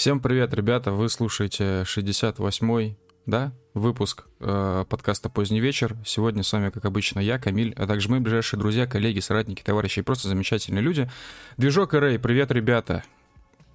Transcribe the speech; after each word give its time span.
Всем 0.00 0.18
привет, 0.18 0.54
ребята! 0.54 0.92
Вы 0.92 1.10
слушаете 1.10 1.82
68-й, 1.82 2.96
да, 3.26 3.52
выпуск 3.74 4.24
э, 4.40 4.86
подкаста 4.88 5.28
«Поздний 5.28 5.60
вечер». 5.60 5.94
Сегодня 6.06 6.42
с 6.42 6.50
вами, 6.54 6.70
как 6.70 6.86
обычно, 6.86 7.20
я, 7.20 7.38
Камиль, 7.38 7.74
а 7.76 7.86
также 7.86 8.08
мои 8.08 8.18
ближайшие 8.18 8.58
друзья, 8.58 8.86
коллеги, 8.86 9.20
соратники, 9.20 9.62
товарищи 9.62 9.98
и 9.98 10.02
просто 10.02 10.28
замечательные 10.28 10.80
люди. 10.80 11.10
Движок 11.58 11.92
Рэй, 11.92 12.18
привет, 12.18 12.50
ребята! 12.50 13.04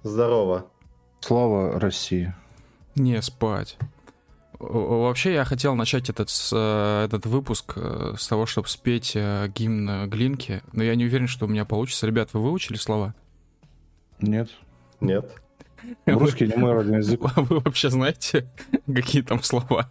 Здорово! 0.02 0.66
Слава 1.20 1.78
России! 1.78 2.34
Не 2.96 3.22
спать! 3.22 3.78
Вообще 4.58 5.32
я 5.32 5.44
хотел 5.44 5.76
начать 5.76 6.10
этот, 6.10 6.28
э, 6.52 7.04
этот 7.04 7.26
выпуск 7.26 7.74
э, 7.76 8.14
с 8.18 8.26
того, 8.26 8.46
чтобы 8.46 8.66
спеть 8.66 9.12
э, 9.14 9.46
гимн 9.54 10.10
Глинки, 10.10 10.64
но 10.72 10.82
я 10.82 10.96
не 10.96 11.04
уверен, 11.04 11.28
что 11.28 11.46
у 11.46 11.48
меня 11.48 11.64
получится. 11.64 12.04
Ребят, 12.04 12.30
вы 12.32 12.42
выучили 12.42 12.78
слова? 12.78 13.14
Нет. 14.20 14.50
Нет. 15.00 15.30
Русский 16.06 16.46
не 16.46 16.56
мой 16.56 16.72
родной 16.72 16.98
язык. 16.98 17.20
А 17.34 17.40
вы 17.42 17.60
вообще 17.60 17.90
знаете, 17.90 18.48
какие 18.86 19.22
там 19.22 19.42
слова? 19.42 19.90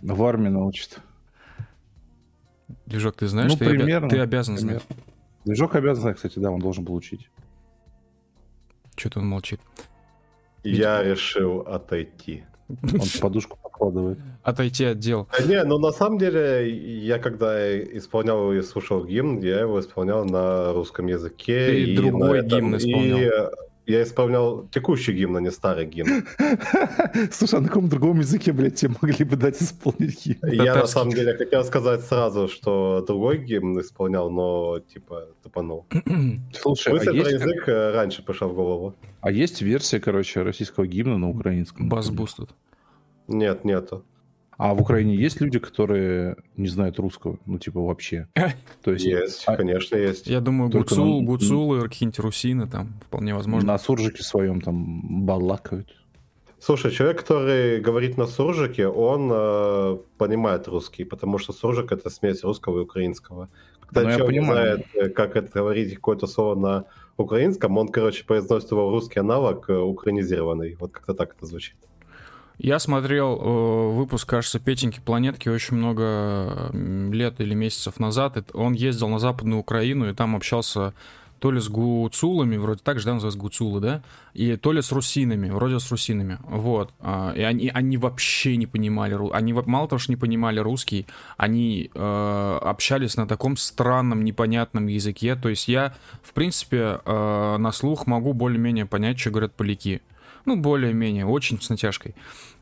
В 0.00 0.22
армии 0.24 0.48
научат. 0.48 1.00
Движок, 2.86 3.16
ты 3.16 3.26
знаешь, 3.26 3.52
ну, 3.52 3.58
ты, 3.58 3.70
примерно, 3.70 4.06
обя... 4.06 4.16
ты 4.16 4.20
обязан 4.20 4.56
примерно. 4.56 4.80
знать. 4.86 4.98
Движок 5.44 5.74
обязан 5.74 6.02
знать, 6.02 6.16
кстати, 6.16 6.38
да, 6.38 6.50
он 6.50 6.60
должен 6.60 6.84
получить. 6.84 7.28
Что-то 8.96 9.20
он 9.20 9.26
молчит. 9.26 9.60
Я 10.62 11.02
решил 11.02 11.60
отойти. 11.60 12.44
Он 12.68 13.00
подушку 13.20 13.58
подкладывает. 13.62 14.18
Отойти 14.42 14.84
от 14.86 14.98
дел. 14.98 15.28
А 15.38 15.42
Не, 15.42 15.62
ну 15.64 15.78
на 15.78 15.90
самом 15.90 16.18
деле, 16.18 16.70
я 17.04 17.18
когда 17.18 17.78
исполнял 17.82 18.52
и 18.52 18.62
слушал 18.62 19.04
гимн, 19.04 19.40
я 19.40 19.60
его 19.60 19.80
исполнял 19.80 20.24
на 20.24 20.72
русском 20.72 21.06
языке. 21.06 21.66
Ты 21.66 21.82
и 21.82 21.96
другой 21.96 22.42
на 22.42 22.46
этом- 22.46 22.58
гимн 22.58 22.76
исполнял. 22.76 23.18
И 23.18 23.30
я 23.86 24.02
исполнял 24.02 24.66
текущий 24.68 25.12
гимн, 25.12 25.36
а 25.36 25.40
не 25.40 25.50
старый 25.50 25.86
гимн. 25.86 26.26
Слушай, 27.32 27.58
а 27.58 27.60
на 27.60 27.68
каком 27.68 27.88
другом 27.88 28.20
языке, 28.20 28.52
блядь, 28.52 28.76
тебе 28.76 28.94
могли 29.00 29.24
бы 29.24 29.36
дать 29.36 29.60
исполнить 29.60 30.26
гимн? 30.26 30.52
Я 30.52 30.74
на 30.74 30.86
самом 30.86 31.12
деле 31.12 31.34
хотел 31.34 31.64
сказать 31.64 32.00
сразу, 32.02 32.48
что 32.48 33.04
другой 33.06 33.38
гимн 33.38 33.80
исполнял, 33.80 34.30
но 34.30 34.80
типа 34.80 35.28
тупанул. 35.42 35.86
Слушай, 36.52 36.92
а 36.92 36.96
Мысль 36.96 37.04
про 37.04 37.14
есть, 37.14 37.32
язык 37.32 37.68
э, 37.68 37.92
раньше 37.92 38.22
пришла 38.22 38.48
в 38.48 38.54
голову. 38.54 38.94
а 39.20 39.30
есть 39.30 39.62
версия, 39.62 40.00
короче, 40.00 40.42
российского 40.42 40.86
гимна 40.86 41.18
на 41.18 41.28
украинском? 41.28 41.88
Бас-буст 41.88 42.36
тут. 42.36 42.50
Нет, 43.28 43.64
нету. 43.64 44.04
А 44.56 44.72
в 44.74 44.80
Украине 44.80 45.16
есть 45.16 45.40
люди, 45.40 45.58
которые 45.58 46.36
не 46.56 46.68
знают 46.68 46.98
русского? 46.98 47.38
Ну, 47.46 47.58
типа, 47.58 47.80
вообще. 47.80 48.28
То 48.82 48.92
есть, 48.92 49.04
Есть, 49.04 49.42
а- 49.46 49.56
конечно, 49.56 49.96
есть. 49.96 50.26
Я 50.26 50.40
думаю, 50.40 50.70
Только 50.70 50.90
гуцул, 50.94 51.20
на- 51.20 51.26
гуцулы, 51.26 51.80
какие-нибудь 51.82 52.18
русины 52.20 52.66
там, 52.68 52.94
вполне 53.06 53.34
возможно. 53.34 53.66
на 53.72 53.78
суржике 53.78 54.22
своем 54.22 54.60
там 54.60 55.24
балакают. 55.26 55.88
Слушай, 56.60 56.92
человек, 56.92 57.20
который 57.20 57.80
говорит 57.80 58.16
на 58.16 58.26
суржике, 58.26 58.86
он 58.86 59.30
э, 59.32 59.98
понимает 60.16 60.66
русский, 60.68 61.04
потому 61.04 61.36
что 61.38 61.52
суржик 61.52 61.92
это 61.92 62.08
смесь 62.08 62.42
русского 62.44 62.78
и 62.78 62.82
украинского. 62.84 63.48
Когда 63.80 64.08
Ну, 64.08 64.16
человек 64.16 64.32
не 64.32 64.38
понимаю. 64.40 64.76
знает, 64.76 64.86
э, 64.94 65.08
как 65.10 65.36
это 65.36 65.50
говорить 65.52 65.94
какое-то 65.94 66.26
слово 66.26 66.54
на 66.54 66.84
украинском, 67.18 67.76
он, 67.76 67.88
короче, 67.88 68.24
произносит 68.24 68.70
его 68.70 68.88
в 68.88 68.90
русский 68.92 69.20
аналог 69.20 69.68
э, 69.68 69.76
украинизированный. 69.76 70.76
Вот 70.80 70.92
как-то 70.92 71.12
так 71.12 71.34
это 71.36 71.44
звучит. 71.44 71.76
Я 72.58 72.78
смотрел 72.78 73.36
э, 73.36 73.92
выпуск, 73.94 74.28
кажется, 74.28 74.60
Петеньки 74.60 75.00
Планетки 75.00 75.48
очень 75.48 75.76
много 75.76 76.70
м, 76.72 77.12
лет 77.12 77.40
или 77.40 77.54
месяцев 77.54 77.98
назад. 77.98 78.38
Он 78.54 78.74
ездил 78.74 79.08
на 79.08 79.18
Западную 79.18 79.60
Украину 79.60 80.08
и 80.08 80.14
там 80.14 80.36
общался 80.36 80.94
то 81.40 81.50
ли 81.50 81.60
с 81.60 81.68
гуцулами, 81.68 82.56
вроде 82.56 82.80
так 82.82 82.98
же, 82.98 83.04
да, 83.04 83.14
называется 83.14 83.38
гуцулы, 83.38 83.80
да, 83.80 84.02
и 84.32 84.56
то 84.56 84.72
ли 84.72 84.80
с 84.80 84.90
русинами, 84.92 85.50
вроде 85.50 85.78
с 85.78 85.90
русинами, 85.90 86.38
вот. 86.44 86.94
А, 87.00 87.34
И 87.36 87.42
они, 87.42 87.68
они 87.68 87.98
вообще 87.98 88.56
не 88.56 88.66
понимали, 88.66 89.18
они 89.30 89.52
мало 89.52 89.86
того, 89.86 89.98
что 89.98 90.10
не 90.10 90.16
понимали 90.16 90.58
русский, 90.60 91.06
они 91.36 91.90
э, 91.92 92.58
общались 92.62 93.16
на 93.16 93.26
таком 93.26 93.58
странном, 93.58 94.24
непонятном 94.24 94.86
языке. 94.86 95.36
То 95.36 95.50
есть 95.50 95.68
я, 95.68 95.94
в 96.22 96.32
принципе, 96.32 97.00
э, 97.04 97.56
на 97.58 97.72
слух 97.72 98.06
могу 98.06 98.32
более-менее 98.32 98.86
понять, 98.86 99.18
что 99.18 99.30
говорят 99.30 99.52
поляки. 99.52 100.00
Ну, 100.44 100.56
более-менее, 100.56 101.26
очень 101.26 101.60
с 101.60 101.70
натяжкой. 101.70 102.14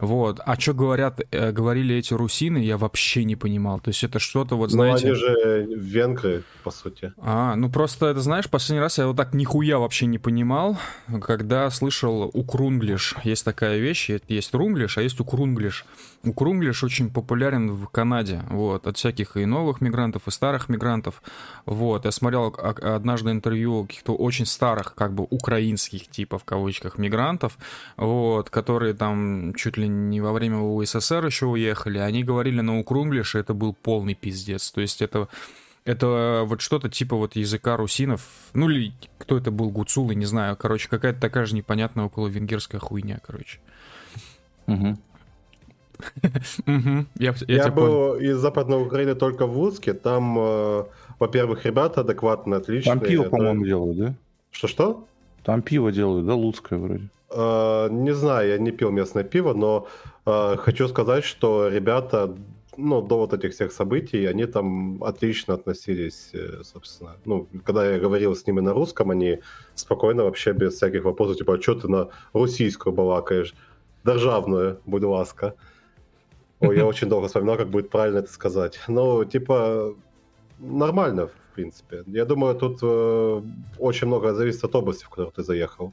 Вот. 0.03 0.41
А 0.45 0.59
что 0.59 0.75
говорят, 0.75 1.21
э, 1.31 1.53
говорили 1.53 1.95
эти 1.95 2.13
русины, 2.13 2.59
я 2.59 2.77
вообще 2.77 3.23
не 3.23 3.37
понимал. 3.37 3.79
То 3.79 3.91
есть 3.91 4.03
это 4.03 4.19
что-то, 4.19 4.57
вот 4.57 4.73
знаете... 4.73 5.07
Но 5.07 5.13
они 5.13 5.21
же 5.21 5.67
венгры, 5.77 6.43
по 6.65 6.73
сути. 6.73 7.13
А, 7.19 7.55
ну 7.55 7.71
просто 7.71 8.07
это, 8.07 8.21
знаешь, 8.21 8.51
последний 8.51 8.81
раз 8.81 8.99
я 8.99 9.07
вот 9.07 9.17
так 9.17 9.33
нихуя 9.33 9.79
вообще 9.79 10.07
не 10.07 10.19
понимал, 10.19 10.77
когда 11.23 11.71
слышал 11.71 12.29
укрунглиш. 12.35 13.15
Есть 13.23 13.45
такая 13.45 13.79
вещь, 13.79 14.11
есть 14.27 14.53
рунглиш, 14.53 14.99
а 14.99 15.03
есть 15.03 15.21
укрунглиш. 15.21 15.87
Укрунглиш 16.25 16.83
очень 16.83 17.09
популярен 17.09 17.71
в 17.71 17.87
Канаде, 17.87 18.43
вот, 18.51 18.89
от 18.89 18.97
всяких 18.97 19.37
и 19.37 19.45
новых 19.45 19.81
мигрантов, 19.81 20.27
и 20.27 20.31
старых 20.33 20.69
мигрантов. 20.69 21.23
Вот, 21.65 22.05
я 22.05 22.11
смотрел 22.11 22.53
а- 22.59 22.97
однажды 22.97 23.31
интервью 23.31 23.85
каких-то 23.85 24.17
очень 24.17 24.47
старых, 24.47 24.97
как 24.97 25.15
бы, 25.15 25.27
украинских, 25.31 26.09
типа, 26.09 26.39
в 26.39 26.45
кавычках, 26.45 26.99
мигрантов, 26.99 27.57
вот, 27.97 28.51
которые 28.51 28.95
там 28.95 29.55
чуть 29.55 29.77
ли 29.77 29.92
не 30.11 30.21
во 30.21 30.33
время 30.33 30.59
УССР 30.59 31.27
еще 31.27 31.47
уехали, 31.47 31.99
они 31.99 32.25
говорили 32.25 32.61
на 32.61 32.79
укрунглише, 32.79 33.39
это 33.39 33.55
был 33.55 33.75
полный 33.75 34.15
пиздец. 34.15 34.71
То 34.71 34.81
есть 34.81 35.03
это 35.03 35.29
это 35.85 36.45
вот 36.47 36.61
что-то 36.61 36.89
типа 36.89 37.17
вот 37.17 37.35
языка 37.37 37.77
русинов, 37.77 38.29
ну 38.55 38.71
или 38.71 38.93
кто 39.19 39.37
это 39.37 39.51
был, 39.51 39.71
гуцулы, 39.71 40.15
не 40.15 40.27
знаю, 40.27 40.57
короче, 40.57 40.89
какая-то 40.89 41.21
такая 41.21 41.47
же 41.47 41.55
непонятная 41.55 42.05
около 42.05 42.29
венгерская 42.29 42.81
хуйня, 42.81 43.21
короче. 43.25 43.59
Мгм, 46.67 47.07
я, 47.17 47.33
был 47.71 48.17
из 48.17 48.39
Западной 48.39 48.83
Украины 48.83 49.15
только 49.15 49.47
в 49.47 49.57
Луцке. 49.57 49.93
Там, 49.95 50.37
э, 50.39 50.85
во-первых, 51.21 51.65
ребята 51.65 52.01
адекватные, 52.01 52.59
отличные. 52.59 52.97
Там 52.97 53.01
пиво, 53.01 53.25
по-моему, 53.25 53.65
делают, 53.65 53.99
да? 53.99 54.15
Что-что? 54.51 55.07
Там 55.45 55.63
пиво 55.63 55.93
делают, 55.93 56.27
да, 56.27 56.35
луцкое 56.35 56.79
вроде. 56.79 57.09
Э, 57.35 57.89
Не 57.91 58.15
знаю, 58.15 58.49
я 58.49 58.59
не 58.59 58.73
пил 58.73 58.91
местное 58.91 59.25
пиво, 59.25 59.55
но 59.55 59.87
э, 60.27 60.57
хочу 60.57 60.89
сказать, 60.89 61.25
что 61.25 61.69
ребята, 61.69 62.35
ну, 62.77 63.03
до 63.03 63.19
вот 63.19 63.33
этих 63.33 63.53
всех 63.53 63.73
событий, 63.73 64.27
они 64.27 64.47
там 64.47 65.03
отлично 65.05 65.55
относились, 65.55 66.31
э, 66.35 66.63
собственно. 66.65 67.17
Ну, 67.25 67.49
когда 67.65 67.91
я 67.93 67.99
говорил 67.99 68.35
с 68.35 68.47
ними 68.47 68.61
на 68.61 68.73
русском, 68.73 69.11
они 69.11 69.41
спокойно 69.75 70.25
вообще 70.25 70.53
без 70.53 70.75
всяких 70.75 71.05
вопросов, 71.05 71.37
типа, 71.37 71.55
а 71.55 71.61
что 71.61 71.75
ты 71.75 71.89
на 71.89 72.09
российскую 72.35 72.93
балакаешь? 72.93 73.55
Державную, 74.05 74.81
будь 74.87 75.05
ласка. 75.05 75.55
Ой, 76.61 76.77
я 76.77 76.87
очень 76.87 77.09
долго 77.09 77.27
вспоминал, 77.27 77.57
как 77.57 77.71
будет 77.71 77.91
правильно 77.91 78.19
это 78.19 78.33
сказать. 78.33 78.81
Ну, 78.89 79.25
типа, 79.25 79.95
нормально, 80.59 81.27
в 81.27 81.55
принципе. 81.55 82.05
Я 82.07 82.25
думаю, 82.25 82.55
тут 82.55 82.79
э, 82.83 83.43
очень 83.79 84.07
много 84.07 84.35
зависит 84.35 84.65
от 84.65 84.75
области, 84.75 85.05
в 85.05 85.09
которую 85.09 85.33
ты 85.33 85.43
заехал. 85.43 85.93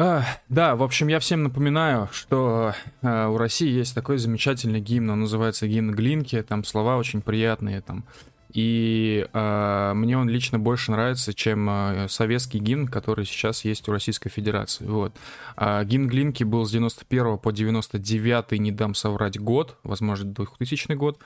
А, 0.00 0.22
да, 0.48 0.76
в 0.76 0.84
общем, 0.84 1.08
я 1.08 1.18
всем 1.18 1.42
напоминаю, 1.42 2.08
что 2.12 2.72
э, 3.02 3.26
у 3.26 3.36
России 3.36 3.68
есть 3.68 3.96
такой 3.96 4.18
замечательный 4.18 4.78
гимн, 4.80 5.10
он 5.10 5.20
называется 5.22 5.66
гимн 5.66 5.92
Глинки, 5.92 6.40
там 6.42 6.62
слова 6.62 6.96
очень 6.98 7.20
приятные, 7.20 7.80
там. 7.80 8.04
И 8.52 9.26
э, 9.32 9.92
мне 9.94 10.16
он 10.16 10.28
лично 10.28 10.58
больше 10.58 10.90
нравится, 10.90 11.34
чем 11.34 11.68
э, 11.68 12.06
советский 12.08 12.58
гимн, 12.58 12.88
который 12.88 13.26
сейчас 13.26 13.64
есть 13.64 13.88
у 13.88 13.92
Российской 13.92 14.30
Федерации. 14.30 14.86
Вот. 14.86 15.14
А 15.56 15.84
гимн 15.84 16.08
Глинки 16.08 16.44
был 16.44 16.64
с 16.64 16.70
91 16.70 17.38
по 17.38 17.52
99, 17.52 18.52
не 18.58 18.72
дам 18.72 18.94
соврать, 18.94 19.38
год, 19.38 19.76
возможно, 19.82 20.32
2000 20.32 20.92
год. 20.94 21.18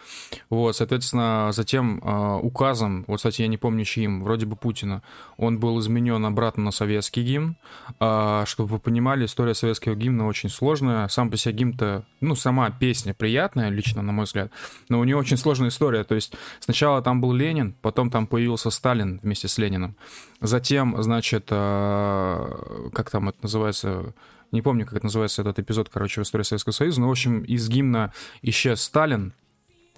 Вот, 0.50 0.74
соответственно, 0.74 1.50
затем 1.52 2.00
э, 2.02 2.38
указом, 2.42 3.04
вот, 3.06 3.18
кстати, 3.18 3.42
я 3.42 3.48
не 3.48 3.58
помню 3.58 3.84
чьим, 3.84 4.24
вроде 4.24 4.46
бы 4.46 4.56
Путина, 4.56 5.02
он 5.36 5.58
был 5.58 5.78
изменен 5.80 6.24
обратно 6.24 6.64
на 6.64 6.70
советский 6.72 7.22
гимн. 7.22 7.56
А, 8.00 8.44
чтобы 8.46 8.70
вы 8.70 8.78
понимали, 8.78 9.26
история 9.26 9.54
советского 9.54 9.94
гимна 9.94 10.26
очень 10.26 10.48
сложная. 10.48 11.06
Сам 11.08 11.30
по 11.30 11.36
себе 11.36 11.54
гимн-то, 11.54 12.04
ну, 12.20 12.34
сама 12.34 12.70
песня 12.70 13.14
приятная, 13.14 13.68
лично, 13.68 14.02
на 14.02 14.12
мой 14.12 14.24
взгляд, 14.24 14.50
но 14.88 14.98
у 14.98 15.04
нее 15.04 15.16
очень 15.16 15.36
сложная 15.36 15.68
история. 15.68 16.04
То 16.04 16.14
есть 16.14 16.34
сначала 16.60 17.02
там 17.02 17.11
был 17.20 17.32
Ленин, 17.32 17.74
потом 17.82 18.10
там 18.10 18.26
появился 18.26 18.70
Сталин 18.70 19.20
вместе 19.22 19.48
с 19.48 19.58
Лениным. 19.58 19.96
Затем, 20.40 21.00
значит, 21.02 21.48
а, 21.50 22.90
как 22.92 23.10
там 23.10 23.28
это 23.28 23.38
называется, 23.42 24.14
не 24.50 24.62
помню, 24.62 24.84
как 24.84 24.96
это 24.96 25.06
называется 25.06 25.42
этот 25.42 25.58
эпизод, 25.58 25.88
короче, 25.88 26.20
в 26.20 26.24
истории 26.24 26.44
Советского 26.44 26.72
Союза, 26.72 27.00
но, 27.00 27.08
в 27.08 27.10
общем, 27.10 27.42
из 27.42 27.68
гимна 27.68 28.12
исчез 28.42 28.80
Сталин, 28.80 29.32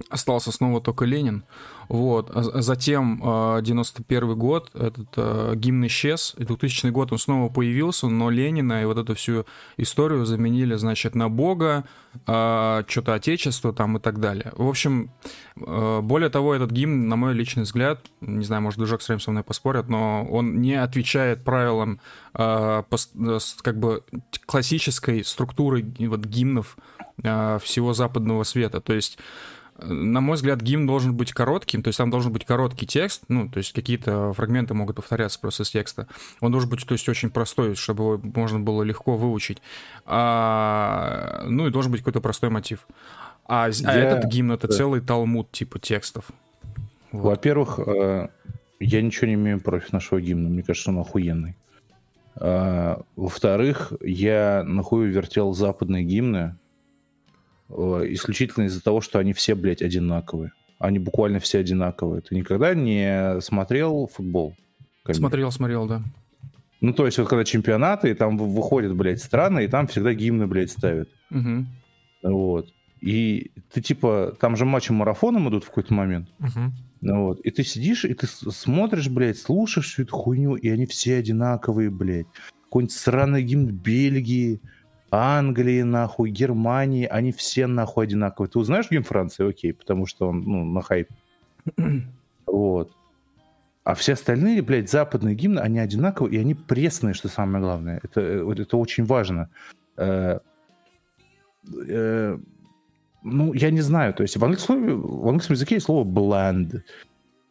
остался 0.09 0.53
снова 0.53 0.81
только 0.81 1.05
Ленин. 1.05 1.45
Вот. 1.89 2.31
А 2.35 2.43
затем 2.63 3.19
91 3.63 4.31
а, 4.31 4.35
год, 4.35 4.71
этот 4.75 5.09
э, 5.17 5.53
гимн 5.57 5.87
исчез, 5.87 6.35
и 6.39 6.45
2000 6.45 6.89
год 6.89 7.13
он 7.13 7.19
снова 7.19 7.53
появился, 7.53 8.09
но 8.09 8.31
Ленина 8.31 8.83
и 8.83 8.85
вот 8.87 8.99
эту 8.99 9.15
всю 9.15 9.45
историю 9.77 10.25
заменили, 10.25 10.75
значит, 10.77 11.15
на 11.15 11.29
Бога, 11.29 11.85
что-то 12.25 13.15
Отечество 13.15 13.73
там 13.73 13.97
и 13.97 14.01
так 14.01 14.21
далее. 14.21 14.53
В 14.57 14.69
общем, 14.69 15.11
более 15.57 16.31
того, 16.31 16.55
этот 16.55 16.71
гимн, 16.71 17.09
на 17.09 17.17
мой 17.17 17.35
личный 17.35 17.65
взгляд, 17.65 18.01
не 18.21 18.45
знаю, 18.45 18.63
может, 18.63 18.79
Дружок 18.79 19.03
с 19.03 19.19
со 19.19 19.31
мной 19.31 19.43
поспорят, 19.43 19.89
но 19.89 20.25
он 20.25 20.61
не 20.61 20.75
отвечает 20.75 21.45
правилам 21.45 22.01
как 22.33 23.79
бы 23.79 24.03
классической 24.47 25.25
структуры 25.25 25.85
вот, 25.99 26.21
гимнов 26.21 26.77
всего 27.17 27.93
западного 27.93 28.45
света. 28.45 28.81
То 28.81 28.95
есть 28.95 29.19
на 29.79 30.21
мой 30.21 30.37
взгляд, 30.37 30.61
гимн 30.63 30.87
должен 30.87 31.15
быть 31.15 31.33
коротким, 31.33 31.83
то 31.83 31.89
есть 31.89 31.99
там 31.99 32.11
должен 32.11 32.33
быть 32.33 32.45
короткий 32.45 32.87
текст, 32.87 33.25
ну, 33.29 33.49
то 33.49 33.59
есть 33.59 33.73
какие-то 33.73 34.33
фрагменты 34.33 34.75
могут 34.75 34.97
повторяться 34.97 35.41
просто 35.41 35.65
с 35.65 35.71
текста. 35.71 36.07
Он 36.41 36.53
должен 36.53 36.71
быть, 36.71 36.87
то 36.87 36.93
есть, 36.93 37.09
очень 37.09 37.31
простой, 37.31 37.75
чтобы 37.75 38.05
его 38.05 38.21
можно 38.35 38.61
было 38.61 38.83
легко 38.83 39.17
выучить. 39.17 39.59
А, 40.07 41.45
ну, 41.47 41.67
и 41.67 41.71
должен 41.71 41.91
быть 41.91 42.01
какой-то 42.01 42.21
простой 42.21 42.51
мотив. 42.51 42.87
А, 43.47 43.67
а 43.67 43.71
Я... 43.71 43.89
а 43.89 43.95
этот 43.95 44.25
гимн— 44.31 44.53
это 44.53 44.69
да. 44.69 44.75
целый 44.75 45.01
талмуд 45.01 45.51
типа 45.51 45.79
текстов. 45.79 46.27
Вот. 47.11 47.25
Во-первых, 47.25 47.79
э, 47.79 48.29
я 48.81 49.03
ничего 49.03 49.27
не 49.27 49.35
имею 49.35 49.61
против 49.61 49.93
нашего 49.93 50.21
гимна. 50.21 50.49
Мне 50.49 50.63
кажется, 50.63 50.91
он 50.91 50.99
охуенный. 50.99 51.57
А, 52.37 53.03
во-вторых, 53.17 53.93
я 54.01 54.65
нахуй 54.67 55.09
вертел 55.09 55.53
западные 55.53 56.05
гимны, 56.05 56.57
исключительно 57.75 58.65
из-за 58.65 58.83
того, 58.83 59.01
что 59.01 59.19
они 59.19 59.33
все, 59.33 59.55
блядь, 59.55 59.83
одинаковые. 59.83 60.53
Они 60.79 60.99
буквально 60.99 61.39
все 61.39 61.59
одинаковые. 61.59 62.23
Ты 62.23 62.35
никогда 62.35 62.75
не 62.75 63.41
смотрел 63.41 64.09
футбол? 64.13 64.55
Камиль? 65.03 65.19
Смотрел, 65.19 65.51
смотрел, 65.51 65.87
да. 65.87 66.03
Ну, 66.81 66.93
то 66.93 67.07
есть, 67.07 67.19
вот 67.19 67.29
когда 67.29 67.45
чемпионаты, 67.45 68.11
и 68.11 68.15
там 68.15 68.37
выходят, 68.37 68.95
блядь, 68.95 69.23
страны, 69.23 69.65
и 69.65 69.69
там 69.69 69.87
всегда 69.87 70.13
гимны, 70.13 70.47
блядь, 70.47 70.71
ставят. 70.71 71.09
Угу. 71.31 71.67
Вот. 72.25 72.69
И 73.01 73.53
ты, 73.73 73.81
типа, 73.81 74.37
там 74.41 74.57
же 74.57 74.65
матчи 74.65 74.93
марафоном 74.93 75.49
идут 75.49 75.65
в 75.65 75.69
какой-то 75.69 75.95
момент. 75.95 76.29
Угу. 76.41 77.13
Вот. 77.13 77.41
И 77.41 77.51
ты 77.51 77.65
сидишь, 77.65 78.05
и 78.05 78.15
ты 78.15 78.27
смотришь, 78.27 79.09
блядь, 79.09 79.39
слушаешь 79.39 79.93
всю 79.93 80.03
эту 80.03 80.17
хуйню, 80.17 80.57
и 80.57 80.69
они 80.69 80.87
все 80.87 81.17
одинаковые, 81.17 81.91
блядь. 81.91 82.27
Какой-нибудь 82.65 82.95
сраный 82.95 83.43
гимн 83.43 83.67
Бельгии, 83.67 84.61
Англии, 85.15 85.83
нахуй, 85.83 86.31
Германии, 86.31 87.07
они 87.07 87.33
все 87.33 87.67
нахуй 87.67 88.05
одинаковые. 88.05 88.51
Ты 88.51 88.59
узнаешь 88.59 88.91
гимн 88.91 89.05
Франции? 89.05 89.49
Окей, 89.49 89.73
потому 89.73 90.07
что 90.07 90.29
он, 90.29 90.43
ну, 90.43 90.65
на 90.65 90.83
хайп. 90.83 91.09
вот. 92.47 92.93
А 93.85 93.95
все 93.95 94.15
остальные, 94.15 94.63
блядь, 94.63 94.91
западные 94.91 95.35
гимны, 95.35 95.61
они 95.61 95.79
одинаковые, 95.79 96.37
и 96.37 96.39
они 96.39 96.55
пресные, 96.55 97.13
что 97.13 97.29
самое 97.29 97.63
главное. 97.63 98.01
Это, 98.03 98.21
э, 98.21 98.53
это 98.57 98.77
очень 98.79 99.05
важно. 99.05 99.51
Э, 99.99 100.39
э, 101.89 102.39
ну, 103.23 103.53
я 103.53 103.71
не 103.71 103.83
знаю, 103.83 104.15
то 104.15 104.23
есть 104.23 104.37
в 104.37 104.45
английском, 104.45 105.01
в 105.01 105.29
английском 105.29 105.55
языке 105.55 105.75
есть 105.77 105.87
слово 105.87 106.07
bland. 106.07 106.83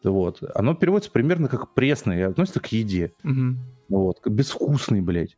Вот. 0.02 0.42
Оно 0.54 0.74
переводится 0.74 1.10
примерно 1.10 1.48
как 1.48 1.72
пресный 1.72 2.18
и 2.18 2.22
относится 2.22 2.60
к 2.60 2.66
еде. 2.66 3.12
Угу. 3.22 3.56
Вот. 3.88 4.26
Безвкусный, 4.26 5.00
блядь. 5.00 5.36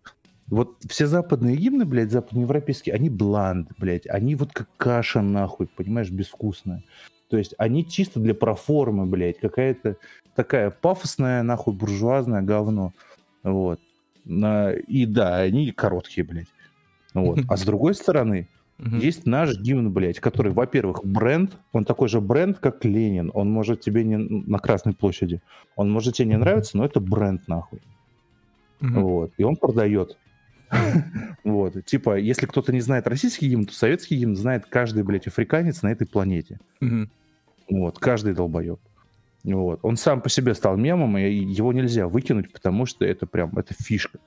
Вот 0.49 0.77
все 0.89 1.07
западные 1.07 1.57
гимны, 1.57 1.85
блядь, 1.85 2.13
западноевропейские, 2.13 2.95
они 2.95 3.11
бланд, 3.11 3.71
блядь. 3.79 4.07
Они 4.07 4.37
вот 4.37 4.53
как 4.53 4.69
каша, 4.77 5.21
нахуй, 5.21 5.67
понимаешь, 5.67 6.11
безвкусная. 6.11 6.85
То 7.29 7.37
есть 7.37 7.55
они 7.59 7.87
чисто 7.87 8.21
для 8.21 8.35
проформы, 8.35 9.07
блядь. 9.07 9.39
Какая-то 9.39 9.97
такая 10.37 10.71
пафосная, 10.71 11.43
нахуй, 11.43 11.75
буржуазное 11.75 12.43
говно. 12.43 12.93
Вот. 13.43 13.81
И 14.25 15.07
да, 15.07 15.39
они 15.39 15.73
короткие, 15.73 16.25
блядь. 16.25 16.49
Вот. 17.15 17.41
А 17.49 17.57
с 17.57 17.63
другой 17.65 17.95
стороны, 17.95 18.49
есть 18.79 19.27
наш 19.27 19.59
гимн, 19.59 19.91
блядь, 19.91 20.21
который, 20.21 20.53
во-первых, 20.53 21.05
бренд, 21.05 21.57
он 21.73 21.85
такой 21.85 22.09
же 22.09 22.21
бренд, 22.21 22.59
как 22.59 22.85
Ленин. 22.85 23.31
Он 23.35 23.51
может 23.51 23.81
тебе 23.81 24.05
не 24.05 24.17
на 24.17 24.59
Красной 24.59 24.95
площади. 24.95 25.41
Он 25.75 25.91
может 25.91 26.15
тебе 26.15 26.29
не 26.29 26.37
нравиться, 26.37 26.77
но 26.77 26.85
это 26.85 27.01
бренд, 27.01 27.49
нахуй. 27.49 27.81
Вот. 28.81 29.33
И 29.39 29.43
он 29.43 29.57
продает. 29.57 30.17
Вот. 31.45 31.85
Типа, 31.85 32.17
если 32.19 32.47
кто-то 32.47 32.73
не 32.73 32.81
знает 32.81 33.07
российский 33.07 33.49
гимн, 33.49 33.67
то 33.67 33.73
советский 33.73 34.17
гимн 34.17 34.35
знает 34.35 34.67
каждый, 34.67 35.05
блядь, 35.05 35.29
африканец 35.29 35.83
на 35.83 35.93
этой 35.93 36.07
планете. 36.07 36.59
Вот. 37.69 37.99
Каждый 37.99 38.35
долбоеб. 38.35 38.81
Вот. 39.45 39.79
Он 39.83 39.97
сам 39.97 40.21
по 40.21 40.29
себе 40.29 40.55
стал 40.55 40.77
мемом, 40.77 41.17
и 41.19 41.31
его 41.31 41.73
нельзя 41.73 42.09
выкинуть, 42.09 42.53
потому 42.53 42.85
что 42.85 43.05
это 43.05 43.27
прям, 43.27 43.57
это 43.57 43.75
фишка. 43.75 44.19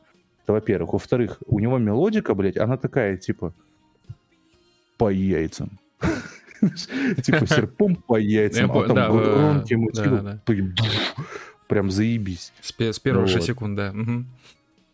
Это 0.43 0.53
во-первых. 0.53 0.93
Во-вторых, 0.93 1.39
у 1.45 1.59
него 1.59 1.77
мелодика, 1.77 2.33
блядь, 2.33 2.57
она 2.57 2.77
такая, 2.77 3.17
типа, 3.17 3.53
по 4.97 5.09
яйцам. 5.09 5.79
Типа 7.23 7.47
серпом 7.47 7.95
по 7.95 8.17
яйцам, 8.17 8.71
а 8.71 8.87
там 8.87 9.11
громкие 9.11 9.77
мотивы. 9.77 10.41
Прям 11.67 11.89
заебись. 11.91 12.51
С 12.61 12.99
первых 12.99 13.27
же 13.27 13.41
секунд, 13.41 13.75
да. 13.75 13.93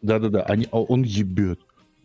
Да-да-да, 0.06 0.44
они, 0.44 0.68
а 0.72 0.82
он 0.82 1.04
ебет. 1.04 1.60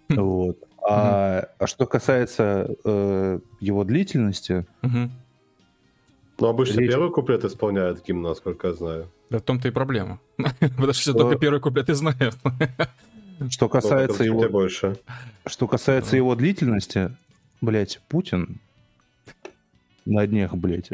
Вот. 0.09 0.59
А, 0.83 1.49
а 1.59 1.67
что 1.67 1.87
касается 1.87 2.75
э, 2.85 3.39
его 3.61 3.85
длительности... 3.85 4.67
Ну, 4.83 6.47
обычно 6.49 6.81
речь... 6.81 6.91
первый 6.91 7.11
куплет 7.11 7.45
исполняет 7.45 8.03
гимн, 8.03 8.23
насколько 8.23 8.69
я 8.69 8.75
знаю. 8.75 9.11
Да 9.29 9.39
в 9.39 9.43
том-то 9.43 9.69
и 9.69 9.71
проблема. 9.71 10.21
Потому 10.61 10.95
что 10.95 11.13
только 11.13 11.39
первый 11.39 11.61
куплет 11.61 11.91
и 11.91 11.93
знают. 11.93 12.35
Что 13.51 13.69
касается 13.69 14.25
его... 14.25 14.49
больше. 14.49 14.97
Что 15.47 15.69
касается 15.69 16.17
его 16.17 16.35
длительности, 16.35 17.15
блять, 17.61 18.01
Путин 18.09 18.59
на 20.07 20.27
днях, 20.27 20.55
блядь, 20.55 20.89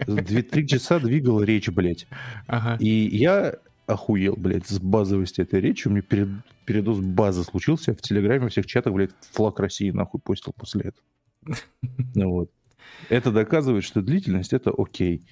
три 0.51 0.67
часа 0.67 0.99
двигал 0.99 1.43
речь, 1.43 1.69
блядь. 1.69 2.09
Ага. 2.49 2.77
И 2.81 2.89
я 3.17 3.55
охуел, 3.87 4.35
блядь, 4.37 4.67
с 4.67 4.79
базовости 4.79 5.41
этой 5.41 5.61
речи. 5.61 5.89
У 5.89 5.91
меня 5.91 6.03
перед, 6.03 6.29
передоз 6.65 6.99
базы 6.99 7.45
случился. 7.45 7.95
В 7.95 8.03
Телеграме, 8.03 8.41
во 8.41 8.49
всех 8.49 8.67
чатах, 8.67 8.93
блядь, 8.93 9.13
флаг 9.33 9.59
России 9.61 9.91
нахуй 9.91 10.21
постил 10.21 10.53
после 10.57 10.93
этого. 10.93 11.07
Ну 12.15 12.31
вот. 12.31 12.51
Это 13.09 13.31
доказывает, 13.31 13.85
что 13.85 14.01
длительность 14.03 14.53
это 14.53 14.73
окей. 14.77 15.23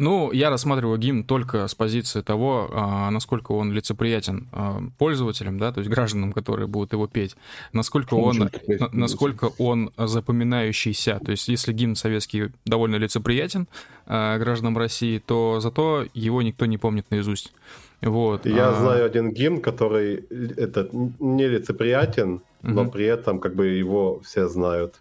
Ну, 0.00 0.32
я 0.32 0.48
рассматриваю 0.48 0.96
гимн 0.96 1.24
только 1.24 1.68
с 1.68 1.74
позиции 1.74 2.22
того, 2.22 2.70
а, 2.72 3.10
насколько 3.10 3.52
он 3.52 3.70
лицеприятен 3.70 4.48
а, 4.50 4.80
пользователям, 4.96 5.58
да, 5.58 5.72
то 5.72 5.80
есть 5.80 5.90
гражданам, 5.90 6.32
которые 6.32 6.68
будут 6.68 6.94
его 6.94 7.06
петь, 7.06 7.36
насколько 7.74 8.14
он, 8.14 8.48
насколько 8.92 9.50
он 9.58 9.92
запоминающийся. 9.98 11.20
То 11.22 11.32
есть, 11.32 11.48
если 11.48 11.74
гимн 11.74 11.96
советский 11.96 12.48
довольно 12.64 12.96
лицеприятен 12.96 13.68
а, 14.06 14.38
гражданам 14.38 14.78
России, 14.78 15.18
то 15.18 15.60
зато 15.60 16.06
его 16.14 16.40
никто 16.40 16.64
не 16.64 16.78
помнит 16.78 17.10
наизусть. 17.10 17.52
Вот. 18.00 18.46
Я 18.46 18.70
а... 18.70 18.80
знаю 18.80 19.04
один 19.04 19.34
гимн, 19.34 19.60
который 19.60 20.24
это 20.56 20.88
не 21.18 21.46
лицеприятен, 21.46 22.36
угу. 22.36 22.42
но 22.62 22.90
при 22.90 23.04
этом 23.04 23.38
как 23.38 23.54
бы 23.54 23.66
его 23.66 24.20
все 24.20 24.48
знают. 24.48 24.94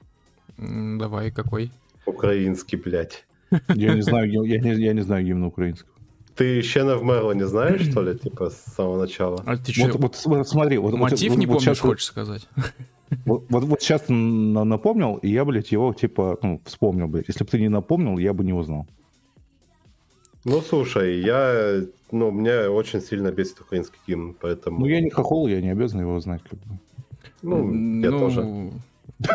Давай, 0.58 1.32
какой? 1.32 1.72
Украинский, 2.06 2.77
блядь. 2.77 3.24
Я 3.75 3.94
не 3.94 4.01
знаю, 4.01 4.32
я 4.32 4.60
не, 4.60 4.74
я 4.75 4.94
не 4.94 5.01
знаю 5.01 5.25
гимна 5.25 5.48
украинского. 5.48 5.94
Ты 6.36 6.62
Щена 6.62 6.96
в 6.96 7.03
Мерла 7.03 7.34
не 7.34 7.46
знаешь, 7.46 7.82
что 7.82 8.01
ли, 8.01 8.18
типа, 8.18 8.50
с 8.50 8.63
самого 8.75 9.00
начала? 9.00 9.44
А 9.46 9.58
ты 9.58 9.74
что? 9.74 9.98
Вот, 9.98 10.22
вот, 10.25 10.48
смотри, 10.48 10.77
вот... 10.77 10.94
Мотив 10.94 11.32
вот, 11.32 11.38
не 11.38 11.46
вот, 11.46 11.53
помнишь, 11.56 11.63
сейчас, 11.63 11.79
хочешь 11.79 12.06
сказать? 12.06 12.48
Вот, 13.25 13.46
вот, 13.50 13.63
вот 13.63 13.82
сейчас 13.82 14.03
ты 14.03 14.13
напомнил, 14.13 15.18
и 15.18 15.29
я, 15.29 15.44
блядь, 15.44 15.72
его, 15.72 15.94
типа, 15.94 16.38
ну, 16.41 16.62
вспомнил, 16.63 17.08
блядь. 17.08 17.27
Если 17.27 17.44
бы 17.44 17.50
ты 17.50 17.60
не 17.60 17.68
напомнил, 17.68 18.18
я 18.18 18.34
бы 18.34 18.46
не 18.46 18.53
узнал. 18.53 18.88
Ну, 20.46 20.62
слушай, 20.62 21.20
я... 21.22 21.82
Ну, 22.12 22.32
меня 22.32 22.72
очень 22.72 23.01
сильно 23.01 23.32
бесит 23.32 23.60
украинский 23.60 24.00
гимн, 24.08 24.34
поэтому... 24.39 24.79
Ну, 24.79 24.86
я 24.86 25.01
не 25.01 25.10
хохол, 25.10 25.48
я 25.48 25.62
не 25.62 25.70
обязан 25.70 26.00
его 26.00 26.20
знать, 26.22 26.41
как 26.50 26.60
бы. 26.60 26.79
Ну, 27.41 28.01
я 28.01 28.12
ну... 28.12 28.20
тоже. 28.20 28.72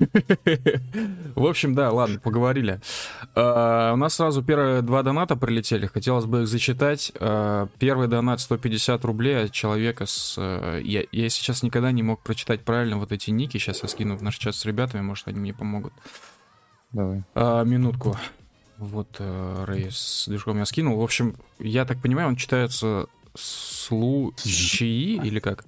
В 1.34 1.46
общем, 1.46 1.74
да, 1.74 1.90
ладно, 1.90 2.18
поговорили. 2.18 2.80
Uh, 3.34 3.92
у 3.92 3.96
нас 3.96 4.14
сразу 4.14 4.42
первые 4.42 4.82
два 4.82 5.02
доната 5.02 5.36
прилетели. 5.36 5.86
Хотелось 5.86 6.24
бы 6.24 6.42
их 6.42 6.48
зачитать. 6.48 7.12
Uh, 7.16 7.68
первый 7.78 8.08
донат 8.08 8.40
150 8.40 9.04
рублей 9.04 9.44
от 9.44 9.52
человека 9.52 10.06
с... 10.06 10.38
Uh, 10.38 10.82
я, 10.82 11.04
я 11.12 11.28
сейчас 11.28 11.62
никогда 11.62 11.92
не 11.92 12.02
мог 12.02 12.22
прочитать 12.22 12.62
правильно 12.62 12.96
вот 12.98 13.12
эти 13.12 13.30
ники. 13.30 13.58
Сейчас 13.58 13.82
я 13.82 13.88
скину 13.88 14.16
в 14.16 14.22
наш 14.22 14.36
чат 14.36 14.54
с 14.54 14.64
ребятами, 14.64 15.02
может, 15.02 15.28
они 15.28 15.38
мне 15.38 15.54
помогут. 15.54 15.92
Давай. 16.92 17.22
Минутку. 17.34 18.16
Вот 18.78 19.20
Рэй 19.20 19.88
с 19.90 20.26
движком 20.26 20.58
я 20.58 20.64
скинул. 20.64 20.98
В 20.98 21.02
общем, 21.02 21.36
я 21.58 21.84
так 21.84 22.00
понимаю, 22.00 22.28
он 22.28 22.36
читается 22.36 23.06
случаи 23.34 25.16
или 25.24 25.38
как? 25.38 25.64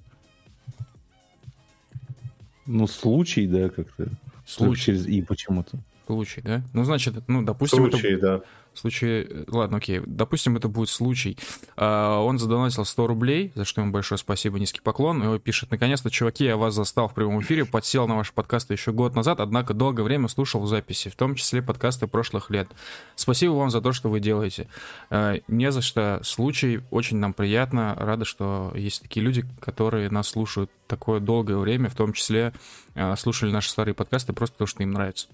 Ну, 2.65 2.87
случай, 2.87 3.47
да, 3.47 3.69
как-то. 3.69 4.07
Случай 4.45 4.85
через 4.85 5.07
«и» 5.07 5.21
почему-то. 5.21 5.77
Случай, 6.05 6.41
да? 6.41 6.63
Ну, 6.73 6.83
значит, 6.83 7.15
ну, 7.27 7.43
допустим, 7.43 7.89
Случай, 7.89 8.13
это... 8.13 8.21
да. 8.21 8.41
Случай... 8.73 9.27
Ладно, 9.47 9.77
окей. 9.77 10.01
Допустим, 10.05 10.57
это 10.57 10.67
будет 10.67 10.89
случай. 10.89 11.37
А, 11.75 12.19
он 12.19 12.39
задонатил 12.39 12.85
100 12.85 13.07
рублей, 13.07 13.51
за 13.55 13.65
что 13.65 13.81
ему 13.81 13.91
большое 13.91 14.17
спасибо, 14.17 14.59
низкий 14.59 14.81
поклон. 14.81 15.23
И 15.23 15.27
он 15.27 15.39
пишет, 15.39 15.71
наконец-то, 15.71 16.09
чуваки, 16.09 16.45
я 16.45 16.57
вас 16.57 16.73
застал 16.73 17.07
в 17.07 17.13
прямом 17.13 17.41
эфире, 17.41 17.65
подсел 17.65 18.07
на 18.07 18.15
ваши 18.15 18.33
подкасты 18.33 18.73
еще 18.73 18.91
год 18.91 19.15
назад, 19.15 19.39
однако 19.39 19.73
долгое 19.73 20.03
время 20.03 20.27
слушал 20.27 20.61
в 20.61 20.67
записи, 20.67 21.09
в 21.09 21.15
том 21.15 21.35
числе 21.35 21.61
подкасты 21.61 22.07
прошлых 22.07 22.49
лет. 22.49 22.69
Спасибо 23.15 23.53
вам 23.53 23.69
за 23.69 23.81
то, 23.81 23.93
что 23.93 24.09
вы 24.09 24.19
делаете. 24.19 24.67
А, 25.09 25.35
не 25.47 25.71
за 25.71 25.81
что. 25.81 26.19
Случай, 26.23 26.81
очень 26.91 27.17
нам 27.17 27.33
приятно. 27.33 27.95
Рада, 27.97 28.25
что 28.25 28.71
есть 28.75 29.01
такие 29.01 29.23
люди, 29.23 29.45
которые 29.59 30.09
нас 30.09 30.29
слушают 30.29 30.71
такое 30.87 31.19
долгое 31.19 31.57
время, 31.57 31.89
в 31.89 31.95
том 31.95 32.13
числе 32.13 32.53
а, 32.95 33.15
слушали 33.15 33.51
наши 33.51 33.69
старые 33.69 33.93
подкасты 33.93 34.33
просто 34.33 34.53
потому, 34.53 34.67
что 34.67 34.83
им 34.83 34.91
нравится. 34.91 35.27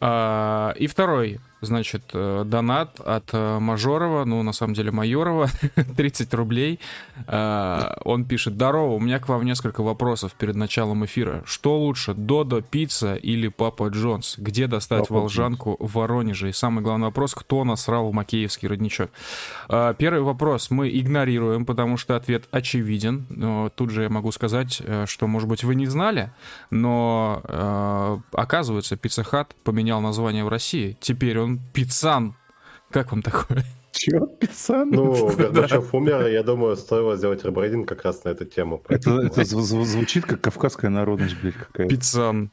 А, 0.00 0.72
и 0.78 0.86
второй 0.86 1.40
Значит, 1.60 2.02
э, 2.12 2.44
донат 2.46 3.00
от 3.00 3.30
э, 3.32 3.58
Мажорова, 3.58 4.24
ну, 4.24 4.42
на 4.44 4.52
самом 4.52 4.74
деле, 4.74 4.92
Майорова, 4.92 5.48
30 5.96 6.32
рублей. 6.34 6.78
Э, 7.26 7.94
он 8.04 8.24
пишет, 8.24 8.54
здорово, 8.54 8.92
у 8.92 9.00
меня 9.00 9.18
к 9.18 9.28
вам 9.28 9.44
несколько 9.44 9.82
вопросов 9.82 10.34
перед 10.34 10.54
началом 10.54 11.04
эфира. 11.04 11.42
Что 11.46 11.76
лучше, 11.76 12.14
Додо, 12.14 12.60
пицца 12.60 13.16
или 13.16 13.48
Папа 13.48 13.88
Джонс? 13.88 14.36
Где 14.38 14.68
достать 14.68 15.08
Папа 15.08 15.14
волжанку 15.14 15.76
Джонс. 15.78 15.90
в 15.90 15.94
Воронеже? 15.96 16.50
И 16.50 16.52
самый 16.52 16.84
главный 16.84 17.06
вопрос, 17.06 17.34
кто 17.34 17.64
насрал 17.64 18.08
в 18.10 18.14
Макеевский 18.14 18.68
родничок? 18.68 19.10
Первый 19.66 20.22
вопрос 20.22 20.70
мы 20.70 20.88
игнорируем, 20.88 21.66
потому 21.66 21.96
что 21.96 22.14
ответ 22.14 22.44
очевиден. 22.52 23.26
Но 23.30 23.68
тут 23.68 23.90
же 23.90 24.02
я 24.04 24.08
могу 24.08 24.30
сказать, 24.30 24.80
что, 25.06 25.26
может 25.26 25.48
быть, 25.48 25.64
вы 25.64 25.74
не 25.74 25.86
знали, 25.86 26.30
но 26.70 27.42
оказывается, 28.32 28.96
Пицца 28.96 29.22
Хат 29.22 29.54
поменял 29.64 30.00
название 30.00 30.44
в 30.44 30.48
России. 30.48 30.96
Теперь 31.00 31.38
он 31.38 31.60
пиццан. 31.72 32.34
Как 32.90 33.12
вам 33.12 33.22
такое? 33.22 33.64
Чего? 33.92 34.26
Пиццан? 34.26 34.90
Ну, 34.90 35.28
Горбачев 35.36 35.92
умер, 35.92 36.28
я 36.28 36.42
думаю, 36.42 36.76
стоило 36.76 37.16
сделать 37.16 37.44
ребрейдинг 37.44 37.88
как 37.88 38.04
раз 38.04 38.22
на 38.24 38.30
эту 38.30 38.44
тему. 38.44 38.82
Это, 38.88 39.22
это 39.22 39.44
звучит 39.44 40.24
как 40.24 40.40
кавказская 40.40 40.90
народность, 40.90 41.36
блядь, 41.40 41.56
какая-то. 41.56 41.94
Пиццан. 41.94 42.50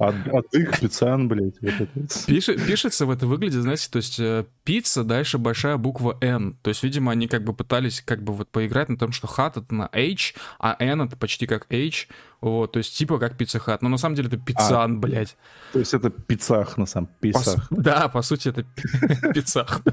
Их 0.54 0.80
пиццан, 0.80 1.28
блядь. 1.28 1.56
Вот 1.62 1.74
это. 1.74 2.26
Пишет, 2.26 2.66
пишется 2.66 3.06
в 3.06 3.12
это 3.12 3.28
выглядит, 3.28 3.62
знаете, 3.62 3.88
то 3.92 3.98
есть 3.98 4.20
э, 4.20 4.46
пицца, 4.64 5.04
дальше 5.04 5.38
большая 5.38 5.78
буква 5.78 6.18
N. 6.22 6.58
То 6.62 6.70
есть, 6.70 6.84
видимо, 6.84 7.12
они 7.12 7.28
как 7.28 7.44
бы 7.44 7.54
пытались 7.54 8.02
как 8.02 8.24
бы 8.24 8.34
вот 8.34 8.50
поиграть 8.50 8.90
на 8.90 8.98
том, 8.98 9.12
что 9.12 9.28
хат 9.28 9.58
это 9.58 9.74
на 9.74 9.90
H, 9.94 10.34
а 10.60 10.76
N 10.80 11.02
это 11.02 11.16
почти 11.16 11.46
как 11.46 11.68
H. 11.72 12.08
Вот, 12.46 12.74
то 12.74 12.78
есть 12.78 12.96
типа 12.96 13.18
как 13.18 13.36
Pizza 13.38 13.58
Hut. 13.58 13.82
Но 13.82 13.90
на 13.90 13.98
самом 13.98 14.14
деле 14.14 14.28
это 14.28 14.38
пиццан, 14.38 14.98
а, 14.98 15.00
блядь. 15.00 15.36
То 15.74 15.80
есть 15.80 15.96
это 15.96 16.12
пиццах 16.12 16.78
на 16.78 16.86
самом 16.86 17.10
пиццах. 17.20 17.70
По, 17.70 17.76
да, 17.82 18.08
по 18.08 18.22
сути 18.22 18.50
это 18.50 18.64
пиццах. 19.34 19.82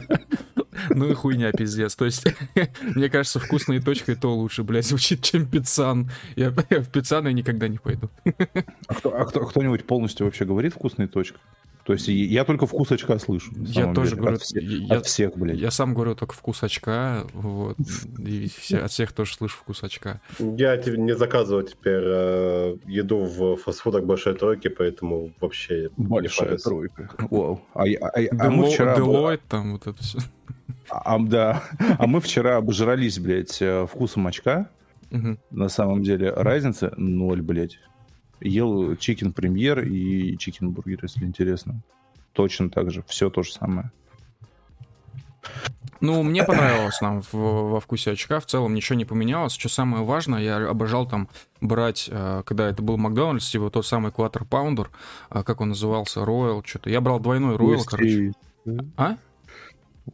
Ну 0.88 1.10
и 1.10 1.14
хуйня, 1.14 1.52
пиздец. 1.52 1.94
То 1.94 2.06
есть, 2.06 2.26
мне 2.82 3.08
кажется, 3.08 3.38
Вкусно 3.38 3.80
и 3.80 4.16
точка-то 4.16 4.34
лучше, 4.34 4.64
блядь, 4.64 4.86
звучит, 4.86 5.22
чем 5.22 5.46
пиццан. 5.46 6.10
Я, 6.34 6.50
в 6.50 6.90
пиццан 6.90 7.26
я 7.26 7.32
никогда 7.32 7.68
не 7.68 7.78
пойду. 7.78 8.10
А, 8.88 8.94
а 9.04 9.24
кто, 9.26 9.46
кто-нибудь 9.46 9.86
полностью 9.86 10.26
вообще 10.26 10.44
говорит 10.44 10.74
вкусной 10.74 11.08
точкой? 11.08 11.40
То 11.84 11.94
есть 11.94 12.06
я 12.06 12.44
только 12.44 12.66
вкус 12.66 12.92
очка 12.92 13.18
слышу. 13.18 13.52
Я 13.56 13.92
тоже 13.92 14.10
деле. 14.10 14.20
говорю. 14.20 14.36
От, 14.36 14.42
всех, 14.42 14.62
я, 14.62 14.96
от 14.96 15.06
всех, 15.06 15.36
блядь. 15.36 15.58
Я 15.58 15.70
сам 15.70 15.94
говорю 15.94 16.14
только 16.14 16.34
вкус 16.34 16.62
очка, 16.62 17.24
вот. 17.32 17.76
И 18.18 18.48
все, 18.48 18.78
от 18.78 18.92
всех 18.92 19.12
тоже 19.12 19.34
слышу 19.34 19.56
вкус 19.56 19.82
очка. 19.82 20.20
Я 20.38 20.76
не 20.76 21.16
заказываю 21.16 21.64
теперь 21.64 22.02
э, 22.04 22.76
еду 22.86 23.18
в 23.24 23.56
фастфудах 23.56 24.04
большой 24.04 24.34
тройки, 24.34 24.68
поэтому 24.68 25.32
вообще... 25.40 25.90
Большая 25.96 26.56
тройка. 26.58 27.10
Вау. 27.30 27.60
А, 27.74 27.82
а, 27.82 28.06
а, 28.06 28.20
а 28.38 28.50
мы 28.50 28.70
вчера... 28.70 28.96
Deloitte, 28.96 29.40
там 29.48 29.72
вот 29.72 29.86
это 29.86 30.00
все. 30.02 30.18
А, 30.88 31.18
да. 31.18 31.64
А 31.98 32.06
мы 32.06 32.20
вчера 32.20 32.58
обожрались, 32.58 33.18
блядь, 33.18 33.60
э, 33.60 33.86
вкусом 33.86 34.28
очка. 34.28 34.68
Угу. 35.10 35.36
На 35.50 35.68
самом 35.68 36.02
деле 36.02 36.30
разница 36.30 36.94
ноль, 36.96 37.42
блядь 37.42 37.78
ел 38.42 38.96
чикен 38.96 39.32
премьер 39.32 39.80
и 39.80 40.36
чикен 40.38 40.70
бургер, 40.70 41.00
если 41.02 41.24
интересно. 41.24 41.82
Точно 42.32 42.70
так 42.70 42.90
же, 42.90 43.04
все 43.06 43.30
то 43.30 43.42
же 43.42 43.52
самое. 43.52 43.90
Ну, 46.00 46.22
мне 46.24 46.42
понравилось 46.42 47.00
нам 47.00 47.22
в, 47.22 47.32
во 47.32 47.80
вкусе 47.80 48.12
очка. 48.12 48.40
В 48.40 48.46
целом 48.46 48.74
ничего 48.74 48.96
не 48.96 49.04
поменялось. 49.04 49.52
Что 49.52 49.68
самое 49.68 50.04
важное, 50.04 50.42
я 50.42 50.56
обожал 50.68 51.06
там 51.06 51.28
брать, 51.60 52.08
э, 52.10 52.42
когда 52.44 52.68
это 52.68 52.82
был 52.82 52.96
Макдональдс, 52.96 53.48
типа 53.48 53.70
тот 53.70 53.86
самый 53.86 54.10
Quarter 54.10 54.46
Pounder, 54.48 54.88
э, 55.30 55.44
как 55.44 55.60
он 55.60 55.68
назывался, 55.70 56.20
Royal, 56.20 56.62
что-то. 56.66 56.90
Я 56.90 57.00
брал 57.00 57.20
двойной 57.20 57.56
Royal, 57.56 57.84
короче. 57.86 58.32
А? 58.96 59.16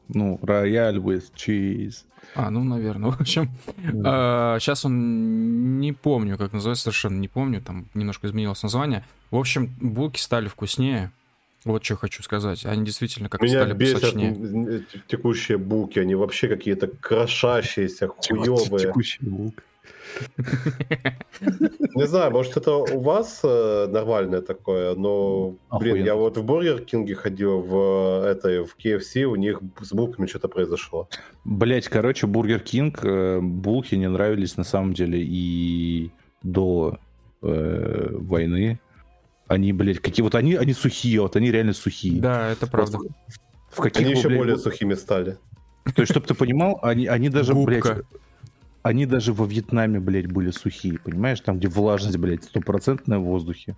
Ну, 0.08 0.38
Royal 0.42 0.96
with 0.96 1.32
cheese. 1.34 2.04
А, 2.34 2.50
ну, 2.50 2.64
наверное. 2.64 3.10
В 3.12 3.20
общем, 3.20 3.50
да. 3.76 4.58
сейчас 4.60 4.84
он 4.84 5.80
не 5.80 5.92
помню, 5.92 6.36
как 6.38 6.52
называется, 6.52 6.84
совершенно 6.84 7.18
не 7.18 7.28
помню, 7.28 7.60
там 7.60 7.86
немножко 7.94 8.26
изменилось 8.26 8.62
название. 8.62 9.04
В 9.30 9.36
общем, 9.36 9.74
булки 9.80 10.20
стали 10.20 10.48
вкуснее. 10.48 11.10
Вот 11.64 11.84
что 11.84 11.96
хочу 11.96 12.22
сказать. 12.22 12.64
Они 12.64 12.84
действительно 12.84 13.28
как 13.28 13.42
Меня 13.42 13.60
стали 13.60 13.72
бесят 13.74 14.00
посочнее. 14.00 14.84
текущие 15.08 15.58
булки. 15.58 15.98
Они 15.98 16.14
вообще 16.14 16.48
какие-то 16.48 16.86
крошащиеся, 16.86 18.08
хуевые. 18.08 18.86
Текущие 18.86 19.28
булки. 19.28 19.58
Не 21.94 22.06
знаю, 22.06 22.30
может 22.30 22.56
это 22.56 22.74
у 22.74 23.00
вас 23.00 23.40
э, 23.42 23.86
нормальное 23.90 24.40
такое, 24.40 24.94
но, 24.94 25.56
блин, 25.78 26.04
я 26.04 26.14
вот 26.14 26.36
в 26.36 26.44
Бургер 26.44 26.80
Кинге 26.80 27.14
ходил, 27.14 27.60
в 27.60 28.24
этой, 28.26 28.64
в 28.64 28.76
KFC, 28.76 29.24
у 29.24 29.36
них 29.36 29.60
с 29.80 29.92
булками 29.92 30.26
что-то 30.26 30.48
произошло. 30.48 31.08
Блять, 31.44 31.88
короче, 31.88 32.26
Бургер 32.26 32.60
Кинг, 32.60 33.04
э, 33.04 33.40
булки 33.40 33.94
не 33.94 34.08
нравились 34.08 34.56
на 34.56 34.64
самом 34.64 34.92
деле 34.92 35.20
и 35.22 36.10
до 36.42 36.98
э, 37.42 38.08
войны. 38.10 38.80
Они, 39.46 39.72
блядь, 39.72 40.00
какие 40.00 40.22
вот 40.22 40.34
они, 40.34 40.54
они 40.54 40.72
сухие, 40.72 41.20
вот 41.20 41.36
они 41.36 41.50
реально 41.50 41.72
сухие. 41.72 42.20
Да, 42.20 42.50
это 42.50 42.66
правда. 42.66 42.98
В 43.70 43.80
каких 43.80 44.06
они 44.06 44.14
еще 44.14 44.28
блядь, 44.28 44.38
более 44.38 44.56
сухими 44.58 44.94
стали. 44.94 45.38
То 45.94 46.02
есть, 46.02 46.10
чтобы 46.10 46.26
ты 46.26 46.34
понимал, 46.34 46.78
они, 46.82 47.06
они 47.06 47.28
даже, 47.28 47.54
Губка. 47.54 47.70
блядь, 47.70 48.04
они 48.82 49.06
даже 49.06 49.32
во 49.32 49.46
Вьетнаме, 49.46 50.00
блядь, 50.00 50.30
были 50.30 50.50
сухие, 50.50 50.98
понимаешь? 50.98 51.40
Там, 51.40 51.58
где 51.58 51.68
влажность, 51.68 52.18
блядь, 52.18 52.44
стопроцентная 52.44 53.18
в 53.18 53.24
воздухе. 53.24 53.76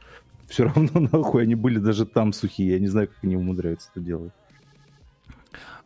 Все 0.48 0.64
равно, 0.64 1.00
нахуй, 1.12 1.42
они 1.42 1.54
были 1.54 1.78
даже 1.78 2.06
там 2.06 2.32
сухие. 2.32 2.72
Я 2.72 2.78
не 2.78 2.88
знаю, 2.88 3.08
как 3.08 3.16
они 3.22 3.36
умудряются 3.36 3.90
это 3.92 4.00
делать. 4.00 4.32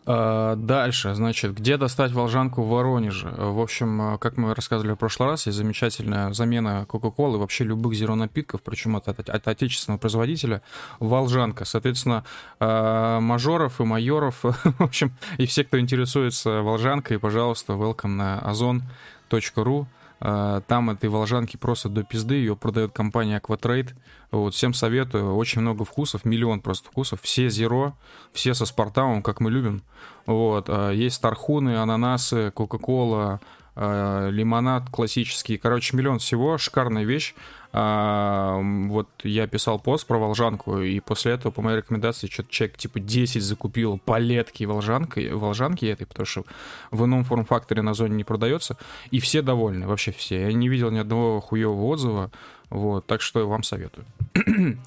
А, 0.06 0.54
дальше, 0.56 1.14
значит, 1.14 1.54
где 1.54 1.78
достать 1.78 2.12
волжанку 2.12 2.62
в 2.62 2.68
Воронеже? 2.68 3.34
В 3.38 3.60
общем, 3.60 4.00
а, 4.00 4.18
как 4.18 4.36
мы 4.36 4.54
рассказывали 4.54 4.92
в 4.92 4.96
прошлый 4.96 5.30
раз, 5.30 5.46
есть 5.46 5.56
замечательная 5.56 6.32
замена 6.34 6.84
Кока-Колы, 6.86 7.38
вообще 7.38 7.64
любых 7.64 7.94
зеро-напитков, 7.94 8.62
причем 8.62 8.96
от, 8.96 9.08
от, 9.08 9.28
от 9.30 9.48
отечественного 9.48 9.98
производителя, 9.98 10.60
волжанка. 11.00 11.64
Соответственно, 11.64 12.24
а, 12.60 13.20
мажоров 13.20 13.80
и 13.80 13.84
майоров, 13.84 14.40
в 14.42 14.82
общем, 14.82 15.12
и 15.38 15.46
все, 15.46 15.64
кто 15.64 15.80
интересуется 15.80 16.60
волжанкой, 16.60 17.18
пожалуйста, 17.18 17.72
welcome 17.72 18.08
на 18.08 18.38
озон.ру. 18.40 19.86
А, 20.26 20.62
там 20.62 20.88
этой 20.88 21.10
волжанки 21.10 21.58
просто 21.58 21.90
до 21.90 22.02
пизды, 22.02 22.36
ее 22.36 22.56
продает 22.56 22.92
компания 22.92 23.38
Aquatrade. 23.38 23.90
Вот, 24.30 24.54
всем 24.54 24.72
советую, 24.72 25.36
очень 25.36 25.60
много 25.60 25.84
вкусов, 25.84 26.24
миллион 26.24 26.60
просто 26.60 26.88
вкусов, 26.88 27.20
все 27.20 27.50
зеро, 27.50 27.94
все 28.32 28.54
со 28.54 28.64
спартамом, 28.64 29.22
как 29.22 29.40
мы 29.40 29.50
любим. 29.50 29.82
Вот, 30.24 30.64
а, 30.68 30.90
есть 30.92 31.20
тархуны, 31.20 31.76
ананасы, 31.76 32.50
кока-кола, 32.52 33.40
а, 33.76 34.30
лимонад 34.30 34.88
классический, 34.88 35.58
короче, 35.58 35.94
миллион 35.94 36.20
всего, 36.20 36.56
шикарная 36.56 37.04
вещь. 37.04 37.34
А, 37.76 38.60
вот 38.62 39.08
я 39.24 39.48
писал 39.48 39.80
пост 39.80 40.06
про 40.06 40.16
волжанку, 40.16 40.78
и 40.78 41.00
после 41.00 41.32
этого, 41.32 41.50
по 41.50 41.60
моей 41.60 41.78
рекомендации, 41.78 42.28
что-то 42.28 42.48
человек 42.48 42.76
типа 42.76 43.00
10 43.00 43.42
закупил 43.42 43.98
палетки 43.98 44.62
волжанки, 44.62 45.28
волжанки 45.32 45.84
этой, 45.84 46.06
потому 46.06 46.24
что 46.24 46.44
в 46.92 47.04
ином 47.04 47.24
форм-факторе 47.24 47.82
на 47.82 47.94
зоне 47.94 48.14
не 48.14 48.22
продается, 48.22 48.76
и 49.10 49.18
все 49.18 49.42
довольны, 49.42 49.88
вообще 49.88 50.12
все. 50.12 50.42
Я 50.42 50.52
не 50.52 50.68
видел 50.68 50.92
ни 50.92 50.98
одного 50.98 51.40
хуевого 51.40 51.86
отзыва, 51.86 52.30
вот, 52.70 53.06
так 53.06 53.20
что 53.20 53.48
вам 53.48 53.64
советую. 53.64 54.06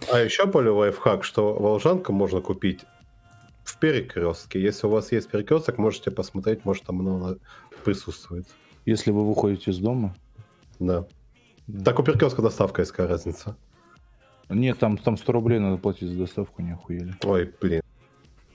А 0.10 0.20
еще 0.20 0.46
более 0.46 0.72
лайфхак, 0.72 1.26
что 1.26 1.56
волжанка 1.56 2.14
можно 2.14 2.40
купить 2.40 2.86
в 3.66 3.78
перекрестке. 3.80 4.62
Если 4.62 4.88
у 4.88 4.92
вас 4.92 5.12
есть 5.12 5.30
перекресток, 5.30 5.78
можете 5.78 6.10
посмотреть, 6.10 6.64
может 6.64 6.86
там 6.86 7.06
она 7.06 7.36
присутствует. 7.84 8.48
Если 8.86 9.12
вы 9.12 9.28
выходите 9.28 9.72
из 9.72 9.80
дома? 9.80 10.16
Да. 10.80 11.06
Так 11.84 12.00
у 12.00 12.04
перекрестка 12.04 12.42
доставка 12.42 12.82
есть 12.82 12.92
какая 12.92 13.08
разница? 13.08 13.56
Нет, 14.50 14.80
там, 14.80 14.98
там 14.98 15.18
100 15.18 15.32
рублей 15.34 15.60
надо 15.60 15.78
платить 15.78 16.10
за 16.10 16.18
доставку, 16.18 16.62
не 16.62 16.72
охуели. 16.72 17.16
Ой, 17.24 17.54
блин. 17.62 17.82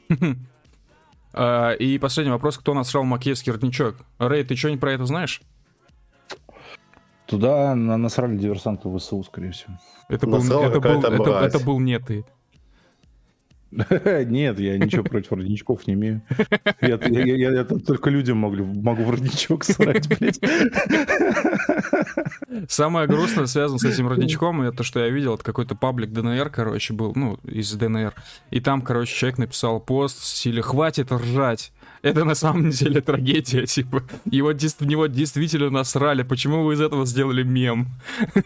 А, 1.35 1.71
и 1.73 1.97
последний 1.97 2.31
вопрос. 2.31 2.59
Кто 2.59 2.75
насрал 2.75 3.05
Макеевский 3.05 3.53
родничок? 3.53 3.97
Рэй, 4.19 4.45
ты 4.45 4.55
что-нибудь 4.55 4.83
про 4.83 4.93
это 4.93 5.07
знаешь? 5.07 5.41
Туда 7.25 7.75
насрали 7.75 8.37
диверсанты 8.37 8.95
ВСУ, 8.95 9.23
скорее 9.23 9.53
всего. 9.53 9.79
Это 10.11 10.27
был, 10.27 10.41
это, 10.43 10.79
был, 10.79 11.03
это, 11.03 11.31
это 11.47 11.59
был 11.65 11.81
не 11.81 11.99
ты. 11.99 12.27
Нет, 14.27 14.59
я 14.61 14.79
ничего 14.79 15.03
против 15.03 15.31
воротничков 15.31 15.87
не 15.87 15.95
имею. 15.95 16.23
Я, 16.81 16.99
я, 17.01 17.37
я, 17.37 17.51
я 17.51 17.65
только 17.65 18.11
людям 18.11 18.39
могу, 18.39 18.65
могу 18.65 19.05
воротничок 19.05 19.65
срать, 19.65 20.09
блядь. 20.09 20.41
Самое 22.69 23.07
грустное 23.07 23.47
связано 23.47 23.79
с 23.79 23.85
этим 23.85 24.05
воротничком, 24.09 24.63
это 24.63 24.83
что 24.83 25.01
я 25.01 25.09
видел, 25.09 25.35
это 25.35 25.45
какой-то 25.45 25.75
паблик 25.75 26.11
ДНР, 26.13 26.51
короче, 26.51 26.93
был, 26.93 27.13
ну, 27.15 27.39
из 27.45 27.73
ДНР. 27.73 28.15
И 28.51 28.61
там, 28.61 28.83
короче, 28.83 29.15
человек 29.15 29.39
написал 29.39 29.81
пост 29.81 30.21
в 30.21 30.25
стиле 30.27 30.61
«Хватит 30.61 31.11
ржать». 31.11 31.73
Это 32.03 32.25
на 32.25 32.35
самом 32.35 32.71
деле 32.71 33.01
трагедия, 33.01 33.65
типа, 33.65 34.03
его, 34.25 34.53
в 34.53 34.87
него 34.87 35.07
действительно 35.07 35.71
насрали, 35.71 36.25
почему 36.25 36.65
вы 36.65 36.75
из 36.75 36.81
этого 36.81 37.07
сделали 37.07 37.43
мем? 37.43 37.89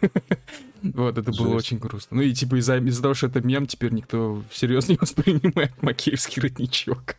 Вот, 0.82 1.18
это 1.18 1.32
было 1.32 1.54
очень 1.54 1.78
грустно. 1.78 2.18
Ну 2.18 2.22
и 2.22 2.32
типа 2.32 2.56
из-за 2.60 2.76
из 2.76 3.00
того, 3.00 3.14
что 3.14 3.26
это 3.26 3.40
мем, 3.40 3.66
теперь 3.66 3.92
никто 3.92 4.44
всерьез 4.50 4.88
не 4.88 4.96
воспринимает 5.00 5.82
Макеевский 5.82 6.42
родничок. 6.42 7.16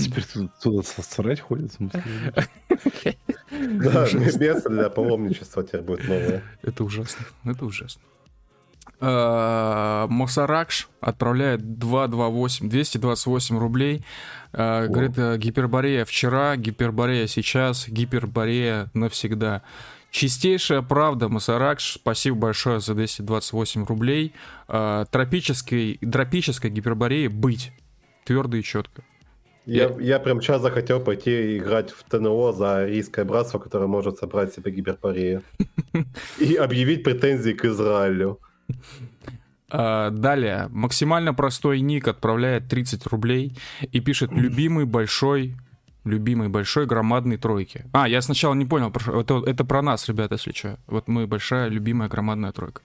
Теперь 0.00 0.24
туда 0.62 0.82
срать 0.82 1.40
ходит, 1.40 1.72
Да, 3.50 4.08
место 4.12 4.70
для 4.70 4.88
паломничества 4.88 5.62
теперь 5.62 5.82
будет 5.82 6.08
новое. 6.08 6.42
Это 6.62 6.84
ужасно, 6.84 7.26
это 7.44 7.66
ужасно. 7.66 8.02
А, 9.04 10.06
Мосаракш 10.06 10.88
отправляет 11.00 11.76
228, 11.76 12.68
228 12.68 13.58
рублей. 13.58 14.04
А, 14.52 14.86
говорит, 14.86 15.18
э, 15.18 15.38
гиперборея 15.38 16.04
вчера, 16.04 16.54
гиперборея 16.56 17.26
сейчас, 17.26 17.88
гиперборея 17.88 18.90
навсегда. 18.94 19.62
Чистейшая 20.12 20.82
правда, 20.82 21.28
Масаракш, 21.28 21.94
спасибо 21.94 22.36
большое 22.36 22.78
за 22.78 22.94
228 22.94 23.86
рублей. 23.86 24.34
Э, 24.68 25.04
тропической, 25.10 25.98
тропической 25.98 26.70
гипербореи 26.70 27.26
быть. 27.26 27.72
Твердо 28.24 28.56
и 28.56 28.62
четко. 28.62 29.02
Я, 29.66 29.84
я, 29.84 29.96
я 29.98 30.18
прям 30.20 30.40
сейчас 30.40 30.62
захотел 30.62 31.00
пойти 31.00 31.58
играть 31.58 31.90
в 31.90 32.04
ТНО 32.04 32.52
за 32.52 32.76
арийское 32.78 33.24
братство, 33.24 33.58
которое 33.58 33.88
может 33.88 34.18
собрать 34.18 34.54
себе 34.54 34.70
гиперборею. 34.70 35.42
И 36.38 36.54
объявить 36.54 37.02
претензии 37.02 37.50
к 37.50 37.64
Израилю. 37.64 38.38
А, 39.74 40.10
далее, 40.10 40.68
максимально 40.70 41.32
простой 41.32 41.80
ник 41.80 42.06
отправляет 42.06 42.68
30 42.68 43.06
рублей 43.06 43.56
и 43.90 44.00
пишет 44.00 44.30
«Любимый 44.32 44.84
большой 44.84 45.56
любимой 46.04 46.48
большой 46.48 46.86
громадной 46.86 47.36
тройки. 47.36 47.84
А, 47.92 48.08
я 48.08 48.20
сначала 48.22 48.54
не 48.54 48.66
понял, 48.66 48.90
это, 48.90 49.42
это 49.46 49.64
про 49.64 49.82
нас, 49.82 50.08
ребята, 50.08 50.34
если 50.34 50.52
что. 50.52 50.76
Вот 50.86 51.06
мы 51.06 51.26
большая 51.26 51.68
любимая 51.68 52.08
громадная 52.08 52.50
тройка. 52.52 52.82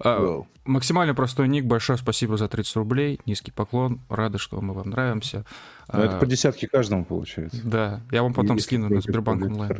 А, 0.00 0.42
максимально 0.64 1.14
простой 1.14 1.48
ник, 1.48 1.64
большое 1.64 1.98
спасибо 1.98 2.36
за 2.36 2.48
30 2.48 2.76
рублей, 2.76 3.18
низкий 3.24 3.50
поклон, 3.50 4.00
рады, 4.10 4.38
что 4.38 4.60
мы 4.60 4.74
вам 4.74 4.90
нравимся. 4.90 5.46
Ну, 5.90 6.02
а, 6.02 6.04
это 6.04 6.18
по 6.18 6.26
десятке 6.26 6.68
каждому 6.68 7.04
получается. 7.04 7.60
Да, 7.64 8.02
я 8.10 8.22
вам 8.22 8.34
потом 8.34 8.56
Если 8.56 8.66
скину 8.66 8.90
на 8.90 9.00
Сбербанк 9.00 9.42
онлайн. 9.42 9.72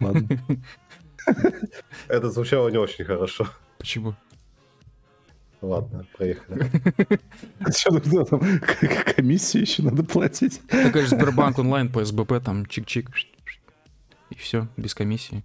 Ладно. 0.00 0.28
Это 2.08 2.30
звучало 2.30 2.68
не 2.68 2.78
очень 2.78 3.04
хорошо. 3.04 3.46
Почему? 3.82 4.14
Ладно, 5.60 6.06
проехали. 6.16 6.70
Что 7.76 8.24
там? 8.24 8.60
Комиссию 9.16 9.62
еще 9.64 9.82
надо 9.82 10.04
платить. 10.04 10.60
Так, 10.68 10.92
конечно, 10.92 11.18
Сбербанк 11.18 11.58
онлайн 11.58 11.90
по 11.90 12.04
СБП, 12.04 12.34
там 12.40 12.62
чик-чик. 12.62 13.08
И 14.30 14.36
все, 14.36 14.68
без 14.76 14.94
комиссии. 14.94 15.42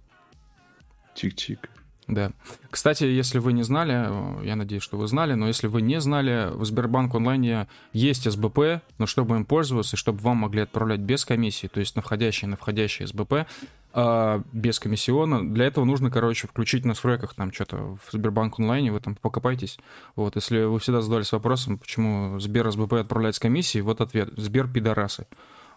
Чик-чик. 1.16 1.68
Да. 2.08 2.32
Кстати, 2.70 3.04
если 3.04 3.38
вы 3.38 3.52
не 3.52 3.62
знали, 3.62 4.44
я 4.44 4.56
надеюсь, 4.56 4.82
что 4.82 4.96
вы 4.96 5.06
знали, 5.06 5.34
но 5.34 5.46
если 5.46 5.66
вы 5.66 5.82
не 5.82 6.00
знали, 6.00 6.50
в 6.54 6.64
Сбербанк 6.64 7.14
онлайне 7.14 7.68
есть 7.92 8.30
СБП, 8.30 8.82
но 8.96 9.06
чтобы 9.06 9.36
им 9.36 9.44
пользоваться, 9.44 9.96
и 9.96 9.98
чтобы 9.98 10.18
вам 10.20 10.38
могли 10.38 10.62
отправлять 10.62 11.00
без 11.00 11.26
комиссии, 11.26 11.66
то 11.66 11.80
есть 11.80 11.96
на 11.96 12.02
входящие, 12.02 12.48
на 12.48 12.56
входящие 12.56 13.06
СБП, 13.08 13.46
а, 13.92 14.42
без 14.52 14.80
комиссиона. 14.80 15.46
Для 15.52 15.66
этого 15.66 15.84
нужно, 15.84 16.10
короче, 16.10 16.46
включить 16.46 16.84
в 16.84 16.86
настройках 16.86 17.34
там 17.34 17.52
что-то 17.52 17.98
в 18.06 18.12
Сбербанк 18.12 18.58
онлайне, 18.58 18.90
вы 18.90 19.00
там 19.00 19.14
покопайтесь. 19.14 19.78
Вот, 20.16 20.34
если 20.36 20.62
вы 20.62 20.78
всегда 20.78 21.02
задались 21.02 21.32
вопросом, 21.32 21.76
почему 21.76 22.40
Сбер 22.40 22.70
СБП 22.70 22.94
отправляет 22.94 23.34
с 23.34 23.38
комиссией, 23.38 23.82
вот 23.82 24.00
ответ. 24.00 24.30
Сбер 24.36 24.66
пидорасы. 24.68 25.26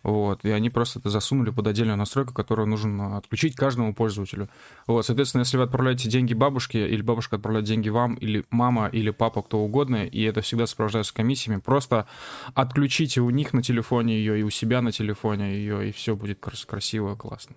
Вот, 0.04 0.44
и 0.46 0.50
они 0.50 0.70
просто 0.70 1.00
это 1.00 1.10
засунули 1.10 1.52
под 1.52 1.68
отдельную 1.68 1.98
настройку, 1.98 2.34
которую 2.34 2.68
нужно 2.68 3.18
отключить 3.18 3.56
каждому 3.56 3.94
пользователю. 3.94 4.50
Вот, 4.88 5.06
соответственно, 5.06 5.42
если 5.42 5.58
вы 5.58 5.64
отправляете 5.64 6.10
деньги 6.10 6.34
бабушке, 6.34 6.88
или 6.88 7.02
бабушка 7.02 7.36
отправляет 7.36 7.66
деньги 7.66 7.90
вам, 7.90 8.16
или 8.16 8.44
мама, 8.50 8.88
или 8.88 9.12
папа, 9.12 9.44
кто 9.44 9.60
угодно, 9.60 10.06
и 10.06 10.24
это 10.24 10.42
всегда 10.42 10.66
сопровождается 10.66 11.14
комиссиями, 11.14 11.60
просто 11.60 12.08
отключите 12.56 13.22
у 13.22 13.30
них 13.30 13.54
на 13.54 13.62
телефоне 13.62 14.16
ее 14.16 14.40
и 14.40 14.44
у 14.44 14.50
себя 14.50 14.82
на 14.82 14.92
телефоне 14.92 15.54
ее, 15.54 15.90
и 15.90 15.92
все 15.92 16.16
будет 16.16 16.40
крас- 16.40 16.66
красиво, 16.66 17.16
классно. 17.16 17.56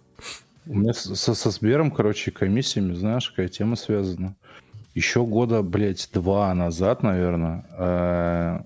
У 0.66 0.78
меня 0.78 0.94
со, 0.94 1.35
со 1.35 1.50
Сбером, 1.50 1.90
короче, 1.90 2.30
комиссиями, 2.30 2.94
знаешь, 2.94 3.30
какая 3.30 3.48
тема 3.48 3.76
связана. 3.76 4.35
Еще 4.94 5.24
года, 5.24 5.62
блядь, 5.62 6.09
два 6.12 6.54
назад, 6.54 7.02
наверное, 7.02 7.66
э, 7.76 8.61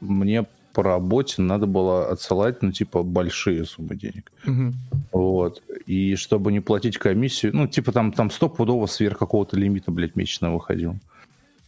мне 0.00 0.46
по 0.78 0.84
работе 0.84 1.42
надо 1.42 1.66
было 1.66 2.08
отсылать, 2.08 2.62
ну, 2.62 2.70
типа, 2.70 3.02
большие 3.02 3.64
суммы 3.64 3.96
денег. 3.96 4.30
Угу. 4.46 4.72
Вот. 5.10 5.60
И 5.86 6.14
чтобы 6.14 6.52
не 6.52 6.60
платить 6.60 6.98
комиссию, 6.98 7.50
ну, 7.52 7.66
типа, 7.66 7.90
там, 7.90 8.12
там 8.12 8.30
стопудово 8.30 8.86
сверх 8.86 9.18
какого-то 9.18 9.56
лимита, 9.56 9.90
блядь, 9.90 10.14
месячного 10.14 10.54
выходил. 10.54 10.94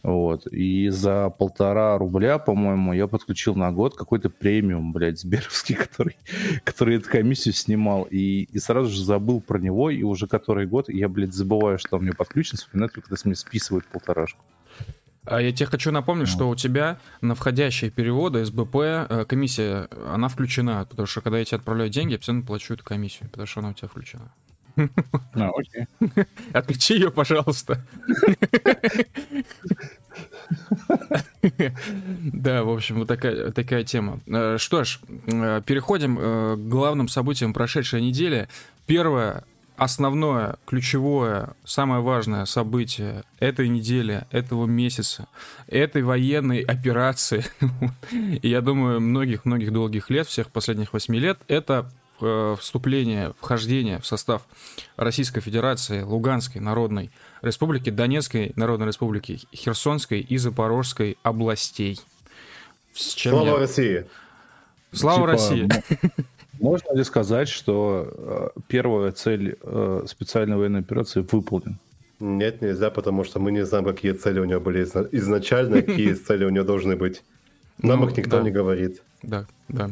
Вот. 0.01 0.47
И 0.47 0.87
за 0.87 1.29
полтора 1.29 1.97
рубля, 1.97 2.37
по-моему, 2.37 2.93
я 2.93 3.07
подключил 3.07 3.53
на 3.53 3.73
год 3.73 3.97
какой-то 3.97 4.29
премиум, 4.29 4.93
блядь, 4.93 5.19
Сберовский, 5.19 5.75
который, 5.85 6.15
который 6.63 6.95
эту 6.95 7.09
комиссию 7.09 7.53
снимал. 7.53 8.07
И, 8.09 8.47
и 8.53 8.59
сразу 8.59 8.89
же 8.89 9.03
забыл 9.03 9.41
про 9.41 9.59
него, 9.59 9.89
и 9.89 10.03
уже 10.03 10.25
который 10.27 10.67
год 10.67 10.87
я, 10.87 11.09
блядь, 11.09 11.33
забываю, 11.33 11.79
что 11.79 11.97
он 11.97 12.03
мне 12.03 12.13
подключен, 12.13 12.57
вспоминаю, 12.57 12.91
когда 12.93 13.17
с 13.17 13.25
меня 13.25 13.35
списывают 13.35 13.85
полторашку. 13.87 14.39
А 15.25 15.39
я 15.39 15.51
тебе 15.51 15.67
хочу 15.67 15.91
напомнить, 15.91 16.27
что 16.27 16.49
у 16.49 16.55
тебя 16.55 16.97
на 17.21 17.35
входящие 17.35 17.91
переводы 17.91 18.43
СБП 18.43 18.75
э, 18.75 19.25
комиссия, 19.27 19.87
она 20.07 20.27
включена, 20.29 20.85
потому 20.89 21.05
что 21.05 21.21
когда 21.21 21.37
я 21.37 21.45
тебе 21.45 21.57
отправляю 21.57 21.91
деньги, 21.91 22.13
я 22.13 22.17
постоянно 22.17 22.43
плачу 22.43 22.73
эту 22.73 22.83
комиссию, 22.83 23.29
потому 23.29 23.45
что 23.45 23.59
она 23.59 23.69
у 23.69 23.73
тебя 23.73 23.87
включена. 23.87 24.31
А, 25.35 25.49
окей. 25.55 25.85
Отключи 26.53 26.95
ее, 26.95 27.11
пожалуйста. 27.11 27.85
Да, 31.41 32.63
в 32.63 32.69
общем, 32.69 32.99
вот 32.99 33.07
такая, 33.07 33.51
такая 33.51 33.83
тема. 33.83 34.19
Э, 34.27 34.57
что 34.57 34.83
ж, 34.83 34.99
э, 35.27 35.61
переходим 35.65 36.17
к 36.17 36.69
главным 36.69 37.07
событиям 37.07 37.53
прошедшей 37.53 38.01
недели. 38.01 38.49
Первое 38.85 39.45
основное, 39.77 40.57
ключевое, 40.65 41.55
самое 41.63 42.01
важное 42.01 42.45
событие 42.45 43.23
этой 43.39 43.67
недели, 43.67 44.25
этого 44.31 44.65
месяца, 44.65 45.27
этой 45.67 46.03
военной 46.03 46.61
операции, 46.61 47.43
и 48.11 48.47
я 48.47 48.61
думаю, 48.61 48.99
многих-многих 48.99 49.71
долгих 49.71 50.09
лет, 50.09 50.27
всех 50.27 50.49
последних 50.51 50.93
восьми 50.93 51.19
лет, 51.19 51.39
это 51.47 51.91
э, 52.21 52.55
вступление, 52.59 53.33
вхождение 53.39 53.99
в 53.99 54.05
состав 54.05 54.43
Российской 54.97 55.41
Федерации, 55.41 56.01
Луганской 56.01 56.61
Народной 56.61 57.11
Республики, 57.41 57.89
Донецкой 57.89 58.53
Народной 58.55 58.87
Республики, 58.87 59.39
Херсонской 59.53 60.19
и 60.19 60.37
Запорожской 60.37 61.17
областей. 61.23 61.99
Слава 62.93 63.45
я... 63.45 63.57
России! 63.57 64.05
Слава 64.91 65.19
типа, 65.19 65.31
России! 65.31 65.69
Можно 66.61 66.93
ли 66.93 67.03
сказать, 67.03 67.49
что 67.49 68.51
э, 68.55 68.59
первая 68.67 69.11
цель 69.11 69.57
э, 69.61 70.03
специальной 70.07 70.57
военной 70.57 70.81
операции 70.81 71.25
выполнена? 71.31 71.77
Нет, 72.19 72.61
нельзя, 72.61 72.91
потому 72.91 73.23
что 73.23 73.39
мы 73.39 73.51
не 73.51 73.65
знаем, 73.65 73.85
какие 73.85 74.11
цели 74.11 74.39
у 74.39 74.45
него 74.45 74.61
были 74.61 74.83
изначально, 74.83 75.81
какие 75.81 76.13
цели 76.27 76.45
у 76.45 76.49
него 76.49 76.63
должны 76.63 76.95
быть. 76.95 77.23
Нам 77.81 78.01
ну, 78.01 78.07
их 78.07 78.17
никто 78.17 78.41
не 78.41 78.51
говорит. 78.51 79.01
Да, 79.23 79.47
да. 79.67 79.89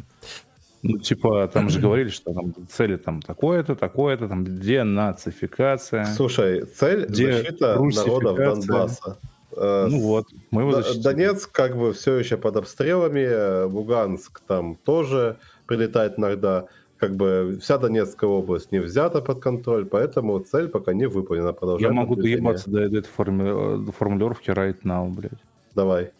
Ну, 0.83 0.99
типа, 0.99 1.49
там 1.51 1.69
же 1.69 1.79
говорили, 1.79 2.09
что 2.09 2.33
там 2.33 2.53
цели 2.69 2.97
там 2.97 3.21
такое-то, 3.21 3.75
такое-то, 3.75 4.27
там 4.27 4.45
денацификация. 4.45 6.05
Слушай, 6.05 6.65
цель 6.65 7.07
защита 7.09 7.79
народов 7.79 8.37
Донбасса. 8.37 9.17
Э, 9.57 9.87
ну 9.89 9.99
вот, 10.01 10.27
мы 10.51 10.61
его 10.61 10.71
защитили. 10.71 11.01
Донецк 11.03 11.51
как 11.51 11.75
бы 11.75 11.93
все 11.93 12.15
еще 12.15 12.37
под 12.37 12.57
обстрелами, 12.57 13.65
Луганск 13.65 14.41
там 14.47 14.75
тоже 14.75 15.37
прилетает 15.69 16.17
иногда. 16.17 16.65
Как 16.97 17.15
бы 17.15 17.59
вся 17.61 17.77
Донецкая 17.77 18.29
область 18.29 18.71
не 18.71 18.79
взята 18.79 19.21
под 19.21 19.39
контроль, 19.39 19.85
поэтому 19.85 20.39
цель 20.39 20.67
пока 20.67 20.93
не 20.93 21.07
выполнена. 21.07 21.55
Я 21.79 21.91
могу 21.91 22.15
доебаться 22.15 22.69
до 22.69 22.81
этой 22.81 23.03
форми... 23.03 23.91
формулировки 23.91 24.49
right 24.49 24.81
now, 24.83 25.07
блядь. 25.09 25.39
Давай. 25.75 26.11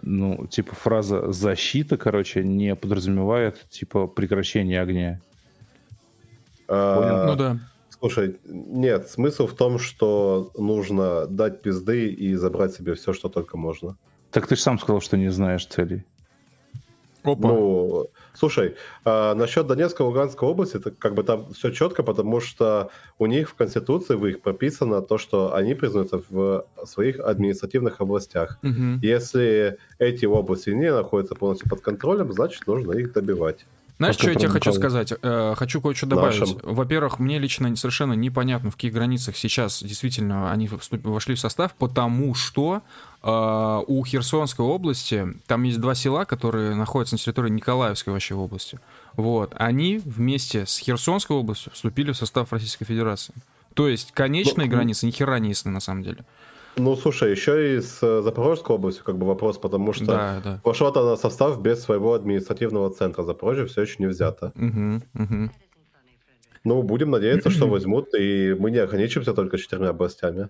Ну, 0.00 0.46
типа 0.46 0.74
фраза 0.74 1.32
«защита», 1.32 1.98
короче, 1.98 2.42
не 2.44 2.74
подразумевает, 2.74 3.68
типа, 3.68 4.06
прекращение 4.06 4.80
огня. 4.80 5.20
А, 6.68 6.96
Понял? 6.96 7.26
Ну 7.26 7.36
да. 7.36 7.58
Слушай, 7.90 8.38
нет, 8.46 9.08
смысл 9.08 9.46
в 9.46 9.54
том, 9.54 9.78
что 9.78 10.50
нужно 10.56 11.26
дать 11.26 11.60
пизды 11.60 12.08
и 12.08 12.34
забрать 12.36 12.72
себе 12.72 12.94
все, 12.94 13.12
что 13.12 13.28
только 13.28 13.58
можно. 13.58 13.96
Так 14.30 14.46
ты 14.46 14.56
же 14.56 14.62
сам 14.62 14.78
сказал, 14.78 15.00
что 15.02 15.18
не 15.18 15.28
знаешь 15.28 15.66
целей. 15.66 16.04
Опа. 17.22 17.48
Ну, 17.48 18.06
слушай, 18.34 18.76
а, 19.04 19.34
насчет 19.34 19.66
Донецкой 19.66 20.06
и 20.06 20.08
Луганской 20.08 20.48
области, 20.48 20.76
это 20.76 20.90
как 20.90 21.14
бы 21.14 21.22
там 21.22 21.52
все 21.52 21.70
четко, 21.70 22.02
потому 22.02 22.40
что 22.40 22.90
у 23.18 23.26
них 23.26 23.50
в 23.50 23.54
Конституции 23.54 24.14
в 24.14 24.26
их 24.26 24.40
прописано 24.40 25.02
то, 25.02 25.18
что 25.18 25.54
они 25.54 25.74
признаются 25.74 26.22
в 26.28 26.66
своих 26.84 27.20
административных 27.20 28.00
областях. 28.00 28.58
Угу. 28.62 29.00
Если 29.02 29.78
эти 29.98 30.26
области 30.26 30.70
не 30.70 30.92
находятся 30.92 31.34
полностью 31.34 31.68
под 31.68 31.80
контролем, 31.80 32.32
значит, 32.32 32.66
нужно 32.66 32.92
их 32.92 33.12
добивать. 33.12 33.66
Знаешь, 33.98 34.16
что 34.16 34.30
я 34.30 34.34
тебе 34.34 34.48
хочу 34.48 34.72
сказать? 34.72 35.12
Э, 35.22 35.54
хочу 35.56 35.80
кое-что 35.80 36.06
добавить. 36.06 36.56
Во-первых, 36.62 37.18
мне 37.18 37.38
лично 37.38 37.74
совершенно 37.76 38.14
непонятно, 38.14 38.70
в 38.70 38.74
каких 38.74 38.92
границах 38.92 39.36
сейчас 39.36 39.82
действительно 39.82 40.50
они 40.50 40.68
вошли 40.68 41.34
в 41.34 41.40
состав, 41.40 41.74
потому 41.74 42.34
что 42.34 42.82
э, 43.22 43.82
у 43.86 44.04
Херсонской 44.04 44.64
области 44.64 45.28
там 45.46 45.62
есть 45.62 45.80
два 45.80 45.94
села, 45.94 46.24
которые 46.24 46.74
находятся 46.74 47.14
на 47.14 47.18
территории 47.18 47.50
Николаевской 47.50 48.12
вообще 48.12 48.34
области. 48.34 48.80
Вот. 49.16 49.54
Они 49.56 49.98
вместе 50.04 50.66
с 50.66 50.78
Херсонской 50.78 51.36
областью 51.36 51.72
вступили 51.72 52.12
в 52.12 52.16
состав 52.16 52.52
Российской 52.52 52.84
Федерации. 52.84 53.34
То 53.74 53.88
есть 53.88 54.12
конечные 54.12 54.66
Но... 54.66 54.72
границы 54.72 55.06
ни 55.06 55.10
хера 55.10 55.38
не 55.38 55.50
ясны 55.50 55.70
на 55.70 55.80
самом 55.80 56.02
деле. 56.02 56.24
Ну, 56.76 56.96
слушай, 56.96 57.30
еще 57.30 57.76
и 57.76 57.80
с 57.80 58.02
э, 58.02 58.22
Запорожской 58.22 58.76
областью 58.76 59.04
как 59.04 59.18
бы 59.18 59.26
вопрос, 59.26 59.58
потому 59.58 59.92
что 59.92 60.06
да, 60.06 60.40
да. 60.42 60.60
пошла-то 60.64 61.04
на 61.04 61.16
состав 61.16 61.60
без 61.60 61.82
своего 61.82 62.14
административного 62.14 62.90
центра. 62.90 63.22
Запорожье 63.24 63.66
все 63.66 63.82
еще 63.82 63.96
не 63.98 64.06
взято. 64.06 64.52
Угу, 64.56 65.24
угу. 65.24 65.50
Ну, 66.64 66.82
будем 66.82 67.10
надеяться, 67.10 67.50
что 67.50 67.66
возьмут, 67.66 68.14
и 68.14 68.54
мы 68.58 68.70
не 68.70 68.78
ограничимся 68.78 69.34
только 69.34 69.58
четырьмя 69.58 69.90
областями. 69.90 70.48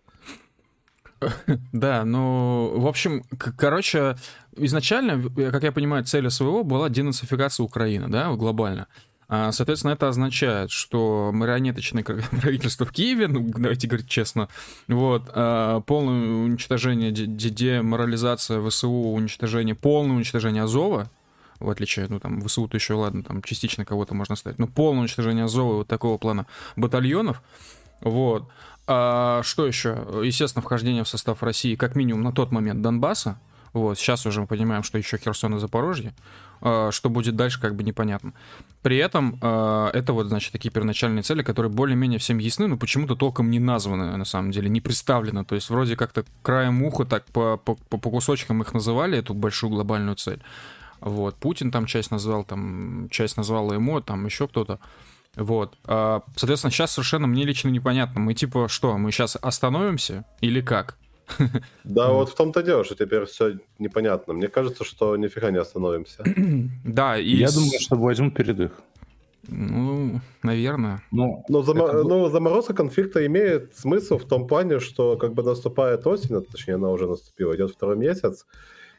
Да, 1.72 2.04
ну, 2.04 2.72
в 2.80 2.86
общем, 2.88 3.22
короче, 3.56 4.16
изначально, 4.56 5.22
как 5.52 5.62
я 5.62 5.70
понимаю, 5.70 6.04
цель 6.04 6.28
СВО 6.28 6.64
была 6.64 6.88
денацификация 6.88 7.62
Украины, 7.62 8.08
да, 8.08 8.32
глобально. 8.32 8.82
А, 8.82 9.11
соответственно, 9.50 9.92
это 9.92 10.08
означает, 10.08 10.70
что 10.70 11.30
марионеточное 11.32 12.04
правительство 12.04 12.84
в 12.84 12.92
Киеве, 12.92 13.28
ну, 13.28 13.50
давайте 13.56 13.88
говорить 13.88 14.08
честно, 14.08 14.48
вот, 14.88 15.22
а, 15.28 15.80
полное 15.80 16.44
уничтожение, 16.44 17.12
деморализация 17.12 18.60
ВСУ, 18.68 18.90
уничтожение, 18.90 19.74
полное 19.74 20.16
уничтожение 20.16 20.64
Азова, 20.64 21.10
в 21.60 21.70
отличие, 21.70 22.08
ну, 22.10 22.20
там, 22.20 22.42
ВСУ-то 22.42 22.76
еще, 22.76 22.92
ладно, 22.92 23.22
там, 23.22 23.42
частично 23.42 23.86
кого-то 23.86 24.14
можно 24.14 24.36
ставить, 24.36 24.58
но 24.58 24.66
полное 24.66 25.00
уничтожение 25.00 25.46
Азова 25.46 25.76
вот 25.76 25.88
такого 25.88 26.18
плана 26.18 26.46
батальонов, 26.76 27.42
вот. 28.00 28.48
А 28.86 29.42
что 29.44 29.66
еще? 29.66 30.06
Естественно, 30.24 30.60
вхождение 30.60 31.04
в 31.04 31.08
состав 31.08 31.42
России, 31.42 31.76
как 31.76 31.96
минимум, 31.96 32.22
на 32.22 32.32
тот 32.32 32.50
момент 32.50 32.82
Донбасса, 32.82 33.38
вот, 33.72 33.98
сейчас 33.98 34.26
уже 34.26 34.42
мы 34.42 34.46
понимаем, 34.46 34.82
что 34.82 34.98
еще 34.98 35.16
Херсон 35.16 35.56
и 35.56 35.58
Запорожье. 35.58 36.12
А, 36.64 36.90
что 36.92 37.10
будет 37.10 37.34
дальше, 37.34 37.60
как 37.60 37.74
бы 37.74 37.82
непонятно. 37.82 38.32
При 38.82 38.96
этом 38.96 39.38
а, 39.42 39.90
это 39.92 40.12
вот, 40.12 40.28
значит, 40.28 40.52
такие 40.52 40.70
первоначальные 40.70 41.22
цели, 41.22 41.42
которые 41.42 41.72
более-менее 41.72 42.20
всем 42.20 42.38
ясны, 42.38 42.68
но 42.68 42.76
почему-то 42.76 43.16
толком 43.16 43.50
не 43.50 43.58
названы, 43.58 44.16
на 44.16 44.24
самом 44.24 44.52
деле, 44.52 44.68
не 44.68 44.80
представлены. 44.80 45.44
То 45.44 45.56
есть 45.56 45.70
вроде 45.70 45.96
как-то 45.96 46.24
краем 46.42 46.82
уха 46.84 47.04
так 47.04 47.24
по, 47.26 47.56
по, 47.56 47.74
по 47.74 48.10
кусочкам 48.10 48.62
их 48.62 48.72
называли, 48.72 49.18
эту 49.18 49.34
большую 49.34 49.70
глобальную 49.70 50.16
цель. 50.16 50.40
Вот, 51.00 51.34
Путин 51.34 51.72
там 51.72 51.86
часть 51.86 52.12
назвал, 52.12 52.44
там 52.44 53.08
часть 53.10 53.36
назвала 53.36 53.74
ему, 53.74 54.00
там 54.00 54.24
еще 54.24 54.46
кто-то. 54.46 54.78
Вот. 55.34 55.76
А, 55.84 56.22
соответственно, 56.36 56.70
сейчас 56.70 56.92
совершенно 56.92 57.26
мне 57.26 57.44
лично 57.44 57.70
непонятно. 57.70 58.20
Мы 58.20 58.34
типа 58.34 58.68
что, 58.68 58.96
мы 58.98 59.10
сейчас 59.10 59.36
остановимся 59.40 60.24
или 60.40 60.60
как? 60.60 60.96
Да, 61.84 62.08
вот 62.12 62.30
в 62.30 62.34
том-то 62.34 62.62
дело, 62.62 62.84
что 62.84 62.94
теперь 62.94 63.24
все 63.24 63.58
непонятно. 63.78 64.34
Мне 64.34 64.48
кажется, 64.48 64.84
что 64.84 65.16
нифига 65.16 65.50
не 65.50 65.58
остановимся. 65.58 66.24
Да, 66.84 67.18
и... 67.18 67.36
Я 67.36 67.50
думаю, 67.50 67.80
что 67.80 67.96
возьмем 67.96 68.30
передых. 68.30 68.72
Ну, 69.48 70.20
наверное. 70.42 71.02
Ну, 71.10 71.44
но 71.48 71.62
зам... 71.62 71.82
это... 71.82 72.04
ну, 72.04 72.28
заморозка 72.28 72.74
конфликта 72.74 73.26
имеет 73.26 73.76
смысл 73.76 74.18
в 74.18 74.24
том 74.24 74.46
плане, 74.46 74.78
что 74.78 75.16
как 75.16 75.34
бы 75.34 75.42
наступает 75.42 76.06
осень, 76.06 76.36
а 76.36 76.40
точнее 76.40 76.74
она 76.74 76.90
уже 76.90 77.06
наступила, 77.06 77.54
идет 77.54 77.72
второй 77.72 77.96
месяц, 77.96 78.46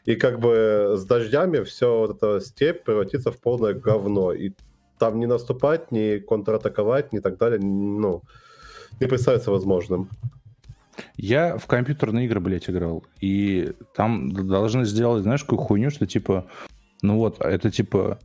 и 0.05 0.15
как 0.15 0.39
бы 0.39 0.95
с 0.97 1.05
дождями 1.05 1.63
все 1.63 1.97
вот 1.97 2.17
эта 2.17 2.41
степь 2.41 2.83
превратится 2.83 3.31
в 3.31 3.39
полное 3.39 3.73
говно. 3.73 4.33
И 4.33 4.51
там 4.99 5.19
не 5.19 5.27
наступать, 5.27 5.91
не 5.91 6.19
контратаковать, 6.19 7.13
не 7.13 7.19
так 7.19 7.37
далее, 7.37 7.59
ну, 7.61 8.21
не 8.99 9.07
представится 9.07 9.51
возможным. 9.51 10.09
Я 11.15 11.57
в 11.57 11.67
компьютерные 11.67 12.25
игры, 12.25 12.39
блядь, 12.39 12.69
играл. 12.69 13.03
И 13.21 13.73
там 13.95 14.31
должны 14.31 14.85
сделать, 14.85 15.23
знаешь, 15.23 15.43
какую 15.43 15.59
хуйню, 15.59 15.89
что 15.89 16.05
типа, 16.05 16.47
ну 17.01 17.17
вот, 17.17 17.41
это 17.41 17.71
типа 17.71 18.19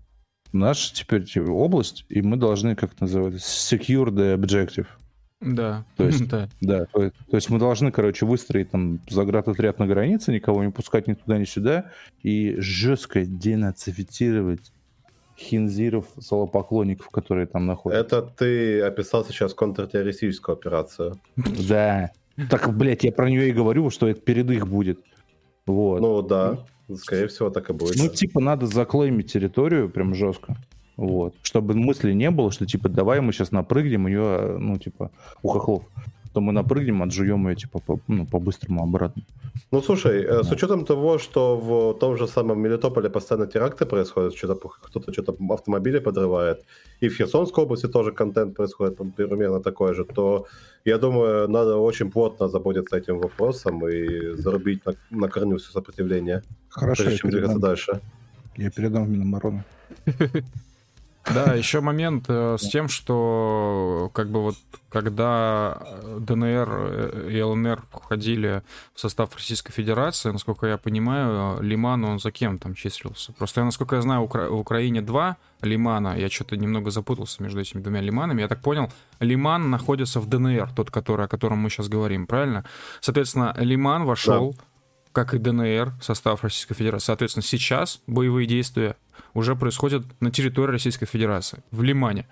наша 0.53 0.95
теперь 0.95 1.25
типа, 1.25 1.51
область, 1.51 2.05
и 2.09 2.23
мы 2.23 2.37
должны, 2.37 2.75
как 2.75 3.01
называется, 3.01 3.41
secure 3.41 4.09
the 4.09 4.37
objective. 4.37 4.87
Да. 5.41 5.85
То 5.97 6.05
есть, 6.05 6.29
да. 6.31 6.49
да 6.61 6.87
то, 6.87 7.11
то 7.11 7.37
есть 7.37 7.51
мы 7.51 7.59
должны, 7.59 7.93
короче, 7.93 8.27
выстроить 8.27 8.71
там 8.71 9.01
заградотряд 9.09 9.79
на 9.79 9.87
границе, 9.87 10.33
никого 10.33 10.65
не 10.65 10.71
пускать 10.71 11.07
ни 11.07 11.15
туда, 11.15 11.39
ни 11.39 11.45
сюда, 11.45 11.93
и 12.23 12.57
жестко 12.59 13.25
денацифицировать 13.25 14.73
хинзиров, 15.39 16.07
солопоклонников, 16.19 17.11
которые 17.11 17.47
там 17.47 17.67
находятся. 17.67 18.01
Это 18.01 18.23
ты 18.23 18.83
описал 18.83 19.25
сейчас 19.25 19.55
контртеррористическую 19.55 20.55
операцию. 20.55 21.21
Да. 21.37 22.11
Так, 22.51 22.77
блядь, 22.77 23.05
я 23.05 23.13
про 23.13 23.29
нее 23.29 23.49
и 23.49 23.53
говорю, 23.53 23.91
что 23.91 24.09
это 24.09 24.21
перед 24.21 24.51
их 24.51 24.67
будет. 24.69 25.01
Вот. 25.67 26.01
Ну 26.01 26.23
да, 26.23 26.65
скорее 26.97 27.29
всего 27.29 27.51
так 27.51 27.71
и 27.71 27.73
будет. 27.73 27.97
Ну, 27.97 28.09
типа, 28.09 28.41
надо 28.41 28.67
заклеймить 28.67 29.33
территорию 29.33 29.91
прям 29.91 30.15
жестко. 30.15 30.57
Вот. 30.97 31.35
Чтобы 31.43 31.75
мысли 31.75 32.13
не 32.13 32.31
было, 32.31 32.51
что 32.51 32.67
типа 32.67 32.89
давай 32.89 33.21
мы 33.21 33.33
сейчас 33.33 33.53
напрыгнем 33.53 34.09
ее, 34.09 34.57
ну, 34.59 34.79
типа, 34.79 35.11
у 35.43 35.49
хохлов 35.49 35.85
то 36.39 36.43
мы 36.43 36.53
напрыгнем, 36.53 37.03
отжуем 37.03 37.49
ее 37.49 37.57
типа 37.57 37.81
по, 37.81 38.01
ну, 38.09 38.27
по-быстрому 38.27 38.83
обратно. 38.83 39.23
Ну 39.73 39.83
слушай, 39.83 40.23
да. 40.23 40.41
Э, 40.41 40.45
с 40.45 40.53
учетом 40.53 40.85
того, 40.85 41.19
что 41.19 41.57
в 41.57 41.99
том 41.99 42.17
же 42.17 42.29
самом 42.29 42.61
Мелитополе 42.61 43.11
постоянно 43.11 43.47
теракты 43.47 43.87
происходят, 43.87 44.37
что-то 44.37 44.69
кто-то 44.69 45.13
что-то 45.13 45.37
автомобили 45.51 46.01
подрывает, 46.01 46.65
и 47.01 47.09
в 47.09 47.17
Херсонской 47.17 47.65
области 47.65 47.89
тоже 47.89 48.13
контент 48.13 48.57
происходит 48.57 48.97
примерно 49.17 49.61
такой 49.61 49.95
же, 49.95 50.05
то 50.05 50.47
я 50.85 50.99
думаю, 50.99 51.49
надо 51.49 51.77
очень 51.77 52.11
плотно 52.11 52.49
заботиться 52.49 52.97
этим 52.97 53.19
вопросом 53.19 53.89
и 53.89 54.37
зарубить 54.37 54.87
на, 54.87 54.95
на 55.11 55.29
корню 55.29 55.57
все 55.57 55.73
сопротивление. 55.73 56.43
Хорошо, 56.69 57.03
прежде 57.03 57.19
чем 57.19 57.31
двигаться 57.31 57.59
дальше. 57.59 58.01
Я 58.57 58.71
передам 58.71 59.05
в 59.05 59.09
Минобороны. 59.09 59.65
Да, 61.35 61.55
еще 61.55 61.81
момент 61.81 62.25
э, 62.29 62.57
с 62.59 62.69
тем, 62.69 62.89
что 62.89 64.11
как 64.15 64.31
бы 64.31 64.43
вот 64.43 64.57
когда 64.89 65.81
ДНР 66.19 66.69
э, 66.71 67.31
и 67.31 67.43
ЛНР 67.43 67.83
входили 67.91 68.63
в 68.95 69.01
состав 69.01 69.35
Российской 69.35 69.73
Федерации, 69.73 70.31
насколько 70.31 70.67
я 70.67 70.79
понимаю, 70.79 71.63
Лиман, 71.63 72.05
он 72.05 72.19
за 72.19 72.31
кем 72.31 72.59
там 72.59 72.75
числился? 72.75 73.33
Просто, 73.33 73.63
насколько 73.65 73.97
я 73.97 74.03
знаю, 74.03 74.27
в 74.27 74.55
Украине 74.55 75.03
два 75.03 75.37
Лимана, 75.61 76.17
я 76.19 76.29
что-то 76.31 76.57
немного 76.57 76.91
запутался 76.91 77.43
между 77.43 77.61
этими 77.61 77.81
двумя 77.81 78.01
Лиманами, 78.01 78.41
я 78.41 78.49
так 78.49 78.63
понял, 78.63 78.91
Лиман 79.21 79.71
находится 79.71 80.21
в 80.21 80.29
ДНР, 80.29 80.71
тот, 80.75 80.91
который, 80.91 81.27
о 81.27 81.29
котором 81.29 81.59
мы 81.59 81.71
сейчас 81.71 81.89
говорим, 81.89 82.27
правильно? 82.27 82.65
Соответственно, 83.01 83.55
Лиман 83.59 84.05
вошел, 84.05 84.53
да. 84.53 84.63
как 85.13 85.35
и 85.35 85.39
ДНР, 85.39 85.93
в 86.01 86.05
состав 86.05 86.43
Российской 86.43 86.75
Федерации. 86.75 87.07
Соответственно, 87.07 87.43
сейчас 87.43 88.01
боевые 88.07 88.47
действия 88.47 88.97
уже 89.35 89.57
происходит 89.57 90.03
на 90.21 90.31
территории 90.31 90.73
Российской 90.73 91.07
Федерации, 91.07 91.63
в 91.71 91.83
Лимане. 91.83 92.27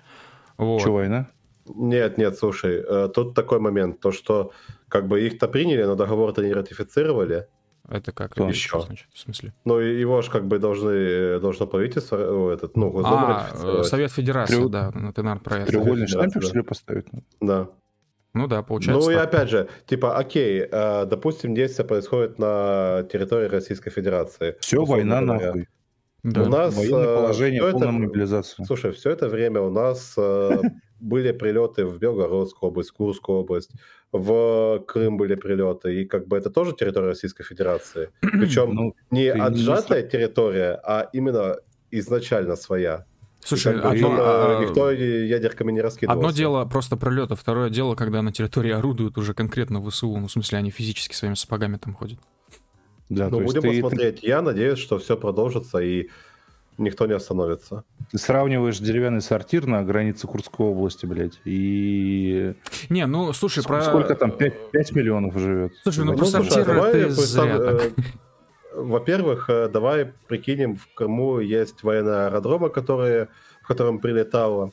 Вот. 0.58 0.80
Что, 0.80 0.92
война? 0.92 1.28
Нет, 1.74 2.18
нет, 2.18 2.38
слушай, 2.38 2.76
э, 2.76 3.08
тут 3.14 3.34
такой 3.34 3.58
момент, 3.58 4.00
то 4.00 4.12
что 4.12 4.52
как 4.88 5.08
бы 5.08 5.20
их-то 5.26 5.48
приняли, 5.48 5.82
но 5.82 5.94
договор-то 5.94 6.42
не 6.42 6.52
ратифицировали. 6.52 7.48
Это 7.88 8.12
как? 8.12 8.32
Кто? 8.32 8.48
Еще. 8.48 8.80
Значит, 8.80 9.06
в 9.12 9.18
смысле? 9.18 9.52
Ну, 9.64 9.78
его 9.78 10.20
же 10.22 10.30
как 10.30 10.46
бы 10.46 10.58
должны, 10.58 11.38
должно 11.40 11.66
правительство, 11.66 12.52
этот, 12.52 12.76
ну, 12.76 12.90
Госдума 12.90 13.40
а, 13.40 13.44
ратифицировать. 13.44 13.86
Совет 13.86 14.12
Федерации, 14.12 14.54
Треуг... 14.54 14.70
да, 14.70 14.90
ты, 14.90 14.98
наверное, 15.22 15.36
про 15.36 15.58
это. 15.58 15.66
Треугольный 15.66 16.06
штампик, 16.06 16.42
что 16.42 16.58
ли, 16.58 16.62
поставить? 16.62 17.06
Да. 17.40 17.68
Ну 18.34 18.48
да, 18.48 18.62
получается. 18.62 19.08
Ну 19.08 19.16
и 19.16 19.18
опять 19.18 19.48
же, 19.48 19.68
типа, 19.86 20.18
окей, 20.18 20.66
э, 20.70 21.06
допустим, 21.06 21.54
действие 21.54 21.86
происходит 21.86 22.38
на 22.38 23.06
территории 23.10 23.48
Российской 23.48 23.90
Федерации. 23.90 24.56
Все, 24.60 24.84
война 24.84 25.20
нахуй. 25.20 25.68
Да. 26.26 26.42
У 26.42 26.46
нас 26.46 26.74
военное 26.74 27.04
э, 27.04 27.16
положение, 27.16 27.60
полная 27.62 27.88
это, 27.88 27.92
мобилизация. 27.92 28.66
Слушай, 28.66 28.90
все 28.90 29.10
это 29.10 29.28
время 29.28 29.60
у 29.60 29.70
нас 29.70 30.14
э, 30.18 30.60
были 30.98 31.30
прилеты 31.30 31.86
в 31.86 31.98
Белгородскую 31.98 32.70
область, 32.70 32.90
Курскую 32.90 33.38
область, 33.38 33.70
в 34.10 34.82
Крым 34.88 35.18
были 35.18 35.36
прилеты, 35.36 36.02
и 36.02 36.04
как 36.04 36.26
бы 36.26 36.36
это 36.36 36.50
тоже 36.50 36.72
территория 36.72 37.06
Российской 37.06 37.44
Федерации. 37.44 38.10
Причем 38.20 38.74
ну, 38.74 38.96
не 39.12 39.28
отжатая 39.28 40.02
не... 40.02 40.08
территория, 40.08 40.80
а 40.84 41.08
именно 41.12 41.58
изначально 41.92 42.56
своя. 42.56 43.06
Слушай, 43.44 43.76
одно, 43.76 43.90
причем, 43.90 44.16
а, 44.18 44.64
никто 44.64 44.90
ядерками 44.90 45.70
не 45.70 45.80
раскидывался. 45.80 46.18
Одно 46.18 46.36
дело 46.36 46.64
просто 46.64 46.96
пролеты, 46.96 47.36
второе 47.36 47.70
дело, 47.70 47.94
когда 47.94 48.20
на 48.20 48.32
территории 48.32 48.72
орудуют 48.72 49.16
уже 49.16 49.32
конкретно 49.32 49.80
ВСУ, 49.88 50.16
ну, 50.16 50.26
в 50.26 50.32
смысле, 50.32 50.58
они 50.58 50.72
физически 50.72 51.14
своими 51.14 51.36
сапогами 51.36 51.76
там 51.76 51.94
ходят. 51.94 52.18
Да, 53.08 53.28
ну, 53.28 53.40
будем 53.40 53.62
ты, 53.62 53.82
посмотреть. 53.82 54.20
Ты... 54.20 54.26
Я 54.26 54.42
надеюсь, 54.42 54.78
что 54.78 54.98
все 54.98 55.16
продолжится, 55.16 55.78
и 55.78 56.08
никто 56.78 57.06
не 57.06 57.14
остановится. 57.14 57.84
Ты 58.10 58.18
сравниваешь 58.18 58.78
деревянный 58.78 59.20
сортир 59.20 59.66
на 59.66 59.82
границе 59.84 60.26
Курской 60.26 60.66
области, 60.66 61.06
блядь, 61.06 61.40
и... 61.44 62.54
Не, 62.88 63.06
ну, 63.06 63.32
слушай, 63.32 63.62
сколько, 63.62 63.84
про... 63.84 63.90
Сколько 63.90 64.14
там, 64.14 64.32
5, 64.32 64.70
5 64.72 64.92
миллионов 64.92 65.38
живет? 65.38 65.72
Слушай, 65.82 66.04
ну, 66.04 66.12
ну 66.12 66.18
про 66.18 66.26
сортир 66.26 66.68
это 66.68 67.10
зря 67.10 67.58
так. 67.58 67.92
Во-первых, 68.74 69.48
э, 69.48 69.70
давай 69.70 70.12
прикинем, 70.28 70.76
в 70.76 70.86
Крыму 70.94 71.40
есть 71.40 71.82
военные 71.82 72.26
аэродромы, 72.26 72.68
которые, 72.68 73.28
в 73.62 73.68
котором 73.68 74.00
прилетало. 74.00 74.70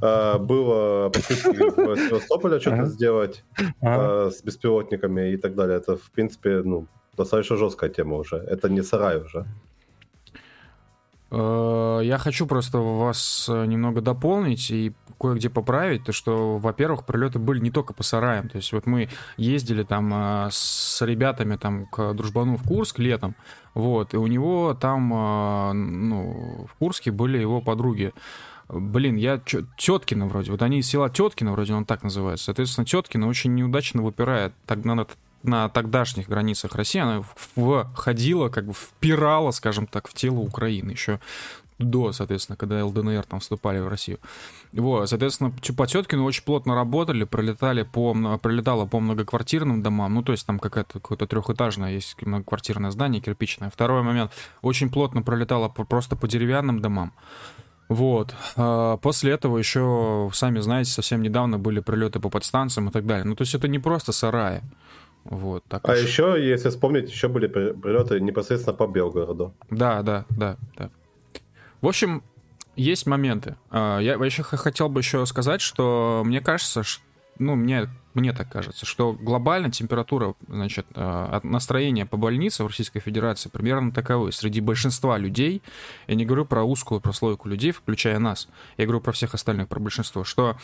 А, 0.00 0.38
было 0.38 1.08
попытки 1.08 1.70
в 1.70 2.08
Севастополе 2.08 2.60
что-то 2.60 2.86
сделать 2.86 3.44
с 3.80 4.42
беспилотниками 4.42 5.32
и 5.32 5.36
так 5.36 5.56
далее. 5.56 5.78
Это, 5.78 5.96
в 5.96 6.10
принципе, 6.12 6.62
ну, 6.62 6.86
достаточно 7.16 7.56
жесткая 7.56 7.90
тема 7.90 8.16
уже. 8.16 8.36
Это 8.36 8.68
не 8.68 8.82
сарай 8.82 9.20
уже. 9.20 9.46
Э, 11.30 12.00
я 12.02 12.18
хочу 12.18 12.46
просто 12.46 12.78
вас 12.78 13.48
э, 13.50 13.66
немного 13.66 14.00
дополнить 14.00 14.70
и 14.70 14.92
кое-где 15.18 15.48
поправить, 15.48 16.04
то 16.04 16.12
что, 16.12 16.58
во-первых, 16.58 17.06
прилеты 17.06 17.38
были 17.38 17.60
не 17.60 17.70
только 17.70 17.94
по 17.94 18.02
сараям, 18.02 18.48
то 18.48 18.56
есть 18.56 18.72
вот 18.72 18.86
мы 18.86 19.08
ездили 19.36 19.82
там 19.82 20.12
э, 20.12 20.48
с 20.50 21.00
ребятами 21.00 21.56
там 21.56 21.86
к 21.86 22.12
дружбану 22.12 22.56
в 22.56 22.66
Курск 22.66 22.98
летом, 22.98 23.34
вот, 23.72 24.14
и 24.14 24.16
у 24.16 24.26
него 24.26 24.74
там, 24.74 25.08
ну, 26.08 26.66
в 26.68 26.74
Курске 26.74 27.10
были 27.10 27.38
его 27.38 27.60
подруги, 27.60 28.12
Блин, 28.68 29.16
я 29.16 29.38
Теткина 29.76 30.26
вроде. 30.26 30.50
Вот 30.50 30.62
они 30.62 30.78
из 30.78 30.86
села 30.86 31.10
Теткина, 31.10 31.52
вроде 31.52 31.74
он 31.74 31.84
так 31.84 32.02
называется. 32.02 32.46
Соответственно, 32.46 32.86
Теткина 32.86 33.28
очень 33.28 33.54
неудачно 33.54 34.00
выпирает 34.00 34.54
так, 34.64 34.82
на, 34.86 35.06
на 35.42 35.68
тогдашних 35.68 36.28
границах 36.28 36.74
России 36.74 37.00
она 37.00 37.22
входила, 37.94 38.48
как 38.48 38.66
бы 38.66 38.72
впирала, 38.72 39.50
скажем 39.50 39.86
так, 39.86 40.08
в 40.08 40.14
тело 40.14 40.38
Украины 40.38 40.90
еще 40.90 41.20
до, 41.78 42.12
соответственно, 42.12 42.56
когда 42.56 42.84
ЛДНР 42.84 43.24
там 43.24 43.40
вступали 43.40 43.80
в 43.80 43.88
Россию. 43.88 44.18
Вот, 44.72 45.08
соответственно, 45.08 45.52
по 45.76 45.86
Теткину 45.86 46.24
очень 46.24 46.44
плотно 46.44 46.74
работали, 46.74 47.24
пролетали 47.24 47.82
по, 47.82 48.14
пролетало 48.38 48.86
по 48.86 49.00
многоквартирным 49.00 49.82
домам, 49.82 50.14
ну, 50.14 50.22
то 50.22 50.32
есть 50.32 50.46
там 50.46 50.58
какое-то 50.58 51.00
какое 51.00 51.18
трехэтажное 51.18 51.92
есть 51.92 52.20
многоквартирное 52.22 52.90
здание 52.90 53.20
кирпичное. 53.20 53.70
Второй 53.70 54.02
момент, 54.02 54.32
очень 54.62 54.90
плотно 54.90 55.22
пролетало 55.22 55.68
по, 55.68 55.84
просто 55.84 56.16
по 56.16 56.28
деревянным 56.28 56.80
домам. 56.80 57.12
Вот. 57.88 58.34
А 58.56 58.96
после 58.96 59.32
этого 59.32 59.58
еще, 59.58 60.30
сами 60.32 60.60
знаете, 60.60 60.90
совсем 60.90 61.20
недавно 61.20 61.58
были 61.58 61.80
прилеты 61.80 62.20
по 62.20 62.30
подстанциям 62.30 62.88
и 62.88 62.92
так 62.92 63.06
далее. 63.06 63.24
Ну, 63.24 63.34
то 63.34 63.42
есть 63.42 63.54
это 63.54 63.68
не 63.68 63.78
просто 63.78 64.12
сараи. 64.12 64.62
Вот, 65.24 65.64
так 65.68 65.88
а 65.88 65.92
уж... 65.92 66.00
еще, 66.00 66.36
если 66.38 66.68
вспомнить, 66.68 67.10
еще 67.10 67.28
были 67.28 67.46
прилеты 67.46 68.20
непосредственно 68.20 68.76
по 68.76 68.86
Белгороду. 68.86 69.54
Да, 69.70 70.02
да, 70.02 70.26
да, 70.30 70.56
да. 70.76 70.90
В 71.80 71.88
общем, 71.88 72.22
есть 72.76 73.06
моменты. 73.06 73.56
А, 73.70 73.98
я 73.98 74.14
еще 74.14 74.42
хотел 74.42 74.88
бы 74.88 75.00
еще 75.00 75.24
сказать, 75.26 75.60
что 75.60 76.22
мне 76.24 76.40
кажется, 76.40 76.82
что, 76.82 77.02
ну, 77.42 77.54
мне 77.54 77.88
мне 78.14 78.34
так 78.34 78.50
кажется, 78.50 78.84
что 78.84 79.12
глобально 79.12 79.70
температура, 79.70 80.34
значит, 80.46 80.86
э, 80.94 81.40
настроение 81.42 82.04
по 82.04 82.18
больнице 82.18 82.62
в 82.62 82.66
Российской 82.66 83.00
Федерации 83.00 83.48
примерно 83.48 83.90
таковы. 83.90 84.32
Среди 84.32 84.60
большинства 84.60 85.16
людей, 85.16 85.62
я 86.06 86.14
не 86.14 86.26
говорю 86.26 86.44
про 86.44 86.62
узкую 86.62 87.00
прослойку 87.00 87.48
людей, 87.48 87.70
включая 87.70 88.18
нас, 88.18 88.48
я 88.76 88.84
говорю 88.84 89.00
про 89.00 89.12
всех 89.12 89.32
остальных, 89.32 89.68
про 89.68 89.80
большинство, 89.80 90.24
что, 90.24 90.58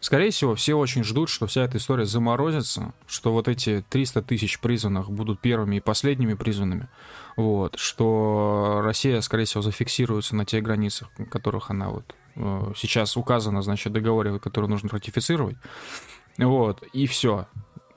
скорее 0.00 0.30
всего, 0.30 0.54
все 0.54 0.74
очень 0.74 1.02
ждут, 1.02 1.30
что 1.30 1.46
вся 1.46 1.64
эта 1.64 1.78
история 1.78 2.04
заморозится, 2.04 2.92
что 3.06 3.32
вот 3.32 3.48
эти 3.48 3.82
300 3.88 4.20
тысяч 4.22 4.60
призванных 4.60 5.10
будут 5.10 5.40
первыми 5.40 5.76
и 5.76 5.80
последними 5.80 6.34
призванными, 6.34 6.88
вот, 7.36 7.78
что 7.78 8.82
Россия, 8.84 9.22
скорее 9.22 9.46
всего, 9.46 9.62
зафиксируется 9.62 10.36
на 10.36 10.44
тех 10.44 10.62
границах, 10.62 11.08
которых 11.30 11.70
она 11.70 11.88
вот 11.88 12.14
э, 12.36 12.72
сейчас 12.76 13.16
указана, 13.16 13.62
значит, 13.62 13.94
договоре, 13.94 14.38
который 14.38 14.68
нужно 14.68 14.90
ратифицировать, 14.90 15.56
вот, 16.38 16.82
и 16.92 17.06
все. 17.06 17.46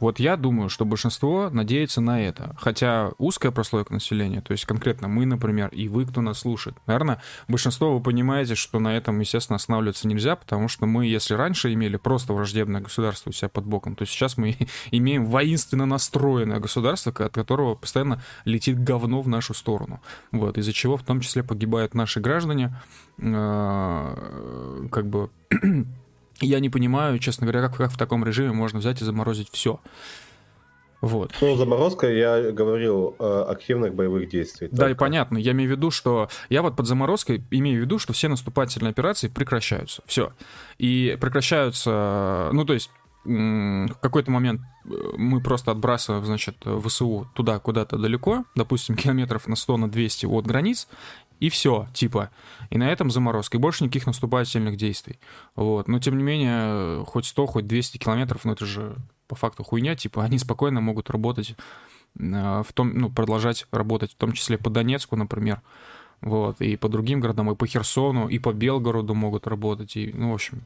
Вот 0.04 0.20
я 0.20 0.36
думаю, 0.36 0.68
что 0.68 0.84
большинство 0.84 1.50
надеется 1.50 2.02
на 2.02 2.22
это. 2.22 2.58
Хотя 2.60 3.12
узкая 3.20 3.54
прослойка 3.54 3.94
населения, 3.94 4.42
то 4.42 4.52
есть 4.52 4.66
конкретно 4.66 5.08
мы, 5.08 5.26
например, 5.26 5.70
и 5.70 5.88
вы, 5.88 6.06
кто 6.06 6.20
нас 6.20 6.40
слушает, 6.40 6.76
наверное, 6.88 7.22
большинство 7.48 7.94
вы 7.94 8.04
понимаете, 8.04 8.56
что 8.56 8.80
на 8.80 8.98
этом, 8.98 9.22
естественно, 9.22 9.56
останавливаться 9.56 10.10
нельзя, 10.10 10.36
потому 10.36 10.68
что 10.68 10.86
мы, 10.86 11.06
если 11.06 11.36
раньше 11.36 11.74
имели 11.74 11.96
просто 11.96 12.34
враждебное 12.34 12.82
государство 12.82 13.30
у 13.30 13.34
себя 13.34 13.48
под 13.48 13.64
боком, 13.64 13.96
то 13.96 14.06
сейчас 14.06 14.36
мы 14.36 14.58
имеем 14.92 15.26
воинственно 15.26 15.86
настроенное 15.86 16.60
государство, 16.60 17.14
от 17.18 17.34
которого 17.34 17.76
постоянно 17.76 18.22
летит 18.44 18.84
говно 18.84 19.22
в 19.22 19.30
нашу 19.30 19.54
сторону. 19.54 20.02
Вот, 20.34 20.58
из-за 20.58 20.74
чего 20.74 20.98
в 20.98 21.04
том 21.04 21.22
числе 21.22 21.44
погибают 21.44 21.94
наши 21.94 22.20
граждане, 22.20 22.76
э, 23.20 24.88
как 24.92 25.08
бы 25.08 25.30
я 26.40 26.60
не 26.60 26.70
понимаю, 26.70 27.20
честно 27.20 27.46
говоря, 27.48 27.68
как, 27.68 27.78
как 27.78 27.92
в 27.92 27.98
таком 27.98 28.26
режиме 28.26 28.52
можно 28.52 28.80
взять 28.80 29.02
и 29.02 29.06
заморозить 29.06 29.50
все. 29.52 29.80
Вот. 31.04 31.34
Ну, 31.42 31.58
заморозка, 31.58 32.10
я 32.10 32.54
говорил, 32.54 33.18
э, 33.20 33.46
активных 33.50 33.94
боевых 33.94 34.30
действий. 34.30 34.70
Да, 34.72 34.90
и 34.90 34.94
понятно. 34.94 35.38
Я 35.38 35.52
имею 35.52 35.70
в 35.70 35.74
виду, 35.74 35.92
что... 35.92 36.30
Я 36.48 36.62
вот 36.62 36.78
под 36.78 36.88
заморозкой 36.88 37.44
имею 37.52 37.80
в 37.80 37.82
виду, 37.82 38.00
что 38.00 38.14
все 38.14 38.30
наступательные 38.30 38.92
операции 38.92 39.28
прекращаются. 39.28 40.02
Все. 40.06 40.32
И 40.78 41.18
прекращаются... 41.20 42.50
Ну, 42.54 42.64
то 42.64 42.74
есть 42.74 42.90
в 43.26 43.96
какой-то 44.02 44.32
момент 44.32 44.62
э, 44.86 44.90
мы 45.18 45.42
просто 45.42 45.72
отбрасываем, 45.72 46.26
значит, 46.26 46.56
ВСУ 46.84 47.30
туда 47.34 47.60
куда-то 47.60 47.98
далеко, 47.98 48.46
допустим, 48.56 48.96
километров 48.96 49.48
на 49.48 49.56
100, 49.56 49.78
на 49.78 49.92
200 49.92 50.26
от 50.26 50.46
границ, 50.46 50.88
и 51.44 51.50
все, 51.50 51.88
типа. 51.94 52.30
И 52.70 52.78
на 52.78 52.90
этом 52.90 53.12
заморозка. 53.12 53.58
И 53.58 53.60
больше 53.60 53.84
никаких 53.84 54.08
наступательных 54.08 54.78
действий. 54.78 55.20
Вот. 55.58 55.90
Но, 55.90 56.00
тем 56.00 56.18
не 56.18 56.24
менее, 56.24 57.04
хоть 57.04 57.26
100, 57.26 57.48
хоть 57.48 57.68
200 57.68 57.98
километров, 57.98 58.46
ну 58.46 58.54
это 58.54 58.66
же 58.66 58.96
по 59.28 59.36
факту 59.36 59.62
хуйня, 59.62 59.98
типа, 59.98 60.24
они 60.24 60.38
спокойно 60.38 60.80
могут 60.80 61.10
работать 61.10 61.56
э, 62.18 62.64
в 62.66 62.68
том, 62.74 62.94
ну, 62.94 63.10
продолжать 63.10 63.68
работать, 63.72 64.14
в 64.14 64.16
том 64.16 64.32
числе 64.32 64.58
по 64.58 64.70
Донецку, 64.70 65.18
например, 65.18 65.62
вот, 66.22 66.62
и 66.62 66.78
по 66.78 66.88
другим 66.88 67.20
городам, 67.20 67.52
и 67.52 67.56
по 67.56 67.68
Херсону, 67.68 68.30
и 68.30 68.40
по 68.40 68.54
Белгороду 68.54 69.14
могут 69.14 69.46
работать, 69.46 69.98
и, 69.98 70.14
ну, 70.14 70.32
в 70.32 70.36
общем, 70.36 70.62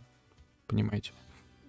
понимаете. 0.68 1.12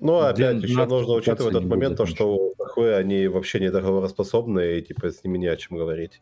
Ну, 0.01 0.18
опять 0.18 0.62
еще 0.62 0.85
нужно 0.85 1.14
учитывать 1.14 1.55
этот 1.55 1.64
момент, 1.64 1.97
то, 1.97 2.05
что 2.05 2.53
нахуй 2.59 2.94
они 2.94 3.27
вообще 3.29 3.59
не 3.59 3.71
договороспособны, 3.71 4.79
и, 4.79 4.83
типа, 4.83 5.11
с 5.11 5.25
ними 5.25 5.38
не 5.38 5.47
о 5.47 5.57
чем 5.57 5.79
говорить. 5.79 6.21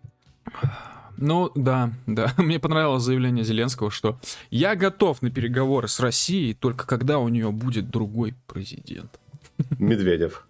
Ну 1.18 1.50
да, 1.55 1.92
да. 2.07 2.33
Мне 2.38 2.59
понравилось 2.59 3.02
заявление 3.02 3.44
Зеленского, 3.44 3.90
что 3.90 4.18
я 4.50 4.76
готов 4.76 5.22
на 5.22 5.31
переговоры 5.31 5.88
с 5.88 6.00
Россией 6.00 6.55
только 6.55 6.87
когда 6.87 7.18
у 7.18 7.29
нее 7.29 7.50
будет 7.50 7.90
другой 7.90 8.35
президент. 8.46 9.18
Медведев. 9.79 10.46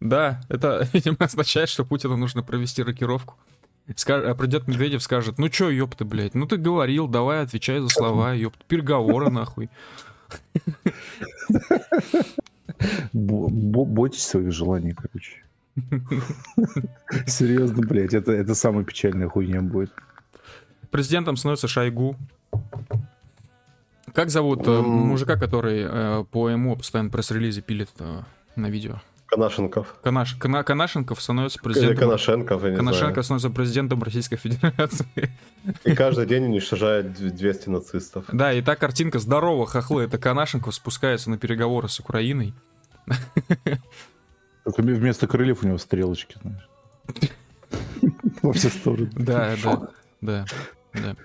Да, 0.00 0.40
это, 0.48 0.88
видимо, 0.92 1.16
означает, 1.20 1.68
что 1.68 1.84
Путину 1.84 2.16
нужно 2.16 2.42
провести 2.42 2.82
рокировку. 2.82 3.36
Скаж... 3.96 4.24
А 4.24 4.34
придет 4.34 4.68
Медведев, 4.68 5.02
скажет, 5.02 5.38
ну 5.38 5.48
чё, 5.48 5.68
ёпта, 5.70 6.04
блядь, 6.04 6.34
ну 6.34 6.46
ты 6.46 6.56
говорил, 6.56 7.08
давай 7.08 7.42
отвечай 7.42 7.80
за 7.80 7.88
слова, 7.88 8.32
ёпта, 8.32 8.64
переговоры 8.68 9.30
нахуй. 9.30 9.70
Бойтесь 13.12 14.26
своих 14.26 14.52
желаний, 14.52 14.92
короче. 14.92 15.41
Серьезно, 17.26 17.86
блядь, 17.86 18.14
это, 18.14 18.32
это 18.32 18.54
самая 18.54 18.84
печальная 18.84 19.28
хуйня 19.28 19.62
будет. 19.62 19.92
Президентом 20.90 21.36
становится 21.36 21.68
Шойгу. 21.68 22.16
Как 24.14 24.28
зовут 24.28 24.66
э, 24.66 24.80
мужика, 24.80 25.36
который 25.36 25.86
э, 25.88 26.24
по 26.30 26.50
ему 26.50 26.76
постоянно 26.76 27.08
пресс-релизы 27.08 27.62
пилит 27.62 27.88
э, 27.98 28.20
на 28.56 28.68
видео? 28.68 29.00
Канашенков. 29.26 29.96
Канаш... 30.02 30.34
Кана... 30.34 30.62
Канашенков 30.62 31.22
становится 31.22 31.58
президентом... 31.58 31.96
Или 31.96 32.00
Коношенков, 32.00 32.64
я 32.64 32.70
не 32.70 32.76
Коношенков 32.76 33.24
знаю. 33.24 33.24
становится 33.24 33.50
президентом 33.50 34.02
Российской 34.02 34.36
Федерации. 34.36 35.06
И 35.84 35.94
каждый 35.94 36.26
день 36.26 36.44
уничтожает 36.44 37.14
200 37.14 37.70
нацистов. 37.70 38.26
Да, 38.30 38.52
и 38.52 38.60
та 38.60 38.76
картинка 38.76 39.18
здорового 39.18 39.66
хохлы, 39.66 40.02
это 40.02 40.18
Канашенков 40.18 40.74
спускается 40.74 41.30
на 41.30 41.38
переговоры 41.38 41.88
с 41.88 41.98
Украиной. 41.98 42.52
Только 44.64 44.82
вместо 44.82 45.26
крыльев 45.26 45.62
у 45.62 45.66
него 45.66 45.78
стрелочки, 45.78 46.36
знаешь. 46.42 46.68
Во 48.42 48.52
все 48.52 48.68
стороны. 48.68 49.10
Да, 49.14 49.54
да, 49.62 49.88
да, 50.20 50.44
да. 50.94 51.16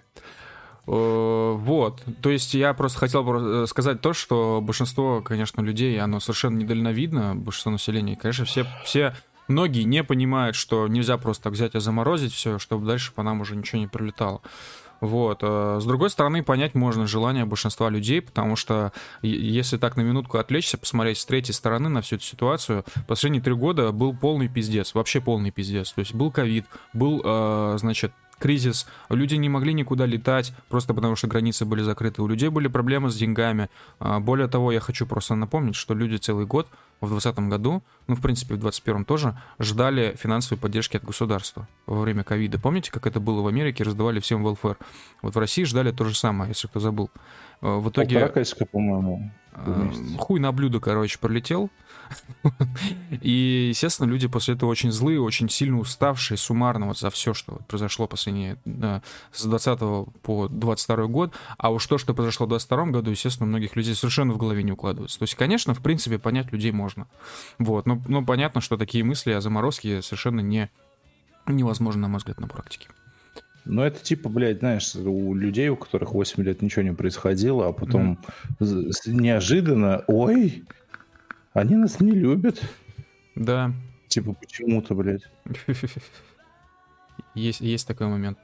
Вот, 0.85 2.01
то 2.21 2.29
есть 2.29 2.53
я 2.53 2.73
просто 2.73 2.99
хотел 2.99 3.21
бы 3.21 3.63
э, 3.63 3.65
сказать 3.67 3.99
то, 3.99 4.13
что 4.13 4.61
большинство, 4.63 5.21
конечно, 5.21 5.59
людей, 5.59 5.99
оно 5.99 6.21
совершенно 6.21 6.55
недальновидно, 6.55 7.35
большинство 7.35 7.73
населения, 7.73 8.15
конечно, 8.15 8.45
все, 8.45 8.65
все 8.85 9.13
многие 9.49 9.83
не 9.83 10.01
понимают, 10.03 10.55
что 10.55 10.87
нельзя 10.87 11.17
просто 11.17 11.45
так 11.45 11.53
взять 11.53 11.75
и 11.75 11.79
заморозить 11.81 12.33
все, 12.33 12.57
чтобы 12.57 12.87
дальше 12.87 13.11
по 13.11 13.21
нам 13.21 13.41
уже 13.41 13.57
ничего 13.57 13.81
не 13.81 13.87
прилетало. 13.87 14.41
Вот. 15.01 15.39
Э, 15.41 15.79
с 15.81 15.85
другой 15.85 16.09
стороны, 16.09 16.43
понять 16.43 16.75
можно 16.75 17.07
желание 17.07 17.45
большинства 17.45 17.89
людей, 17.89 18.21
потому 18.21 18.55
что 18.55 18.91
если 19.21 19.77
так 19.77 19.97
на 19.97 20.01
минутку 20.01 20.37
отвлечься, 20.37 20.77
посмотреть 20.77 21.19
с 21.19 21.25
третьей 21.25 21.53
стороны 21.53 21.89
на 21.89 22.01
всю 22.01 22.15
эту 22.15 22.25
ситуацию, 22.25 22.85
последние 23.07 23.41
три 23.41 23.53
года 23.53 23.91
был 23.91 24.15
полный 24.15 24.47
пиздец, 24.47 24.93
вообще 24.93 25.21
полный 25.21 25.51
пиздец. 25.51 25.91
То 25.91 25.99
есть 25.99 26.13
был 26.13 26.31
ковид, 26.31 26.65
был, 26.93 27.21
э, 27.23 27.77
значит, 27.79 28.11
кризис, 28.39 28.87
люди 29.09 29.35
не 29.35 29.49
могли 29.49 29.73
никуда 29.73 30.05
летать, 30.05 30.53
просто 30.69 30.93
потому 30.93 31.15
что 31.15 31.27
границы 31.27 31.65
были 31.65 31.81
закрыты. 31.81 32.21
У 32.21 32.27
людей 32.27 32.49
были 32.49 32.67
проблемы 32.67 33.09
с 33.09 33.15
деньгами. 33.15 33.69
А, 33.99 34.19
более 34.19 34.47
того, 34.47 34.71
я 34.71 34.79
хочу 34.79 35.05
просто 35.05 35.35
напомнить, 35.35 35.75
что 35.75 35.93
люди 35.93 36.17
целый 36.17 36.45
год 36.45 36.67
в 37.01 37.09
2020 37.09 37.49
году, 37.49 37.83
ну, 38.07 38.15
в 38.15 38.21
принципе, 38.21 38.55
в 38.55 38.59
2021 38.59 39.05
тоже, 39.05 39.39
ждали 39.59 40.15
финансовой 40.17 40.59
поддержки 40.59 40.97
от 40.97 41.03
государства 41.03 41.67
во 41.85 42.01
время 42.01 42.23
ковида. 42.23 42.59
Помните, 42.59 42.91
как 42.91 43.05
это 43.07 43.19
было 43.19 43.41
в 43.41 43.47
Америке, 43.47 43.83
раздавали 43.83 44.19
всем 44.19 44.45
welfare? 44.45 44.77
Вот 45.21 45.35
в 45.35 45.39
России 45.39 45.63
ждали 45.63 45.91
то 45.91 46.05
же 46.05 46.15
самое, 46.15 46.49
если 46.49 46.67
кто 46.67 46.79
забыл. 46.79 47.09
А, 47.61 47.79
в 47.79 47.89
итоге... 47.89 48.19
по-моему. 48.65 49.31
Хуй 50.19 50.39
на 50.39 50.51
блюдо, 50.51 50.79
короче, 50.79 51.17
пролетел. 51.19 51.69
И, 53.21 53.67
естественно, 53.69 54.07
люди 54.07 54.27
после 54.27 54.55
этого 54.55 54.69
очень 54.69 54.91
злые, 54.91 55.21
очень 55.21 55.49
сильно 55.49 55.79
уставшие 55.79 56.37
суммарно 56.37 56.87
вот 56.87 56.97
за 56.97 57.09
все, 57.09 57.33
что 57.33 57.59
произошло 57.67 58.07
последние 58.07 58.57
да, 58.65 59.01
с 59.31 59.43
20 59.43 59.79
по 60.21 60.47
22 60.47 61.05
год. 61.07 61.33
А 61.57 61.71
уж 61.71 61.85
то, 61.85 61.97
что 61.97 62.13
произошло 62.13 62.45
в 62.45 62.49
22 62.49 62.85
году, 62.87 63.11
естественно, 63.11 63.47
многих 63.47 63.75
людей 63.75 63.95
совершенно 63.95 64.33
в 64.33 64.37
голове 64.37 64.63
не 64.63 64.71
укладывается. 64.71 65.19
То 65.19 65.23
есть, 65.23 65.35
конечно, 65.35 65.73
в 65.73 65.81
принципе, 65.81 66.19
понять 66.19 66.51
людей 66.51 66.71
можно. 66.71 67.07
Вот. 67.59 67.85
Но, 67.85 68.01
но 68.07 68.23
понятно, 68.23 68.61
что 68.61 68.77
такие 68.77 69.03
мысли 69.03 69.31
о 69.31 69.41
заморозке 69.41 70.01
совершенно 70.01 70.41
не, 70.41 70.69
невозможно, 71.47 72.03
на 72.03 72.07
мой 72.07 72.17
взгляд, 72.19 72.39
на 72.39 72.47
практике. 72.47 72.87
Ну, 73.69 73.81
это 73.81 74.01
типа, 74.01 74.29
блядь, 74.29 74.59
знаешь, 74.59 74.95
у 74.95 75.35
людей, 75.35 75.67
у 75.69 75.75
которых 75.75 76.13
8 76.13 76.41
лет 76.43 76.61
ничего 76.61 76.83
не 76.83 76.93
происходило, 76.93 77.67
а 77.67 77.73
потом 77.73 78.17
mm. 78.59 78.91
неожиданно, 79.07 80.03
ой, 80.07 80.63
они 81.57 81.75
нас 81.75 81.99
не 81.99 82.11
любят. 82.11 82.61
Да. 83.35 83.73
Типа 84.07 84.33
почему-то, 84.33 84.93
блядь. 84.93 85.23
Есть, 87.33 87.61
есть 87.61 87.87
такой 87.87 88.07
момент. 88.07 88.37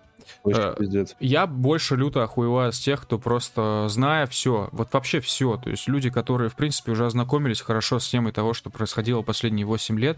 Э, 0.45 0.75
я 1.19 1.47
больше 1.47 1.95
люто 1.95 2.23
охуеваю 2.23 2.71
с 2.71 2.79
тех, 2.79 3.01
кто 3.01 3.17
просто 3.17 3.87
зная 3.89 4.27
все, 4.27 4.69
вот 4.71 4.93
вообще 4.93 5.19
все, 5.19 5.57
то 5.57 5.69
есть 5.69 5.87
люди, 5.87 6.11
которые, 6.11 6.49
в 6.49 6.55
принципе, 6.55 6.91
уже 6.91 7.07
ознакомились 7.07 7.61
хорошо 7.61 7.99
с 7.99 8.07
темой 8.07 8.33
того, 8.33 8.53
что 8.53 8.69
происходило 8.69 9.23
последние 9.23 9.65
8 9.65 9.99
лет, 9.99 10.17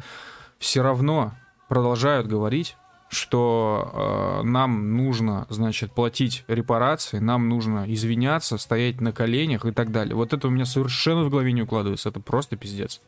все 0.58 0.84
равно 0.84 1.34
продолжают 1.70 2.28
говорить, 2.28 2.76
что 3.10 4.41
э, 4.41 4.48
нам 4.48 4.98
нужно, 4.98 5.46
значит, 5.50 5.91
платить 5.91 6.44
репарации, 6.48 7.20
нам 7.20 7.50
нужно 7.50 7.86
извиняться, 7.88 8.58
стоять 8.58 9.02
на 9.02 9.12
коленях 9.12 9.65
и 9.65 9.72
так 9.72 9.91
далее. 9.91 10.15
Вот 10.15 10.34
это 10.34 10.48
у 10.48 10.52
меня 10.52 10.65
совершенно 10.65 11.24
в 11.24 11.30
голове 11.30 11.52
не 11.54 11.63
укладывается. 11.63 12.10
Это 12.10 12.20
просто 12.20 12.58
пиздец. 12.58 13.02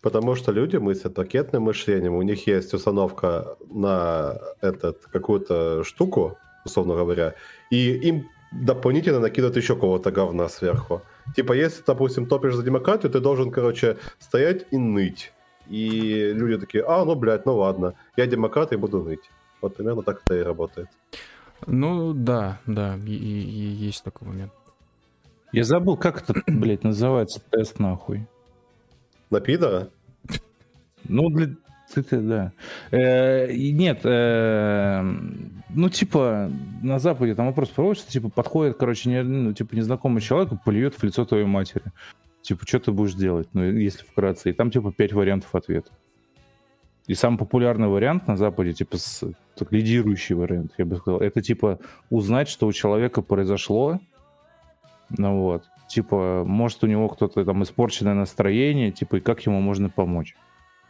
Потому 0.00 0.36
что 0.36 0.52
люди 0.52 0.76
мыслят 0.76 1.14
пакетным 1.14 1.64
мышлением. 1.64 2.14
У 2.14 2.22
них 2.22 2.46
есть 2.46 2.72
установка 2.74 3.56
на 3.70 4.38
этот 4.60 5.06
какую-то 5.06 5.82
штуку, 5.84 6.38
условно 6.64 6.94
говоря, 6.94 7.34
и 7.70 7.92
им 7.92 8.28
дополнительно 8.52 9.20
накидывают 9.20 9.56
еще 9.56 9.76
кого-то 9.76 10.10
говна 10.10 10.48
сверху. 10.48 11.02
Типа, 11.36 11.52
если, 11.52 11.82
допустим, 11.86 12.26
топишь 12.26 12.54
за 12.54 12.62
демократию, 12.62 13.10
ты 13.10 13.20
должен, 13.20 13.50
короче, 13.50 13.96
стоять 14.18 14.66
и 14.70 14.78
ныть. 14.78 15.32
И 15.68 16.32
люди 16.32 16.58
такие, 16.58 16.84
а, 16.86 17.04
ну, 17.04 17.14
блядь, 17.14 17.46
ну 17.46 17.56
ладно, 17.56 17.94
я 18.16 18.26
демократ 18.26 18.72
и 18.72 18.76
буду 18.76 19.02
ныть. 19.02 19.30
Вот 19.60 19.76
примерно 19.76 20.02
так 20.02 20.22
это 20.24 20.36
и 20.36 20.42
работает. 20.42 20.88
Ну, 21.66 22.12
да, 22.14 22.60
да, 22.66 22.96
и, 22.96 23.12
и, 23.12 23.42
и 23.42 23.86
есть 23.86 24.04
такой 24.04 24.28
момент. 24.28 24.52
Я 25.52 25.64
забыл, 25.64 25.96
как 25.96 26.22
это, 26.22 26.42
блядь, 26.46 26.84
называется 26.84 27.40
тест 27.50 27.78
нахуй. 27.78 28.26
На 29.30 29.40
пидора? 29.40 29.90
Ну, 31.04 31.30
для... 31.30 31.54
Это, 31.94 32.20
да. 32.20 32.52
Э, 32.90 33.50
нет, 33.50 34.00
э, 34.04 35.00
ну, 35.70 35.88
типа, 35.88 36.50
на 36.82 36.98
Западе 36.98 37.34
там 37.34 37.46
вопрос 37.46 37.70
проводится, 37.70 38.10
типа, 38.10 38.28
подходит, 38.28 38.76
короче, 38.76 39.08
не, 39.08 39.22
ну, 39.22 39.54
типа, 39.54 39.74
незнакомый 39.74 40.20
человек 40.20 40.52
и 40.52 40.58
плюет 40.62 40.94
в 40.94 41.02
лицо 41.02 41.24
твоей 41.24 41.46
матери. 41.46 41.84
Типа, 42.42 42.66
что 42.66 42.80
ты 42.80 42.92
будешь 42.92 43.14
делать, 43.14 43.48
ну, 43.52 43.64
если 43.64 44.04
вкратце. 44.04 44.50
И 44.50 44.52
там, 44.52 44.70
типа, 44.70 44.92
пять 44.92 45.12
вариантов 45.12 45.54
ответа. 45.54 45.90
И 47.06 47.14
самый 47.14 47.38
популярный 47.38 47.88
вариант 47.88 48.26
на 48.28 48.36
Западе, 48.36 48.74
типа, 48.74 48.98
с, 48.98 49.24
так, 49.56 49.72
лидирующий 49.72 50.34
вариант, 50.34 50.72
я 50.76 50.84
бы 50.84 50.96
сказал, 50.96 51.20
это, 51.20 51.40
типа, 51.40 51.78
узнать, 52.10 52.48
что 52.48 52.66
у 52.66 52.72
человека 52.72 53.22
произошло, 53.22 53.98
ну 55.16 55.40
вот, 55.40 55.64
типа, 55.88 56.44
может, 56.46 56.84
у 56.84 56.86
него 56.86 57.08
кто-то 57.08 57.44
там 57.44 57.62
испорченное 57.62 58.14
настроение, 58.14 58.92
типа, 58.92 59.16
и 59.16 59.20
как 59.20 59.40
ему 59.46 59.60
можно 59.60 59.88
помочь. 59.88 60.36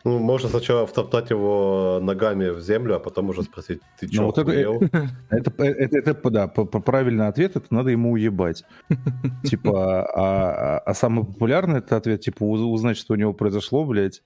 Ну, 0.04 0.18
можно 0.18 0.48
сначала 0.48 0.86
втоптать 0.86 1.30
его 1.30 1.98
ногами 2.00 2.50
в 2.50 2.60
землю, 2.60 2.96
а 2.96 2.98
потом 3.00 3.30
уже 3.30 3.42
спросить, 3.42 3.80
ты 3.98 4.08
ну, 4.12 4.26
вот 4.26 4.38
это, 4.38 4.50
это, 5.30 5.52
это, 5.58 5.62
это, 5.98 6.10
это, 6.10 6.30
да, 6.30 6.48
правильный 6.48 7.26
ответ, 7.26 7.56
это 7.56 7.66
надо 7.70 7.90
ему 7.90 8.12
уебать. 8.12 8.64
Типа, 9.44 10.04
а, 10.04 10.76
а, 10.76 10.78
а 10.78 10.94
самый 10.94 11.24
популярный 11.24 11.78
это 11.78 11.96
ответ, 11.96 12.20
типа, 12.20 12.44
узнать, 12.44 12.96
что 12.96 13.14
у 13.14 13.16
него 13.16 13.32
произошло, 13.32 13.84
блядь, 13.84 14.22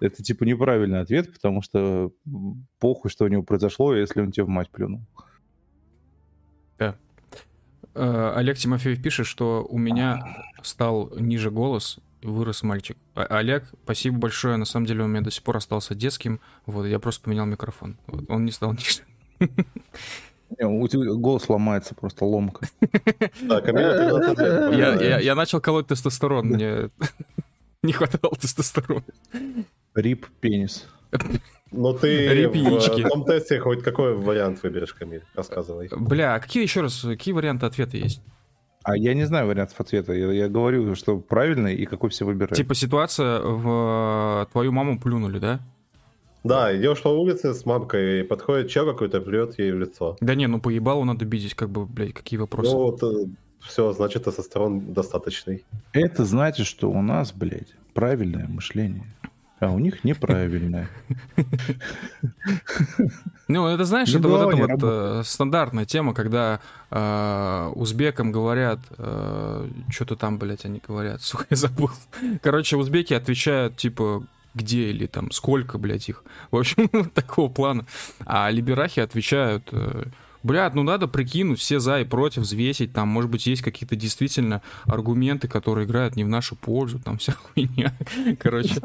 это 0.00 0.22
типа 0.22 0.44
неправильный 0.44 1.00
ответ, 1.00 1.32
потому 1.32 1.60
что 1.60 2.12
похуй, 2.78 3.10
что 3.10 3.26
у 3.26 3.28
него 3.28 3.42
произошло, 3.42 3.94
если 3.94 4.22
он 4.22 4.32
тебе 4.32 4.44
в 4.44 4.48
мать 4.48 4.70
плюнул. 4.70 5.02
Да. 6.78 6.96
Э, 7.94 8.32
Олег 8.34 8.56
Тимофеев 8.56 9.02
пишет, 9.02 9.26
что 9.26 9.66
у 9.68 9.76
меня 9.76 10.46
стал 10.62 11.12
ниже 11.18 11.50
голос, 11.50 11.98
вырос 12.22 12.62
мальчик. 12.62 12.96
А, 13.14 13.24
Олег, 13.24 13.64
спасибо 13.84 14.18
большое. 14.18 14.56
На 14.56 14.64
самом 14.64 14.86
деле 14.86 15.04
у 15.04 15.06
меня 15.06 15.22
до 15.22 15.30
сих 15.30 15.42
пор 15.42 15.56
остался 15.56 15.94
детским. 15.94 16.40
Вот, 16.66 16.86
я 16.86 16.98
просто 16.98 17.24
поменял 17.24 17.46
микрофон. 17.46 17.96
Вот, 18.06 18.24
он 18.28 18.44
не 18.44 18.52
стал 18.52 18.72
ниже. 18.72 19.02
У 20.58 20.88
тебя 20.88 21.14
голос 21.14 21.48
ломается, 21.48 21.94
просто 21.94 22.24
ломка. 22.24 22.66
Я 25.22 25.34
начал 25.34 25.60
колоть 25.60 25.86
тестостерон, 25.86 26.46
мне 26.46 26.90
не 27.82 27.92
хватало 27.92 28.34
тестостерона. 28.36 29.04
Рип 29.94 30.26
пенис. 30.40 30.88
Ну 31.72 31.92
ты 31.94 32.48
в 32.48 33.08
том 33.08 33.24
тесте 33.24 33.60
хоть 33.60 33.82
какой 33.82 34.16
вариант 34.16 34.62
выберешь, 34.62 34.92
Камиль? 34.92 35.22
Рассказывай. 35.34 35.88
Бля, 35.96 36.34
а 36.34 36.40
какие 36.40 36.64
еще 36.64 36.80
раз, 36.80 37.00
какие 37.00 37.32
варианты 37.32 37.66
ответа 37.66 37.96
есть? 37.96 38.20
А 38.82 38.96
я 38.96 39.14
не 39.14 39.24
знаю 39.24 39.46
вариантов 39.46 39.78
ответа. 39.80 40.12
Я, 40.12 40.32
я 40.32 40.48
говорю, 40.48 40.94
что 40.94 41.18
правильный 41.18 41.74
и 41.74 41.86
какой 41.86 42.10
все 42.10 42.24
выбирают. 42.24 42.56
Типа 42.56 42.74
ситуация 42.74 43.40
в 43.40 44.48
твою 44.52 44.72
маму 44.72 44.98
плюнули, 44.98 45.38
да? 45.38 45.60
Да, 46.42 46.74
идешь 46.74 47.02
по 47.02 47.08
улице 47.08 47.52
с 47.52 47.66
мамкой, 47.66 48.20
и 48.20 48.22
подходит 48.22 48.70
чел 48.70 48.86
какой-то, 48.86 49.20
плюет 49.20 49.58
ей 49.58 49.72
в 49.72 49.78
лицо. 49.78 50.16
Да 50.22 50.34
не, 50.34 50.46
ну 50.46 50.58
поебалу 50.58 51.04
надо 51.04 51.26
видеть, 51.26 51.54
как 51.54 51.68
бы, 51.68 51.84
блядь, 51.84 52.14
какие 52.14 52.38
вопросы. 52.40 52.72
Ну, 52.72 52.78
вот, 52.78 53.02
э, 53.02 53.26
все, 53.60 53.92
значит, 53.92 54.24
тестостерон 54.24 54.94
достаточный. 54.94 55.64
Это 55.92 56.24
значит, 56.24 56.66
что 56.66 56.90
у 56.90 57.02
нас, 57.02 57.32
блядь, 57.32 57.74
правильное 57.92 58.48
мышление 58.48 59.04
а 59.60 59.70
у 59.70 59.78
них 59.78 60.04
неправильное. 60.04 60.88
Ну, 63.46 63.66
это 63.66 63.84
знаешь, 63.84 64.14
это 64.14 64.26
вот 64.26 64.52
эта 64.52 64.56
вот 64.56 64.80
э, 64.82 65.22
стандартная 65.24 65.84
тема, 65.84 66.14
когда 66.14 66.60
э, 66.90 67.72
узбекам 67.74 68.32
говорят, 68.32 68.78
э, 68.96 69.68
что-то 69.90 70.16
там, 70.16 70.38
блядь, 70.38 70.64
они 70.64 70.80
говорят, 70.86 71.20
сука, 71.22 71.44
я 71.50 71.56
забыл. 71.56 71.90
Короче, 72.42 72.76
узбеки 72.76 73.12
отвечают, 73.12 73.76
типа, 73.76 74.24
где 74.54 74.90
или 74.90 75.06
там 75.06 75.30
сколько, 75.30 75.78
блядь, 75.78 76.08
их. 76.08 76.24
В 76.50 76.56
общем, 76.56 76.88
такого 77.14 77.50
плана. 77.50 77.86
А 78.24 78.50
либерахи 78.50 79.00
отвечают, 79.00 79.70
блядь, 80.42 80.74
ну 80.74 80.82
надо 80.82 81.08
прикинуть 81.08 81.58
все 81.60 81.80
за 81.80 82.00
и 82.00 82.04
против, 82.04 82.42
взвесить, 82.42 82.92
там, 82.92 83.08
может 83.08 83.30
быть, 83.30 83.46
есть 83.46 83.62
какие-то 83.62 83.96
действительно 83.96 84.62
аргументы, 84.84 85.48
которые 85.48 85.86
играют 85.86 86.16
не 86.16 86.24
в 86.24 86.28
нашу 86.28 86.56
пользу, 86.56 86.98
там 86.98 87.18
вся 87.18 87.32
хуйня. 87.32 87.94
Короче, 88.38 88.76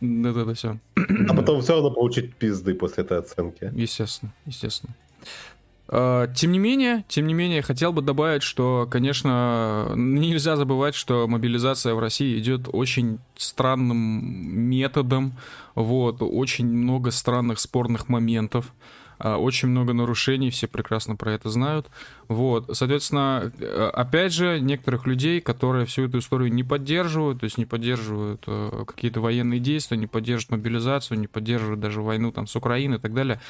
это, 0.00 0.40
это 0.40 0.54
все. 0.54 0.78
А 0.96 1.34
потом 1.34 1.60
все 1.62 1.74
равно 1.74 1.90
получить 1.90 2.34
пизды 2.34 2.74
после 2.74 3.04
этой 3.04 3.18
оценки. 3.18 3.70
Естественно, 3.74 4.32
естественно. 4.46 4.94
А, 5.90 6.26
тем 6.28 6.52
не 6.52 6.58
менее, 6.58 7.04
тем 7.08 7.26
не 7.26 7.34
менее, 7.34 7.62
хотел 7.62 7.92
бы 7.92 8.02
добавить, 8.02 8.42
что, 8.42 8.86
конечно, 8.90 9.92
нельзя 9.96 10.56
забывать, 10.56 10.94
что 10.94 11.26
мобилизация 11.26 11.94
в 11.94 11.98
России 11.98 12.38
идет 12.38 12.68
очень 12.70 13.18
странным 13.36 13.96
методом, 13.96 15.32
вот, 15.74 16.18
очень 16.20 16.66
много 16.66 17.10
странных 17.10 17.58
спорных 17.58 18.08
моментов. 18.08 18.72
А, 19.18 19.36
очень 19.36 19.68
много 19.68 19.92
нарушений, 19.92 20.50
все 20.50 20.66
прекрасно 20.66 21.16
про 21.16 21.32
это 21.32 21.50
знают. 21.50 21.88
Вот, 22.28 22.70
соответственно, 22.76 23.52
э, 23.58 23.90
опять 23.92 24.32
же, 24.32 24.60
некоторых 24.60 25.06
людей, 25.06 25.40
которые 25.40 25.86
всю 25.86 26.06
эту 26.06 26.18
историю 26.18 26.52
не 26.52 26.62
поддерживают, 26.62 27.40
то 27.40 27.44
есть 27.44 27.58
не 27.58 27.66
поддерживают 27.66 28.44
э, 28.46 28.84
какие-то 28.86 29.20
военные 29.20 29.60
действия, 29.60 29.96
не 29.96 30.06
поддерживают 30.06 30.62
мобилизацию, 30.62 31.18
не 31.18 31.26
поддерживают 31.26 31.80
даже 31.80 32.00
войну 32.00 32.30
там 32.32 32.46
с 32.46 32.54
Украиной 32.56 32.98
и 32.98 33.00
так 33.00 33.14
далее, 33.14 33.40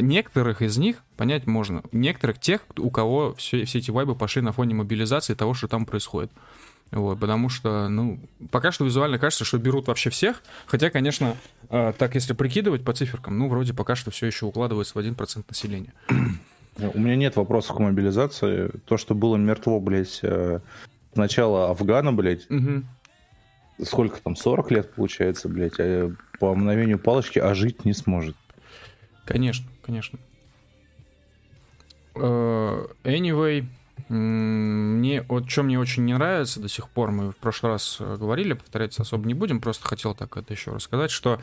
Некоторых 0.00 0.62
из 0.62 0.78
них 0.78 1.02
понять 1.16 1.46
можно. 1.46 1.82
Некоторых 1.90 2.38
тех, 2.38 2.62
у 2.78 2.90
кого 2.90 3.34
все, 3.34 3.64
все 3.64 3.78
эти 3.78 3.90
вайбы 3.90 4.14
пошли 4.14 4.40
на 4.40 4.52
фоне 4.52 4.74
мобилизации 4.74 5.34
того, 5.34 5.54
что 5.54 5.68
там 5.68 5.86
происходит. 5.86 6.30
Вот, 6.92 7.18
потому 7.18 7.48
что, 7.48 7.88
ну, 7.88 8.20
пока 8.50 8.70
что 8.70 8.84
визуально 8.84 9.18
кажется, 9.18 9.44
что 9.44 9.58
берут 9.58 9.88
вообще 9.88 10.10
всех. 10.10 10.42
Хотя, 10.66 10.90
конечно, 10.90 11.36
э, 11.72 11.92
так 11.98 12.14
если 12.14 12.32
прикидывать 12.34 12.84
по 12.84 12.92
циферкам, 12.92 13.38
ну, 13.38 13.48
вроде 13.48 13.74
пока 13.74 13.96
что 13.96 14.10
все 14.10 14.26
еще 14.26 14.46
укладывается 14.46 14.94
в 14.94 14.98
1% 14.98 15.44
населения. 15.48 15.92
У 16.94 16.98
меня 16.98 17.16
нет 17.16 17.36
вопросов 17.36 17.76
к 17.76 17.80
мобилизации. 17.80 18.70
То, 18.86 18.96
что 18.96 19.14
было 19.14 19.36
мертво, 19.36 19.80
блядь, 19.80 20.20
э, 20.22 20.60
с 21.12 21.16
начала 21.16 21.70
Афгана, 21.70 22.12
блядь, 22.12 22.50
угу. 22.50 22.84
сколько 23.82 24.20
там, 24.20 24.36
40 24.36 24.70
лет 24.70 24.94
получается, 24.94 25.48
блядь, 25.48 25.78
а 25.78 26.12
по 26.38 26.54
мгновению 26.54 26.98
палочки, 26.98 27.38
а 27.38 27.54
жить 27.54 27.84
не 27.84 27.92
сможет. 27.92 28.36
Конечно, 29.24 29.66
конечно. 29.82 30.18
Uh, 32.14 32.90
anyway, 33.04 33.64
мне 34.08 35.22
вот 35.22 35.50
что 35.50 35.62
мне 35.62 35.78
очень 35.78 36.04
не 36.04 36.14
нравится 36.14 36.60
до 36.60 36.68
сих 36.68 36.88
пор, 36.88 37.10
мы 37.10 37.30
в 37.30 37.36
прошлый 37.36 37.72
раз 37.72 37.96
э, 38.00 38.16
говорили, 38.18 38.52
повторяться 38.52 39.02
особо 39.02 39.26
не 39.26 39.34
будем, 39.34 39.60
просто 39.60 39.86
хотел 39.88 40.14
так 40.14 40.36
это 40.36 40.52
еще 40.52 40.72
рассказать, 40.72 41.10
что 41.10 41.40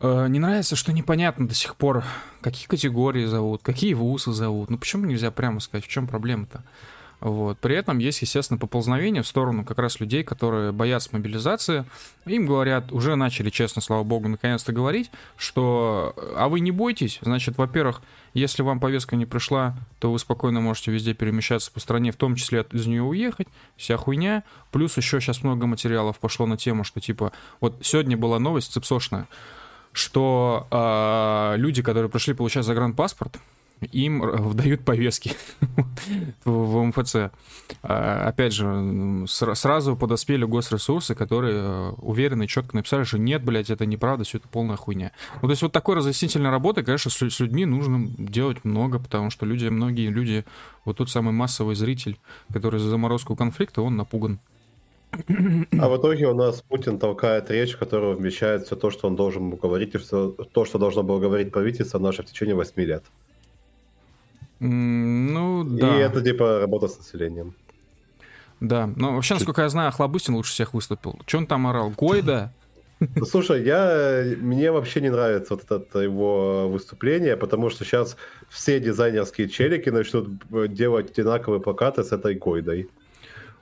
э, 0.00 0.26
не 0.28 0.38
нравится, 0.38 0.76
что 0.76 0.92
непонятно 0.92 1.46
до 1.46 1.54
сих 1.54 1.76
пор, 1.76 2.04
какие 2.40 2.66
категории 2.66 3.26
зовут, 3.26 3.62
какие 3.62 3.94
вузы 3.94 4.32
зовут. 4.32 4.70
Ну 4.70 4.78
почему 4.78 5.04
нельзя 5.06 5.30
прямо 5.30 5.60
сказать, 5.60 5.84
в 5.84 5.88
чем 5.88 6.06
проблема-то? 6.06 6.64
Вот. 7.20 7.58
При 7.58 7.76
этом 7.76 7.98
есть, 7.98 8.22
естественно, 8.22 8.58
поползновение 8.58 9.22
в 9.22 9.26
сторону 9.26 9.64
как 9.64 9.78
раз 9.78 10.00
людей, 10.00 10.24
которые 10.24 10.72
боятся 10.72 11.10
мобилизации. 11.12 11.84
Им 12.24 12.46
говорят, 12.46 12.92
уже 12.92 13.14
начали, 13.14 13.50
честно, 13.50 13.82
слава 13.82 14.04
богу, 14.04 14.28
наконец-то 14.28 14.72
говорить, 14.72 15.10
что 15.36 16.14
а 16.36 16.48
вы 16.48 16.60
не 16.60 16.70
бойтесь, 16.70 17.18
значит, 17.20 17.58
во-первых, 17.58 18.00
если 18.32 18.62
вам 18.62 18.80
повестка 18.80 19.16
не 19.16 19.26
пришла, 19.26 19.76
то 19.98 20.12
вы 20.12 20.18
спокойно 20.18 20.60
можете 20.60 20.92
везде 20.92 21.14
перемещаться 21.14 21.70
по 21.72 21.80
стране, 21.80 22.12
в 22.12 22.16
том 22.16 22.36
числе 22.36 22.64
из 22.72 22.86
нее 22.86 23.02
уехать, 23.02 23.48
вся 23.76 23.96
хуйня. 23.96 24.44
Плюс 24.70 24.96
еще 24.96 25.20
сейчас 25.20 25.42
много 25.42 25.66
материалов 25.66 26.18
пошло 26.18 26.46
на 26.46 26.56
тему, 26.56 26.84
что 26.84 27.00
типа, 27.00 27.32
вот 27.60 27.76
сегодня 27.82 28.16
была 28.16 28.38
новость 28.38 28.72
цепсошная, 28.72 29.26
что 29.92 30.68
э, 30.70 31.58
люди, 31.58 31.82
которые 31.82 32.08
пришли 32.08 32.34
получать 32.34 32.64
загранпаспорт, 32.64 33.38
им 33.86 34.20
выдают 34.20 34.84
повестки 34.84 35.32
в 36.44 36.84
МФЦ. 36.84 37.16
А, 37.82 38.28
опять 38.28 38.52
же, 38.52 39.24
сразу 39.26 39.96
подоспели 39.96 40.44
госресурсы, 40.44 41.14
которые 41.14 41.54
э, 41.56 41.90
уверенно 41.98 42.44
и 42.44 42.48
четко 42.48 42.76
написали, 42.76 43.04
что 43.04 43.18
нет, 43.18 43.44
блядь, 43.44 43.70
это 43.70 43.86
неправда, 43.86 44.24
все 44.24 44.38
это 44.38 44.48
полная 44.48 44.76
хуйня. 44.76 45.12
Ну, 45.42 45.48
то 45.48 45.50
есть 45.50 45.62
вот 45.62 45.72
такой 45.72 45.96
разъяснительной 45.96 46.50
работы, 46.50 46.82
конечно, 46.82 47.10
с 47.10 47.40
людьми 47.40 47.64
нужно 47.64 48.08
делать 48.18 48.64
много, 48.64 48.98
потому 48.98 49.30
что 49.30 49.46
люди, 49.46 49.66
многие 49.66 50.08
люди, 50.08 50.44
вот 50.84 50.98
тот 50.98 51.10
самый 51.10 51.32
массовый 51.32 51.74
зритель, 51.74 52.18
который 52.52 52.80
за 52.80 52.90
заморозку 52.90 53.36
конфликта, 53.36 53.82
он 53.82 53.96
напуган. 53.96 54.40
А 55.12 55.88
в 55.88 55.96
итоге 55.96 56.28
у 56.28 56.34
нас 56.34 56.62
Путин 56.62 56.98
толкает 56.98 57.50
речь, 57.50 57.74
в 57.74 57.78
которую 57.78 58.16
вмещает 58.16 58.66
все 58.66 58.76
то, 58.76 58.90
что 58.90 59.08
он 59.08 59.16
должен 59.16 59.50
был 59.50 59.58
говорить, 59.58 59.94
и 59.94 59.98
все 59.98 60.28
то, 60.28 60.64
что 60.64 60.78
должно 60.78 61.02
было 61.02 61.18
говорить 61.18 61.50
правительство 61.50 61.98
наше 61.98 62.22
в 62.22 62.26
течение 62.26 62.54
8 62.54 62.82
лет. 62.82 63.04
Ну, 64.60 65.64
да. 65.64 65.96
И 65.96 66.00
это 66.00 66.22
типа 66.22 66.60
работа 66.60 66.88
с 66.88 66.98
населением. 66.98 67.54
Да, 68.60 68.86
но 68.94 69.14
вообще, 69.14 69.34
насколько 69.34 69.62
я 69.62 69.68
знаю, 69.70 69.90
Хлобыстин 69.90 70.34
лучше 70.34 70.52
всех 70.52 70.74
выступил. 70.74 71.18
Че 71.26 71.38
он 71.38 71.46
там 71.46 71.66
орал? 71.66 71.90
Гойда? 71.90 72.52
Ну, 73.16 73.24
слушай, 73.24 73.64
я, 73.64 74.22
мне 74.36 74.70
вообще 74.70 75.00
не 75.00 75.08
нравится 75.08 75.54
вот 75.54 75.64
это 75.70 75.98
его 76.00 76.68
выступление, 76.68 77.38
потому 77.38 77.70
что 77.70 77.84
сейчас 77.84 78.18
все 78.50 78.78
дизайнерские 78.78 79.48
челики 79.48 79.88
начнут 79.88 80.28
делать 80.74 81.10
одинаковые 81.10 81.62
плакаты 81.62 82.04
с 82.04 82.12
этой 82.12 82.34
Гойдой. 82.34 82.90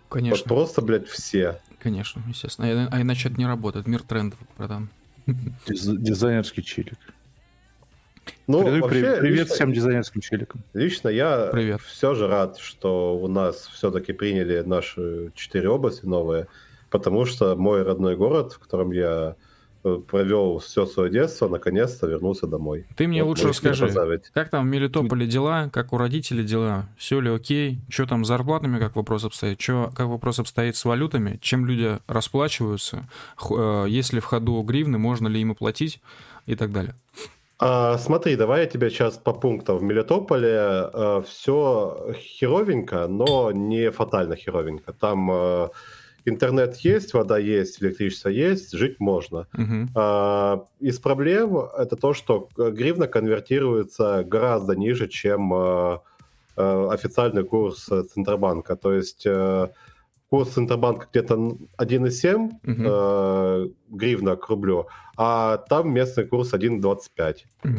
Конечно. 0.08 0.36
Вот 0.36 0.44
просто, 0.44 0.82
блядь, 0.82 1.06
все. 1.06 1.60
Конечно, 1.78 2.20
естественно. 2.26 2.88
А, 2.90 2.96
а 2.96 3.00
иначе 3.00 3.28
это 3.28 3.38
не 3.38 3.46
работает. 3.46 3.86
Мир 3.86 4.02
трендов, 4.02 4.40
братан. 4.56 4.88
Дизайнерский 5.68 6.64
челик. 6.64 6.98
Ну, 8.46 8.62
Передаю 8.62 8.82
вообще, 8.82 9.16
привет 9.20 9.40
лично, 9.40 9.54
всем 9.54 9.72
дизайнерским 9.72 10.20
челикам. 10.20 10.62
Лично 10.72 11.08
я 11.08 11.48
привет. 11.52 11.80
все 11.82 12.14
же 12.14 12.26
рад, 12.26 12.58
что 12.58 13.16
у 13.16 13.28
нас 13.28 13.68
все-таки 13.72 14.12
приняли 14.12 14.62
наши 14.64 15.32
четыре 15.34 15.68
области 15.68 16.06
новые, 16.06 16.46
потому 16.90 17.24
что 17.26 17.56
мой 17.56 17.82
родной 17.82 18.16
город, 18.16 18.54
в 18.54 18.58
котором 18.58 18.90
я 18.92 19.36
э, 19.84 19.98
провел 20.08 20.58
все 20.58 20.86
свое 20.86 21.10
детство, 21.10 21.48
наконец-то 21.48 22.06
вернулся 22.06 22.46
домой. 22.46 22.86
Ты 22.96 23.06
мне 23.06 23.22
вот 23.22 23.30
лучше 23.30 23.48
расскажи, 23.48 23.90
как 24.32 24.48
там 24.48 24.66
в 24.66 24.68
Мелитополе 24.70 25.26
дела, 25.26 25.68
как 25.70 25.92
у 25.92 25.98
родителей 25.98 26.44
дела, 26.44 26.88
все 26.96 27.20
ли 27.20 27.30
окей, 27.30 27.80
что 27.90 28.06
там 28.06 28.24
с 28.24 28.28
зарплатами, 28.28 28.78
как 28.78 28.96
вопрос 28.96 29.24
обстоит, 29.24 29.60
что, 29.60 29.92
как 29.94 30.06
вопрос 30.06 30.38
обстоит 30.38 30.76
с 30.76 30.84
валютами, 30.84 31.38
чем 31.42 31.66
люди 31.66 31.98
расплачиваются, 32.06 33.08
э, 33.50 33.86
есть 33.88 34.12
ли 34.12 34.20
в 34.20 34.24
ходу 34.24 34.62
гривны, 34.62 34.98
можно 34.98 35.28
ли 35.28 35.40
им 35.40 35.50
оплатить 35.50 36.00
и 36.46 36.54
так 36.54 36.72
далее. 36.72 36.94
А, 37.60 37.98
смотри, 37.98 38.36
давай 38.36 38.60
я 38.60 38.66
тебе 38.66 38.88
сейчас 38.88 39.18
по 39.18 39.32
пунктам. 39.32 39.78
В 39.78 39.82
Мелитополе 39.82 40.90
э, 40.92 41.22
все 41.26 42.14
херовенько, 42.14 43.08
но 43.08 43.50
не 43.50 43.90
фатально 43.90 44.36
херовенько. 44.36 44.92
Там 44.92 45.28
э, 45.32 45.68
интернет 46.24 46.76
есть, 46.76 47.14
вода 47.14 47.36
есть, 47.36 47.82
электричество 47.82 48.28
есть, 48.28 48.72
жить 48.72 49.00
можно. 49.00 49.48
Uh-huh. 49.56 49.86
А, 49.96 50.64
из 50.78 51.00
проблем 51.00 51.58
это 51.58 51.96
то, 51.96 52.14
что 52.14 52.48
гривна 52.56 53.08
конвертируется 53.08 54.22
гораздо 54.24 54.76
ниже, 54.76 55.08
чем 55.08 55.52
э, 55.52 55.98
э, 56.56 56.88
официальный 56.92 57.44
курс 57.44 57.88
Центробанка. 58.12 58.76
То 58.76 58.92
есть... 58.92 59.26
Э, 59.26 59.70
курс 60.30 60.50
Центробанка 60.50 61.08
где-то 61.10 61.34
1,7 61.78 62.36
угу. 62.36 62.52
э, 62.66 63.68
гривна 63.88 64.36
к 64.36 64.48
рублю, 64.48 64.86
а 65.16 65.56
там 65.56 65.92
местный 65.92 66.26
курс 66.26 66.52
1,25. 66.52 67.36
Угу. 67.64 67.72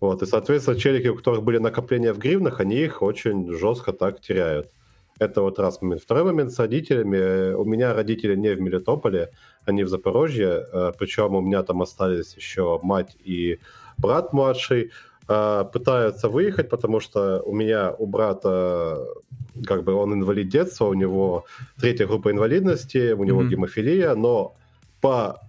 Вот, 0.00 0.22
и, 0.22 0.26
соответственно, 0.26 0.78
челики, 0.78 1.08
у 1.08 1.16
которых 1.16 1.42
были 1.42 1.58
накопления 1.58 2.12
в 2.12 2.18
гривнах, 2.18 2.60
они 2.60 2.76
их 2.76 3.02
очень 3.02 3.52
жестко 3.52 3.92
так 3.92 4.20
теряют. 4.20 4.70
Это 5.18 5.42
вот 5.42 5.58
раз 5.58 5.82
момент. 5.82 6.02
Второй 6.02 6.24
момент 6.24 6.52
с 6.52 6.58
родителями. 6.60 7.52
У 7.52 7.64
меня 7.64 7.92
родители 7.92 8.36
не 8.36 8.54
в 8.54 8.60
Мелитополе, 8.60 9.30
они 9.64 9.82
в 9.82 9.88
Запорожье, 9.88 10.64
э, 10.72 10.92
причем 10.96 11.34
у 11.34 11.40
меня 11.40 11.62
там 11.64 11.82
остались 11.82 12.36
еще 12.36 12.78
мать 12.82 13.16
и 13.24 13.58
брат 13.96 14.32
младший. 14.32 14.92
Э, 15.30 15.64
пытаются 15.70 16.30
выехать, 16.30 16.70
потому 16.70 17.00
что 17.00 17.42
у 17.42 17.54
меня, 17.54 17.92
у 17.98 18.06
брата, 18.06 19.04
как 19.66 19.84
бы 19.84 19.92
он 19.92 20.14
инвалид 20.14 20.48
детства, 20.48 20.86
у 20.86 20.94
него 20.94 21.44
третья 21.78 22.06
группа 22.06 22.30
инвалидности, 22.30 23.12
у 23.12 23.24
него 23.24 23.42
mm-hmm. 23.42 23.48
гемофилия, 23.48 24.14
но 24.14 24.54
по 25.02 25.40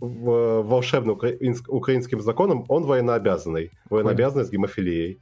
волшебным 0.00 1.18
украинским 1.68 2.20
законам 2.20 2.64
он 2.68 2.84
военнообязанный, 2.84 3.70
военнообязанный 3.90 4.44
с 4.44 4.50
гемофилией. 4.50 5.18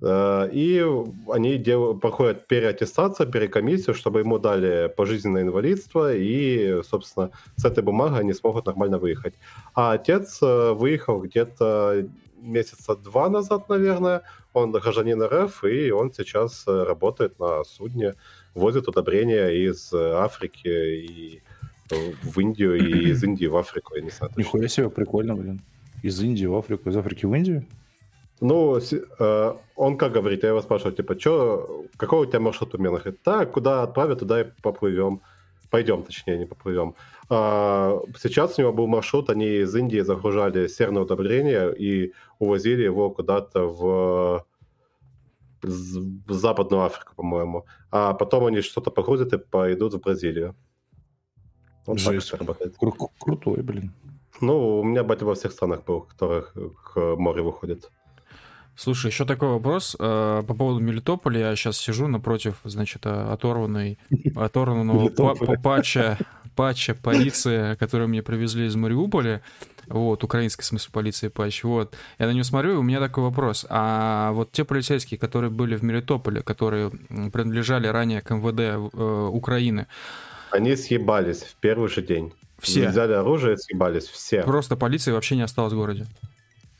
Э, 0.00 0.48
и 0.52 0.84
они 1.28 1.58
дел... 1.58 1.98
проходят 1.98 2.46
переаттестацию, 2.46 3.30
перекомиссию, 3.30 3.94
чтобы 3.94 4.20
ему 4.20 4.38
дали 4.38 4.92
пожизненное 4.96 5.42
инвалидство, 5.42 6.14
и, 6.14 6.82
собственно, 6.82 7.30
с 7.56 7.64
этой 7.64 7.82
бумагой 7.82 8.20
они 8.20 8.32
смогут 8.32 8.66
нормально 8.66 8.98
выехать. 8.98 9.34
А 9.74 9.92
отец 9.92 10.38
э, 10.42 10.72
выехал 10.72 11.20
где-то 11.20 12.06
месяца 12.40 12.96
два 12.96 13.28
назад, 13.28 13.68
наверное. 13.68 14.22
Он 14.52 14.70
гражданин 14.72 15.22
РФ, 15.22 15.64
и 15.64 15.90
он 15.90 16.12
сейчас 16.12 16.64
э, 16.66 16.84
работает 16.84 17.38
на 17.38 17.64
судне, 17.64 18.14
возит 18.54 18.88
удобрения 18.88 19.48
из 19.48 19.92
Африки 19.92 20.68
и 20.68 21.42
в 21.90 22.38
Индию, 22.38 22.76
и 22.76 23.10
из 23.10 23.24
Индии 23.24 23.46
в 23.46 23.56
Африку, 23.56 23.94
я 23.96 24.02
не 24.02 24.10
знаю. 24.10 24.32
Нихуя 24.36 24.68
себе, 24.68 24.90
прикольно, 24.90 25.34
блин. 25.34 25.60
Из 26.02 26.20
Индии 26.20 26.44
в 26.46 26.54
Африку, 26.54 26.90
из 26.90 26.96
Африки 26.96 27.24
в 27.24 27.34
Индию? 27.34 27.64
Ну, 28.40 28.78
э, 28.78 29.54
он 29.76 29.96
как 29.96 30.12
говорит, 30.12 30.42
я 30.42 30.50
его 30.50 30.60
спрашиваю, 30.60 30.94
типа, 30.94 31.18
что, 31.18 31.86
какой 31.96 32.20
у 32.20 32.26
тебя 32.26 32.40
маршрут 32.40 32.74
у 32.74 32.78
меня? 32.78 32.90
Он 32.90 32.96
говорит, 32.96 33.22
так, 33.22 33.52
куда 33.52 33.82
отправят, 33.82 34.20
туда 34.20 34.40
и 34.42 34.46
поплывем. 34.62 35.20
Пойдем, 35.70 36.02
точнее, 36.02 36.38
не 36.38 36.46
поплывем. 36.46 36.94
А, 37.28 38.00
сейчас 38.16 38.58
у 38.58 38.62
него 38.62 38.72
был 38.72 38.86
маршрут, 38.86 39.28
они 39.28 39.46
из 39.46 39.74
Индии 39.74 40.00
загружали 40.00 40.66
серное 40.68 41.02
удобрение 41.02 41.74
и 41.76 42.14
увозили 42.38 42.84
его 42.84 43.10
куда-то 43.10 43.64
в, 43.64 44.46
в 45.62 46.32
Западную 46.32 46.84
Африку, 46.84 47.14
по-моему. 47.16 47.66
А 47.90 48.14
потом 48.14 48.46
они 48.46 48.62
что-то 48.62 48.90
погрузят 48.90 49.32
и 49.32 49.38
пойдут 49.38 49.94
в 49.94 50.00
Бразилию. 50.00 50.54
Вот 51.86 51.98
Жесть. 51.98 52.32
Кру- 52.32 53.10
крутой, 53.18 53.62
блин. 53.62 53.92
Ну, 54.40 54.80
у 54.80 54.84
меня 54.84 55.02
батя 55.02 55.24
во 55.24 55.34
всех 55.34 55.52
странах 55.52 55.84
был, 55.84 56.02
которых 56.02 56.54
к 56.54 57.16
морю 57.16 57.44
выходит. 57.44 57.90
Слушай, 58.78 59.10
еще 59.10 59.24
такой 59.24 59.48
вопрос 59.48 59.96
э, 59.98 60.42
по 60.46 60.54
поводу 60.54 60.78
Мелитополя. 60.78 61.40
Я 61.40 61.56
сейчас 61.56 61.76
сижу 61.78 62.06
напротив, 62.06 62.60
значит, 62.62 63.04
оторванной, 63.06 63.98
оторванного 64.36 65.08
патча, 65.60 66.16
патча 66.54 66.94
полиции, 66.94 67.74
который 67.74 68.06
мне 68.06 68.22
привезли 68.22 68.66
из 68.66 68.76
Мариуполя. 68.76 69.42
Вот, 69.88 70.22
украинской, 70.22 70.62
в 70.62 70.66
смысле, 70.66 70.90
полиции 70.92 71.26
патч. 71.26 71.64
Вот. 71.64 71.96
Я 72.20 72.26
на 72.26 72.30
него 72.30 72.44
смотрю, 72.44 72.74
и 72.74 72.76
у 72.76 72.82
меня 72.82 73.00
такой 73.00 73.24
вопрос. 73.24 73.66
А 73.68 74.30
вот 74.30 74.52
те 74.52 74.64
полицейские, 74.64 75.18
которые 75.18 75.50
были 75.50 75.74
в 75.74 75.82
Мелитополе, 75.82 76.42
которые 76.42 76.90
принадлежали 77.32 77.88
ранее 77.88 78.20
к 78.20 78.30
МВД 78.30 78.60
э, 78.60 79.28
Украины, 79.32 79.88
Они 80.52 80.76
съебались 80.76 81.42
в 81.42 81.56
первый 81.56 81.88
же 81.88 82.00
день. 82.00 82.32
Все. 82.60 82.90
Взяли 82.90 83.14
оружие 83.14 83.56
съебались, 83.56 84.06
все. 84.06 84.42
Просто 84.42 84.76
полиции 84.76 85.10
вообще 85.10 85.34
не 85.34 85.42
осталось 85.42 85.72
в 85.72 85.76
городе. 85.76 86.06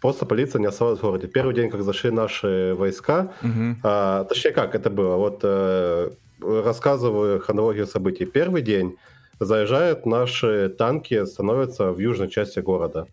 Просто 0.00 0.26
полиция 0.26 0.60
не 0.60 0.66
осталась 0.66 1.00
в 1.00 1.02
городе. 1.02 1.26
Первый 1.26 1.54
день, 1.54 1.70
как 1.70 1.82
зашли 1.82 2.10
наши 2.10 2.74
войска, 2.78 3.32
угу. 3.42 3.76
а, 3.82 4.24
точнее 4.24 4.52
как 4.52 4.74
это 4.74 4.90
было, 4.90 5.16
вот 5.16 5.40
э, 5.42 6.10
рассказываю 6.40 7.40
хронологию 7.40 7.86
событий. 7.86 8.24
Первый 8.24 8.62
день 8.62 8.96
заезжают 9.40 10.06
наши 10.06 10.68
танки, 10.68 11.24
становятся 11.24 11.92
в 11.92 11.98
южной 11.98 12.28
части 12.28 12.60
города. 12.60 13.06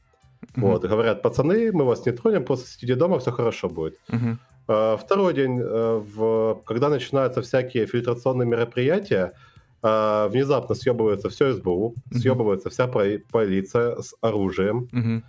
Uh-huh. 0.55 0.61
Вот, 0.61 0.85
говорят, 0.85 1.21
пацаны, 1.21 1.71
мы 1.71 1.85
вас 1.85 2.05
не 2.05 2.11
тронем, 2.11 2.43
просто 2.45 2.67
сидите 2.67 2.95
дома, 2.95 3.19
все 3.19 3.31
хорошо 3.31 3.69
будет. 3.69 3.97
Uh-huh. 4.09 4.37
А, 4.67 4.97
второй 4.97 5.33
день, 5.33 5.59
э, 5.59 6.01
в, 6.15 6.61
когда 6.65 6.89
начинаются 6.89 7.41
всякие 7.41 7.85
фильтрационные 7.85 8.47
мероприятия, 8.47 9.33
а, 9.81 10.27
внезапно 10.29 10.75
съебывается 10.75 11.29
все 11.29 11.53
СБУ, 11.53 11.95
uh-huh. 11.95 12.17
съебывается 12.17 12.69
вся 12.69 12.87
полиция 12.87 14.01
с 14.01 14.15
оружием, 14.21 14.87
uh-huh. 14.91 15.23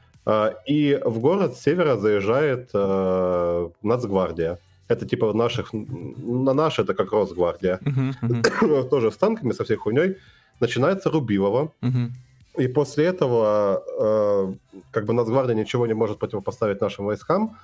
И 0.66 1.00
в 1.04 1.18
город 1.20 1.56
с 1.56 1.62
севера 1.62 1.96
заезжает 1.96 2.70
а, 2.74 3.70
Нацгвардия. 3.82 4.58
Это 4.88 5.06
типа 5.06 5.32
наших, 5.32 5.72
на 5.72 6.52
наши 6.52 6.82
это 6.82 6.94
как 6.94 7.12
Росгвардия. 7.12 7.80
Uh-huh, 7.82 8.14
uh-huh. 8.42 8.88
Тоже 8.88 9.10
с 9.10 9.16
танками, 9.16 9.52
со 9.52 9.64
всей 9.64 9.76
хуйней 9.76 10.16
начинается 10.60 11.10
Рубилово. 11.10 11.72
Угу. 11.82 12.62
И 12.62 12.68
после 12.68 13.04
этого 13.06 13.82
э, 14.00 14.54
как 14.90 15.04
бы 15.04 15.12
Нацгвардия 15.12 15.54
ничего 15.54 15.86
не 15.86 15.94
может 15.94 16.18
противопоставить 16.18 16.80
нашим 16.80 17.06
войскам. 17.06 17.56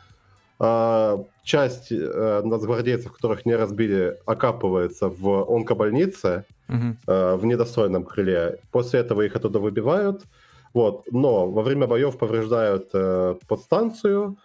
Э, 0.60 1.24
часть 1.42 1.90
э, 1.90 2.42
нацгвардейцев, 2.44 3.12
которых 3.12 3.46
не 3.46 3.56
разбили, 3.56 4.18
окапывается 4.26 5.08
в 5.08 5.44
онкобольнице 5.50 6.44
угу. 6.68 6.96
э, 7.06 7.36
в 7.36 7.44
недостроенном 7.44 8.04
крыле. 8.04 8.58
После 8.70 9.00
этого 9.00 9.22
их 9.22 9.34
оттуда 9.34 9.58
выбивают. 9.58 10.22
Вот. 10.74 11.04
Но 11.10 11.50
во 11.50 11.62
время 11.62 11.86
боев 11.86 12.18
повреждают 12.18 12.90
э, 12.94 13.36
подстанцию, 13.46 14.36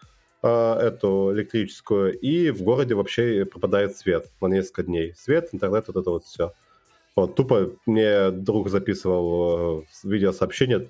э, 0.43 0.73
эту 0.73 1.32
электрическую, 1.34 2.17
и 2.19 2.51
в 2.51 2.61
городе 2.63 2.95
вообще 2.95 3.45
пропадает 3.45 3.97
свет 3.97 4.30
на 4.41 4.47
несколько 4.47 4.84
дней. 4.84 5.13
Свет, 5.15 5.49
интернет, 5.51 5.88
вот 5.88 5.97
это 5.97 6.09
вот 6.09 6.25
все. 6.25 6.53
Вот, 7.15 7.36
тупо 7.36 7.71
мне 7.88 8.30
друг 8.30 8.69
записывал 8.69 9.80
э, 9.80 9.84
видеосообщение, 10.03 10.89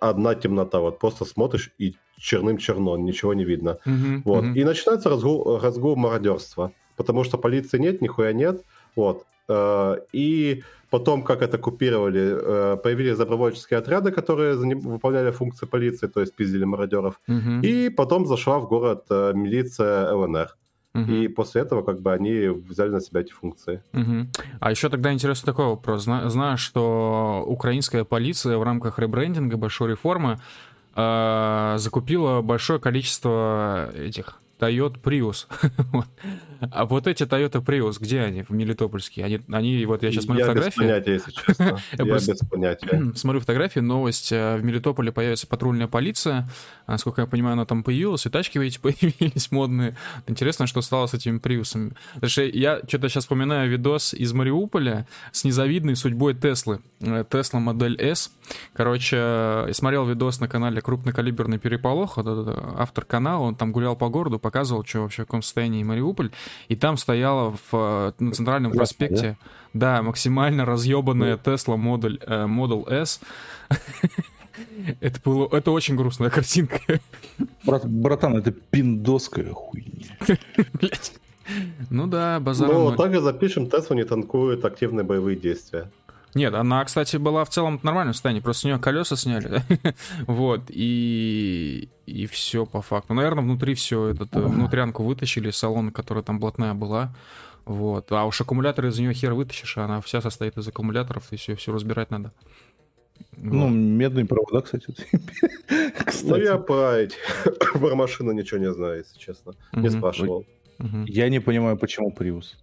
одна 0.00 0.34
темнота, 0.34 0.80
вот 0.80 0.98
просто 0.98 1.24
смотришь 1.24 1.70
и 1.78 1.96
черным 2.16 2.58
черно, 2.58 2.96
ничего 2.96 3.34
не 3.34 3.44
видно. 3.44 3.78
Uh-huh, 3.86 4.22
вот. 4.24 4.44
Uh-huh. 4.44 4.54
И 4.54 4.64
начинается 4.64 5.10
разгул, 5.10 5.58
разгул 5.58 5.96
мародерства, 5.96 6.72
потому 6.96 7.24
что 7.24 7.38
полиции 7.38 7.78
нет, 7.78 8.00
нихуя 8.00 8.32
нет. 8.32 8.64
Вот. 8.96 9.26
Э, 9.48 9.96
и 10.12 10.62
потом, 10.90 11.22
как 11.22 11.42
это 11.42 11.58
купировали, 11.58 12.74
э, 12.74 12.76
появились 12.76 13.16
добровольческие 13.16 13.78
отряды, 13.78 14.10
которые 14.10 14.56
выполняли 14.56 15.30
функции 15.30 15.66
полиции, 15.66 16.08
то 16.08 16.20
есть 16.20 16.34
пиздили 16.34 16.64
мародеров. 16.64 17.20
Uh-huh. 17.28 17.62
И 17.62 17.88
потом 17.90 18.26
зашла 18.26 18.58
в 18.58 18.68
город 18.68 19.06
милиция 19.08 20.12
ЛНР. 20.12 20.56
Угу. 20.94 21.12
И 21.12 21.28
после 21.28 21.62
этого 21.62 21.82
как 21.82 22.00
бы 22.00 22.12
они 22.12 22.48
взяли 22.48 22.90
на 22.90 23.00
себя 23.00 23.20
эти 23.20 23.32
функции. 23.32 23.82
Угу. 23.92 24.28
А 24.58 24.70
еще 24.70 24.88
тогда 24.88 25.12
интересный 25.12 25.46
такой 25.46 25.66
вопрос. 25.66 26.02
Знаю, 26.02 26.58
что 26.58 27.44
украинская 27.46 28.04
полиция 28.04 28.58
в 28.58 28.62
рамках 28.62 28.98
ребрендинга, 28.98 29.56
большой 29.56 29.90
реформы, 29.90 30.40
э, 30.96 31.74
закупила 31.78 32.42
большое 32.42 32.80
количество 32.80 33.90
этих 33.94 34.40
Toyota 34.60 35.00
Prius. 35.00 35.46
а 36.60 36.84
вот 36.84 37.06
эти 37.06 37.22
Toyota 37.22 37.64
Prius, 37.64 37.96
где 37.98 38.20
они 38.20 38.42
в 38.42 38.50
Мелитопольске? 38.50 39.24
Они, 39.24 39.40
они 39.50 39.84
вот 39.86 40.02
я 40.02 40.10
сейчас 40.10 40.24
смотрю 40.24 40.44
я 40.44 40.46
фотографии. 40.46 40.80
Без 40.80 40.86
понятия, 40.86 41.12
если 41.14 41.30
честно. 41.30 41.64
я 41.98 42.04
без 42.04 42.38
понятия. 42.50 43.12
Смотрю 43.14 43.40
фотографии, 43.40 43.80
новость. 43.80 44.32
Э, 44.32 44.56
в 44.56 44.64
Мелитополе 44.64 45.12
появится 45.12 45.46
патрульная 45.46 45.88
полиция. 45.88 46.48
Насколько 46.86 47.22
я 47.22 47.26
понимаю, 47.26 47.54
она 47.54 47.64
там 47.64 47.82
появилась, 47.82 48.26
и 48.26 48.28
тачки 48.28 48.58
эти 48.58 48.78
появились 48.80 49.50
модные. 49.50 49.96
Интересно, 50.26 50.66
что 50.66 50.82
стало 50.82 51.06
с 51.06 51.14
этими 51.14 51.38
Приусами. 51.38 51.92
Что 52.22 52.42
я 52.42 52.80
что-то 52.86 53.08
сейчас 53.08 53.24
вспоминаю 53.24 53.70
видос 53.70 54.12
из 54.12 54.32
Мариуполя 54.32 55.06
с 55.32 55.44
незавидной 55.44 55.96
судьбой 55.96 56.34
Теслы. 56.34 56.80
Тесла 57.30 57.60
модель 57.60 57.96
S. 58.00 58.30
Короче, 58.74 59.16
я 59.16 59.72
смотрел 59.72 60.04
видос 60.06 60.40
на 60.40 60.48
канале 60.48 60.80
«Крупнокалиберный 60.82 61.58
переполох». 61.58 62.18
Автор 62.18 63.04
канала, 63.04 63.42
он 63.44 63.54
там 63.54 63.72
гулял 63.72 63.96
по 63.96 64.08
городу, 64.08 64.38
показывал, 64.50 64.84
что 64.84 65.02
вообще 65.02 65.22
в 65.22 65.26
каком 65.26 65.42
состоянии 65.42 65.84
Мариуполь, 65.84 66.32
и 66.66 66.74
там 66.74 66.96
стояла 66.96 67.52
в, 67.52 67.72
э, 67.72 68.12
на 68.18 68.32
центральном 68.32 68.72
проспекте, 68.72 69.36
да, 69.72 69.98
да 69.98 70.02
максимально 70.02 70.64
разъебанная 70.64 71.36
Tesla 71.36 71.76
Model, 71.76 72.20
э, 72.26 72.46
Model 72.46 72.90
S. 72.90 73.20
Это 75.00 75.20
было, 75.24 75.48
это 75.52 75.70
очень 75.70 75.96
грустная 75.96 76.28
картинка. 76.28 76.80
Брат, 77.64 77.86
братан, 77.86 78.36
это 78.36 78.50
пиндоская 78.50 79.52
хуйня. 79.54 80.08
Ну 81.88 82.06
да, 82.06 82.38
базар. 82.38 82.68
Ну, 82.68 82.94
также 82.94 83.20
запишем, 83.20 83.68
Тесла 83.68 83.96
не 83.96 84.04
танкует 84.04 84.64
активные 84.64 85.02
боевые 85.02 85.36
действия. 85.36 85.90
Нет, 86.34 86.54
она, 86.54 86.84
кстати, 86.84 87.16
была 87.16 87.44
в 87.44 87.50
целом 87.50 87.78
в 87.78 87.84
нормальном 87.84 88.14
состоянии, 88.14 88.40
просто 88.40 88.62
с 88.62 88.64
нее 88.64 88.78
колеса 88.78 89.16
сняли. 89.16 89.62
вот, 90.26 90.62
и, 90.68 91.88
и 92.06 92.26
все 92.26 92.66
по 92.66 92.82
факту. 92.82 93.14
Наверное, 93.14 93.42
внутри 93.42 93.74
все, 93.74 94.08
этот, 94.08 94.34
э, 94.36 94.40
внутрянку 94.40 95.02
вытащили, 95.02 95.50
салон, 95.50 95.90
которая 95.90 96.22
там 96.22 96.38
блатная 96.38 96.74
была. 96.74 97.14
Вот. 97.64 98.10
А 98.12 98.24
уж 98.24 98.40
аккумуляторы 98.40 98.88
из 98.88 98.98
нее 98.98 99.12
хер 99.12 99.34
вытащишь, 99.34 99.78
а 99.78 99.84
она 99.84 100.00
вся 100.00 100.20
состоит 100.20 100.56
из 100.56 100.66
аккумуляторов, 100.68 101.32
и 101.32 101.36
все, 101.36 101.56
все 101.56 101.72
разбирать 101.72 102.10
надо. 102.10 102.32
Ну, 103.36 103.64
вот. 103.64 103.70
медные 103.70 104.24
провода, 104.24 104.60
кстати. 104.62 104.86
кстати. 106.04 106.26
Ну, 106.26 106.36
я 106.36 106.54
эти, 106.98 107.16
про 107.78 107.94
машину 107.94 108.32
ничего 108.32 108.60
не 108.60 108.72
знаю, 108.72 108.98
если 108.98 109.18
честно. 109.18 109.54
Не 109.72 109.90
спрашивал. 109.90 110.46
Я 111.06 111.28
не 111.28 111.40
понимаю, 111.40 111.76
почему 111.76 112.14
Prius. 112.16 112.54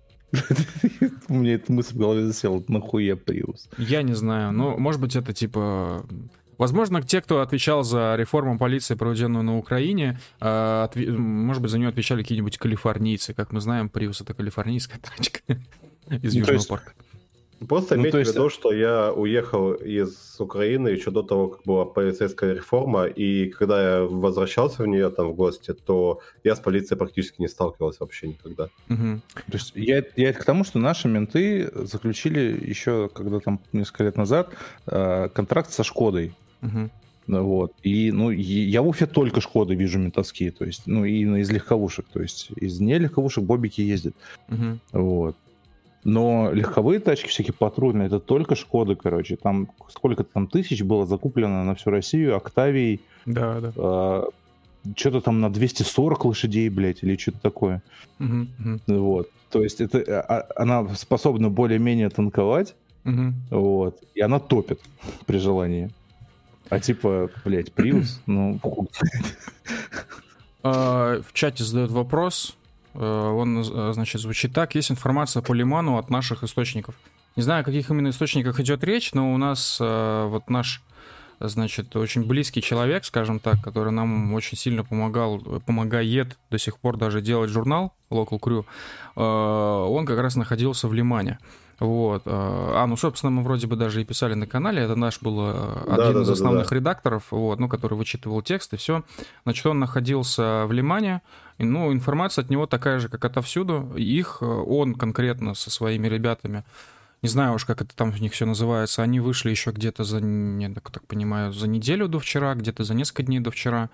У 1.30 1.34
меня 1.36 1.56
эта 1.56 1.72
мысль 1.72 1.94
в 1.94 1.98
голове 1.98 2.26
засела. 2.26 2.64
Нахуя 2.68 3.16
Prius? 3.16 3.70
Я 3.78 4.02
не 4.02 4.14
знаю. 4.14 4.52
Ну, 4.52 4.78
может 4.78 5.02
быть, 5.02 5.16
это 5.16 5.34
типа... 5.34 6.06
Возможно, 6.58 7.04
те, 7.04 7.22
кто 7.22 7.42
отвечал 7.42 7.84
за 7.84 8.16
реформу 8.16 8.58
полиции, 8.58 8.96
проведенную 8.96 9.44
на 9.44 9.60
Украине, 9.60 10.20
э, 10.42 10.88
может 10.96 11.62
быть, 11.62 11.70
за 11.70 11.78
нее 11.78 11.90
отвечали 11.90 12.24
какие-нибудь 12.24 12.58
калифорнийцы. 12.58 13.36
Как 13.36 13.52
мы 13.52 13.62
знаем, 13.62 13.92
Prius— 13.94 14.18
это 14.24 14.34
калифорнийская 14.34 15.00
тачка 15.18 15.42
из 16.10 16.34
ну, 16.34 16.40
Южного 16.40 16.64
парка. 16.64 16.94
Просто 17.66 17.96
ну, 17.96 18.02
имейте 18.02 18.24
в 18.24 18.28
виду, 18.28 18.50
что 18.50 18.72
я 18.72 19.12
уехал 19.12 19.74
из 19.74 20.36
Украины 20.40 20.90
еще 20.90 21.10
до 21.10 21.24
того, 21.24 21.48
как 21.48 21.66
была 21.66 21.86
полицейская 21.86 22.54
реформа, 22.54 23.06
и 23.06 23.50
когда 23.50 23.98
я 23.98 24.04
возвращался 24.04 24.84
в 24.84 24.88
нее 24.88 25.10
там 25.10 25.30
в 25.30 25.36
гости, 25.36 25.74
то 25.74 26.20
я 26.44 26.56
с 26.56 26.60
полицией 26.60 27.00
практически 27.00 27.42
не 27.42 27.48
сталкивался 27.48 28.00
вообще 28.02 28.28
никогда. 28.28 28.66
Угу. 28.90 29.22
То 29.52 29.54
есть 29.54 29.72
я, 29.76 30.04
я 30.16 30.30
это 30.30 30.40
к 30.40 30.46
тому, 30.46 30.64
что 30.64 30.78
наши 30.78 31.08
менты 31.08 31.72
заключили 31.74 32.64
еще, 32.64 33.10
когда 33.14 33.40
там 33.40 33.60
несколько 33.74 34.04
лет 34.04 34.18
назад, 34.18 34.54
э, 34.86 35.30
контракт 35.34 35.72
со 35.72 35.84
Шкодой. 35.84 36.34
Угу. 36.62 36.90
Вот. 37.28 37.74
И, 37.84 38.12
ну, 38.12 38.30
я 38.30 38.82
в 38.82 38.88
Уфе 38.88 39.06
только 39.06 39.42
Шкоды 39.42 39.76
вижу 39.76 40.00
ментовские, 40.00 40.52
то 40.52 40.64
есть, 40.64 40.84
ну, 40.86 41.06
и 41.06 41.24
из 41.42 41.50
легковушек, 41.50 42.06
то 42.14 42.22
есть 42.22 42.52
из 42.56 42.80
нелегковушек 42.80 43.44
бобики 43.44 43.82
ездят. 43.82 44.16
Угу. 44.50 44.80
Вот. 44.94 45.36
Но 46.08 46.54
легковые 46.54 47.02
тачки, 47.02 47.28
всякие 47.28 47.54
патрульные, 47.54 48.08
это 48.08 48.22
только 48.22 48.56
Шкоды, 48.56 48.96
короче. 48.96 49.36
Там 49.36 49.68
сколько 49.90 50.24
там 50.24 50.48
тысяч 50.48 50.82
было 50.82 51.06
закуплено 51.06 51.66
на 51.66 51.76
всю 51.76 51.90
Россию, 51.90 52.38
Октавий. 52.38 53.02
Да, 53.26 53.60
да. 53.60 53.74
Э, 53.76 54.24
что-то 54.96 55.20
там 55.20 55.42
на 55.42 55.52
240 55.52 56.24
лошадей, 56.24 56.70
блядь, 56.70 57.04
или 57.04 57.18
что-то 57.18 57.40
такое. 57.42 57.84
Угу, 58.22 58.48
угу. 58.58 58.80
Вот. 58.88 59.30
То 59.52 59.62
есть 59.62 59.82
это, 59.82 59.98
а, 60.00 60.22
а, 60.22 60.48
она 60.56 60.96
способна 60.96 61.50
более-менее 61.50 62.10
танковать, 62.10 62.74
угу. 63.04 63.34
вот, 63.50 64.02
и 64.16 64.22
она 64.22 64.40
топит 64.40 64.80
при 65.26 65.40
желании. 65.40 65.90
А 66.70 66.80
типа, 66.80 67.30
блядь, 67.44 67.74
Приус, 67.74 68.22
ну, 68.28 68.62
а, 70.64 71.22
В 71.22 71.34
чате 71.34 71.66
задают 71.66 71.92
вопрос, 71.92 72.56
он, 73.02 73.60
э, 73.60 73.94
значит, 73.94 74.22
звучит 74.22 74.54
так. 74.54 74.76
Есть 74.76 74.92
информация 74.92 75.42
по 75.42 75.54
Лиману 75.54 75.98
от 75.98 76.10
наших 76.10 76.44
источников. 76.44 76.96
Не 77.36 77.44
знаю, 77.44 77.62
о 77.62 77.64
каких 77.64 77.90
именно 77.92 78.10
источниках 78.10 78.60
идет 78.60 78.84
речь, 78.84 79.14
но 79.14 79.34
у 79.34 79.38
нас 79.38 79.78
э, 79.80 80.28
вот 80.28 80.50
наш, 80.50 80.82
значит, 81.40 81.96
очень 81.96 82.26
близкий 82.26 82.62
человек, 82.62 83.06
скажем 83.06 83.40
так, 83.40 83.62
который 83.64 83.92
нам 83.92 84.34
очень 84.34 84.58
сильно 84.58 84.84
помогал, 84.84 85.40
помогает 85.66 86.38
до 86.50 86.58
сих 86.58 86.80
пор 86.80 86.98
даже 86.98 87.22
делать 87.22 87.52
журнал 87.52 87.94
Local 88.10 88.40
Crew, 88.40 88.66
он 89.16 90.06
как 90.06 90.20
раз 90.20 90.36
находился 90.36 90.88
в 90.88 90.94
Лимане. 90.94 91.38
Вот. 91.80 92.24
А, 92.26 92.88
ну, 92.88 92.98
собственно, 92.98 93.30
мы 93.30 93.44
вроде 93.44 93.68
бы 93.68 93.76
даже 93.76 94.02
и 94.02 94.06
писали 94.06 94.34
на 94.34 94.48
канале. 94.48 94.82
Это 94.82 94.96
наш 94.96 95.22
был 95.22 95.48
один 95.48 96.14
да, 96.14 96.22
из 96.22 96.28
да, 96.28 96.34
основных 96.34 96.64
да, 96.64 96.70
да. 96.70 96.76
редакторов, 96.76 97.26
вот, 97.30 97.60
ну, 97.60 97.70
который 97.70 97.94
вычитывал 97.94 98.42
текст 98.42 98.74
и 98.74 98.78
все. 98.78 99.04
Значит, 99.44 99.66
он 99.68 99.78
находился 99.78 100.66
в 100.66 100.72
Лимане. 100.72 101.22
И, 101.58 101.66
ну, 101.66 101.92
информация 101.92 102.44
от 102.44 102.50
него 102.50 102.68
такая 102.68 103.00
же, 103.00 103.10
как 103.10 103.26
отовсюду. 103.26 103.94
Их, 103.96 104.42
он 104.42 104.96
конкретно 104.96 105.54
со 105.54 105.70
своими 105.72 106.08
ребятами 106.08 106.64
не 107.22 107.30
знаю 107.30 107.56
уж, 107.56 107.66
как 107.66 107.82
это 107.82 107.96
там 107.96 108.14
у 108.14 108.22
них 108.22 108.34
все 108.34 108.46
называется, 108.46 109.02
они 109.02 109.20
вышли 109.20 109.50
еще 109.50 109.72
где-то 109.72 110.04
за, 110.04 110.20
я 110.20 110.70
так, 110.74 110.92
так 110.92 111.06
понимаю, 111.08 111.52
за 111.52 111.68
неделю 111.68 112.08
до 112.08 112.20
вчера, 112.20 112.54
где-то 112.56 112.84
за 112.84 112.94
несколько 112.94 113.24
дней 113.24 113.40
до 113.40 113.52
вчера. 113.52 113.90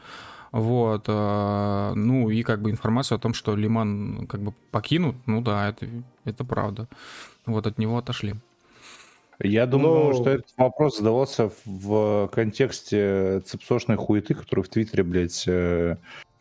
Вот, 0.52 1.06
э, 1.08 1.94
ну 1.96 2.30
и 2.30 2.44
как 2.44 2.62
бы 2.62 2.70
информацию 2.70 3.16
о 3.16 3.20
том, 3.20 3.34
что 3.34 3.56
Лиман 3.56 4.28
как 4.28 4.42
бы 4.42 4.54
покинут, 4.72 5.16
ну 5.26 5.42
да, 5.42 5.70
это, 5.70 5.88
это 6.26 6.44
правда. 6.44 6.88
Вот 7.46 7.66
от 7.66 7.80
него 7.80 7.98
отошли. 7.98 8.36
Я 9.40 9.66
думаю, 9.66 10.10
Но... 10.10 10.14
что 10.14 10.30
этот 10.30 10.54
вопрос 10.58 10.98
задавался 10.98 11.50
в 11.66 12.30
контексте 12.32 13.42
цепсошной 13.46 13.98
хуеты, 13.98 14.36
которую 14.36 14.64
в 14.64 14.70
Твиттере, 14.70 15.04
блядь, 15.04 15.44
э, 15.48 15.98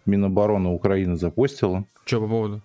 Минобороны 0.07 0.71
Украины 0.71 1.17
запостила. 1.17 1.85
Че 2.05 2.21
по 2.21 2.29
поводу? 2.29 2.61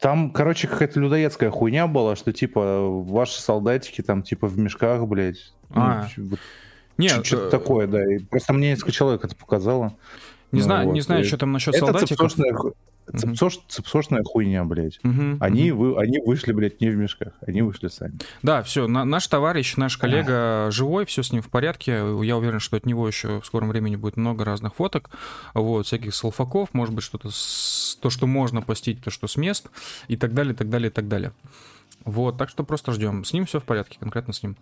Там, 0.00 0.30
короче, 0.30 0.66
какая-то 0.66 0.98
людоедская 0.98 1.50
хуйня 1.50 1.86
была, 1.86 2.16
что 2.16 2.32
типа 2.32 2.88
ваши 2.88 3.40
солдатики 3.40 4.02
там 4.02 4.22
типа 4.22 4.48
в 4.48 4.58
мешках, 4.58 5.06
блядь. 5.06 5.52
А. 5.70 6.08
Ну, 6.16 6.36
Нет, 6.96 7.24
что-то 7.24 7.50
такое, 7.50 7.86
да. 7.86 8.14
И 8.14 8.18
просто 8.18 8.52
мне 8.52 8.70
несколько 8.70 8.90
человек 8.90 9.24
это 9.24 9.36
показало. 9.36 9.94
Не, 10.50 10.60
ну, 10.60 10.64
знаю, 10.64 10.86
вот. 10.86 10.94
не 10.94 11.00
знаю, 11.00 11.24
что 11.24 11.38
там 11.38 11.52
насчет 11.52 11.74
это 11.74 11.86
солдатиков. 11.86 12.32
Цепсошная, 12.32 12.54
Цепсош, 13.16 13.60
цепсошная 13.68 14.22
хуйня, 14.22 14.64
блядь. 14.64 14.98
Угу, 15.04 15.38
они, 15.40 15.72
угу. 15.72 15.82
Вы, 15.82 16.00
они 16.00 16.20
вышли, 16.24 16.52
блядь, 16.52 16.80
не 16.80 16.90
в 16.90 16.96
мешках. 16.96 17.32
Они 17.46 17.62
вышли 17.62 17.88
сами. 17.88 18.14
Да, 18.42 18.62
все. 18.62 18.86
На, 18.86 19.04
наш 19.04 19.26
товарищ, 19.26 19.76
наш 19.76 19.96
коллега 19.96 20.66
а. 20.66 20.68
живой, 20.70 21.06
все 21.06 21.22
с 21.22 21.32
ним 21.32 21.42
в 21.42 21.48
порядке. 21.48 21.92
Я 22.22 22.36
уверен, 22.36 22.60
что 22.60 22.76
от 22.76 22.86
него 22.86 23.06
еще 23.06 23.40
в 23.40 23.46
скором 23.46 23.68
времени 23.68 23.96
будет 23.96 24.16
много 24.16 24.44
разных 24.44 24.74
фоток. 24.74 25.10
Вот, 25.54 25.86
всяких 25.86 26.14
салфаков, 26.14 26.70
может 26.72 26.94
быть, 26.94 27.04
что-то 27.04 27.30
с... 27.30 27.98
то, 28.00 28.10
что 28.10 28.26
можно 28.26 28.62
постить, 28.62 29.02
то, 29.02 29.10
что 29.10 29.26
с 29.26 29.36
мест, 29.36 29.68
и 30.08 30.16
так 30.16 30.34
далее, 30.34 30.54
и 30.54 30.56
так 30.56 30.68
далее, 30.68 30.90
и 30.90 30.92
так 30.92 31.08
далее. 31.08 31.32
Вот, 32.04 32.38
так 32.38 32.48
что 32.48 32.64
просто 32.64 32.92
ждем. 32.92 33.24
С 33.24 33.32
ним 33.32 33.46
все 33.46 33.60
в 33.60 33.64
порядке, 33.64 33.98
конкретно 34.00 34.32
с 34.32 34.42
ним. 34.42 34.56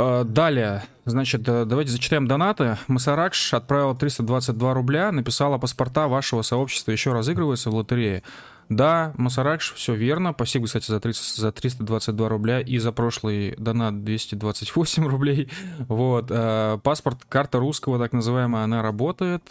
Э, 0.00 0.24
далее, 0.24 0.84
значит, 1.04 1.46
э, 1.46 1.66
давайте 1.66 1.90
зачитаем 1.90 2.26
донаты. 2.26 2.78
Масаракш 2.88 3.52
отправил 3.52 3.94
322 3.94 4.72
рубля, 4.72 5.12
написала 5.12 5.58
паспорта 5.58 6.08
вашего 6.08 6.40
сообщества 6.40 6.90
еще 6.90 7.12
разыгрывается 7.12 7.70
в 7.70 7.74
лотерее. 7.74 8.22
Да, 8.70 9.12
Масаракш, 9.18 9.74
все 9.74 9.94
верно. 9.94 10.32
Спасибо, 10.32 10.66
кстати, 10.66 10.86
за, 10.86 11.00
30, 11.00 11.36
за 11.36 11.52
322 11.52 12.28
рубля 12.28 12.60
и 12.60 12.78
за 12.78 12.92
прошлый 12.92 13.54
донат 13.58 14.02
228 14.02 15.06
рублей. 15.08 15.50
Вот. 15.80 16.28
Э, 16.30 16.78
паспорт, 16.82 17.18
карта 17.28 17.58
русского, 17.58 17.98
так 17.98 18.14
называемая, 18.14 18.64
она 18.64 18.80
работает. 18.80 19.42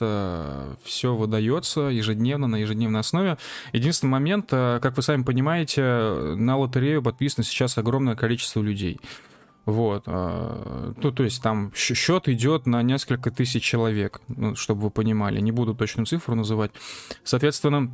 Все 0.84 1.16
выдается 1.16 1.82
ежедневно, 1.82 2.48
на 2.48 2.56
ежедневной 2.56 3.02
основе. 3.02 3.38
Единственный 3.72 4.12
момент, 4.12 4.50
как 4.50 4.96
вы 4.96 5.04
сами 5.04 5.22
понимаете, 5.22 5.84
на 6.36 6.58
лотерею 6.58 7.04
подписано 7.04 7.44
сейчас 7.44 7.78
огромное 7.78 8.16
количество 8.16 8.62
людей. 8.62 9.00
Вот. 9.70 10.04
А, 10.08 10.94
ну, 10.98 11.12
то 11.12 11.24
есть 11.24 11.44
там 11.44 11.72
счет 11.76 12.28
идет 12.28 12.66
на 12.66 12.82
несколько 12.82 13.30
тысяч 13.30 13.64
человек, 13.64 14.22
ну, 14.28 14.56
чтобы 14.56 14.82
вы 14.84 14.90
понимали. 14.90 15.40
Не 15.40 15.52
буду 15.52 15.76
точную 15.76 16.08
цифру 16.08 16.36
называть. 16.36 16.72
Соответственно, 17.24 17.92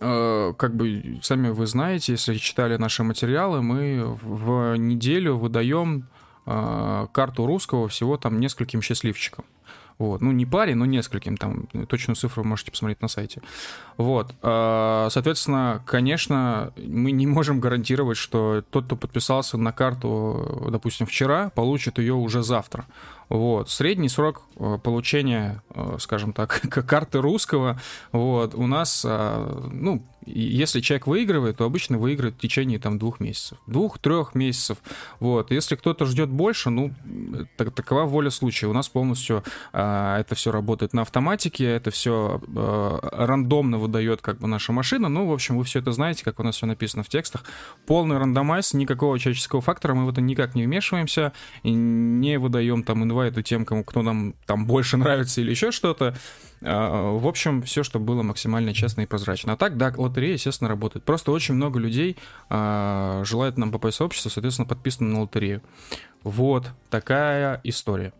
а, 0.00 0.52
как 0.54 0.74
бы 0.74 1.20
сами 1.22 1.50
вы 1.50 1.66
знаете, 1.66 2.12
если 2.12 2.34
читали 2.34 2.76
наши 2.76 3.04
материалы, 3.04 3.62
мы 3.62 4.18
в 4.20 4.74
неделю 4.76 5.36
выдаем 5.36 6.08
а, 6.44 7.06
карту 7.12 7.46
русского 7.46 7.86
всего 7.86 8.16
там 8.16 8.40
нескольким 8.40 8.82
счастливчикам. 8.82 9.44
Вот. 10.00 10.22
Ну, 10.22 10.32
не 10.32 10.46
паре, 10.46 10.74
но 10.74 10.86
нескольким, 10.86 11.36
там, 11.36 11.66
точную 11.86 12.16
цифру 12.16 12.42
можете 12.42 12.70
посмотреть 12.70 13.02
на 13.02 13.08
сайте. 13.08 13.42
Вот. 13.98 14.34
А, 14.40 15.08
соответственно, 15.10 15.82
конечно, 15.84 16.72
мы 16.78 17.10
не 17.10 17.26
можем 17.26 17.60
гарантировать, 17.60 18.16
что 18.16 18.64
тот, 18.70 18.86
кто 18.86 18.96
подписался 18.96 19.58
на 19.58 19.72
карту, 19.72 20.68
допустим, 20.70 21.06
вчера, 21.06 21.50
получит 21.50 21.98
ее 21.98 22.14
уже 22.14 22.42
завтра. 22.42 22.86
Вот. 23.28 23.68
Средний 23.68 24.08
срок 24.08 24.40
э, 24.56 24.78
получения, 24.82 25.62
э, 25.74 25.96
скажем 26.00 26.32
так, 26.32 26.62
карты 26.88 27.20
русского, 27.20 27.78
вот, 28.10 28.54
у 28.54 28.66
нас, 28.66 29.04
а, 29.06 29.68
если 30.26 30.80
человек 30.80 31.06
выигрывает, 31.06 31.56
то 31.56 31.64
обычно 31.64 31.98
выигрывает 31.98 32.36
в 32.36 32.40
течение 32.40 32.78
там 32.78 32.98
двух 32.98 33.20
месяцев. 33.20 33.58
Двух-трех 33.66 34.34
месяцев. 34.34 34.78
Вот. 35.18 35.50
Если 35.50 35.76
кто-то 35.76 36.04
ждет 36.04 36.28
больше, 36.28 36.70
ну, 36.70 36.92
так, 37.56 37.74
такова 37.74 38.04
воля 38.04 38.30
случая. 38.30 38.66
У 38.66 38.72
нас 38.72 38.88
полностью 38.88 39.42
а, 39.72 40.18
это 40.18 40.34
все 40.34 40.52
работает 40.52 40.92
на 40.92 41.02
автоматике, 41.02 41.64
это 41.64 41.90
все 41.90 42.40
а, 42.56 43.26
рандомно 43.26 43.78
выдает 43.78 44.20
как 44.20 44.38
бы 44.38 44.46
наша 44.46 44.72
машина. 44.72 45.08
Ну, 45.08 45.26
в 45.26 45.32
общем, 45.32 45.56
вы 45.56 45.64
все 45.64 45.78
это 45.80 45.92
знаете, 45.92 46.24
как 46.24 46.38
у 46.38 46.42
нас 46.42 46.56
все 46.56 46.66
написано 46.66 47.02
в 47.02 47.08
текстах. 47.08 47.44
Полный 47.86 48.18
рандомайз, 48.18 48.74
никакого 48.74 49.18
человеческого 49.18 49.60
фактора, 49.60 49.94
мы 49.94 50.06
в 50.06 50.10
это 50.10 50.20
никак 50.20 50.54
не 50.54 50.64
вмешиваемся 50.64 51.32
и 51.62 51.70
не 51.70 52.38
выдаем 52.38 52.82
там 52.82 53.02
инвайты 53.04 53.42
тем, 53.42 53.64
кому 53.64 53.84
кто 53.84 54.02
нам 54.02 54.34
там 54.46 54.66
больше 54.66 54.96
нравится 54.96 55.40
или 55.40 55.50
еще 55.50 55.70
что-то. 55.70 56.14
А, 56.62 57.12
в 57.16 57.26
общем, 57.26 57.62
все, 57.62 57.82
чтобы 57.82 58.04
было 58.06 58.22
максимально 58.22 58.74
честно 58.74 59.02
и 59.02 59.06
прозрачно. 59.06 59.54
А 59.54 59.56
так, 59.56 59.76
да, 59.76 59.92
лотерея, 59.96 60.34
естественно, 60.34 60.68
работает. 60.68 61.04
Просто 61.04 61.32
очень 61.32 61.54
много 61.54 61.78
людей 61.78 62.16
а, 62.48 63.22
желает 63.24 63.58
нам 63.58 63.72
попасть 63.72 63.96
в 63.96 63.98
сообщество, 63.98 64.28
соответственно, 64.28 64.68
подписаны 64.68 65.12
на 65.12 65.20
лотерею. 65.22 65.62
Вот 66.22 66.70
такая 66.90 67.60
история. 67.64 68.12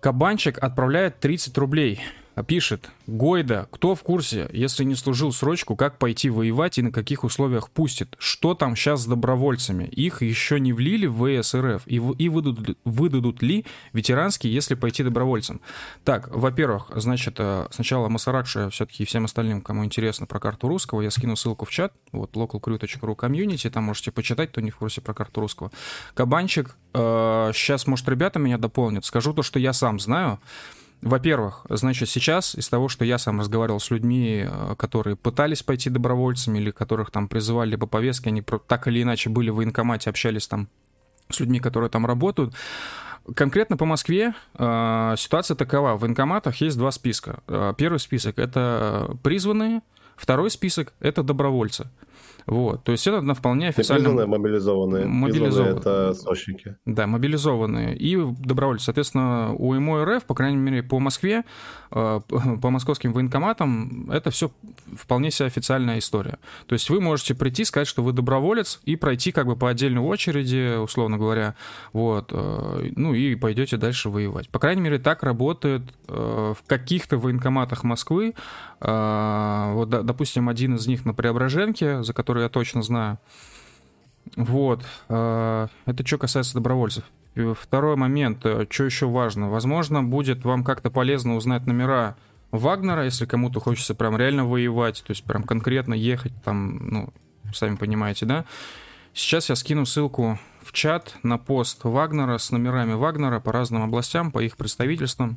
Кабанчик 0.00 0.58
отправляет 0.62 1.20
30 1.20 1.56
рублей 1.58 2.00
пишет, 2.42 2.90
Гойда, 3.06 3.68
кто 3.70 3.94
в 3.94 4.02
курсе, 4.02 4.48
если 4.52 4.82
не 4.84 4.94
служил 4.94 5.32
срочку, 5.32 5.76
как 5.76 5.98
пойти 5.98 6.30
воевать 6.30 6.78
и 6.78 6.82
на 6.82 6.90
каких 6.90 7.22
условиях 7.22 7.70
пустит? 7.70 8.16
Что 8.18 8.54
там 8.54 8.74
сейчас 8.74 9.02
с 9.02 9.06
добровольцами? 9.06 9.84
Их 9.84 10.22
еще 10.22 10.58
не 10.58 10.72
влили 10.72 11.06
в 11.06 11.42
ВСРФ? 11.42 11.82
И, 11.86 11.96
и 11.96 12.28
выдадут, 12.28 12.78
выдадут 12.84 13.42
ли 13.42 13.64
ветеранские, 13.92 14.52
если 14.52 14.74
пойти 14.74 15.02
добровольцем? 15.02 15.60
Так, 16.02 16.34
во-первых, 16.34 16.90
значит, 16.96 17.36
э, 17.38 17.66
сначала 17.70 18.08
Масаракша 18.08 18.70
все-таки 18.70 19.04
всем 19.04 19.26
остальным, 19.26 19.60
кому 19.60 19.84
интересно 19.84 20.26
про 20.26 20.40
карту 20.40 20.68
русского, 20.68 21.02
я 21.02 21.10
скину 21.10 21.36
ссылку 21.36 21.66
в 21.66 21.70
чат, 21.70 21.92
вот 22.10 22.32
localcrew.ru 22.32 23.14
комьюнити, 23.14 23.70
там 23.70 23.84
можете 23.84 24.10
почитать, 24.10 24.50
кто 24.50 24.60
не 24.60 24.70
в 24.70 24.76
курсе 24.76 25.00
про 25.00 25.14
карту 25.14 25.40
русского. 25.40 25.70
Кабанчик, 26.14 26.76
э, 26.94 27.52
сейчас, 27.54 27.86
может, 27.86 28.08
ребята 28.08 28.38
меня 28.38 28.58
дополнят, 28.58 29.04
скажу 29.04 29.32
то, 29.32 29.42
что 29.42 29.58
я 29.58 29.72
сам 29.72 30.00
знаю. 30.00 30.40
Во-первых, 31.02 31.66
значит, 31.68 32.08
сейчас 32.08 32.54
из 32.54 32.68
того, 32.68 32.88
что 32.88 33.04
я 33.04 33.18
сам 33.18 33.40
разговаривал 33.40 33.80
с 33.80 33.90
людьми, 33.90 34.46
э, 34.46 34.74
которые 34.78 35.16
пытались 35.16 35.62
пойти 35.62 35.90
добровольцами 35.90 36.58
или 36.58 36.70
которых 36.70 37.10
там 37.10 37.28
призывали 37.28 37.76
по 37.76 37.86
повестке, 37.86 38.30
они 38.30 38.42
так 38.42 38.88
или 38.88 39.02
иначе 39.02 39.30
были 39.30 39.50
в 39.50 39.56
военкомате, 39.56 40.10
общались 40.10 40.48
там 40.48 40.68
с 41.30 41.40
людьми, 41.40 41.60
которые 41.60 41.90
там 41.90 42.06
работают, 42.06 42.54
Конкретно 43.34 43.78
по 43.78 43.86
Москве 43.86 44.34
э, 44.58 45.14
ситуация 45.16 45.54
такова. 45.54 45.94
В 45.94 46.00
военкоматах 46.00 46.56
есть 46.56 46.76
два 46.76 46.90
списка. 46.90 47.38
Э, 47.48 47.72
первый 47.76 47.98
список— 47.98 48.38
это 48.38 49.16
призванные, 49.22 49.80
второй 50.14 50.50
список— 50.50 50.92
это 51.00 51.22
добровольцы. 51.22 51.88
Вот, 52.46 52.84
то 52.84 52.92
есть 52.92 53.06
это 53.06 53.20
на 53.20 53.34
вполне 53.34 53.68
официально... 53.68 54.26
мобилизованные. 54.26 55.06
Мобилизованные. 55.06 55.78
это 55.78 56.14
срочники. 56.14 56.76
Да, 56.84 57.06
мобилизованные. 57.06 57.96
И 57.96 58.16
добровольцы. 58.16 58.86
Соответственно, 58.86 59.54
у 59.54 59.72
МО 59.74 60.04
РФ, 60.04 60.24
по 60.24 60.34
крайней 60.34 60.58
мере, 60.58 60.82
по 60.82 60.98
Москве, 60.98 61.44
э, 61.90 62.20
по 62.28 62.70
московским 62.70 63.12
военкоматам, 63.12 64.10
это 64.10 64.30
все 64.30 64.50
вполне 64.94 65.30
себе 65.30 65.46
официальная 65.46 65.98
история. 65.98 66.38
То 66.66 66.74
есть 66.74 66.90
вы 66.90 67.00
можете 67.00 67.34
прийти, 67.34 67.64
сказать, 67.64 67.88
что 67.88 68.02
вы 68.02 68.12
доброволец, 68.12 68.80
и 68.84 68.96
пройти 68.96 69.32
как 69.32 69.46
бы 69.46 69.56
по 69.56 69.70
отдельной 69.70 70.02
очереди, 70.02 70.76
условно 70.76 71.16
говоря, 71.16 71.54
вот, 71.92 72.30
э, 72.32 72.90
ну 72.96 73.14
и 73.14 73.34
пойдете 73.36 73.76
дальше 73.76 74.10
воевать. 74.10 74.48
По 74.50 74.58
крайней 74.58 74.82
мере, 74.82 74.98
так 74.98 75.22
работает 75.22 75.82
э, 76.08 76.54
в 76.58 76.66
каких-то 76.66 77.16
военкоматах 77.16 77.84
Москвы. 77.84 78.34
Вот, 78.86 79.88
допустим, 79.88 80.48
один 80.48 80.74
из 80.74 80.86
них 80.86 81.04
на 81.04 81.14
Преображенке, 81.14 82.02
за 82.02 82.12
который 82.12 82.42
я 82.42 82.48
точно 82.48 82.82
знаю. 82.82 83.18
Вот. 84.36 84.84
Э, 85.08 85.68
это 85.86 86.06
что 86.06 86.18
касается 86.18 86.54
добровольцев. 86.54 87.04
Второй 87.34 87.96
момент, 87.96 88.44
э, 88.44 88.66
что 88.68 88.84
еще 88.84 89.06
важно. 89.06 89.50
Возможно, 89.50 90.02
будет 90.02 90.44
вам 90.44 90.64
как-то 90.64 90.90
полезно 90.90 91.36
узнать 91.36 91.66
номера 91.66 92.16
Вагнера, 92.50 93.04
если 93.04 93.26
кому-то 93.26 93.60
хочется 93.60 93.94
прям 93.94 94.16
реально 94.16 94.44
воевать, 94.44 95.02
то 95.04 95.10
есть 95.10 95.24
прям 95.24 95.42
конкретно 95.42 95.94
ехать 95.94 96.32
там, 96.44 96.88
ну, 96.88 97.12
сами 97.52 97.76
понимаете, 97.76 98.26
да? 98.26 98.44
Сейчас 99.12 99.48
я 99.48 99.56
скину 99.56 99.86
ссылку 99.86 100.38
в 100.62 100.72
чат 100.72 101.16
на 101.22 101.38
пост 101.38 101.80
Вагнера 101.82 102.38
с 102.38 102.50
номерами 102.50 102.94
Вагнера 102.94 103.40
по 103.40 103.52
разным 103.52 103.82
областям, 103.82 104.30
по 104.30 104.42
их 104.42 104.56
представительствам. 104.56 105.36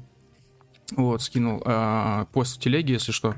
Вот, 0.95 1.21
скинул 1.21 1.61
э, 1.65 2.25
пост 2.31 2.57
в 2.57 2.59
телеге, 2.59 2.93
если 2.93 3.11
что. 3.11 3.35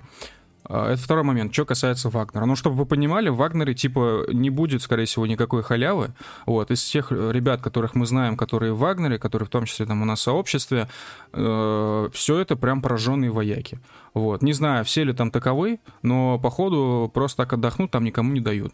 А, 0.70 0.92
это 0.92 1.02
второй 1.02 1.24
момент. 1.24 1.52
Что 1.52 1.66
касается 1.66 2.10
Вагнера. 2.10 2.46
Ну, 2.46 2.56
чтобы 2.56 2.76
вы 2.76 2.86
понимали, 2.86 3.30
в 3.30 3.38
Вагнере, 3.38 3.74
типа, 3.74 4.26
не 4.32 4.52
будет, 4.52 4.84
скорее 4.84 5.06
всего, 5.06 5.26
никакой 5.26 5.64
халявы. 5.64 6.14
Вот. 6.46 6.70
Из 6.70 6.84
тех 6.84 7.12
ребят, 7.12 7.62
которых 7.62 7.96
мы 7.96 8.06
знаем, 8.06 8.38
которые 8.38 8.74
в 8.74 8.80
Вагнере, 8.80 9.18
которые 9.18 9.48
в 9.48 9.50
том 9.50 9.66
числе 9.66 9.88
там 9.88 10.02
у 10.04 10.06
нас 10.06 10.20
в 10.20 10.24
сообществе, 10.24 10.88
э, 11.34 12.10
все 12.14 12.40
это 12.40 12.56
прям 12.56 12.84
пораженные 12.84 13.32
вояки. 13.32 13.80
Вот. 14.14 14.44
Не 14.44 14.54
знаю, 14.54 14.86
все 14.86 15.04
ли 15.04 15.14
там 15.14 15.32
таковы, 15.32 15.80
но, 16.04 16.38
походу, 16.38 17.10
просто 17.12 17.38
так 17.44 17.54
отдохнуть 17.54 17.90
там 17.90 18.04
никому 18.04 18.32
не 18.32 18.40
дают. 18.40 18.74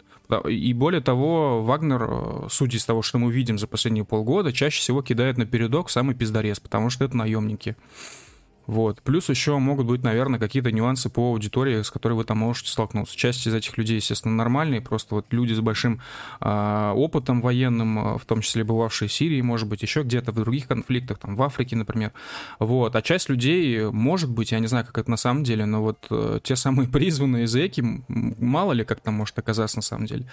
И 0.49 0.73
более 0.73 1.01
того, 1.01 1.63
Вагнер, 1.63 2.07
э, 2.09 2.47
судя 2.49 2.77
из 2.77 2.85
того, 2.85 3.03
что 3.03 3.19
мы 3.19 3.31
видим 3.31 3.57
за 3.57 3.67
последние 3.67 4.03
полгода, 4.03 4.51
чаще 4.51 4.81
всего 4.81 5.01
кидает 5.01 5.37
на 5.37 5.45
передок 5.45 5.89
самый 5.89 6.13
пиздорез, 6.13 6.59
потому 6.59 6.89
что 6.89 7.05
это 7.05 7.15
наемники. 7.15 7.77
Вот. 8.67 9.01
Плюс 9.01 9.29
еще 9.29 9.57
могут 9.57 9.87
быть, 9.87 10.03
наверное, 10.03 10.39
какие-то 10.39 10.71
нюансы 10.71 11.09
по 11.09 11.29
аудитории, 11.29 11.81
с 11.81 11.91
которой 11.91 12.13
вы 12.13 12.23
там 12.23 12.39
можете 12.39 12.71
столкнуться. 12.71 13.15
Часть 13.15 13.47
из 13.47 13.53
этих 13.53 13.77
людей, 13.77 13.97
естественно, 13.97 14.35
нормальные, 14.35 14.81
просто 14.81 15.15
вот 15.15 15.25
люди 15.31 15.53
с 15.53 15.59
большим 15.59 16.01
э, 16.41 16.91
опытом 16.95 17.41
военным, 17.41 17.99
а, 17.99 18.17
в 18.17 18.25
том 18.25 18.41
числе 18.41 18.63
бывавшие 18.63 19.07
в 19.07 19.13
Сирии, 19.13 19.41
может 19.41 19.67
быть, 19.67 19.81
еще 19.81 20.03
где-то 20.03 20.31
в 20.31 20.35
других 20.35 20.67
конфликтах, 20.67 21.19
там 21.19 21.35
в 21.35 21.43
Африке, 21.43 21.75
например. 21.75 22.11
Вот. 22.59 22.95
А 22.95 23.01
часть 23.01 23.29
людей, 23.29 23.89
может 23.91 24.29
быть, 24.29 24.51
я 24.51 24.59
не 24.59 24.67
знаю, 24.67 24.85
как 24.85 24.97
это 24.97 25.11
на 25.11 25.17
самом 25.17 25.43
деле, 25.43 25.65
но 25.65 25.81
вот 25.81 26.07
э, 26.09 26.39
те 26.43 26.55
самые 26.55 26.89
призванные 26.95 27.47
зэки, 27.47 27.83
мало 28.07 28.73
ли 28.73 28.83
как 28.83 29.01
там 29.01 29.15
может 29.15 29.37
оказаться 29.37 29.77
на 29.77 29.83
самом 29.83 30.05
деле. 30.05 30.25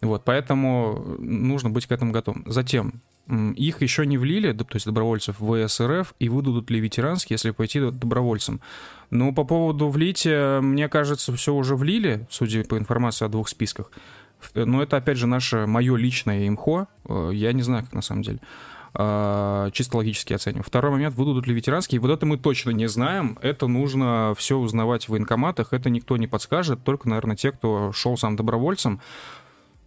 Вот, 0.00 0.24
поэтому 0.24 1.16
нужно 1.18 1.70
быть 1.70 1.86
к 1.86 1.92
этому 1.92 2.12
готовым. 2.12 2.44
Затем, 2.46 3.02
их 3.28 3.82
еще 3.82 4.06
не 4.06 4.16
влили, 4.18 4.52
то 4.52 4.66
есть 4.74 4.86
добровольцев, 4.86 5.38
в 5.38 5.66
ВСРФ, 5.66 6.14
и 6.18 6.28
выдадут 6.28 6.70
ли 6.70 6.80
ветеранские, 6.80 7.34
если 7.34 7.50
пойти 7.50 7.80
добровольцем. 7.80 8.60
Но 9.10 9.32
по 9.32 9.44
поводу 9.44 9.88
влития, 9.88 10.60
мне 10.60 10.88
кажется, 10.88 11.32
все 11.34 11.54
уже 11.54 11.76
влили, 11.76 12.26
судя 12.30 12.64
по 12.64 12.78
информации 12.78 13.24
о 13.24 13.28
двух 13.28 13.48
списках. 13.48 13.90
Но 14.54 14.82
это, 14.82 14.96
опять 14.96 15.18
же, 15.18 15.26
наше, 15.26 15.66
мое 15.66 15.96
личное 15.96 16.46
имхо. 16.46 16.86
Э, 17.08 17.30
я 17.32 17.52
не 17.52 17.62
знаю, 17.62 17.84
как 17.84 17.92
на 17.92 18.02
самом 18.02 18.22
деле. 18.22 18.38
А, 18.94 19.70
чисто 19.72 19.98
логически 19.98 20.32
оцениваю. 20.32 20.64
Второй 20.64 20.90
момент, 20.90 21.14
выдадут 21.14 21.46
ли 21.46 21.54
ветеранские. 21.54 22.00
Вот 22.00 22.10
это 22.10 22.24
мы 22.26 22.38
точно 22.38 22.70
не 22.70 22.88
знаем. 22.88 23.38
Это 23.42 23.66
нужно 23.66 24.34
все 24.36 24.56
узнавать 24.56 25.04
в 25.04 25.10
военкоматах. 25.10 25.72
Это 25.72 25.90
никто 25.90 26.16
не 26.16 26.26
подскажет. 26.26 26.82
Только, 26.84 27.08
наверное, 27.08 27.36
те, 27.36 27.52
кто 27.52 27.92
шел 27.92 28.16
сам 28.16 28.36
добровольцем. 28.36 29.00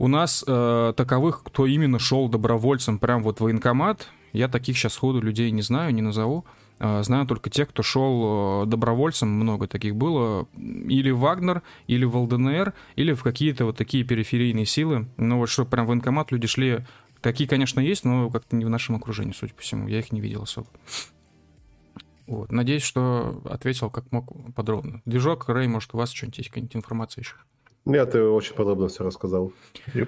У 0.02 0.08
нас 0.08 0.44
э, 0.48 0.94
таковых, 0.98 1.44
кто 1.44 1.68
именно 1.68 2.00
шел 2.00 2.28
добровольцем 2.28 2.98
прям 2.98 3.22
вот 3.22 3.38
в 3.38 3.44
военкомат, 3.44 4.08
я 4.34 4.48
таких 4.48 4.76
сейчас 4.76 4.98
ходу 4.98 5.22
людей 5.22 5.52
не 5.52 5.62
знаю, 5.62 5.94
не 5.94 6.02
назову. 6.02 6.44
Э, 6.80 7.04
знаю 7.04 7.28
только 7.28 7.52
тех, 7.52 7.70
кто 7.70 7.84
шел 7.84 8.64
э, 8.64 8.66
добровольцем, 8.66 9.30
много 9.30 9.68
таких 9.68 9.96
было, 9.96 10.48
или 10.58 11.12
в 11.12 11.20
Вагнер, 11.20 11.62
или 11.86 12.04
в 12.04 12.18
ЛДНР, 12.18 12.74
или 12.96 13.14
в 13.14 13.22
какие-то 13.22 13.66
вот 13.66 13.78
такие 13.78 14.04
периферийные 14.04 14.66
силы. 14.66 15.08
Но 15.18 15.38
вот 15.38 15.50
что 15.50 15.66
прям 15.66 15.86
в 15.86 15.90
военкомат 15.90 16.32
люди 16.32 16.48
шли, 16.48 16.80
такие, 17.22 17.48
конечно, 17.48 17.80
есть, 17.80 18.04
но 18.04 18.32
как-то 18.32 18.56
не 18.56 18.66
в 18.66 18.70
нашем 18.70 18.96
окружении, 18.96 19.34
судя 19.34 19.54
по 19.54 19.62
всему. 19.62 19.88
Я 19.88 20.00
их 20.00 20.12
не 20.12 20.20
видел 20.20 20.42
особо. 20.42 20.66
Вот. 22.26 22.52
Надеюсь, 22.52 22.82
что 22.82 23.40
ответил 23.48 23.92
как 23.92 24.12
мог 24.12 24.34
подробно. 24.56 25.04
Движок, 25.06 25.48
Рэй, 25.48 25.68
может, 25.68 25.94
у 25.94 26.00
вас 26.00 26.12
что-нибудь 26.12 26.40
есть, 26.40 26.50
какая-нибудь 26.50 26.76
информация 26.76 27.22
еще? 27.22 27.36
Нет, 27.86 28.12
ты 28.12 28.22
очень 28.24 28.56
подробно 28.56 28.88
все 28.88 29.04
рассказал. 29.04 29.54
Yep. 29.94 30.08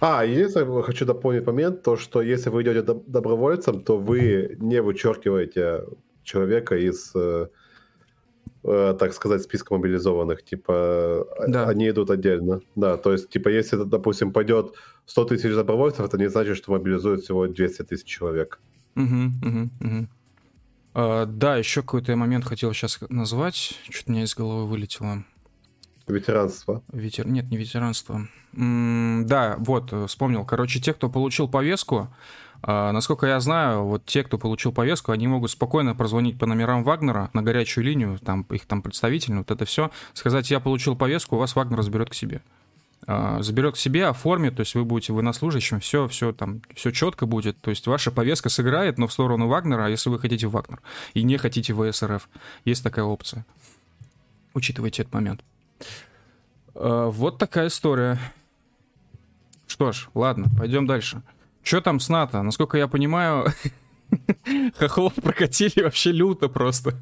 А, 0.00 0.24
единственное, 0.24 0.82
хочу 0.82 1.04
дополнить 1.04 1.46
момент, 1.46 1.82
то, 1.82 1.96
что 1.96 2.22
если 2.22 2.50
вы 2.50 2.62
идете 2.62 2.82
добровольцем, 2.82 3.82
то 3.82 3.96
вы 3.96 4.56
не 4.60 4.82
вычеркиваете 4.82 5.84
человека 6.22 6.76
из, 6.76 7.12
э, 7.14 7.48
э, 8.64 8.96
так 8.98 9.12
сказать, 9.14 9.42
списка 9.42 9.74
мобилизованных. 9.74 10.44
Типа, 10.44 11.26
да. 11.46 11.68
они 11.68 11.88
идут 11.88 12.10
отдельно. 12.10 12.60
Да, 12.76 12.96
то 12.96 13.12
есть, 13.12 13.30
типа, 13.30 13.48
если, 13.48 13.76
допустим, 13.84 14.32
пойдет 14.32 14.74
100 15.06 15.24
тысяч 15.24 15.54
добровольцев, 15.54 16.06
это 16.06 16.18
не 16.18 16.28
значит, 16.28 16.56
что 16.56 16.72
мобилизуют 16.72 17.22
всего 17.22 17.46
200 17.46 17.82
тысяч 17.82 18.06
человек. 18.06 18.60
Угу, 18.94 19.04
угу, 19.04 19.70
угу. 19.80 20.08
А, 20.94 21.26
да, 21.26 21.56
еще 21.56 21.80
какой-то 21.80 22.14
момент 22.16 22.44
хотел 22.44 22.72
сейчас 22.72 23.00
назвать. 23.08 23.78
Что-то 23.88 24.10
у 24.10 24.12
меня 24.12 24.24
из 24.24 24.34
головы 24.34 24.66
вылетело. 24.66 25.24
Ветеранство. 26.08 26.82
Ветер... 26.92 27.26
Нет, 27.26 27.50
не 27.50 27.56
ветеранство. 27.56 28.28
М 28.54 29.26
да, 29.26 29.56
вот, 29.58 29.92
э, 29.92 30.06
вспомнил. 30.06 30.44
Короче, 30.44 30.80
те, 30.80 30.92
кто 30.92 31.08
получил 31.08 31.48
повестку, 31.48 32.08
э, 32.62 32.90
насколько 32.90 33.26
я 33.26 33.40
знаю, 33.40 33.84
вот 33.84 34.04
те, 34.04 34.22
кто 34.22 34.38
получил 34.38 34.72
повестку, 34.72 35.12
они 35.12 35.26
могут 35.26 35.50
спокойно 35.50 35.94
прозвонить 35.94 36.38
по 36.38 36.46
номерам 36.46 36.84
Вагнера 36.84 37.30
на 37.32 37.42
горячую 37.42 37.84
линию, 37.84 38.18
там 38.18 38.42
их 38.50 38.66
там 38.66 38.82
представитель, 38.82 39.34
вот 39.36 39.50
это 39.50 39.64
все, 39.64 39.90
сказать, 40.12 40.50
я 40.50 40.60
получил 40.60 40.96
повестку, 40.96 41.36
у 41.36 41.38
вас 41.38 41.56
Вагнер 41.56 41.82
заберет 41.82 42.10
к 42.10 42.14
себе. 42.14 42.42
Э, 43.06 43.38
заберет 43.40 43.74
к 43.74 43.78
себе, 43.78 44.06
оформит, 44.06 44.56
то 44.56 44.60
есть 44.60 44.74
вы 44.74 44.84
будете 44.84 45.12
военнослужащим, 45.12 45.80
все, 45.80 46.06
все 46.06 46.32
там, 46.32 46.62
все 46.74 46.92
четко 46.92 47.26
будет, 47.26 47.60
то 47.60 47.70
есть 47.70 47.86
ваша 47.86 48.12
повестка 48.12 48.48
сыграет, 48.48 48.98
но 48.98 49.08
в 49.08 49.12
сторону 49.12 49.48
Вагнера, 49.48 49.88
если 49.88 50.08
вы 50.08 50.20
хотите 50.20 50.46
Вагнер 50.46 50.80
и 51.14 51.22
не 51.24 51.36
хотите 51.36 51.74
ВСРФ, 51.74 52.28
есть 52.64 52.84
такая 52.84 53.04
опция. 53.04 53.44
Учитывайте 54.54 55.02
этот 55.02 55.14
момент. 55.14 55.42
Э, 56.74 57.10
вот 57.10 57.38
такая 57.38 57.68
история. 57.68 58.18
Что 59.66 59.92
ж, 59.92 60.08
ладно, 60.14 60.46
пойдем 60.58 60.86
дальше. 60.86 61.22
Что 61.62 61.80
там 61.80 62.00
с 62.00 62.08
НАТО? 62.08 62.42
Насколько 62.42 62.76
я 62.76 62.88
понимаю, 62.88 63.46
хохлов 64.78 65.14
прокатили 65.14 65.82
вообще 65.82 66.12
люто 66.12 66.48
просто. 66.48 66.92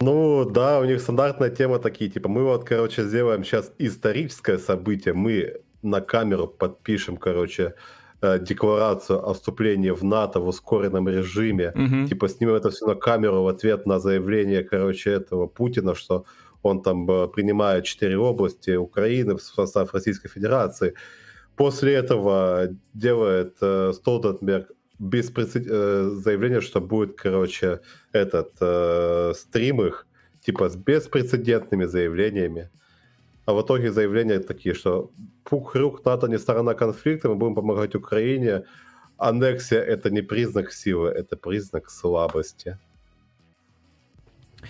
Ну 0.00 0.44
да, 0.44 0.80
у 0.80 0.84
них 0.84 1.00
стандартная 1.00 1.50
тема 1.50 1.78
такие, 1.78 2.10
типа 2.10 2.28
мы 2.28 2.44
вот, 2.44 2.64
короче, 2.64 3.04
сделаем 3.04 3.44
сейчас 3.44 3.72
историческое 3.78 4.58
событие, 4.58 5.14
мы 5.14 5.60
на 5.82 6.00
камеру 6.00 6.46
подпишем, 6.46 7.16
короче, 7.16 7.74
э, 8.22 8.38
декларацию 8.38 9.18
о 9.28 9.34
вступлении 9.34 9.90
в 9.90 10.02
НАТО 10.02 10.40
в 10.40 10.48
ускоренном 10.48 11.08
режиме, 11.08 11.70
угу. 11.70 12.08
типа 12.08 12.28
снимем 12.28 12.54
это 12.54 12.70
все 12.70 12.86
на 12.86 12.94
камеру 12.94 13.42
в 13.42 13.48
ответ 13.48 13.86
на 13.86 13.98
заявление, 13.98 14.62
короче, 14.64 15.10
этого 15.10 15.46
Путина, 15.46 15.94
что 15.94 16.24
он 16.62 16.82
там 16.82 17.10
э, 17.10 17.28
принимает 17.28 17.84
четыре 17.84 18.18
области 18.18 18.76
Украины 18.76 19.36
в 19.36 19.42
состав 19.42 19.94
Российской 19.94 20.28
Федерации. 20.28 20.94
После 21.56 21.94
этого 21.94 22.68
делает 22.94 23.56
э, 23.60 23.92
Столтенберг 23.94 24.70
беспрецед... 24.98 25.66
э, 25.66 26.10
заявление, 26.14 26.60
что 26.60 26.80
будет, 26.80 27.16
короче, 27.16 27.80
этот 28.12 28.52
э, 28.60 29.32
стрим 29.34 29.82
их, 29.82 30.06
типа 30.40 30.68
с 30.68 30.76
беспрецедентными 30.76 31.86
заявлениями. 31.86 32.70
А 33.46 33.52
в 33.52 33.62
итоге 33.62 33.90
заявления 33.90 34.38
такие, 34.40 34.74
что 34.74 35.10
пух-рук, 35.44 36.04
НАТО 36.04 36.28
не 36.28 36.38
сторона 36.38 36.74
конфликта, 36.74 37.28
мы 37.28 37.34
будем 37.34 37.54
помогать 37.54 37.94
Украине. 37.94 38.64
Аннексия— 39.16 39.80
это 39.94 40.10
не 40.10 40.22
признак 40.22 40.72
силы, 40.72 41.08
это 41.08 41.36
признак 41.36 41.90
слабости. 41.90 42.78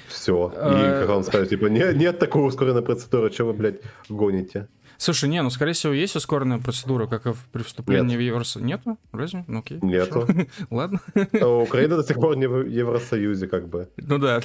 Все. 0.08 0.52
И, 0.54 1.00
как 1.00 1.08
он 1.10 1.24
сказал, 1.24 1.46
типа, 1.46 1.66
нет, 1.66 1.96
нет 1.96 2.18
такой 2.18 2.46
ускоренной 2.46 2.82
процедуры, 2.82 3.30
что 3.30 3.44
вы, 3.44 3.52
блядь, 3.52 3.80
гоните? 4.08 4.68
Слушай, 5.00 5.30
не, 5.30 5.42
ну, 5.42 5.48
скорее 5.48 5.72
всего, 5.72 5.94
есть 5.94 6.14
ускоренная 6.14 6.58
процедура, 6.58 7.06
как 7.06 7.26
и 7.26 7.32
при 7.52 7.62
вступлении 7.62 8.10
Нет. 8.10 8.18
в 8.18 8.20
Евросоюз. 8.20 8.66
Нету? 8.66 8.98
Разве? 9.12 9.44
Ну, 9.46 9.60
окей. 9.60 9.78
Нету. 9.80 10.28
Ладно. 10.70 11.00
А 11.40 11.46
Украина 11.46 11.96
до 11.96 12.04
сих 12.04 12.16
пор 12.16 12.36
не 12.36 12.46
в 12.46 12.66
Евросоюзе, 12.66 13.46
как 13.46 13.66
бы. 13.66 13.88
Ну 13.96 14.18
да. 14.18 14.42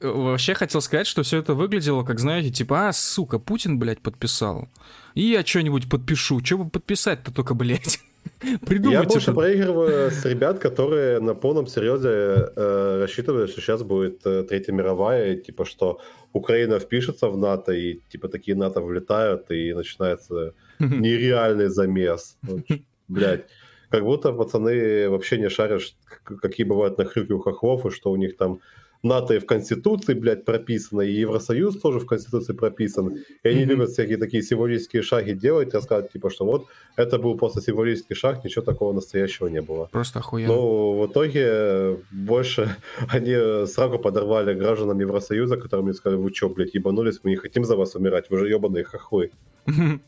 Вообще 0.00 0.54
хотел 0.54 0.80
сказать, 0.80 1.06
что 1.06 1.22
все 1.22 1.36
это 1.36 1.52
выглядело, 1.52 2.02
как, 2.02 2.18
знаете, 2.18 2.50
типа, 2.50 2.88
а, 2.88 2.92
сука, 2.94 3.38
Путин, 3.38 3.78
блядь, 3.78 4.00
подписал. 4.00 4.68
И 5.14 5.20
я 5.20 5.44
что-нибудь 5.44 5.90
подпишу. 5.90 6.42
Что 6.42 6.56
бы 6.56 6.70
подписать-то 6.70 7.30
только, 7.30 7.52
блядь? 7.52 8.00
Придумайте. 8.66 8.90
Я 8.90 9.02
больше 9.02 9.32
проигрываю 9.32 10.10
с 10.10 10.24
ребят, 10.24 10.58
которые 10.58 11.20
на 11.20 11.34
полном 11.34 11.66
серьезе 11.66 12.50
э, 12.56 12.98
рассчитывают, 13.00 13.50
что 13.50 13.60
сейчас 13.60 13.82
будет 13.82 14.26
э, 14.26 14.42
Третья 14.44 14.72
мировая, 14.72 15.34
и, 15.34 15.40
типа, 15.40 15.64
что 15.64 16.00
Украина 16.32 16.78
впишется 16.78 17.28
в 17.28 17.36
НАТО, 17.36 17.72
и 17.72 18.00
типа 18.08 18.28
такие 18.28 18.56
НАТО 18.56 18.80
влетают, 18.80 19.50
и 19.50 19.72
начинается 19.74 20.54
нереальный 20.78 21.68
замес. 21.68 22.38
Блять. 23.08 23.46
Как 23.90 24.04
будто 24.04 24.32
пацаны 24.32 25.10
вообще 25.10 25.38
не 25.38 25.50
шарят, 25.50 25.82
какие 26.24 26.66
бывают 26.66 26.98
нахрюки 26.98 27.32
у 27.32 27.40
хохлов, 27.40 27.86
и 27.86 27.90
что 27.90 28.10
у 28.10 28.16
них 28.16 28.36
там 28.36 28.60
НАТО 29.02 29.34
и 29.34 29.38
в 29.38 29.46
Конституции, 29.46 30.14
блядь, 30.14 30.44
прописано, 30.44 31.02
и 31.02 31.12
Евросоюз 31.12 31.80
тоже 31.80 31.98
в 31.98 32.06
Конституции 32.06 32.52
прописан. 32.52 33.16
И 33.42 33.48
они 33.48 33.62
mm-hmm. 33.62 33.64
любят 33.64 33.90
всякие 33.90 34.16
такие 34.16 34.42
символические 34.42 35.02
шаги 35.02 35.32
делать, 35.32 35.74
рассказывать, 35.74 36.12
типа, 36.12 36.30
что 36.30 36.44
вот 36.44 36.66
это 36.96 37.18
был 37.18 37.36
просто 37.36 37.60
символический 37.60 38.14
шаг, 38.14 38.44
ничего 38.44 38.64
такого 38.64 38.92
настоящего 38.92 39.48
не 39.48 39.60
было. 39.60 39.88
Просто 39.90 40.20
охуенно. 40.20 40.54
Но 40.54 40.92
в 41.00 41.06
итоге 41.06 41.98
больше 42.10 42.76
они 43.08 43.66
сразу 43.66 43.98
подорвали 43.98 44.54
гражданам 44.54 45.00
Евросоюза, 45.00 45.56
которым 45.56 45.86
мне 45.86 45.94
сказали, 45.94 46.20
вы 46.20 46.32
что, 46.32 46.48
блядь, 46.48 46.74
ебанулись, 46.74 47.20
мы 47.22 47.30
не 47.30 47.36
хотим 47.36 47.64
за 47.64 47.76
вас 47.76 47.94
умирать, 47.94 48.30
вы 48.30 48.38
же 48.38 48.48
ебаные 48.48 48.84
хохлы. 48.84 49.30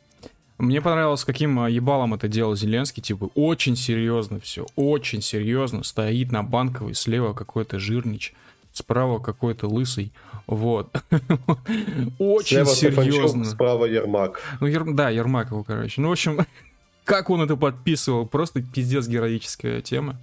Мне 0.57 0.81
понравилось, 0.81 1.25
каким 1.25 1.59
а, 1.59 1.69
ебалом 1.69 2.15
это 2.15 2.29
делал 2.29 2.55
Зеленский, 2.55 3.03
типа, 3.03 3.29
очень 3.35 3.75
серьезно 3.75 4.39
все, 4.39 4.67
очень 4.77 5.21
серьезно, 5.21 5.83
стоит 5.83 6.31
на 6.31 6.45
банковой, 6.45 6.95
слева 6.95 7.33
какой-то 7.33 7.81
жирнич, 7.81 8.33
справа 8.75 9.19
какой-то 9.21 9.69
лысый. 9.69 10.13
Вот. 10.47 10.95
Очень 12.19 12.67
серьезно. 12.67 13.45
Справа 13.47 13.87
Ермак. 13.87 14.41
Ну, 14.61 14.67
Ер... 14.67 14.85
да, 14.93 15.09
Ермак 15.09 15.51
его, 15.51 15.65
короче. 15.65 16.03
Ну, 16.03 16.09
в 16.09 16.13
общем, 16.13 16.41
как 17.05 17.31
он 17.31 17.41
это 17.41 17.57
подписывал, 17.57 18.27
просто 18.27 18.63
пиздец 18.63 19.07
героическая 19.07 19.81
тема. 19.81 20.21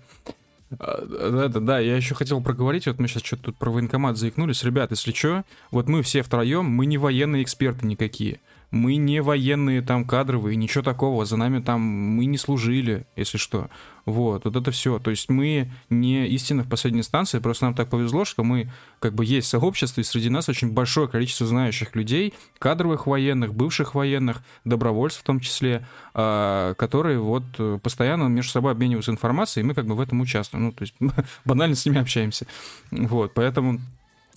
Да, 0.70 1.48
да, 1.48 1.60
да, 1.60 1.80
я 1.80 1.98
еще 1.98 2.16
хотел 2.16 2.42
проговорить, 2.42 2.88
вот 2.88 2.98
мы 2.98 3.10
сейчас 3.10 3.24
что-то 3.24 3.44
тут 3.46 3.58
про 3.58 3.72
военкомат 3.72 4.18
заикнулись. 4.18 4.64
Ребят, 4.64 4.92
если 4.92 5.12
что, 5.12 5.44
вот 5.70 5.90
мы 5.90 6.02
все 6.02 6.22
втроем, 6.22 6.66
мы 6.66 6.86
не 6.86 6.98
военные 6.98 7.44
эксперты 7.44 7.86
никакие 7.86 8.40
мы 8.72 8.96
не 8.96 9.22
военные 9.22 9.82
там 9.82 10.06
кадровые, 10.06 10.56
ничего 10.56 10.84
такого, 10.84 11.26
за 11.26 11.36
нами 11.36 11.62
там 11.62 11.82
мы 11.82 12.26
не 12.26 12.38
служили, 12.38 13.06
если 13.18 13.38
что. 13.38 13.70
Вот, 14.06 14.46
вот 14.46 14.56
это 14.56 14.72
все. 14.72 14.98
То 14.98 15.12
есть 15.12 15.30
мы 15.30 15.70
не 15.90 16.26
истинно 16.28 16.64
в 16.64 16.70
последней 16.70 17.02
инстанции, 17.02 17.40
просто 17.40 17.66
нам 17.66 17.76
так 17.76 17.90
повезло, 17.90 18.26
что 18.26 18.44
мы 18.44 18.72
как 19.00 19.14
бы 19.14 19.26
есть 19.26 19.50
сообщество, 19.50 20.02
и 20.02 20.06
среди 20.06 20.30
нас 20.30 20.48
очень 20.48 20.72
большое 20.72 21.08
количество 21.08 21.46
знающих 21.46 21.96
людей, 21.96 22.34
кадровых 22.60 23.08
военных, 23.08 23.54
бывших 23.54 23.94
военных, 23.94 24.42
добровольцев 24.64 25.22
в 25.22 25.26
том 25.26 25.42
числе, 25.42 25.86
а, 26.14 26.74
которые 26.76 27.20
вот 27.20 27.44
постоянно 27.84 28.24
между 28.24 28.52
собой 28.52 28.72
обмениваются 28.72 29.12
информацией, 29.12 29.64
и 29.64 29.68
мы 29.68 29.74
как 29.74 29.86
бы 29.86 29.96
в 29.96 30.02
этом 30.02 30.22
участвуем. 30.22 30.66
Ну, 30.66 30.72
то 30.72 30.84
есть 30.84 30.96
банально 31.46 31.76
с 31.76 31.86
ними 31.86 32.00
общаемся. 32.00 32.48
Вот, 32.90 33.34
поэтому 33.34 33.82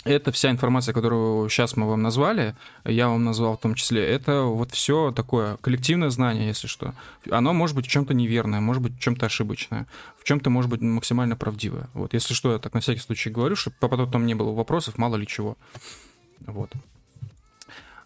это 0.05 0.33
вся 0.33 0.51
информация, 0.51 0.93
которую 0.93 1.49
сейчас 1.49 1.77
мы 1.77 1.89
вам 1.89 2.03
назвали, 2.03 2.55
я 2.85 3.09
вам 3.09 3.25
назвал 3.25 3.57
в 3.57 3.61
том 3.61 3.75
числе, 3.75 4.07
это 4.07 4.43
вот 4.43 4.71
все 4.73 5.13
такое 5.13 5.57
коллективное 5.57 6.11
знание, 6.11 6.47
если 6.47 6.67
что. 6.67 6.95
Оно 7.31 7.53
может 7.55 7.75
быть 7.75 7.87
в 7.87 7.91
чем-то 7.91 8.15
неверное, 8.15 8.61
может 8.61 8.83
быть 8.83 8.95
в 8.95 9.01
чем-то 9.01 9.27
ошибочное, 9.27 9.87
в 10.19 10.25
чем-то 10.25 10.51
может 10.51 10.71
быть 10.71 10.83
максимально 10.83 11.37
правдивое. 11.37 11.89
Вот, 11.95 12.13
если 12.13 12.35
что, 12.35 12.53
я 12.53 12.59
так 12.59 12.75
на 12.75 12.81
всякий 12.81 13.01
случай 13.01 13.31
говорю, 13.31 13.57
чтобы 13.57 13.77
потом 13.81 14.11
там 14.11 14.27
не 14.27 14.35
было 14.35 14.53
вопросов, 14.53 14.99
мало 14.99 15.17
ли 15.17 15.27
чего. 15.27 15.57
Вот. 16.47 16.71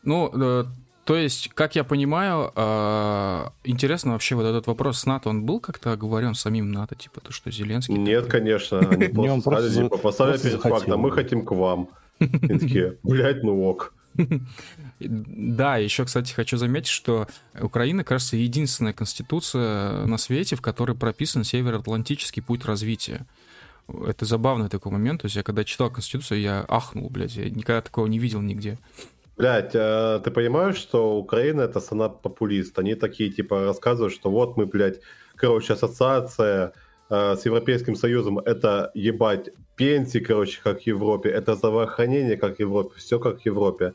Ну, 0.04 0.30
э, 0.32 0.64
то 1.08 1.16
есть, 1.16 1.48
как 1.54 1.74
я 1.74 1.84
понимаю, 1.84 2.52
э, 2.54 3.44
интересно 3.64 4.12
вообще 4.12 4.34
вот 4.34 4.44
этот 4.44 4.66
вопрос 4.66 4.98
с 4.98 5.06
НАТО, 5.06 5.30
он 5.30 5.46
был 5.46 5.58
как-то 5.58 5.92
оговорен 5.92 6.34
самим 6.34 6.70
НАТО, 6.70 6.96
типа 6.96 7.22
то, 7.22 7.32
что 7.32 7.50
Зеленский... 7.50 7.94
Нет, 7.94 8.26
конечно, 8.26 8.80
они 8.80 9.08
просто 9.08 9.72
типа, 9.72 9.96
поставили 9.96 10.36
перед 10.36 10.60
фактом, 10.60 11.00
мы 11.00 11.10
хотим 11.10 11.46
к 11.46 11.52
вам. 11.52 11.88
И 12.18 12.26
такие, 12.26 12.98
блядь, 13.02 13.42
ну 13.42 13.64
ок. 13.64 13.94
Да, 15.00 15.78
еще, 15.78 16.04
кстати, 16.04 16.34
хочу 16.34 16.58
заметить, 16.58 16.88
что 16.88 17.26
Украина, 17.58 18.04
кажется, 18.04 18.36
единственная 18.36 18.92
конституция 18.92 20.04
на 20.04 20.18
свете, 20.18 20.56
в 20.56 20.60
которой 20.60 20.94
прописан 20.94 21.42
североатлантический 21.42 22.42
путь 22.42 22.66
развития. 22.66 23.24
Это 24.06 24.26
забавный 24.26 24.68
такой 24.68 24.92
момент. 24.92 25.22
То 25.22 25.26
есть 25.26 25.36
я 25.36 25.42
когда 25.42 25.64
читал 25.64 25.90
Конституцию, 25.90 26.42
я 26.42 26.66
ахнул, 26.68 27.08
блядь. 27.08 27.34
Я 27.36 27.48
никогда 27.48 27.80
такого 27.80 28.06
не 28.06 28.18
видел 28.18 28.42
нигде. 28.42 28.76
Блять, 29.38 29.70
а 29.76 30.18
ты 30.18 30.32
понимаешь, 30.32 30.76
что 30.76 31.16
Украина 31.16 31.60
это 31.60 31.78
страна 31.78 32.08
популист? 32.08 32.76
Они 32.78 32.96
такие, 32.96 33.30
типа, 33.30 33.66
рассказывают, 33.66 34.12
что 34.12 34.30
вот 34.30 34.56
мы, 34.56 34.66
блядь, 34.66 35.00
короче, 35.36 35.74
ассоциация 35.74 36.72
э, 37.08 37.36
с 37.36 37.46
Европейским 37.46 37.94
Союзом, 37.94 38.40
это 38.40 38.90
ебать 38.94 39.50
пенсии, 39.76 40.18
короче, 40.18 40.60
как 40.64 40.82
в 40.82 40.86
Европе, 40.88 41.28
это 41.28 41.54
здравоохранение, 41.54 42.36
как 42.36 42.56
в 42.56 42.60
Европе, 42.60 42.94
все 42.96 43.20
как 43.20 43.42
в 43.42 43.46
Европе. 43.46 43.92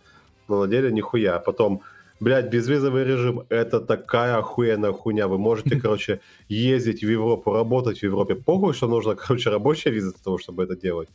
Но 0.48 0.62
на 0.62 0.68
деле 0.68 0.94
нихуя. 0.94 1.40
Потом, 1.40 1.82
блядь, 2.22 2.50
безвизовый 2.50 3.04
режим, 3.04 3.44
это 3.50 3.82
такая 3.82 4.38
охуенная 4.38 4.94
хуйня. 4.94 5.28
Вы 5.28 5.38
можете, 5.38 5.78
короче, 5.82 6.22
ездить 6.48 7.04
в 7.04 7.10
Европу, 7.10 7.52
работать 7.52 8.00
в 8.00 8.04
Европе. 8.04 8.36
Похуй, 8.36 8.74
что 8.74 8.88
нужно, 8.88 9.16
короче, 9.16 9.50
рабочая 9.50 9.92
виза 9.92 10.12
для 10.12 10.24
того, 10.24 10.38
чтобы 10.38 10.64
это 10.64 10.78
делать. 10.78 11.10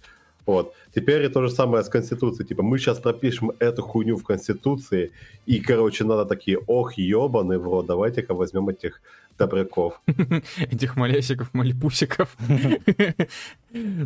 Вот. 0.48 0.74
Теперь 0.94 1.28
то 1.28 1.42
же 1.42 1.50
самое 1.50 1.84
с 1.84 1.90
Конституцией. 1.90 2.48
Типа, 2.48 2.62
мы 2.62 2.78
сейчас 2.78 2.98
пропишем 2.98 3.52
эту 3.58 3.82
хуйню 3.82 4.16
в 4.16 4.24
Конституции, 4.24 5.12
и, 5.44 5.60
короче, 5.60 6.04
надо 6.04 6.24
такие, 6.24 6.56
ох, 6.66 6.94
ебаный 6.94 7.58
в 7.58 7.64
рот, 7.64 7.84
давайте-ка 7.84 8.32
возьмем 8.32 8.70
этих 8.70 9.02
добряков. 9.38 10.00
Этих 10.72 10.96
малесиков, 10.96 11.52
малипусиков. 11.52 12.34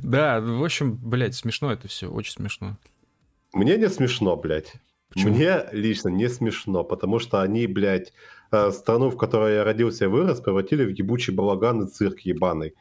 Да, 0.02 0.40
в 0.40 0.64
общем, 0.64 0.98
блядь, 1.00 1.36
смешно 1.36 1.72
это 1.72 1.86
все, 1.86 2.10
очень 2.10 2.32
смешно. 2.32 2.76
Мне 3.52 3.76
не 3.76 3.88
смешно, 3.88 4.36
блядь. 4.36 4.74
Мне 5.14 5.66
лично 5.70 6.08
не 6.08 6.28
смешно, 6.28 6.82
потому 6.82 7.20
что 7.20 7.40
они, 7.40 7.68
блядь, 7.68 8.12
э, 8.50 8.72
страну, 8.72 9.10
в 9.10 9.16
которой 9.16 9.54
я 9.54 9.64
родился 9.64 10.06
и 10.06 10.08
вырос, 10.08 10.40
превратили 10.40 10.84
в 10.84 10.90
ебучий 10.90 11.32
балаган 11.32 11.82
и 11.82 11.86
цирк 11.86 12.18
ебаный. 12.20 12.74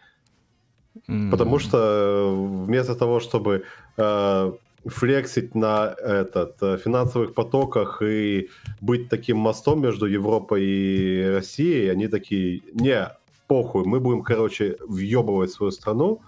Mm. 1.07 1.31
Потому 1.31 1.59
что 1.59 1.77
э, 1.77 2.65
вместо 2.65 2.95
того, 2.95 3.19
чтобы 3.19 3.63
э, 3.97 4.51
флексить 4.85 5.55
на 5.55 5.95
этот 5.97 6.61
э, 6.61 6.77
финансовых 6.77 7.33
потоках 7.33 8.01
и 8.01 8.49
быть 8.81 9.09
таким 9.09 9.37
мостом 9.37 9.81
между 9.81 10.05
Европой 10.05 10.63
и 10.63 11.25
Россией, 11.35 11.89
они 11.89 12.07
такие, 12.07 12.61
не, 12.73 13.09
похуй, 13.47 13.85
мы 13.85 13.99
будем, 13.99 14.23
короче, 14.23 14.77
въебывать 14.87 15.51
свою 15.51 15.71
страну, 15.71 16.21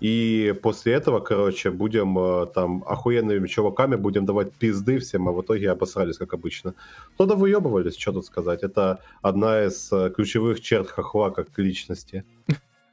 и 0.00 0.54
после 0.62 0.94
этого, 0.94 1.20
короче, 1.20 1.70
будем 1.70 2.18
э, 2.18 2.46
там 2.54 2.82
охуенными 2.86 3.46
чуваками, 3.46 3.96
будем 3.96 4.24
давать 4.24 4.52
пизды 4.52 4.98
всем, 4.98 5.28
а 5.28 5.32
в 5.32 5.42
итоге 5.42 5.70
обосрались, 5.70 6.16
как 6.16 6.32
обычно. 6.32 6.74
Ну 7.18 7.26
да 7.26 7.34
выебывались, 7.34 7.98
что 7.98 8.12
тут 8.12 8.24
сказать. 8.24 8.62
Это 8.62 8.98
одна 9.22 9.66
из 9.66 9.92
ключевых 10.16 10.62
черт 10.62 10.88
хохла 10.88 11.30
как 11.30 11.48
личности. 11.58 12.24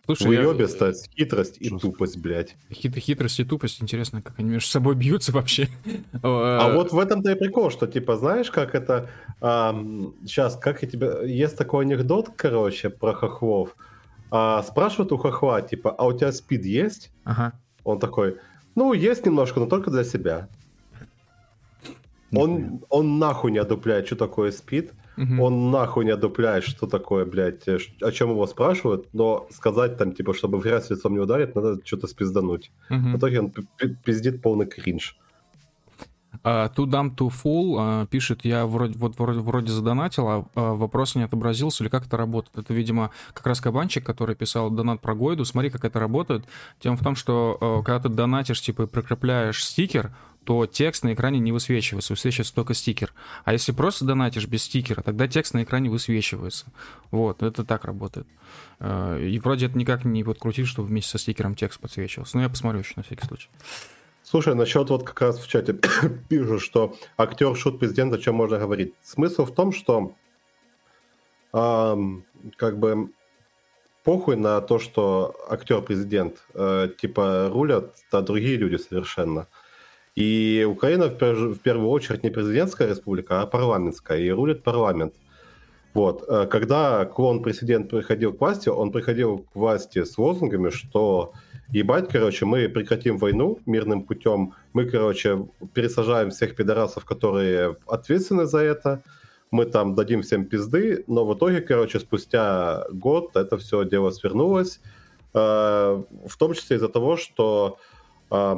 Слушай, 0.07 0.37
Выебистость, 0.37 1.09
я... 1.13 1.25
хитрость 1.25 1.57
и 1.59 1.69
тупость, 1.69 2.17
блядь. 2.17 2.55
Хит, 2.71 2.95
хитрость 2.95 3.41
и 3.41 3.43
тупость, 3.43 3.83
интересно, 3.83 4.21
как 4.21 4.39
они 4.39 4.51
между 4.51 4.69
собой 4.69 4.95
бьются 4.95 5.33
вообще. 5.33 5.67
А 6.23 6.71
вот 6.73 6.93
в 6.93 6.97
этом-то 6.97 7.31
и 7.31 7.35
прикол, 7.35 7.69
что, 7.69 7.87
типа, 7.87 8.15
знаешь, 8.15 8.49
как 8.49 8.73
это... 8.73 9.09
А, 9.41 9.73
сейчас, 10.25 10.55
как 10.55 10.81
я 10.81 10.87
тебе... 10.87 11.11
Есть 11.25 11.57
такой 11.57 11.83
анекдот, 11.83 12.29
короче, 12.37 12.89
про 12.89 13.13
хохлов. 13.13 13.75
А, 14.31 14.63
спрашивают 14.63 15.11
у 15.11 15.17
хохла, 15.17 15.61
типа, 15.61 15.91
а 15.91 16.05
у 16.05 16.13
тебя 16.13 16.31
спид 16.31 16.63
есть? 16.63 17.11
Ага. 17.25 17.53
Он 17.83 17.99
такой, 17.99 18.37
ну, 18.75 18.93
есть 18.93 19.25
немножко, 19.25 19.59
но 19.59 19.65
только 19.65 19.91
для 19.91 20.05
себя. 20.05 20.47
Он, 22.33 22.81
он 22.89 23.19
нахуй 23.19 23.51
не 23.51 23.57
одупляет, 23.57 24.05
что 24.07 24.15
такое 24.15 24.51
спид. 24.51 24.93
Угу. 25.17 25.43
Он 25.43 25.71
нахуй 25.71 26.05
не 26.05 26.11
одупляет, 26.11 26.63
что 26.63 26.85
такое, 26.85 27.25
блядь, 27.25 27.67
э, 27.67 27.79
о 28.01 28.11
чем 28.11 28.29
его 28.29 28.45
спрашивают, 28.45 29.07
но 29.13 29.47
сказать 29.49 29.97
там, 29.97 30.11
типа, 30.13 30.33
чтобы 30.33 30.59
в 30.59 30.63
грязь 30.63 30.89
лицом 30.89 31.13
не 31.13 31.19
ударить, 31.19 31.55
надо 31.55 31.79
что-то 31.83 32.07
спиздануть. 32.07 32.71
Угу. 32.89 32.99
В 32.99 33.17
итоге 33.17 33.39
он 33.39 33.53
пиздит 34.03 34.41
полный 34.41 34.67
кринж. 34.67 35.17
Uh, 36.43 36.71
to 36.75 36.85
Dumb 36.85 37.15
to 37.15 37.31
Full 37.31 37.77
uh, 37.77 38.07
пишет, 38.07 38.45
я 38.45 38.67
вроде, 38.67 38.97
вот, 38.99 39.17
вроде, 39.17 39.39
вроде 39.39 39.71
задонатил, 39.71 40.27
а 40.27 40.45
uh, 40.53 40.75
вопрос 40.75 41.15
не 41.15 41.23
отобразился, 41.23 41.83
или 41.83 41.89
как 41.89 42.05
это 42.05 42.15
работает. 42.15 42.59
Это, 42.59 42.73
видимо, 42.73 43.09
как 43.33 43.47
раз 43.47 43.59
кабанчик, 43.59 44.05
который 44.05 44.35
писал 44.35 44.69
донат 44.69 45.01
про 45.01 45.15
Гойду. 45.15 45.45
Смотри, 45.45 45.71
как 45.71 45.83
это 45.83 45.99
работает. 45.99 46.45
Тем 46.79 46.95
в 46.95 47.03
том, 47.03 47.15
что 47.15 47.57
uh, 47.59 47.83
когда 47.83 48.01
ты 48.01 48.09
донатишь, 48.09 48.61
типа, 48.61 48.83
и 48.83 48.85
прикрепляешь 48.85 49.65
стикер, 49.65 50.11
то 50.47 50.65
текст 50.65 51.03
на 51.03 51.13
экране 51.13 51.39
не 51.39 51.51
высвечивается, 51.51 52.13
высвечивается 52.13 52.55
только 52.55 52.73
стикер. 52.73 53.13
А 53.43 53.51
если 53.51 53.73
просто 53.73 54.05
донатишь 54.05 54.47
без 54.47 54.63
стикера, 54.63 55.01
тогда 55.01 55.27
текст 55.27 55.53
на 55.53 55.63
экране 55.63 55.89
высвечивается. 55.89 56.67
Вот, 57.11 57.43
это 57.43 57.65
так 57.65 57.83
работает. 57.83 58.25
Э, 58.79 59.19
и 59.21 59.37
вроде 59.39 59.65
это 59.65 59.77
никак 59.77 60.05
не 60.05 60.23
подкрутить, 60.23 60.67
чтобы 60.67 60.87
вместе 60.87 61.11
со 61.11 61.17
стикером 61.17 61.53
текст 61.53 61.81
подсвечивался. 61.81 62.37
Но 62.37 62.43
я 62.43 62.49
посмотрю 62.49 62.79
еще 62.79 62.93
на 62.95 63.03
всякий 63.03 63.27
случай. 63.27 63.49
Слушай, 64.23 64.55
насчет 64.55 64.89
вот 64.89 65.03
как 65.03 65.19
раз 65.19 65.37
в 65.37 65.49
чате 65.49 65.77
пишут, 66.29 66.61
что 66.61 66.95
актер 67.17 67.53
шут 67.57 67.77
президент, 67.77 68.13
о 68.13 68.17
чем 68.17 68.35
можно 68.35 68.57
говорить. 68.57 68.93
Смысл 69.03 69.43
в 69.43 69.53
том, 69.53 69.73
что 69.73 70.15
эм, 71.51 72.23
как 72.55 72.79
бы 72.79 73.09
похуй 74.05 74.37
на 74.37 74.61
то, 74.61 74.79
что 74.79 75.35
актер 75.49 75.81
президент, 75.81 76.37
э, 76.53 76.87
типа 76.97 77.49
рулят, 77.51 77.97
а 78.13 78.21
другие 78.21 78.55
люди 78.55 78.77
совершенно. 78.77 79.49
И 80.17 80.65
Украина 80.67 81.09
в, 81.09 81.59
первую 81.59 81.89
очередь 81.89 82.23
не 82.23 82.31
президентская 82.31 82.89
республика, 82.89 83.43
а 83.43 83.45
парламентская, 83.45 84.17
и 84.17 84.31
рулит 84.31 84.63
парламент. 84.63 85.13
Вот. 85.93 86.23
Э, 86.27 86.47
когда 86.47 87.05
клон-президент 87.05 87.91
приходил 87.91 88.33
к 88.33 88.41
власти, 88.41 88.69
он 88.69 88.91
приходил 88.91 89.45
к 89.53 89.55
власти 89.55 90.03
с 90.03 90.17
лозунгами, 90.17 90.71
что 90.71 91.33
ебать, 91.69 92.09
короче, 92.09 92.45
мы 92.45 92.67
прекратим 92.67 93.19
войну 93.19 93.59
мирным 93.67 94.01
путем, 94.01 94.55
мы, 94.73 94.85
короче, 94.85 95.45
пересажаем 95.75 96.31
всех 96.31 96.55
пидорасов, 96.55 97.05
которые 97.05 97.77
ответственны 97.85 98.47
за 98.47 98.61
это, 98.61 99.03
мы 99.51 99.65
там 99.65 99.93
дадим 99.93 100.23
всем 100.23 100.45
пизды, 100.45 101.03
но 101.05 101.27
в 101.27 101.35
итоге, 101.35 101.61
короче, 101.61 101.99
спустя 101.99 102.87
год 102.89 103.35
это 103.35 103.55
все 103.59 103.85
дело 103.85 104.09
свернулось, 104.09 104.81
э, 105.35 105.37
в 105.37 106.37
том 106.39 106.55
числе 106.55 106.77
из-за 106.77 106.89
того, 106.89 107.17
что 107.17 107.77
э, 108.31 108.55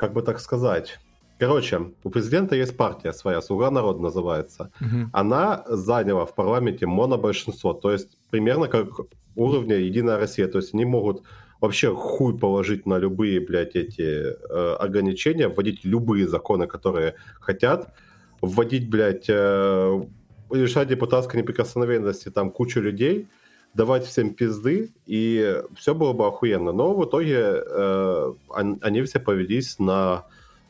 как 0.00 0.14
бы 0.14 0.22
так 0.22 0.40
сказать, 0.40 0.98
Короче, 1.38 1.80
у 2.04 2.10
президента 2.10 2.54
есть 2.54 2.76
партия 2.76 3.14
своя, 3.14 3.40
«Слуга 3.40 3.70
народа» 3.70 4.02
называется. 4.02 4.70
Угу. 4.78 5.08
Она 5.14 5.64
заняла 5.68 6.26
в 6.26 6.34
парламенте 6.34 6.86
монобольшинство, 6.86 7.72
то 7.72 7.90
есть 7.90 8.08
примерно 8.30 8.68
как 8.68 8.88
уровня 9.36 9.76
«Единая 9.76 10.18
Россия». 10.18 10.48
То 10.48 10.58
есть 10.58 10.74
они 10.74 10.84
могут 10.84 11.22
вообще 11.58 11.94
хуй 11.94 12.38
положить 12.38 12.84
на 12.84 12.98
любые, 12.98 13.40
блядь, 13.40 13.74
эти 13.74 14.02
э, 14.02 14.76
ограничения, 14.78 15.48
вводить 15.48 15.82
любые 15.82 16.28
законы, 16.28 16.66
которые 16.66 17.14
хотят, 17.40 17.94
вводить, 18.42 18.90
блядь, 18.90 19.30
э, 19.30 20.02
лишать 20.50 20.88
депутатской 20.88 21.40
неприкосновенности 21.40 22.30
там 22.30 22.50
кучу 22.50 22.82
людей, 22.82 23.28
давать 23.74 24.04
всем 24.04 24.34
пизды, 24.34 24.90
и 25.06 25.62
все 25.76 25.94
было 25.94 26.12
бы 26.12 26.26
охуенно. 26.26 26.72
Но 26.72 26.94
в 26.94 27.04
итоге 27.04 27.62
э, 27.64 28.32
они 28.80 29.02
все 29.02 29.20
повелись 29.20 29.78
на, 29.78 30.26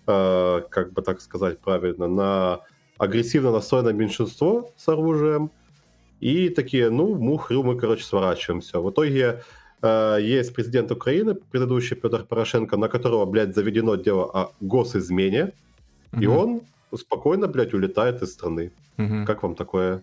э, 0.07 0.63
как 0.69 0.93
бы 0.93 1.03
так 1.03 1.21
сказать 1.21 1.59
правильно, 1.59 2.09
на 2.09 2.61
агрессивно 2.99 3.51
настроенное 3.51 3.95
меньшинство 3.95 4.71
с 4.77 4.89
оружием, 4.89 5.51
и 6.21 6.51
такие, 6.51 6.91
ну, 6.91 7.15
мухрю 7.15 7.63
мы, 7.63 7.79
короче, 7.79 8.05
сворачиваем 8.05 8.61
все. 8.61 8.83
В 8.83 8.91
итоге 8.91 9.43
э, 9.81 10.19
есть 10.21 10.55
президент 10.55 10.93
Украины, 10.93 11.35
предыдущий 11.35 11.97
Петр 11.97 12.25
Порошенко, 12.25 12.77
на 12.77 12.89
которого, 12.89 13.25
блядь, 13.25 13.55
заведено 13.55 13.97
дело 13.97 14.31
о 14.31 14.53
госизмене, 14.61 15.53
угу. 16.13 16.23
и 16.23 16.27
он 16.27 16.61
спокойно, 16.95 17.47
блядь, 17.47 17.73
улетает 17.73 18.21
из 18.21 18.33
страны. 18.35 18.71
Угу. 18.99 19.25
Как 19.27 19.43
вам 19.43 19.55
такое? 19.55 20.03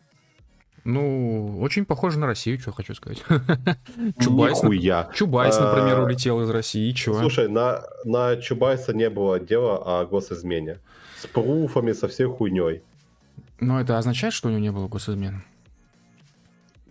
Ну, 0.90 1.60
очень 1.60 1.84
похоже 1.84 2.18
на 2.18 2.28
Россию, 2.28 2.60
что 2.60 2.72
хочу 2.72 2.96
сказать. 2.96 3.22
Чубайс, 4.22 4.64
Нихуя. 4.64 5.10
Чубайс, 5.14 5.60
например, 5.60 6.00
а, 6.00 6.04
улетел 6.06 6.42
из 6.42 6.50
России, 6.50 6.94
чего? 6.94 7.20
Слушай, 7.20 7.50
на, 7.50 7.84
на 8.06 8.38
Чубайса 8.38 8.94
не 8.94 9.10
было 9.10 9.38
дела 9.38 9.76
о 9.84 10.06
госизмене. 10.06 10.78
С 11.20 11.28
пруфами, 11.28 11.92
со 11.92 12.08
всей 12.08 12.28
хуйней. 12.28 12.84
Но 13.60 13.82
это 13.82 13.98
означает, 13.98 14.34
что 14.34 14.48
у 14.48 14.52
него 14.52 14.62
не 14.62 14.72
было 14.72 14.88
госизмены? 14.88 15.44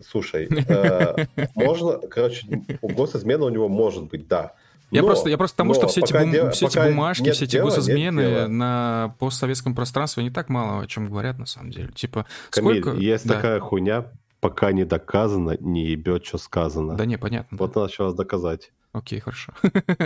Слушай, 0.07 0.47
э, 0.69 1.27
можно, 1.55 1.97
короче, 2.07 2.47
госизмена 2.83 3.47
у 3.47 3.49
него 3.49 3.71
может 3.71 4.05
быть, 4.05 4.29
да. 4.29 4.53
Я 4.91 5.03
но, 5.03 5.09
просто, 5.09 5.28
я 5.28 5.37
просто 5.37 5.57
тому, 5.57 5.74
что 5.74 5.89
все 5.89 6.01
эти, 6.01 6.12
бум, 6.12 6.30
де, 6.30 6.51
все 6.51 6.66
эти 6.66 6.78
бумажки, 6.78 7.30
все 7.32 7.45
эти 7.45 7.53
дела, 7.53 7.70
госизмены 7.70 8.47
на 8.47 9.14
постсоветском 9.18 9.74
пространстве 9.74 10.22
не 10.22 10.30
так 10.30 10.49
мало 10.49 10.82
о 10.82 10.87
чем 10.87 11.09
говорят 11.09 11.39
на 11.39 11.47
самом 11.47 11.70
деле. 11.70 11.89
Типа, 11.89 12.26
Камиль, 12.51 12.80
сколько... 12.80 12.97
есть 12.99 13.26
да. 13.26 13.34
такая 13.34 13.61
хуйня, 13.61 14.07
пока 14.41 14.70
не 14.72 14.84
доказано, 14.84 15.57
не 15.59 15.87
ебет, 15.87 16.24
что 16.24 16.39
сказано. 16.39 16.95
Да 16.95 17.05
не, 17.05 17.18
понятно. 17.18 17.59
Вот 17.59 17.72
да. 17.72 17.80
надо 17.80 17.93
сейчас 17.93 18.14
доказать. 18.14 18.70
Окей, 18.93 19.20
хорошо. 19.20 19.53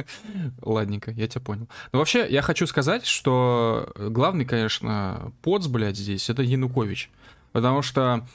Ладненько, 0.63 1.13
я 1.13 1.29
тебя 1.29 1.43
понял. 1.43 1.69
Но 1.93 1.99
вообще, 2.01 2.27
я 2.29 2.43
хочу 2.43 2.67
сказать, 2.67 3.07
что 3.07 3.93
главный, 3.97 4.45
конечно, 4.45 5.33
поц, 5.43 5.67
блядь, 5.67 5.97
здесь, 5.97 6.29
это 6.29 6.43
Янукович. 6.43 7.11
Потому 7.53 7.83
что 7.83 8.27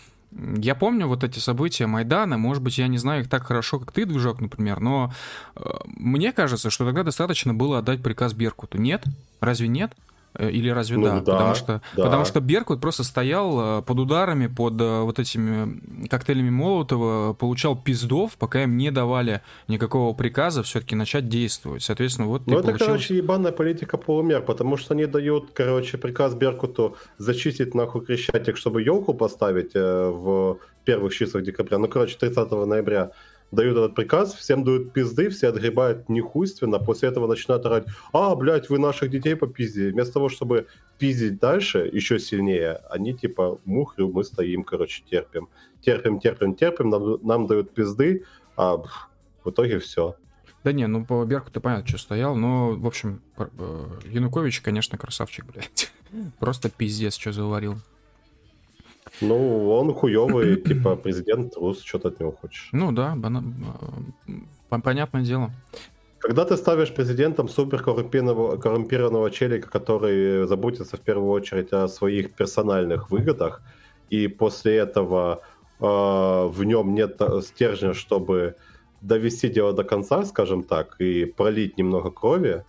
я 0.57 0.75
помню 0.75 1.07
вот 1.07 1.23
эти 1.23 1.39
события 1.39 1.88
Майдана, 1.88 2.38
может 2.38 2.61
быть, 2.61 2.77
я 2.77 2.88
не 2.88 2.97
знаю 2.97 3.21
их 3.21 3.29
так 3.29 3.43
хорошо, 3.43 3.79
как 3.79 3.91
ты, 3.91 4.05
Движок, 4.05 4.41
например, 4.41 4.79
но 4.79 5.13
э, 5.55 5.61
мне 5.86 6.31
кажется, 6.33 6.69
что 6.69 6.86
тогда 6.86 7.03
достаточно 7.03 7.53
было 7.53 7.79
отдать 7.79 8.03
приказ 8.03 8.33
Беркуту. 8.33 8.77
Нет? 8.77 9.03
Разве 9.39 9.67
нет? 9.67 9.93
Э, 10.38 10.49
или 10.49 10.69
разве 10.69 10.97
ну, 10.97 11.03
да? 11.03 11.19
да? 11.19 11.31
Потому 11.33 11.55
что, 11.55 11.81
да. 11.95 12.03
потому 12.03 12.25
что 12.25 12.39
Беркут 12.41 12.81
просто 12.81 13.03
стоял 13.03 13.79
э, 13.79 13.81
под 13.81 13.99
ударами, 13.99 14.47
под 14.47 14.79
э, 14.79 15.01
вот 15.01 15.19
этими 15.19 16.07
коктейлями 16.07 16.49
Молотова, 16.49 17.33
получал 17.33 17.75
пиздов, 17.75 18.38
пока 18.38 18.63
им 18.63 18.77
не 18.77 18.91
давали 18.91 19.41
никакого 19.67 20.13
приказа 20.13 20.63
все-таки 20.63 20.95
начать 20.95 21.29
действовать. 21.29 21.83
Соответственно, 21.83 22.27
вот 22.27 22.47
Ну, 22.47 22.55
это, 22.55 22.67
получилось... 22.67 22.88
короче, 22.88 23.17
ебаная 23.17 23.51
политика 23.51 23.97
полумер, 23.97 24.41
потому 24.41 24.77
что 24.77 24.93
они 24.93 25.05
дают, 25.05 25.51
короче, 25.53 25.97
приказ 25.97 26.36
Беркуту 26.36 26.97
зачистить 27.17 27.73
нахуй 27.73 28.05
Крещатик, 28.05 28.57
чтобы 28.57 28.81
елку 28.81 29.13
поставить 29.13 29.73
в 29.73 30.59
первых 30.83 31.13
числах 31.13 31.43
декабря. 31.43 31.77
Ну, 31.77 31.88
короче, 31.88 32.17
30 32.19 32.51
ноября 32.51 33.11
дают 33.51 33.77
этот 33.77 33.95
приказ, 33.95 34.33
всем 34.33 34.63
дают 34.63 34.93
пизды, 34.93 35.29
все 35.29 35.47
отгребают 35.47 36.09
нехуйственно, 36.09 36.79
после 36.79 37.09
этого 37.09 37.27
начинают 37.27 37.65
орать, 37.65 37.85
а, 38.13 38.35
блядь, 38.35 38.69
вы 38.69 38.79
наших 38.79 39.09
детей 39.09 39.35
попиздили. 39.35 39.91
Вместо 39.91 40.13
того, 40.13 40.29
чтобы 40.29 40.67
пиздить 40.97 41.39
дальше 41.39 41.89
еще 41.91 42.19
сильнее, 42.19 42.81
они 42.89 43.13
типа, 43.13 43.59
мухрю, 43.65 44.11
мы 44.11 44.23
стоим, 44.23 44.63
короче, 44.63 45.03
терпим. 45.09 45.49
Терпим, 45.81 46.19
терпим, 46.19 46.55
терпим, 46.55 46.89
нам, 46.89 47.19
нам 47.25 47.47
дают 47.47 47.73
пизды, 47.73 48.25
а 48.57 48.77
в 48.77 49.49
итоге 49.49 49.79
все. 49.79 50.15
Да 50.63 50.71
не, 50.71 50.87
ну 50.87 51.05
по 51.05 51.23
Берку 51.25 51.51
ты 51.51 51.59
понятно, 51.59 51.87
что 51.87 51.99
стоял, 51.99 52.35
но, 52.35 52.71
в 52.71 52.87
общем, 52.87 53.21
э, 53.37 53.45
Янукович, 54.05 54.61
конечно, 54.61 54.97
красавчик, 54.97 55.45
блядь. 55.45 55.91
Просто 56.39 56.69
пиздец, 56.69 57.15
что 57.15 57.31
заварил. 57.31 57.75
Ну, 59.22 59.70
он 59.72 59.93
хуёвый, 59.93 60.56
типа, 60.68 60.95
президент 60.95 61.53
трус, 61.53 61.82
что 61.84 61.99
ты 61.99 62.08
от 62.10 62.20
него 62.20 62.32
хочешь. 62.32 62.70
Ну 62.72 62.91
да, 62.91 63.16
понятное 64.70 65.24
дело. 65.24 65.51
Когда 66.20 66.43
ты 66.43 66.58
ставишь 66.58 66.93
президентом 66.93 67.47
супер 67.47 67.84
коррумпированного, 67.84 68.58
коррумпированного 68.58 69.30
челика, 69.30 69.70
который 69.70 70.47
заботится 70.47 70.97
в 70.97 71.01
первую 71.01 71.30
очередь 71.30 71.72
о 71.72 71.88
своих 71.88 72.34
персональных 72.34 73.12
выгодах, 73.12 73.62
и 74.10 74.28
после 74.28 74.78
этого 74.78 75.41
э, 75.80 75.86
в 75.86 76.64
нем 76.64 76.95
нет 76.95 77.22
стержня, 77.43 77.93
чтобы 77.93 78.56
довести 79.01 79.49
дело 79.49 79.74
до 79.74 79.84
конца, 79.84 80.26
скажем 80.26 80.64
так, 80.64 80.99
и 80.99 81.26
пролить 81.26 81.78
немного 81.78 82.10
крови, 82.10 82.64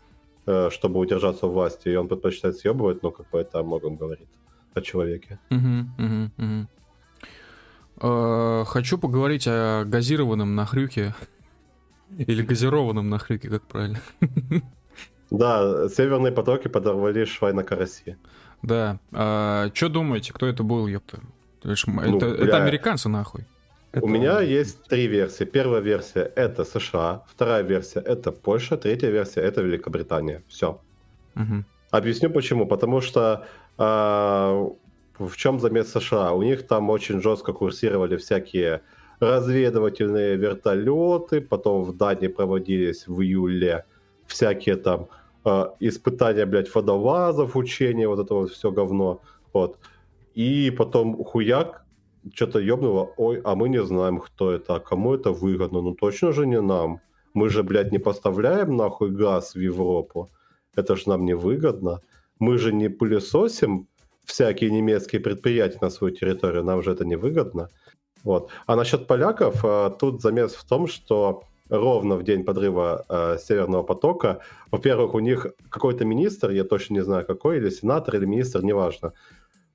э, 0.47 0.69
чтобы 0.71 1.01
удержаться 1.01 1.47
у 1.47 1.51
власти, 1.51 1.89
и 1.89 1.97
он 1.97 2.09
предпочитает 2.09 2.59
съебывать, 2.59 3.03
ну, 3.03 3.11
как 3.11 3.31
бы 3.31 3.39
это 3.39 3.61
о 3.61 3.63
многом 3.63 3.97
говорит 3.97 4.29
о 4.77 4.83
человеке. 4.83 5.39
Э, 7.99 8.65
хочу 8.67 8.99
поговорить 8.99 9.47
о 9.49 9.85
газированном 9.85 10.55
нахрюке. 10.55 11.15
Или 12.19 12.43
газированном 12.43 13.09
нахрюке, 13.09 13.49
как 13.49 13.63
правильно. 13.63 14.01
Да, 15.31 15.89
северные 15.89 16.31
потоки 16.31 16.69
подорвали 16.69 17.25
швай 17.25 17.53
на 17.53 17.65
карасе. 17.65 18.17
Да. 18.63 19.01
А, 19.13 19.71
что 19.75 19.89
думаете, 19.89 20.33
кто 20.33 20.47
это 20.47 20.63
был, 20.63 20.87
ёпта? 20.87 21.19
Ну, 21.65 21.73
это, 21.73 22.27
это 22.27 22.63
американцы, 22.63 23.09
нахуй. 23.09 23.45
У 23.93 23.99
это... 23.99 24.07
меня 24.07 24.41
есть 24.41 24.85
три 24.85 25.09
версии. 25.09 25.45
Первая 25.45 25.81
версия 25.81 26.31
это 26.37 26.65
США, 26.65 27.25
вторая 27.29 27.63
версия 27.63 28.01
это 28.01 28.31
Польша, 28.31 28.77
третья 28.77 29.11
версия 29.11 29.41
это 29.41 29.63
Великобритания. 29.63 30.45
Все. 30.49 30.81
Угу. 31.35 31.65
Объясню 31.91 32.31
почему. 32.31 32.67
Потому 32.67 33.01
что 33.01 33.47
в 33.79 35.37
чем 35.37 35.61
замес 35.61 35.93
США? 35.93 36.33
У 36.33 36.43
них 36.43 36.67
там 36.67 36.91
очень 36.91 37.21
жестко 37.21 37.53
курсировали 37.53 38.17
всякие 38.17 38.83
разведывательные 39.21 40.37
вертолеты, 40.37 41.41
потом 41.41 41.83
в 41.83 41.97
Дании 41.97 42.29
проводились 42.29 43.07
в 43.07 43.23
июле 43.23 43.85
всякие 44.27 44.77
там 44.77 45.09
э, 45.45 45.67
испытания, 45.81 46.47
блядь, 46.47 46.75
водолазов, 46.75 47.57
учения, 47.57 48.09
вот 48.09 48.19
это 48.19 48.35
вот 48.35 48.51
все 48.51 48.71
говно, 48.71 49.23
вот. 49.53 49.79
И 50.35 50.71
потом 50.71 51.25
хуяк, 51.25 51.85
что-то 52.35 52.59
ёбнуло, 52.59 53.13
ой, 53.17 53.41
а 53.45 53.55
мы 53.55 53.69
не 53.69 53.83
знаем, 53.83 54.19
кто 54.19 54.53
это, 54.53 54.75
а 54.77 54.81
кому 54.81 55.15
это 55.15 55.31
выгодно, 55.31 55.81
ну 55.81 55.95
точно 55.95 56.33
же 56.33 56.47
не 56.47 56.61
нам. 56.61 57.01
Мы 57.33 57.49
же, 57.49 57.63
блядь, 57.63 57.93
не 57.93 57.99
поставляем 57.99 58.77
нахуй 58.77 59.11
газ 59.11 59.55
в 59.55 59.61
Европу, 59.61 60.29
это 60.75 60.97
же 60.97 61.05
нам 61.07 61.25
не 61.25 61.35
выгодно 61.35 62.01
мы 62.39 62.59
же 62.59 62.73
не 62.73 62.89
пылесосим 62.89 63.89
всякие 64.25 64.71
немецкие 64.71 65.21
предприятия 65.21 65.79
на 65.81 65.91
свою 65.91 66.15
территорию, 66.15 66.65
нам 66.65 66.83
же 66.83 66.93
это 66.93 67.05
не 67.05 67.17
выгодно. 67.17 67.69
Вот. 68.25 68.51
А 68.67 68.77
насчет 68.77 69.07
поляков, 69.07 69.61
а, 69.65 69.91
тут 69.91 70.21
замес 70.21 70.55
в 70.55 70.65
том, 70.65 70.89
что 70.89 71.45
ровно 71.69 72.17
в 72.17 72.23
день 72.23 72.45
подрыва 72.45 73.05
э, 73.09 73.39
Северного 73.41 73.83
потока, 73.83 74.41
во-первых, 74.71 75.15
у 75.15 75.19
них 75.19 75.47
какой-то 75.69 76.05
министр, 76.05 76.51
я 76.51 76.65
точно 76.65 76.95
не 76.95 77.05
знаю 77.05 77.27
какой, 77.27 77.57
или 77.57 77.71
сенатор, 77.71 78.17
или 78.17 78.25
министр, 78.25 78.63
неважно, 78.63 79.13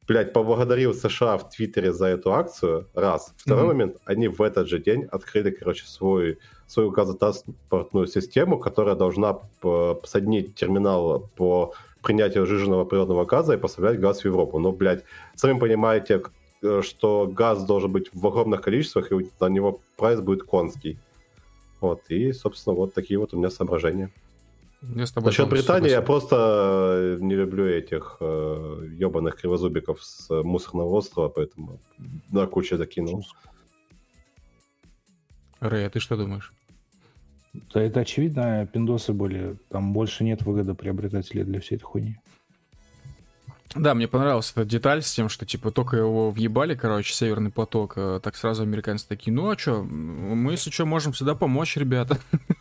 блядь, 0.07 0.34
поблагодарил 0.34 0.93
США 0.93 1.38
в 1.38 1.49
Твиттере 1.49 1.93
за 1.93 2.07
эту 2.07 2.34
акцию, 2.34 2.88
раз. 2.93 3.34
Второй 3.38 3.64
mm-hmm. 3.64 3.68
момент, 3.68 3.97
они 4.05 4.28
в 4.28 4.41
этот 4.41 4.68
же 4.68 4.80
день 4.80 5.03
открыли, 5.03 5.51
короче, 5.51 5.86
свой, 5.86 6.39
свою 6.68 6.91
газотранспортную 6.91 8.07
систему, 8.07 8.57
которая 8.57 8.95
должна 8.95 9.34
посаднить 9.62 10.55
терминал 10.55 11.30
по 11.36 11.74
принятия 12.01 12.45
сжиженного 12.45 12.85
природного 12.85 13.25
газа 13.25 13.53
и 13.53 13.57
поставлять 13.57 13.99
газ 13.99 14.21
в 14.21 14.25
Европу. 14.25 14.59
Но, 14.59 14.71
блядь, 14.71 15.03
сами 15.35 15.59
понимаете, 15.59 16.23
э, 16.61 16.81
что 16.83 17.27
газ 17.27 17.63
должен 17.65 17.91
быть 17.91 18.09
в 18.13 18.25
огромных 18.25 18.61
количествах, 18.61 19.11
и 19.11 19.29
на 19.39 19.49
него 19.49 19.81
прайс 19.97 20.19
будет 20.19 20.43
конский. 20.43 20.97
Вот, 21.79 22.01
и, 22.09 22.31
собственно, 22.33 22.75
вот 22.75 22.93
такие 22.93 23.19
вот 23.19 23.33
у 23.33 23.37
меня 23.37 23.49
соображения. 23.49 24.11
Я 24.81 25.05
с 25.05 25.11
тобой 25.11 25.27
Насчет 25.27 25.49
Британии 25.49 25.89
я 25.91 26.01
просто 26.01 27.17
не 27.19 27.35
люблю 27.35 27.65
этих 27.65 28.17
э, 28.19 28.87
ебаных 28.97 29.35
кривозубиков 29.35 30.03
с 30.03 30.29
мусорного 30.43 30.89
острова, 30.89 31.29
поэтому 31.29 31.79
на 32.31 32.47
кучу 32.47 32.77
закинул. 32.77 33.23
Рэй, 35.59 35.85
а 35.85 35.89
ты 35.91 35.99
что 35.99 36.17
думаешь? 36.17 36.51
Да 37.53 37.81
это 37.81 38.01
очевидно, 38.01 38.67
пиндосы 38.71 39.13
были. 39.13 39.57
Там 39.69 39.93
больше 39.93 40.23
нет 40.23 40.43
выгоды 40.43 40.73
приобретателей 40.73 41.43
для 41.43 41.59
всей 41.59 41.75
этой 41.75 41.83
хуйни. 41.83 42.17
Да, 43.75 43.93
мне 43.93 44.07
понравилась 44.07 44.51
эта 44.51 44.65
деталь 44.65 45.01
с 45.01 45.13
тем, 45.13 45.29
что, 45.29 45.45
типа, 45.45 45.71
только 45.71 45.95
его 45.95 46.31
въебали, 46.31 46.75
короче, 46.75 47.13
Северный 47.13 47.51
поток, 47.51 47.93
а 47.95 48.19
так 48.19 48.35
сразу 48.35 48.63
американцы 48.63 49.07
такие, 49.07 49.33
ну 49.33 49.49
а 49.49 49.57
что, 49.57 49.81
мы, 49.83 50.53
если 50.53 50.71
что, 50.71 50.85
можем 50.85 51.13
всегда 51.13 51.35
помочь, 51.35 51.77
ребята. 51.77 52.17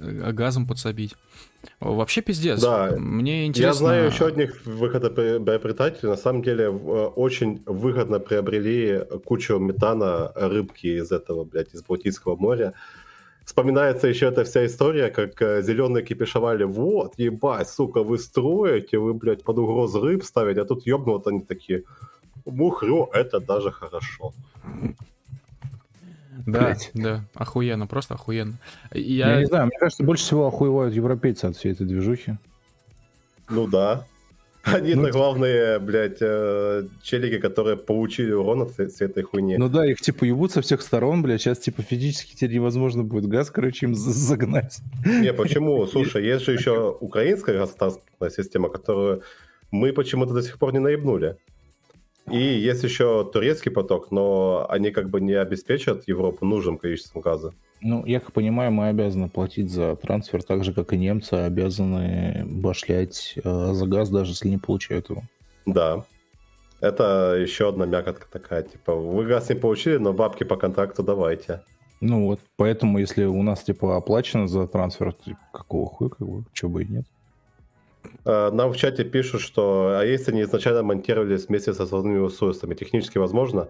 газом 0.00 0.66
подсобить. 0.66 1.14
Вообще 1.80 2.22
пиздец. 2.22 2.60
Да. 2.60 2.94
Мне 2.96 3.46
интересно... 3.46 3.68
Я 3.68 3.74
знаю 3.74 4.06
еще 4.06 4.26
одних 4.26 4.64
выгодоприобретателей. 4.64 6.10
На 6.10 6.16
самом 6.16 6.42
деле 6.42 6.68
очень 6.68 7.62
выгодно 7.66 8.18
приобрели 8.18 9.02
кучу 9.24 9.58
метана 9.58 10.32
рыбки 10.34 10.86
из 10.86 11.10
этого, 11.12 11.44
блядь, 11.44 11.74
из 11.74 11.82
Балтийского 11.82 12.36
моря. 12.36 12.74
Вспоминается 13.46 14.08
еще 14.08 14.26
эта 14.26 14.42
вся 14.42 14.66
история, 14.66 15.08
как 15.08 15.40
э, 15.40 15.62
зеленые 15.62 16.04
кипишевали, 16.04 16.64
вот, 16.64 17.14
ебать, 17.16 17.70
сука, 17.70 18.02
вы 18.02 18.18
строите, 18.18 18.98
вы, 18.98 19.14
блядь, 19.14 19.44
под 19.44 19.58
угрозу 19.58 20.00
рыб 20.00 20.24
ставите, 20.24 20.62
а 20.62 20.64
тут 20.64 20.84
ебнут 20.84 21.28
они 21.28 21.40
такие, 21.40 21.84
мухрю, 22.44 23.08
это 23.12 23.38
даже 23.38 23.70
хорошо. 23.70 24.34
Да, 26.44 26.60
Блять. 26.60 26.90
да, 26.92 27.24
охуенно, 27.34 27.86
просто 27.86 28.14
охуенно. 28.14 28.58
Я... 28.92 29.34
Я 29.34 29.40
не 29.40 29.46
знаю, 29.46 29.66
мне 29.66 29.78
кажется, 29.78 30.02
больше 30.02 30.24
всего 30.24 30.48
охуевают 30.48 30.92
европейцы 30.92 31.44
от 31.44 31.56
всей 31.56 31.70
этой 31.70 31.86
движухи. 31.86 32.38
Ну 33.48 33.68
да. 33.68 34.06
Они-то 34.66 35.00
ну, 35.00 35.10
главные, 35.10 35.78
блядь, 35.78 36.18
э, 36.20 36.88
челики, 37.02 37.38
которые 37.38 37.76
получили 37.76 38.32
урон 38.32 38.62
от 38.62 38.72
всей 38.72 39.06
этой 39.06 39.22
хуйни. 39.22 39.56
Ну 39.56 39.68
да, 39.68 39.86
их 39.86 40.00
типа 40.00 40.24
ебут 40.24 40.50
со 40.50 40.60
всех 40.60 40.82
сторон, 40.82 41.22
блядь, 41.22 41.40
сейчас 41.40 41.58
типа 41.58 41.82
физически 41.82 42.34
теперь 42.34 42.54
невозможно 42.54 43.04
будет 43.04 43.26
газ, 43.26 43.50
короче, 43.50 43.86
им 43.86 43.94
загнать. 43.94 44.78
Не, 45.04 45.32
почему? 45.32 45.86
Слушай, 45.92 46.24
есть 46.24 46.44
же 46.44 46.52
еще 46.52 46.96
украинская 47.00 47.58
государственная 47.58 48.30
система, 48.30 48.68
которую 48.68 49.22
мы 49.70 49.92
почему-то 49.92 50.34
до 50.34 50.42
сих 50.42 50.58
пор 50.58 50.72
не 50.72 50.80
наебнули. 50.80 51.36
И 52.30 52.38
есть 52.38 52.82
еще 52.82 53.28
турецкий 53.32 53.70
поток, 53.70 54.10
но 54.10 54.66
они 54.68 54.90
как 54.90 55.10
бы 55.10 55.20
не 55.20 55.34
обеспечат 55.34 56.08
Европу 56.08 56.44
нужным 56.44 56.76
количеством 56.76 57.22
газа. 57.22 57.52
Ну, 57.80 58.04
я 58.06 58.20
как 58.20 58.32
понимаю, 58.32 58.72
мы 58.72 58.88
обязаны 58.88 59.28
платить 59.28 59.70
за 59.70 59.96
трансфер 59.96 60.42
так 60.42 60.64
же, 60.64 60.72
как 60.72 60.92
и 60.92 60.96
немцы 60.96 61.34
обязаны 61.34 62.44
башлять 62.46 63.34
э, 63.42 63.72
за 63.72 63.86
газ, 63.86 64.08
даже 64.08 64.32
если 64.32 64.48
не 64.48 64.58
получают 64.58 65.10
его. 65.10 65.22
Да. 65.66 66.04
Это 66.80 67.36
еще 67.38 67.68
одна 67.68 67.86
мякотка 67.86 68.26
такая, 68.30 68.62
типа, 68.62 68.94
вы 68.94 69.24
газ 69.26 69.48
не 69.48 69.54
получили, 69.54 69.96
но 69.96 70.12
бабки 70.12 70.44
по 70.44 70.56
контракту 70.56 71.02
давайте. 71.02 71.62
Ну 72.00 72.26
вот, 72.26 72.40
поэтому 72.56 72.98
если 72.98 73.24
у 73.24 73.42
нас, 73.42 73.62
типа, 73.62 73.96
оплачено 73.96 74.46
за 74.46 74.66
трансфер, 74.66 75.12
типа, 75.12 75.40
какого 75.52 75.86
хуя, 75.86 76.10
как 76.10 76.28
бы, 76.28 76.44
чего 76.52 76.70
бы 76.72 76.82
и 76.82 76.86
нет. 76.86 77.06
Э, 78.24 78.50
нам 78.52 78.72
в 78.72 78.76
чате 78.76 79.04
пишут, 79.04 79.40
что 79.40 79.96
а 79.98 80.04
если 80.04 80.32
они 80.32 80.42
изначально 80.42 80.82
монтировались 80.82 81.48
вместе 81.48 81.72
со 81.72 81.84
основными 81.84 82.18
устройствами, 82.18 82.74
технически 82.74 83.18
возможно? 83.18 83.68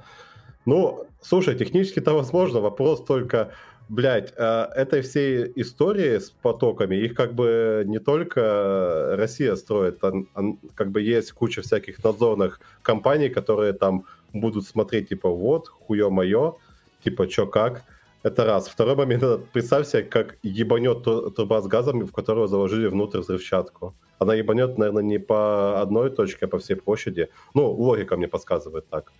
Ну, 0.65 1.07
слушай, 1.21 1.57
технически-то 1.57 2.13
возможно, 2.13 2.61
вопрос 2.61 3.05
только, 3.05 3.53
блядь, 3.89 4.33
э, 4.37 4.67
этой 4.77 5.01
всей 5.03 5.53
истории 5.57 6.19
с 6.19 6.31
потоками, 6.31 6.97
их 6.97 7.15
как 7.15 7.35
бы 7.35 7.85
не 7.87 7.99
только 7.99 9.15
Россия 9.17 9.55
строит, 9.57 10.03
а, 10.05 10.13
а, 10.35 10.43
как 10.75 10.91
бы 10.91 11.03
есть 11.03 11.33
куча 11.33 11.63
всяких 11.63 12.03
надзорных 12.05 12.61
компаний, 12.83 13.29
которые 13.29 13.73
там 13.73 14.05
будут 14.33 14.67
смотреть, 14.67 15.09
типа, 15.11 15.29
вот, 15.31 15.69
хуё 15.69 16.11
моё, 16.11 16.57
типа, 17.05 17.27
чё 17.29 17.47
как, 17.47 17.85
это 18.23 18.45
раз. 18.45 18.69
Второй 18.69 18.97
момент, 18.97 19.23
представь 19.53 19.87
себе, 19.87 20.03
как 20.03 20.37
ебанет 20.43 21.05
труба 21.05 21.61
с 21.63 21.67
газом, 21.69 22.05
в 22.05 22.13
которую 22.13 22.49
заложили 22.49 22.89
внутрь 22.89 23.21
взрывчатку 23.21 23.95
она 24.19 24.35
ебанет, 24.35 24.79
наверное, 24.79 25.03
не 25.03 25.19
по 25.19 25.81
одной 25.81 26.11
точке, 26.11 26.47
а 26.47 26.49
по 26.49 26.59
всей 26.59 26.77
площади. 26.77 27.29
Ну, 27.55 27.71
логика 27.71 28.17
мне 28.17 28.29
подсказывает 28.29 28.89
так. 28.89 29.13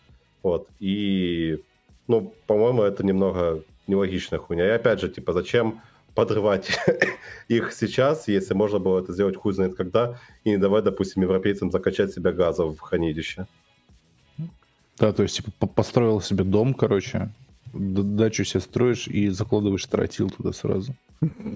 Вот. 0.43 0.69
И, 0.81 1.63
ну, 2.09 2.33
по-моему, 2.47 2.83
это 2.83 3.05
немного 3.05 3.63
нелогичная 3.87 4.39
хуйня. 4.39 4.67
И 4.67 4.71
опять 4.71 5.01
же, 5.01 5.09
типа, 5.09 5.33
зачем 5.33 5.81
подрывать 6.15 6.71
их 7.49 7.73
сейчас, 7.73 8.29
если 8.29 8.55
можно 8.55 8.79
было 8.79 9.01
это 9.01 9.13
сделать 9.13 9.37
хуй 9.37 9.53
знает 9.53 9.77
когда, 9.77 10.19
и 10.45 10.51
не 10.51 10.59
давать, 10.59 10.85
допустим, 10.85 11.23
европейцам 11.23 11.71
закачать 11.71 12.13
себя 12.13 12.33
газов 12.33 12.77
в 12.77 12.81
хранилище. 12.81 13.47
Да, 14.99 15.13
то 15.13 15.23
есть, 15.23 15.37
типа, 15.37 15.67
построил 15.67 16.21
себе 16.23 16.45
дом, 16.45 16.73
короче, 16.73 17.29
дачу 17.75 18.45
себе 18.45 18.61
строишь 18.61 19.07
и 19.09 19.29
закладываешь 19.29 19.85
тротил 19.85 20.31
туда 20.31 20.53
сразу. 20.53 20.95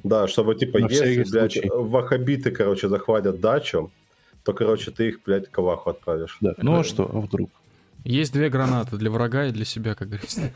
Да, 0.04 0.28
чтобы, 0.28 0.54
типа, 0.54 0.78
На 0.78 0.88
если, 0.88 1.24
блядь, 1.30 1.52
случай. 1.52 1.70
вахабиты, 1.72 2.50
короче, 2.50 2.88
захватят 2.88 3.40
дачу, 3.40 3.90
то, 4.44 4.52
короче, 4.52 4.90
ты 4.90 5.08
их, 5.08 5.22
блядь, 5.24 5.48
каваху 5.50 5.90
отправишь. 5.90 6.36
Да. 6.40 6.54
Ну 6.58 6.78
а 6.78 6.84
что, 6.84 7.04
а 7.10 7.20
вдруг? 7.20 7.50
Есть 8.04 8.32
две 8.32 8.48
гранаты 8.48 8.96
для 8.96 9.10
врага 9.10 9.46
и 9.46 9.52
для 9.52 9.64
себя, 9.64 9.94
как 9.94 10.08
говорится. 10.08 10.52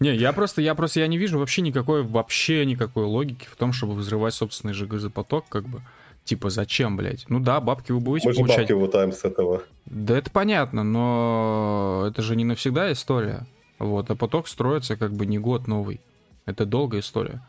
Не, 0.00 0.14
я 0.14 0.32
просто, 0.32 0.62
я 0.62 0.74
просто, 0.74 1.00
я 1.00 1.06
не 1.06 1.18
вижу 1.18 1.38
вообще 1.38 1.62
никакой, 1.62 2.02
вообще 2.02 2.64
никакой 2.64 3.04
логики 3.04 3.46
в 3.50 3.56
том, 3.56 3.72
чтобы 3.72 3.94
взрывать 3.94 4.34
собственный 4.34 4.74
же 4.74 4.86
газопоток, 4.86 5.46
как 5.48 5.64
бы. 5.64 5.82
Типа, 6.24 6.50
зачем, 6.50 6.96
блядь? 6.96 7.24
Ну 7.28 7.40
да, 7.40 7.60
бабки 7.60 7.90
вы 7.90 8.00
будете 8.00 8.28
Мы 8.28 8.34
получать. 8.34 8.56
Мы 8.56 8.62
бабки 8.62 8.72
вытаем 8.72 9.12
с 9.12 9.24
этого. 9.24 9.62
Да 9.86 10.16
это 10.16 10.30
понятно, 10.30 10.84
но 10.84 12.04
это 12.06 12.22
же 12.22 12.36
не 12.36 12.44
навсегда 12.44 12.92
история. 12.92 13.46
Вот, 13.78 14.10
а 14.10 14.14
поток 14.14 14.46
строится 14.46 14.96
как 14.96 15.12
бы 15.12 15.24
не 15.24 15.38
год 15.38 15.66
новый. 15.66 16.00
Это 16.44 16.66
долгая 16.66 17.00
история. 17.00 17.40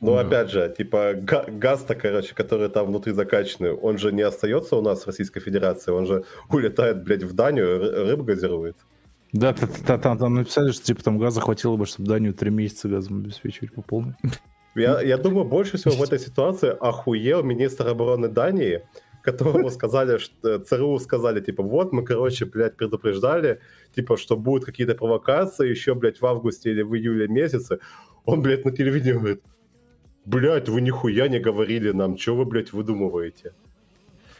Ну, 0.00 0.14
да. 0.14 0.22
опять 0.22 0.50
же, 0.50 0.74
типа 0.76 1.14
газ-то, 1.14 1.94
короче, 1.94 2.34
который 2.34 2.68
там 2.68 2.86
внутри 2.86 3.12
закачанный, 3.12 3.72
он 3.72 3.98
же 3.98 4.12
не 4.12 4.22
остается 4.22 4.76
у 4.76 4.82
нас 4.82 5.02
в 5.02 5.06
Российской 5.06 5.40
Федерации, 5.40 5.92
он 5.92 6.06
же 6.06 6.24
улетает, 6.50 7.04
блядь, 7.04 7.22
в 7.22 7.32
Данию, 7.34 7.78
рыбу 8.08 8.24
газирует. 8.24 8.76
Да, 9.32 9.54
там, 9.54 10.00
там, 10.00 10.18
там 10.18 10.34
написали, 10.34 10.72
что 10.72 10.84
типа 10.84 11.02
там 11.02 11.18
газа 11.18 11.40
хватило 11.40 11.76
бы, 11.76 11.86
чтобы 11.86 12.08
Данию 12.08 12.34
три 12.34 12.50
месяца 12.50 12.88
газом 12.88 13.18
обеспечивать 13.18 13.72
по 13.72 13.80
полной. 13.80 14.14
Я, 14.74 15.00
я 15.02 15.18
думаю, 15.18 15.44
больше 15.44 15.76
всего 15.76 15.94
в 15.94 16.02
этой 16.02 16.18
ситуации 16.18 16.68
охуел 16.68 17.42
министр 17.42 17.88
обороны 17.88 18.28
Дании, 18.28 18.82
которому 19.22 19.70
сказали, 19.70 20.18
что 20.18 20.58
ЦРУ 20.58 20.98
сказали, 20.98 21.40
типа, 21.40 21.62
вот 21.62 21.92
мы, 21.92 22.04
короче, 22.04 22.44
блядь, 22.44 22.76
предупреждали, 22.76 23.60
типа, 23.94 24.16
что 24.16 24.36
будут 24.36 24.64
какие-то 24.64 24.94
провокации 24.94 25.68
еще, 25.68 25.94
блядь, 25.94 26.20
в 26.20 26.26
августе 26.26 26.70
или 26.70 26.82
в 26.82 26.94
июле 26.94 27.28
месяце. 27.28 27.78
Он, 28.24 28.40
блядь, 28.42 28.64
на 28.64 28.72
телевидении 28.72 29.18
говорит, 29.18 29.42
блядь, 30.24 30.68
вы 30.68 30.80
нихуя 30.80 31.28
не 31.28 31.38
говорили 31.38 31.92
нам, 31.92 32.18
что 32.18 32.36
вы, 32.36 32.44
блядь, 32.44 32.72
выдумываете? 32.72 33.52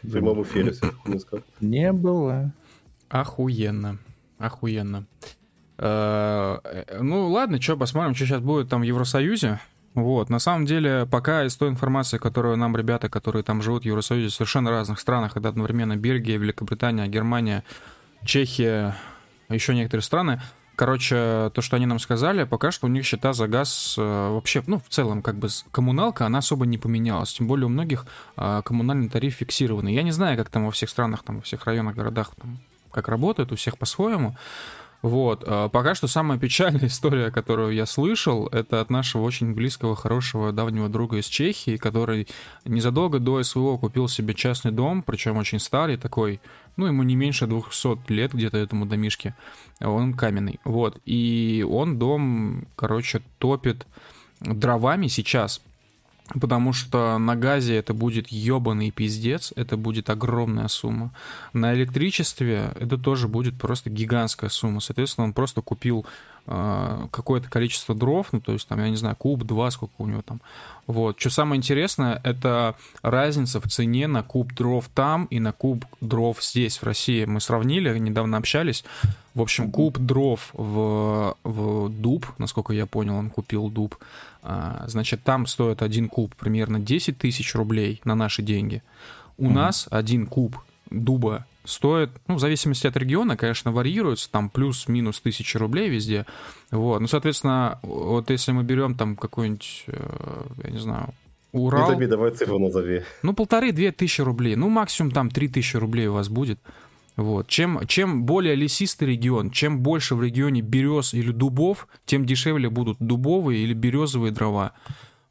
В 0.01 0.11
прямом 0.11 0.43
эфире, 0.43 0.73
Не 1.61 1.93
было. 1.93 2.53
Охуенно. 3.09 3.99
Охуенно. 4.39 5.05
Э, 5.77 6.59
ну 6.99 7.29
ладно, 7.29 7.61
что, 7.61 7.77
посмотрим, 7.77 8.15
что 8.15 8.25
сейчас 8.25 8.41
будет 8.41 8.69
там 8.69 8.81
в 8.81 8.83
Евросоюзе. 8.83 9.59
Вот, 9.93 10.29
на 10.29 10.39
самом 10.39 10.65
деле, 10.65 11.07
пока 11.09 11.45
из 11.45 11.55
той 11.55 11.69
информации, 11.69 12.17
которую 12.17 12.57
нам 12.57 12.75
ребята, 12.75 13.09
которые 13.09 13.43
там 13.43 13.61
живут 13.61 13.83
в 13.83 13.85
Евросоюзе, 13.85 14.29
в 14.29 14.33
совершенно 14.33 14.71
разных 14.71 14.99
странах, 14.99 15.37
это 15.37 15.49
одновременно 15.49 15.95
Бельгия, 15.95 16.37
Великобритания, 16.37 17.05
Германия, 17.07 17.63
Чехия, 18.25 18.95
еще 19.49 19.75
некоторые 19.75 20.03
страны, 20.03 20.41
Короче, 20.75 21.51
то, 21.53 21.61
что 21.61 21.75
они 21.75 21.85
нам 21.85 21.99
сказали, 21.99 22.45
пока 22.45 22.71
что 22.71 22.87
у 22.87 22.89
них 22.89 23.05
счета 23.05 23.33
за 23.33 23.47
газ 23.47 23.95
э, 23.95 24.01
вообще, 24.01 24.63
ну, 24.65 24.79
в 24.79 24.89
целом, 24.89 25.21
как 25.21 25.35
бы 25.35 25.47
коммуналка, 25.71 26.25
она 26.25 26.39
особо 26.39 26.65
не 26.65 26.79
поменялась. 26.79 27.31
Тем 27.33 27.47
более 27.47 27.67
у 27.67 27.69
многих 27.69 28.07
э, 28.37 28.61
коммунальный 28.65 29.07
тариф 29.07 29.35
фиксированный. 29.35 29.93
Я 29.93 30.01
не 30.01 30.11
знаю, 30.11 30.35
как 30.35 30.49
там 30.49 30.65
во 30.65 30.71
всех 30.71 30.89
странах, 30.89 31.21
там, 31.21 31.37
во 31.37 31.41
всех 31.43 31.65
районах, 31.65 31.95
городах, 31.95 32.33
там, 32.41 32.57
как 32.93 33.09
работает, 33.09 33.51
у 33.51 33.55
всех 33.55 33.77
по-своему. 33.77 34.37
Вот. 35.03 35.43
А 35.45 35.67
пока 35.67 35.95
что 35.95 36.07
самая 36.07 36.39
печальная 36.39 36.87
история, 36.87 37.29
которую 37.29 37.73
я 37.73 37.85
слышал, 37.85 38.47
это 38.47 38.79
от 38.79 38.89
нашего 38.89 39.23
очень 39.23 39.53
близкого, 39.53 39.95
хорошего, 39.95 40.53
давнего 40.53 40.87
друга 40.87 41.17
из 41.17 41.25
Чехии, 41.25 41.75
который 41.75 42.27
незадолго 42.63 43.19
до 43.19 43.43
СВО 43.43 43.77
купил 43.77 44.07
себе 44.07 44.33
частный 44.33 44.71
дом, 44.71 45.03
причем 45.03 45.37
очень 45.37 45.59
старый 45.59 45.97
такой, 45.97 46.39
ну, 46.77 46.85
ему 46.85 47.03
не 47.03 47.15
меньше 47.15 47.47
200 47.47 48.11
лет 48.11 48.33
где-то 48.33 48.57
этому 48.57 48.85
домишке. 48.85 49.35
Он 49.81 50.13
каменный. 50.13 50.59
Вот. 50.63 50.99
И 51.05 51.65
он 51.69 51.99
дом, 51.99 52.65
короче, 52.77 53.21
топит 53.39 53.85
дровами 54.39 55.07
сейчас 55.07 55.61
Потому 56.39 56.71
что 56.71 57.17
на 57.17 57.35
газе 57.35 57.75
это 57.75 57.93
будет 57.93 58.29
ебаный 58.29 58.91
пиздец, 58.91 59.51
это 59.55 59.75
будет 59.75 60.09
огромная 60.09 60.69
сумма. 60.69 61.13
На 61.51 61.73
электричестве 61.73 62.71
это 62.79 62.97
тоже 62.97 63.27
будет 63.27 63.59
просто 63.59 63.89
гигантская 63.89 64.49
сумма. 64.49 64.79
Соответственно, 64.79 65.25
он 65.25 65.33
просто 65.33 65.61
купил 65.61 66.05
какое-то 66.45 67.49
количество 67.49 67.95
дров, 67.95 68.27
ну, 68.33 68.41
то 68.41 68.51
есть, 68.51 68.67
там, 68.67 68.79
я 68.79 68.89
не 68.89 68.97
знаю, 68.97 69.15
куб, 69.15 69.43
два, 69.43 69.71
сколько 69.71 69.93
у 69.99 70.07
него 70.07 70.21
там. 70.21 70.41
Вот. 70.87 71.17
Что 71.19 71.29
самое 71.29 71.57
интересное, 71.57 72.19
это 72.23 72.75
разница 73.01 73.61
в 73.61 73.67
цене 73.67 74.07
на 74.07 74.23
куб 74.23 74.53
дров 74.53 74.89
там 74.93 75.25
и 75.25 75.39
на 75.39 75.53
куб 75.53 75.85
дров 76.01 76.43
здесь, 76.43 76.77
в 76.77 76.83
России. 76.83 77.23
Мы 77.23 77.39
сравнили, 77.39 77.97
недавно 77.97 78.37
общались. 78.37 78.83
В 79.33 79.41
общем, 79.41 79.71
куб 79.71 79.97
дров 79.97 80.49
в, 80.53 81.37
в 81.43 81.89
дуб, 81.89 82.27
насколько 82.37 82.73
я 82.73 82.85
понял, 82.85 83.15
он 83.15 83.29
купил 83.29 83.69
дуб, 83.69 83.97
а, 84.41 84.83
значит, 84.87 85.23
там 85.23 85.47
стоит 85.47 85.81
один 85.81 86.09
куб 86.09 86.35
примерно 86.35 86.79
10 86.79 87.17
тысяч 87.17 87.55
рублей 87.55 88.01
на 88.03 88.15
наши 88.15 88.41
деньги. 88.41 88.83
У 89.37 89.45
mm-hmm. 89.45 89.53
нас 89.53 89.87
один 89.89 90.27
куб 90.27 90.57
дуба 90.91 91.45
стоит, 91.65 92.09
ну, 92.27 92.35
в 92.35 92.39
зависимости 92.39 92.87
от 92.87 92.97
региона, 92.97 93.37
конечно, 93.37 93.71
варьируется, 93.71 94.29
там 94.31 94.49
плюс-минус 94.49 95.19
тысячи 95.21 95.57
рублей 95.57 95.89
везде, 95.89 96.25
вот, 96.71 96.99
ну, 96.99 97.07
соответственно, 97.07 97.79
вот 97.81 98.29
если 98.29 98.51
мы 98.51 98.63
берем 98.63 98.95
там 98.95 99.15
какой-нибудь, 99.15 99.85
э, 99.87 100.43
я 100.63 100.69
не 100.69 100.79
знаю, 100.79 101.09
Урал... 101.51 101.89
Назови, 101.89 102.07
давай 102.07 102.31
цифру 102.31 102.57
назови. 102.57 103.03
Ну, 103.21 103.33
полторы-две 103.33 103.91
тысячи 103.91 104.21
рублей, 104.21 104.55
ну, 104.55 104.69
максимум 104.69 105.11
там 105.11 105.29
три 105.29 105.47
тысячи 105.47 105.77
рублей 105.77 106.07
у 106.07 106.13
вас 106.13 106.27
будет, 106.27 106.59
вот. 107.15 107.47
Чем, 107.47 107.85
чем 107.87 108.23
более 108.23 108.55
лесистый 108.55 109.09
регион, 109.09 109.51
чем 109.51 109.81
больше 109.81 110.15
в 110.15 110.23
регионе 110.23 110.61
берез 110.61 111.13
или 111.13 111.31
дубов, 111.31 111.87
тем 112.05 112.25
дешевле 112.25 112.69
будут 112.69 112.97
дубовые 112.99 113.63
или 113.63 113.73
березовые 113.73 114.31
дрова. 114.31 114.73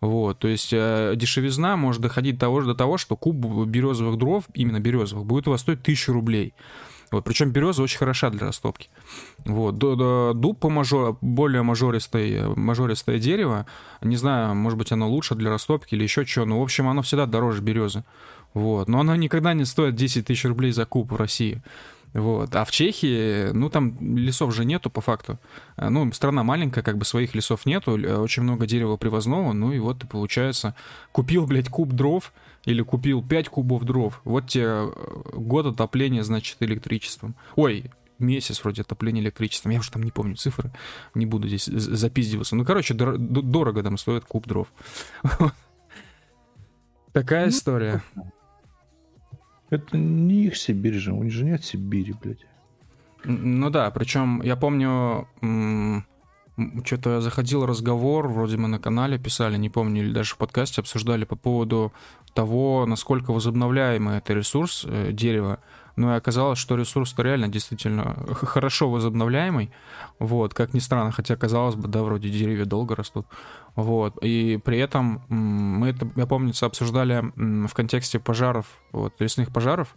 Вот, 0.03 0.41
то 0.41 0.49
есть 0.49 0.71
э, 0.73 1.13
дешевизна 1.15 1.77
может 1.77 2.03
доходить 2.03 2.35
до 2.35 2.41
того, 2.41 2.63
до 2.63 2.75
того, 2.75 2.99
что 2.99 3.15
куб 3.15 3.37
березовых 3.67 4.19
дров, 4.19 4.45
именно 4.53 4.81
березовых, 4.81 5.25
будет 5.25 5.47
у 5.47 5.53
вас 5.53 5.61
стоить 5.61 5.81
1000 5.83 6.13
рублей. 6.13 6.55
Вот, 7.13 7.23
причем 7.23 7.53
береза 7.53 7.85
очень 7.85 7.99
хороша 7.99 8.31
для 8.31 8.49
растопки. 8.49 8.89
Вот, 9.45 9.79
дуб 9.79 10.59
по 10.59 10.71
мажор, 10.71 11.19
более 11.21 11.63
мажористое, 11.63 12.49
мажористое 12.57 13.21
дерево, 13.21 13.65
не 14.01 14.17
знаю, 14.17 14.57
может 14.57 14.77
быть, 14.77 14.91
оно 14.91 15.09
лучше 15.09 15.37
для 15.37 15.51
растопки 15.51 15.95
или 15.95 16.03
еще 16.03 16.25
что, 16.25 16.47
но, 16.47 16.59
в 16.59 16.63
общем, 16.65 16.89
оно 16.89 17.03
всегда 17.03 17.27
дороже 17.27 17.63
березы. 17.63 18.03
Вот, 18.55 18.89
но 18.89 18.99
оно 19.01 19.15
никогда 19.15 19.55
не 19.55 19.65
стоит 19.65 19.95
10 19.95 20.27
тысяч 20.27 20.45
рублей 20.45 20.73
за 20.73 20.85
куб 20.85 21.13
в 21.13 21.17
России. 21.17 21.63
Вот. 22.15 22.55
А 22.55 22.65
в 22.65 22.71
Чехии, 22.71 23.53
ну, 23.53 23.71
там 23.71 23.97
лесов 24.17 24.55
же 24.55 24.65
нету 24.65 24.91
по 24.91 25.01
факту. 25.01 25.39
А, 25.77 25.89
ну, 25.89 26.13
страна 26.13 26.43
маленькая, 26.43 26.83
как 26.83 26.99
бы 26.99 27.05
своих 27.05 27.35
лесов 27.35 27.65
нету, 27.65 27.93
очень 27.93 28.43
много 28.43 28.67
дерева 28.67 28.97
привозного, 28.97 29.53
ну 29.53 29.73
и 29.73 29.79
вот 29.79 30.07
получается, 30.09 30.75
купил, 31.13 31.47
блядь, 31.47 31.69
куб 31.69 31.93
дров 31.93 32.33
или 32.65 32.83
купил 32.83 33.23
5 33.23 33.49
кубов 33.49 33.85
дров, 33.85 34.21
вот 34.25 34.49
тебе 34.49 34.65
э, 34.65 34.91
год 35.35 35.67
отопления, 35.67 36.23
значит, 36.23 36.59
электричеством. 36.61 37.35
Ой, 37.57 37.91
месяц 38.19 38.63
вроде 38.63 38.83
отопления 38.83 39.23
электричеством, 39.23 39.73
я 39.73 39.81
уже 39.81 39.91
там 39.91 40.03
не 40.03 40.11
помню 40.11 40.37
цифры, 40.37 40.71
не 41.15 41.27
буду 41.27 41.49
здесь 41.49 41.65
запиздиваться. 41.65 42.55
Ну, 42.57 42.65
короче, 42.65 42.95
дор- 42.95 43.19
дорого 43.19 43.83
там 43.83 43.99
стоит 43.99 44.25
куб 44.25 44.47
дров. 44.47 44.69
Такая 47.13 47.45
ну, 47.45 47.51
история. 47.51 48.03
Это 49.73 49.97
не 49.97 50.45
их 50.45 50.57
Сибирь 50.59 50.99
же, 50.99 51.15
у 51.15 51.23
них 51.23 51.33
же 51.33 51.47
нет 51.47 51.65
Сибири, 51.65 52.15
блядь. 52.23 52.45
Ну 53.25 53.71
да, 53.71 53.91
причем 53.91 54.43
я 54.43 54.55
помню, 54.55 55.27
что-то 56.85 57.23
заходил 57.23 57.65
разговор, 57.65 58.29
вроде 58.29 58.59
мы 58.59 58.69
на 58.69 58.79
канале 58.79 59.19
писали, 59.19 59.57
не 59.57 59.71
помню, 59.71 60.03
или 60.03 60.13
даже 60.13 60.35
в 60.35 60.37
подкасте 60.37 60.83
обсуждали 60.83 61.25
по 61.25 61.37
поводу 61.37 61.91
того, 62.35 62.85
насколько 62.85 63.33
возобновляемый 63.33 64.19
это 64.19 64.35
ресурс 64.35 64.85
э, 64.87 65.13
дерева. 65.13 65.61
Ну 65.97 66.13
и 66.13 66.17
оказалось, 66.17 66.59
что 66.59 66.77
ресурс-то 66.77 67.23
реально 67.23 67.49
действительно 67.49 68.15
хорошо 68.35 68.91
возобновляемый. 68.91 69.71
Вот, 70.19 70.53
как 70.53 70.75
ни 70.75 70.81
странно, 70.81 71.13
хотя 71.13 71.37
казалось 71.37 71.77
бы, 71.77 71.89
да, 71.89 72.03
вроде 72.03 72.29
деревья 72.29 72.67
долго 72.67 72.95
растут. 72.95 73.27
Вот, 73.75 74.19
и 74.23 74.61
при 74.63 74.79
этом 74.79 75.23
мы 75.29 75.89
это, 75.89 76.09
я 76.17 76.27
помню, 76.27 76.53
обсуждали 76.61 77.33
в 77.67 77.73
контексте 77.73 78.19
пожаров, 78.19 78.67
вот, 78.93 79.15
лесных 79.19 79.51
пожаров, 79.51 79.97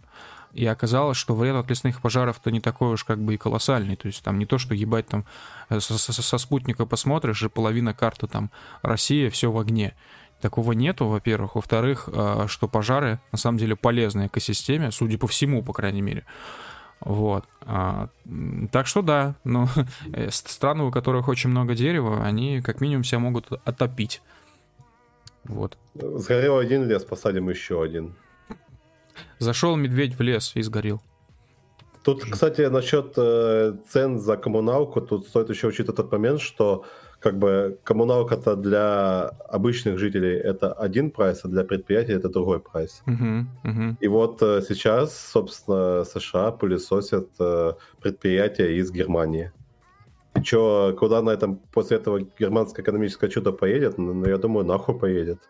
и 0.56 0.64
оказалось, 0.64 1.18
что 1.18 1.34
вред 1.34 1.54
от 1.54 1.68
лесных 1.68 2.00
пожаров-то 2.00 2.50
не 2.50 2.60
такой 2.60 2.94
уж 2.94 3.04
как 3.04 3.22
бы 3.22 3.34
и 3.34 3.36
колоссальный. 3.36 3.96
То 3.96 4.06
есть 4.06 4.22
там 4.24 4.38
не 4.38 4.46
то, 4.46 4.56
что 4.56 4.74
ебать 4.74 5.06
там 5.06 5.26
э, 5.68 5.80
со, 5.80 5.98
со, 5.98 6.22
со 6.22 6.38
спутника 6.38 6.86
посмотришь, 6.86 7.42
и 7.42 7.50
половина 7.50 7.92
карты 7.92 8.26
там 8.26 8.50
Россия, 8.80 9.28
все 9.28 9.52
в 9.52 9.58
огне. 9.58 9.94
Такого 10.40 10.72
нету, 10.72 11.08
во-первых. 11.08 11.56
Во-вторых, 11.56 12.08
э, 12.10 12.46
что 12.48 12.68
пожары 12.68 13.20
на 13.32 13.38
самом 13.38 13.58
деле 13.58 13.76
полезны 13.76 14.28
экосистеме, 14.28 14.90
судя 14.92 15.18
по 15.18 15.26
всему, 15.26 15.62
по 15.62 15.74
крайней 15.74 16.02
мере. 16.02 16.24
Вот. 17.06 17.44
А, 17.60 18.08
так 18.72 18.88
что 18.88 19.00
да, 19.00 19.36
но 19.44 19.68
э, 20.12 20.28
страны, 20.32 20.82
у 20.82 20.90
которых 20.90 21.28
очень 21.28 21.50
много 21.50 21.76
дерева, 21.76 22.24
они 22.24 22.60
как 22.60 22.80
минимум 22.80 23.04
себя 23.04 23.20
могут 23.20 23.46
отопить. 23.64 24.22
Вот. 25.44 25.78
Сгорел 25.94 26.58
один 26.58 26.88
лес, 26.88 27.04
посадим 27.04 27.48
еще 27.48 27.80
один. 27.80 28.16
Зашел 29.38 29.76
медведь 29.76 30.18
в 30.18 30.20
лес 30.20 30.50
и 30.56 30.62
сгорел. 30.62 31.00
Тут, 32.02 32.24
кстати, 32.24 32.62
насчет 32.62 33.12
э, 33.16 33.74
цен 33.88 34.18
за 34.18 34.36
коммуналку, 34.36 35.00
тут 35.00 35.28
стоит 35.28 35.48
еще 35.48 35.68
учитывать 35.68 35.96
тот 35.96 36.10
момент, 36.10 36.40
что 36.40 36.84
как 37.20 37.38
бы 37.38 37.78
коммуналка-то 37.84 38.56
для 38.56 39.28
обычных 39.48 39.98
жителей 39.98 40.36
это 40.36 40.72
один 40.72 41.10
прайс, 41.10 41.40
а 41.44 41.48
для 41.48 41.64
предприятий 41.64 42.12
это 42.12 42.28
другой 42.28 42.60
прайс. 42.60 43.02
Uh-huh, 43.06 43.44
uh-huh. 43.64 43.96
И 44.00 44.08
вот 44.08 44.42
э, 44.42 44.62
сейчас, 44.68 45.18
собственно, 45.18 46.04
США 46.04 46.52
пылесосят 46.52 47.28
э, 47.38 47.72
предприятия 48.00 48.76
из 48.76 48.90
Германии. 48.90 49.52
И 50.34 50.42
что, 50.42 50.94
куда 50.98 51.22
на 51.22 51.30
этом 51.30 51.56
после 51.72 51.96
этого 51.96 52.20
германское 52.38 52.82
экономическое 52.82 53.28
чудо 53.28 53.52
поедет? 53.52 53.98
Ну, 53.98 54.24
я 54.26 54.36
думаю, 54.36 54.66
нахуй 54.66 54.98
поедет. 54.98 55.40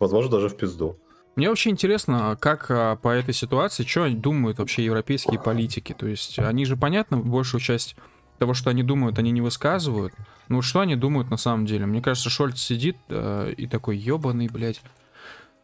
Возможно, 0.00 0.32
даже 0.32 0.48
в 0.48 0.56
пизду. 0.56 0.98
Мне 1.36 1.48
вообще 1.48 1.70
интересно, 1.70 2.36
как 2.40 2.70
а, 2.70 2.96
по 2.96 3.08
этой 3.08 3.34
ситуации, 3.34 3.82
что 3.82 4.08
думают 4.08 4.58
вообще 4.58 4.84
европейские 4.84 5.40
политики. 5.40 5.94
То 5.96 6.06
есть 6.06 6.38
они 6.38 6.64
же, 6.64 6.76
понятно, 6.76 7.16
большую 7.18 7.60
часть 7.60 7.96
того, 8.38 8.54
что 8.54 8.70
они 8.70 8.82
думают, 8.82 9.18
они 9.18 9.30
не 9.30 9.40
высказывают. 9.40 10.12
Ну 10.48 10.62
что 10.62 10.80
они 10.80 10.96
думают 10.96 11.30
на 11.30 11.36
самом 11.36 11.66
деле? 11.66 11.86
Мне 11.86 12.02
кажется, 12.02 12.30
Шольц 12.30 12.60
сидит 12.60 12.96
э, 13.08 13.52
и 13.56 13.66
такой, 13.66 13.96
ебаный, 13.96 14.48
блядь. 14.48 14.82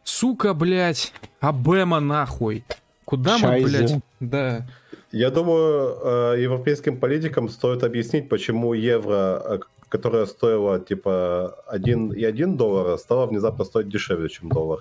Сука, 0.03 0.53
блядь, 0.53 1.13
Абема 1.39 1.99
нахуй. 1.99 2.63
Куда 3.05 3.37
Шайзе. 3.37 3.65
мы, 3.65 3.69
блядь? 3.69 3.99
Да. 4.19 4.67
Я 5.11 5.29
думаю, 5.29 5.97
э, 6.01 6.41
европейским 6.41 6.97
политикам 6.97 7.49
стоит 7.49 7.83
объяснить, 7.83 8.29
почему 8.29 8.73
евро, 8.73 9.41
э, 9.45 9.59
которое 9.89 10.25
стоило 10.25 10.79
типа 10.79 11.57
1,1 11.71 12.55
доллара, 12.55 12.97
стало 12.97 13.25
внезапно 13.25 13.65
стоить 13.65 13.89
дешевле, 13.89 14.29
чем 14.29 14.49
доллар. 14.49 14.79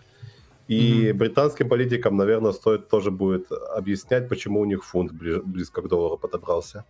И 0.68 1.08
mm-hmm. 1.08 1.14
британским 1.14 1.68
политикам, 1.68 2.16
наверное, 2.16 2.52
стоит 2.52 2.88
тоже 2.88 3.10
будет 3.10 3.50
объяснять, 3.50 4.28
почему 4.28 4.60
у 4.60 4.64
них 4.64 4.84
фунт 4.84 5.10
близко 5.12 5.82
к 5.82 5.88
доллару 5.88 6.16
подобрался. 6.16 6.84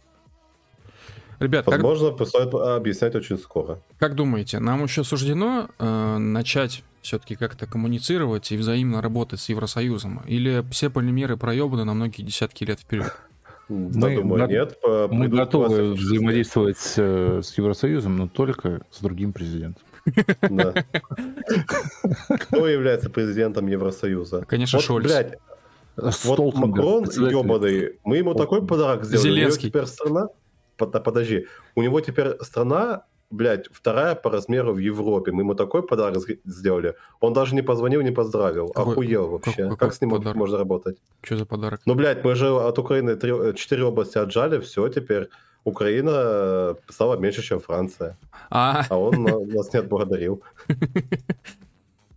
Ребят, 1.40 1.66
Возможно, 1.66 2.12
как... 2.12 2.28
стоит 2.28 2.54
объяснять 2.54 3.14
очень 3.14 3.38
скоро. 3.38 3.80
Как 3.98 4.14
думаете, 4.14 4.58
нам 4.58 4.84
еще 4.84 5.04
суждено 5.04 5.70
э, 5.78 6.18
начать 6.18 6.84
все-таки 7.00 7.34
как-то 7.34 7.66
коммуницировать 7.66 8.52
и 8.52 8.58
взаимно 8.58 9.00
работать 9.00 9.40
с 9.40 9.48
Евросоюзом? 9.48 10.20
Или 10.26 10.62
все 10.70 10.90
полимеры 10.90 11.38
проебаны 11.38 11.84
на 11.84 11.94
многие 11.94 12.20
десятки 12.22 12.64
лет 12.64 12.80
вперед? 12.80 13.16
Мы, 13.70 14.16
думаю, 14.16 14.48
нет. 14.48 14.76
Мы 14.82 15.28
готовы 15.28 15.94
взаимодействовать 15.94 16.76
с, 16.76 16.94
э, 16.98 17.40
с 17.42 17.56
Евросоюзом, 17.56 18.16
но 18.16 18.28
только 18.28 18.82
с 18.90 19.00
другим 19.00 19.32
президентом. 19.32 19.82
Кто 22.28 22.66
является 22.66 23.08
президентом 23.08 23.66
Евросоюза? 23.66 24.44
Конечно, 24.46 24.78
Шольц. 24.80 25.06
Блядь, 25.06 25.38
вот 25.96 26.54
Макрон 26.54 27.04
ебаный, 27.04 27.98
мы 28.04 28.18
ему 28.18 28.34
такой 28.34 28.66
подарок 28.66 29.04
сделали. 29.04 29.22
Зеленский. 29.22 29.68
теперь 29.68 29.86
страна 29.86 30.28
подожди, 30.86 31.46
у 31.74 31.82
него 31.82 32.00
теперь 32.00 32.36
страна, 32.40 33.04
блядь, 33.30 33.66
вторая 33.72 34.14
по 34.14 34.30
размеру 34.30 34.72
в 34.72 34.78
Европе. 34.78 35.32
Мы 35.32 35.42
ему 35.42 35.54
такой 35.54 35.82
подарок 35.82 36.18
сделали. 36.44 36.94
Он 37.20 37.32
даже 37.32 37.54
не 37.54 37.62
позвонил, 37.62 38.02
не 38.02 38.12
поздравил. 38.12 38.68
Какой, 38.68 38.92
Охуел 38.92 39.28
вообще. 39.28 39.62
Какой, 39.62 39.76
как 39.76 39.94
с 39.94 40.00
ним 40.00 40.10
подарок? 40.10 40.36
можно 40.36 40.58
работать? 40.58 40.98
Что 41.22 41.36
за 41.36 41.46
подарок? 41.46 41.80
Ну, 41.86 41.94
блядь, 41.94 42.24
мы 42.24 42.34
же 42.34 42.48
от 42.48 42.78
Украины 42.78 43.16
три, 43.16 43.32
четыре 43.54 43.84
области 43.84 44.18
отжали, 44.18 44.58
все, 44.60 44.88
теперь 44.88 45.28
Украина 45.64 46.76
стала 46.88 47.16
меньше, 47.16 47.42
чем 47.42 47.60
Франция. 47.60 48.16
А, 48.50 48.84
а 48.88 48.96
он 48.96 49.22
нас 49.22 49.72
не 49.72 49.80
отблагодарил. 49.80 50.42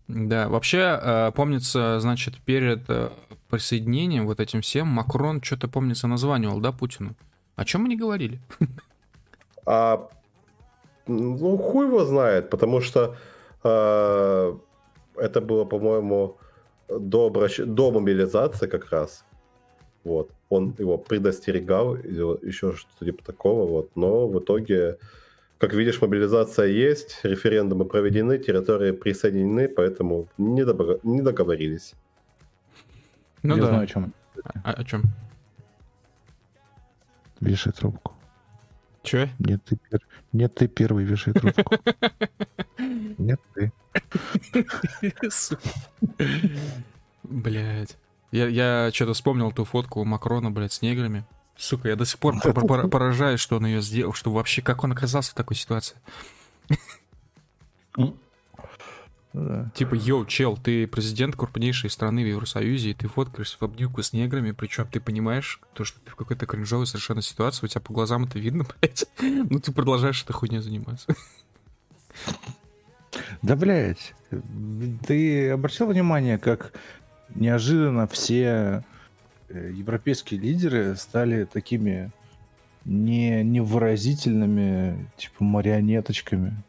Да, 0.10 0.50
вообще, 0.50 1.00
э, 1.02 1.32
помнится, 1.32 2.00
значит, 2.00 2.38
перед 2.38 2.88
э, 2.90 3.10
присоединением 3.50 4.28
вот 4.28 4.40
этим 4.40 4.62
всем 4.62 4.88
Макрон 4.88 5.42
что-то, 5.42 5.68
помнится, 5.68 6.08
названивал, 6.08 6.60
да, 6.60 6.72
Путину? 6.72 7.16
О 7.56 7.66
чем 7.66 7.82
мы 7.84 7.90
не 7.90 7.98
говорили? 7.98 8.40
А, 9.66 10.10
ну, 11.08 11.58
хуй 11.58 11.86
его 11.88 12.04
знает, 12.04 12.50
потому 12.50 12.82
что 12.82 13.16
а, 13.64 14.60
это 15.16 15.40
было, 15.40 15.64
по-моему, 15.64 16.38
до, 16.90 17.28
обращ... 17.28 17.60
до 17.60 17.92
мобилизации 17.92 18.68
как 18.68 18.92
раз. 18.92 19.24
Вот. 20.04 20.32
Он 20.50 20.76
его 20.78 20.98
предостерегал, 20.98 21.96
еще 21.96 22.74
что-то 22.74 23.06
типа 23.06 23.24
такого, 23.24 23.66
вот. 23.70 23.92
Но 23.96 24.28
в 24.28 24.40
итоге, 24.40 24.98
как 25.60 25.74
видишь, 25.74 26.02
мобилизация 26.02 26.68
есть, 26.68 27.22
референдумы 27.24 27.86
проведены, 27.86 28.38
территории 28.38 28.92
присоединены, 28.92 29.70
поэтому 29.70 30.28
не, 30.38 30.66
добро... 30.66 31.00
не 31.04 31.22
договорились. 31.22 31.94
Ну 33.44 33.56
Я 33.56 33.62
да. 33.62 33.68
знаю, 33.68 33.84
о 33.84 33.88
чем. 33.88 34.14
О, 34.64 34.72
о 34.72 34.84
чем? 34.84 35.04
Вешай 37.44 37.74
трубку. 37.74 38.14
Че? 39.04 39.30
Нет, 39.38 39.64
ты, 39.66 39.76
пер... 39.76 40.00
Нет, 40.32 40.56
ты 40.56 40.68
первый 40.70 41.04
вешай 41.04 41.34
трубку. 41.34 41.76
Нет, 43.18 43.40
ты. 43.54 43.72
Блять. 47.24 47.98
Я, 48.32 48.48
я 48.48 48.92
что-то 48.94 49.14
вспомнил 49.14 49.52
ту 49.52 49.66
фотку 49.66 50.00
у 50.00 50.06
Макрона, 50.06 50.52
блядь, 50.52 50.72
с 50.72 50.82
неграми. 50.82 51.26
Сука, 51.58 51.90
я 51.90 51.96
до 51.98 52.06
сих 52.06 52.18
пор 52.18 52.40
поражаюсь, 52.90 53.42
что 53.42 53.58
он 53.58 53.66
ее 53.66 53.82
сделал, 53.82 54.14
что 54.14 54.32
вообще, 54.32 54.62
как 54.62 54.86
он 54.86 54.94
оказался 54.94 55.32
в 55.32 55.36
такой 55.36 55.58
ситуации. 55.58 55.98
Типа, 59.74 59.96
йоу, 59.96 60.26
чел, 60.28 60.58
ты 60.58 60.86
президент 60.86 61.36
крупнейшей 61.36 61.90
страны 61.90 62.24
в 62.24 62.28
Евросоюзе, 62.28 62.92
и 62.92 62.94
ты 62.94 63.08
фоткаешься 63.08 63.58
в 63.60 63.64
обнимку 63.64 64.04
с 64.04 64.14
неграми, 64.14 64.52
причем 64.52 64.88
ты 64.88 65.00
понимаешь, 65.00 65.60
то, 65.74 65.84
что 65.84 66.00
ты 66.02 66.12
в 66.12 66.16
какой-то 66.16 66.46
кринжовой 66.46 66.86
совершенно 66.86 67.24
ситуации, 67.24 67.66
у 67.66 67.68
тебя 67.68 67.82
по 67.82 67.94
глазам 67.94 68.26
это 68.26 68.38
видно, 68.38 68.66
блядь, 68.82 69.06
ну 69.20 69.60
ты 69.60 69.72
продолжаешь 69.72 70.22
этой 70.22 70.34
хуйней 70.34 70.60
заниматься. 70.60 71.08
Да, 73.42 73.56
блядь, 73.56 74.14
ты 75.08 75.50
обратил 75.50 75.88
внимание, 75.88 76.38
как 76.38 76.74
неожиданно 77.34 78.06
все 78.08 78.84
э, 79.50 79.72
европейские 79.74 80.40
лидеры 80.40 80.96
стали 80.96 81.46
такими 81.46 82.12
не 82.86 83.44
невыразительными, 83.44 85.10
типа 85.18 85.44
марионеточками. 85.44 86.64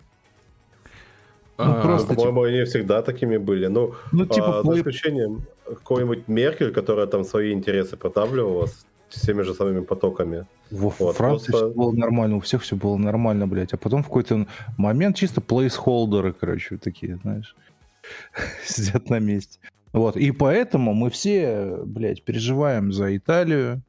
Ну, 1.57 1.65
а, 1.65 1.83
просто, 1.83 2.15
по-моему, 2.15 2.41
типа... 2.41 2.49
они 2.49 2.65
всегда 2.65 3.03
такими 3.03 3.37
были. 3.37 3.67
Ну, 3.67 3.95
ну 4.13 4.27
типа, 4.27 4.61
а, 4.61 4.63
за 4.63 4.79
исключением 4.79 5.43
какой-нибудь 5.65 6.29
Меркель, 6.29 6.73
которая 6.73 7.07
там 7.07 7.25
свои 7.25 7.53
интересы 7.53 7.97
продавливала 7.97 8.67
с 9.09 9.21
теми 9.21 9.43
же 9.43 9.55
самыми 9.55 9.81
потоками. 9.81 10.47
Во 10.71 10.93
вот, 10.99 11.17
Франции 11.17 11.53
просто... 11.53 11.69
все 11.69 11.77
было 11.77 11.93
нормально, 11.93 12.37
у 12.37 12.41
всех 12.41 12.63
все 12.63 12.75
было 12.77 12.97
нормально, 12.97 13.47
блядь. 13.47 13.73
А 13.73 13.77
потом 13.77 14.03
в 14.03 14.07
какой-то 14.07 14.47
момент 14.77 15.17
чисто 15.17 15.41
плейсхолдеры, 15.41 16.33
короче, 16.33 16.77
такие, 16.77 17.17
знаешь, 17.23 17.55
сидят 18.65 19.09
на 19.11 19.21
месте. 19.21 19.59
Вот, 19.93 20.17
и 20.17 20.33
поэтому 20.33 20.93
мы 20.93 21.09
все, 21.11 21.79
блядь, 21.85 22.25
переживаем 22.25 22.93
за 22.93 23.17
Италию, 23.17 23.81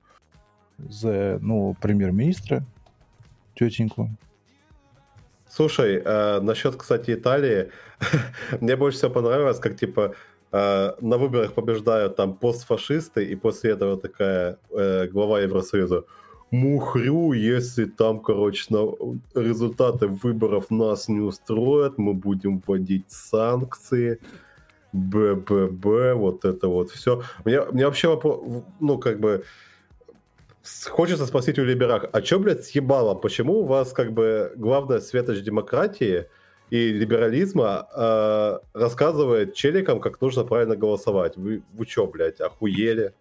за, 0.77 1.39
ну, 1.41 1.75
премьер-министра, 1.81 2.63
тетеньку. 3.55 4.11
Слушай, 5.55 6.01
э, 6.03 6.41
насчет, 6.41 6.75
кстати, 6.75 7.11
Италии, 7.11 7.71
мне 8.59 8.75
больше 8.75 8.97
всего 8.97 9.11
понравилось, 9.11 9.59
как, 9.59 9.77
типа, 9.77 10.13
э, 10.51 10.91
на 10.99 11.17
выборах 11.17 11.53
побеждают 11.53 12.17
там 12.17 12.33
постфашисты, 12.33 13.23
и 13.23 13.35
после 13.35 13.71
этого 13.71 13.95
такая 13.95 14.57
э, 14.71 15.07
глава 15.07 15.39
Евросоюза, 15.39 16.03
мухрю, 16.51 17.31
если 17.31 17.85
там, 17.85 18.19
короче, 18.19 18.65
на 18.69 18.95
результаты 19.33 20.07
выборов 20.07 20.71
нас 20.71 21.07
не 21.07 21.21
устроят, 21.21 21.97
мы 21.97 22.13
будем 22.13 22.61
вводить 22.67 23.05
санкции, 23.07 24.19
БББ, 24.91 26.15
вот 26.15 26.43
это 26.43 26.67
вот 26.67 26.89
все. 26.89 27.23
Мне, 27.45 27.61
мне 27.71 27.85
вообще 27.85 28.19
ну, 28.81 28.97
как 28.97 29.21
бы, 29.21 29.45
Хочется 30.89 31.27
спросить 31.27 31.59
у 31.59 31.63
либерах, 31.63 32.05
а 32.11 32.23
что, 32.23 32.39
блядь, 32.39 32.65
съебало? 32.65 33.13
Почему 33.13 33.59
у 33.59 33.65
вас, 33.65 33.93
как 33.93 34.13
бы, 34.13 34.51
главная 34.55 34.99
светоч 34.99 35.41
демократии 35.41 36.25
и 36.71 36.91
либерализма 36.91 37.87
э, 37.95 38.59
рассказывает 38.73 39.53
челикам, 39.53 39.99
как 39.99 40.19
нужно 40.21 40.43
правильно 40.43 40.75
голосовать? 40.75 41.37
Вы, 41.37 41.61
вы 41.73 41.85
что, 41.85 42.07
блядь, 42.07 42.41
охуели? 42.41 43.13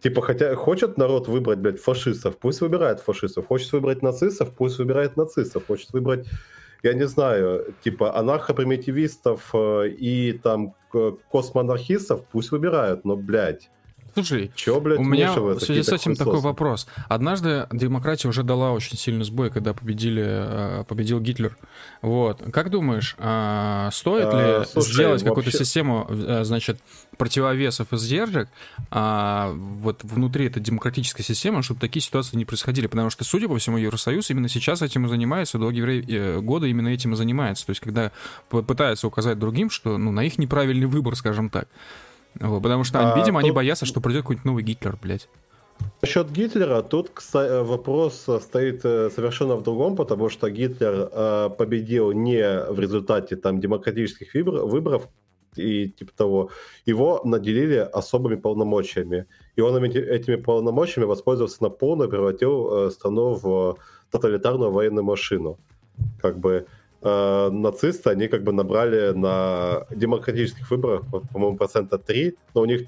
Типа, 0.00 0.22
хотя 0.22 0.54
хочет 0.54 0.96
народ 0.96 1.28
выбрать, 1.28 1.58
блядь, 1.58 1.80
фашистов, 1.80 2.38
пусть 2.38 2.62
выбирает 2.62 3.00
фашистов. 3.00 3.46
Хочет 3.46 3.70
выбрать 3.72 4.00
нацистов, 4.00 4.54
пусть 4.54 4.78
выбирает 4.78 5.18
нацистов. 5.18 5.66
Хочет 5.66 5.92
выбрать, 5.92 6.26
я 6.82 6.94
не 6.94 7.06
знаю, 7.06 7.74
типа, 7.82 8.16
анархопримитивистов 8.16 9.50
э, 9.52 9.88
и 9.88 10.32
там 10.32 10.74
космонархистов, 11.30 12.24
пусть 12.32 12.52
выбирают. 12.52 13.04
Но, 13.04 13.16
блядь, 13.16 13.70
Слушай, 14.18 14.50
Чё, 14.54 14.80
блядь, 14.80 14.98
у 14.98 15.04
меня 15.04 15.32
в 15.32 15.60
связи 15.60 15.82
с 15.82 15.88
этим 15.90 16.16
такой 16.16 16.40
вопрос. 16.40 16.86
Однажды 17.08 17.66
демократия 17.72 18.28
уже 18.28 18.42
дала 18.42 18.72
очень 18.72 18.98
сильный 18.98 19.24
сбой, 19.24 19.50
когда 19.50 19.74
победили, 19.74 20.24
э, 20.26 20.84
победил 20.88 21.20
Гитлер. 21.20 21.56
Вот. 22.02 22.42
Как 22.52 22.70
думаешь, 22.70 23.14
а, 23.18 23.90
стоит 23.92 24.26
а, 24.26 24.60
ли 24.60 24.66
слушай, 24.66 24.92
сделать 24.92 25.22
какую-то 25.22 25.52
систему, 25.52 26.06
э, 26.08 26.42
значит, 26.44 26.80
противовесов 27.16 27.92
и 27.92 27.96
сдержек 27.96 28.48
а, 28.90 29.52
вот 29.54 30.02
внутри 30.02 30.46
этой 30.46 30.60
демократической 30.60 31.22
системы, 31.22 31.62
чтобы 31.62 31.80
такие 31.80 32.02
ситуации 32.02 32.36
не 32.36 32.44
происходили? 32.44 32.86
Потому 32.88 33.10
что, 33.10 33.24
судя 33.24 33.48
по 33.48 33.56
всему, 33.58 33.76
Евросоюз 33.76 34.30
именно 34.30 34.48
сейчас 34.48 34.82
этим 34.82 35.06
и 35.06 35.08
занимается, 35.08 35.58
долгие 35.58 36.04
э, 36.08 36.40
годы 36.40 36.70
именно 36.70 36.88
этим 36.88 37.12
и 37.12 37.16
занимается. 37.16 37.66
То 37.66 37.70
есть, 37.70 37.80
когда 37.80 38.10
пытается 38.48 39.06
указать 39.06 39.38
другим, 39.38 39.70
что 39.70 39.96
ну, 39.96 40.10
на 40.10 40.24
их 40.24 40.38
неправильный 40.38 40.86
выбор, 40.86 41.14
скажем 41.14 41.50
так. 41.50 41.68
Вот, 42.34 42.62
потому 42.62 42.84
что, 42.84 42.98
а, 43.00 43.18
видимо, 43.18 43.40
тут... 43.40 43.44
они 43.44 43.50
боятся, 43.50 43.86
что 43.86 44.00
придет 44.00 44.22
какой-нибудь 44.22 44.44
новый 44.44 44.62
Гитлер, 44.62 44.96
блядь. 45.02 45.28
Насчет 46.02 46.30
Гитлера, 46.30 46.82
тут 46.82 47.10
кстати, 47.14 47.64
вопрос 47.64 48.26
стоит 48.40 48.84
э, 48.84 49.10
совершенно 49.10 49.56
в 49.56 49.62
другом, 49.62 49.96
потому 49.96 50.28
что 50.28 50.50
Гитлер 50.50 51.08
э, 51.12 51.50
победил 51.56 52.12
не 52.12 52.42
в 52.70 52.78
результате 52.78 53.36
там 53.36 53.60
демократических 53.60 54.34
выбор, 54.34 54.64
выборов 54.64 55.08
и 55.56 55.88
типа 55.88 56.12
того. 56.16 56.50
Его 56.86 57.20
наделили 57.24 57.76
особыми 57.76 58.36
полномочиями. 58.36 59.26
И 59.56 59.60
он 59.60 59.82
этими 59.82 60.36
полномочиями 60.36 61.06
воспользовался 61.06 61.62
на 61.62 61.70
полную, 61.70 62.08
превратил 62.08 62.86
э, 62.86 62.90
страну 62.90 63.34
в 63.34 63.76
тоталитарную 64.10 64.70
военную 64.70 65.04
машину. 65.04 65.58
Как 66.20 66.38
бы 66.38 66.66
э, 67.02 67.50
нацисты, 67.50 68.10
они 68.10 68.28
как 68.28 68.42
бы 68.42 68.52
набрали 68.52 69.12
на 69.12 69.86
демократических 69.90 70.70
выборах, 70.70 71.02
по-моему, 71.32 71.56
процента 71.56 71.98
3, 71.98 72.34
но 72.54 72.60
у 72.62 72.64
них, 72.64 72.82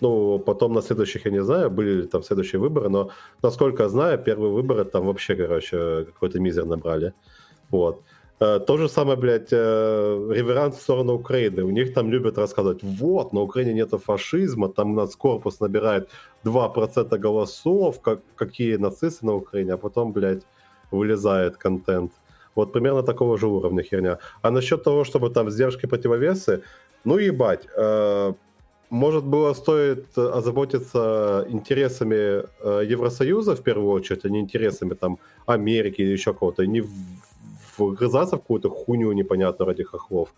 ну, 0.00 0.38
потом 0.38 0.72
на 0.72 0.82
следующих, 0.82 1.26
я 1.26 1.32
не 1.32 1.42
знаю, 1.42 1.70
были 1.70 2.02
ли 2.02 2.06
там 2.06 2.22
следующие 2.22 2.60
выборы, 2.60 2.88
но, 2.88 3.10
насколько 3.42 3.82
я 3.82 3.88
знаю, 3.88 4.18
первые 4.18 4.52
выборы 4.52 4.84
там 4.84 5.06
вообще, 5.06 5.36
короче, 5.36 6.04
какой-то 6.04 6.40
мизер 6.40 6.66
набрали. 6.66 7.12
Вот. 7.70 8.02
Э, 8.42 8.58
то 8.58 8.76
же 8.76 8.88
самое, 8.88 9.16
блядь, 9.16 9.52
э, 9.52 10.32
реверанс 10.34 10.76
в 10.76 10.80
сторону 10.82 11.14
Украины. 11.14 11.62
У 11.62 11.70
них 11.70 11.94
там 11.94 12.10
любят 12.10 12.38
рассказывать, 12.38 12.82
вот, 12.82 13.32
на 13.32 13.40
Украине 13.40 13.74
нет 13.74 13.90
фашизма, 14.04 14.68
там 14.68 14.92
у 14.92 14.94
нас 14.94 15.16
корпус 15.16 15.60
набирает 15.60 16.08
2% 16.44 17.18
голосов, 17.18 18.00
как, 18.00 18.20
какие 18.34 18.76
нацисты 18.76 19.26
на 19.26 19.34
Украине, 19.34 19.74
а 19.74 19.76
потом, 19.76 20.12
блядь, 20.12 20.42
вылезает 20.90 21.56
контент. 21.56 22.12
Вот 22.54 22.72
примерно 22.72 23.02
такого 23.02 23.38
же 23.38 23.46
уровня 23.46 23.82
херня. 23.82 24.18
А 24.42 24.50
насчет 24.50 24.84
того, 24.84 25.04
чтобы 25.04 25.30
там 25.30 25.50
сдержки 25.50 25.86
противовесы, 25.86 26.62
ну 27.04 27.18
ебать, 27.18 27.66
э, 27.76 28.32
может 28.90 29.24
было 29.24 29.54
стоит 29.54 30.18
озаботиться 30.18 31.46
интересами 31.48 32.44
э, 32.60 32.92
Евросоюза 32.92 33.54
в 33.54 33.62
первую 33.62 33.90
очередь, 33.90 34.24
а 34.24 34.28
не 34.28 34.40
интересами 34.40 34.94
там 34.94 35.18
Америки 35.46 36.02
или 36.02 36.12
еще 36.12 36.34
кого-то, 36.34 36.62
и 36.62 36.68
не 36.68 36.84
вгрызаться 37.78 38.36
в 38.36 38.40
какую-то 38.40 38.68
хуйню 38.68 39.12
непонятную 39.12 39.66
ради 39.66 39.82
хохлов. 39.82 40.34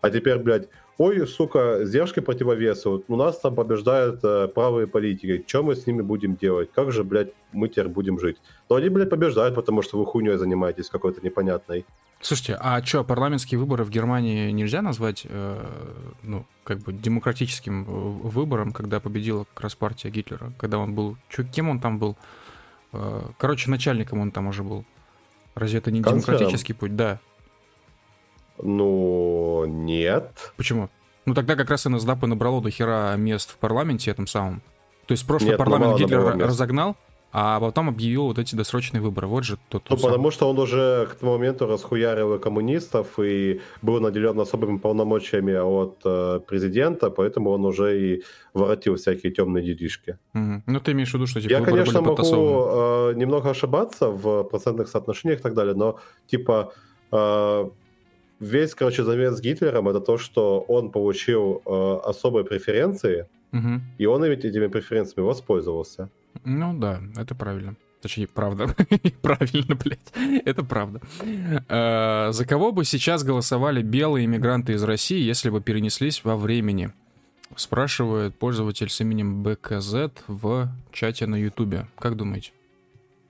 А 0.00 0.10
теперь, 0.10 0.38
блядь, 0.38 0.68
ой, 0.96 1.26
сука, 1.26 1.84
сдержки 1.84 2.20
противовесы, 2.20 2.88
у 2.88 3.16
нас 3.16 3.38
там 3.38 3.54
побеждают 3.54 4.20
э, 4.22 4.48
правые 4.48 4.86
политики, 4.86 5.44
что 5.46 5.62
мы 5.62 5.74
с 5.74 5.86
ними 5.86 6.02
будем 6.02 6.36
делать, 6.36 6.70
как 6.72 6.92
же, 6.92 7.04
блядь, 7.04 7.32
мы 7.52 7.68
теперь 7.68 7.88
будем 7.88 8.18
жить? 8.18 8.36
Но 8.68 8.76
они, 8.76 8.88
блядь, 8.88 9.10
побеждают, 9.10 9.54
потому 9.54 9.82
что 9.82 9.98
вы 9.98 10.06
хуйней 10.06 10.36
занимаетесь 10.36 10.88
какой-то 10.88 11.20
непонятной. 11.24 11.84
Слушайте, 12.20 12.56
а 12.60 12.84
что, 12.84 13.04
парламентские 13.04 13.60
выборы 13.60 13.84
в 13.84 13.90
Германии 13.90 14.50
нельзя 14.50 14.82
назвать, 14.82 15.24
э, 15.28 15.66
ну, 16.22 16.44
как 16.64 16.80
бы 16.80 16.92
демократическим 16.92 17.84
э, 17.84 18.28
выбором, 18.28 18.72
когда 18.72 18.98
победила 18.98 19.44
как 19.54 19.62
раз 19.62 19.76
партия 19.76 20.10
Гитлера, 20.10 20.52
когда 20.58 20.78
он 20.78 20.94
был, 20.94 21.16
чё, 21.28 21.44
кем 21.44 21.68
он 21.68 21.78
там 21.78 22.00
был? 22.00 22.16
Э, 22.92 23.22
короче, 23.38 23.70
начальником 23.70 24.20
он 24.20 24.32
там 24.32 24.48
уже 24.48 24.64
был. 24.64 24.84
Разве 25.54 25.78
это 25.78 25.92
не 25.92 26.02
Канцлером. 26.02 26.38
демократический 26.38 26.72
путь? 26.72 26.96
Да. 26.96 27.20
Ну, 28.62 29.64
нет. 29.66 30.52
Почему? 30.56 30.88
Ну, 31.26 31.34
тогда 31.34 31.56
как 31.56 31.70
раз 31.70 31.84
НСДАП 31.84 32.24
и 32.24 32.26
набрало 32.26 32.62
до 32.62 32.70
хера 32.70 33.14
мест 33.16 33.50
в 33.50 33.58
парламенте 33.58 34.10
этом 34.10 34.26
самом. 34.26 34.62
То 35.06 35.12
есть 35.12 35.26
прошлый 35.26 35.50
нет, 35.50 35.58
парламент 35.58 35.98
Гитлер 35.98 36.38
разогнал, 36.38 36.96
а 37.32 37.60
потом 37.60 37.90
объявил 37.90 38.24
вот 38.24 38.38
эти 38.38 38.54
досрочные 38.54 39.02
выборы. 39.02 39.26
Вот 39.26 39.44
же 39.44 39.58
тот. 39.68 39.84
Ну, 39.90 39.96
потому 39.96 40.30
что 40.30 40.48
он 40.48 40.58
уже 40.58 41.06
к 41.10 41.16
тому 41.16 41.32
моменту 41.32 41.66
расхуярил 41.66 42.34
и 42.34 42.38
коммунистов 42.38 43.18
и 43.18 43.60
был 43.82 44.00
наделен 44.00 44.40
особыми 44.40 44.78
полномочиями 44.78 45.52
от 45.52 45.98
э, 46.04 46.40
президента, 46.46 47.10
поэтому 47.10 47.50
он 47.50 47.66
уже 47.66 48.00
и 48.00 48.22
воротил 48.54 48.96
всякие 48.96 49.32
темные 49.32 49.62
делишки. 49.64 50.18
Угу. 50.34 50.62
Ну, 50.66 50.80
ты 50.80 50.92
имеешь 50.92 51.10
в 51.10 51.14
виду, 51.14 51.26
что 51.26 51.40
типа, 51.42 51.52
Я, 51.52 51.60
конечно, 51.60 52.00
могу 52.00 52.22
э, 52.22 53.12
немного 53.16 53.50
ошибаться 53.50 54.08
в 54.08 54.44
процентных 54.44 54.88
соотношениях 54.88 55.40
и 55.40 55.42
так 55.42 55.54
далее, 55.54 55.74
но 55.74 55.98
типа 56.26 56.72
э, 57.12 57.70
весь, 58.40 58.74
короче, 58.74 59.04
замес 59.04 59.36
с 59.36 59.40
Гитлером 59.40 59.88
это 59.88 60.00
то, 60.00 60.18
что 60.18 60.60
он 60.60 60.90
получил 60.90 61.62
э, 61.64 61.98
особые 62.04 62.44
преференции, 62.44 63.26
угу. 63.52 63.80
и 63.98 64.06
он 64.06 64.24
этими 64.24 64.66
преференциями 64.66 65.26
воспользовался. 65.26 66.10
Ну 66.44 66.78
да, 66.78 67.00
это 67.16 67.34
правильно. 67.34 67.76
Точнее, 68.00 68.28
правда. 68.28 68.68
Правильно, 69.22 69.74
блядь. 69.74 70.44
Это 70.44 70.62
правда. 70.62 71.00
Э, 71.68 72.30
за 72.30 72.46
кого 72.46 72.70
бы 72.70 72.84
сейчас 72.84 73.24
голосовали 73.24 73.82
белые 73.82 74.26
иммигранты 74.26 74.74
из 74.74 74.84
России, 74.84 75.20
если 75.20 75.50
бы 75.50 75.60
перенеслись 75.60 76.22
во 76.22 76.36
времени? 76.36 76.92
Спрашивает 77.56 78.36
пользователь 78.36 78.88
с 78.88 79.00
именем 79.00 79.42
БКЗ 79.42 80.12
в 80.28 80.68
чате 80.92 81.26
на 81.26 81.34
Ютубе. 81.34 81.88
Как 81.98 82.16
думаете? 82.16 82.52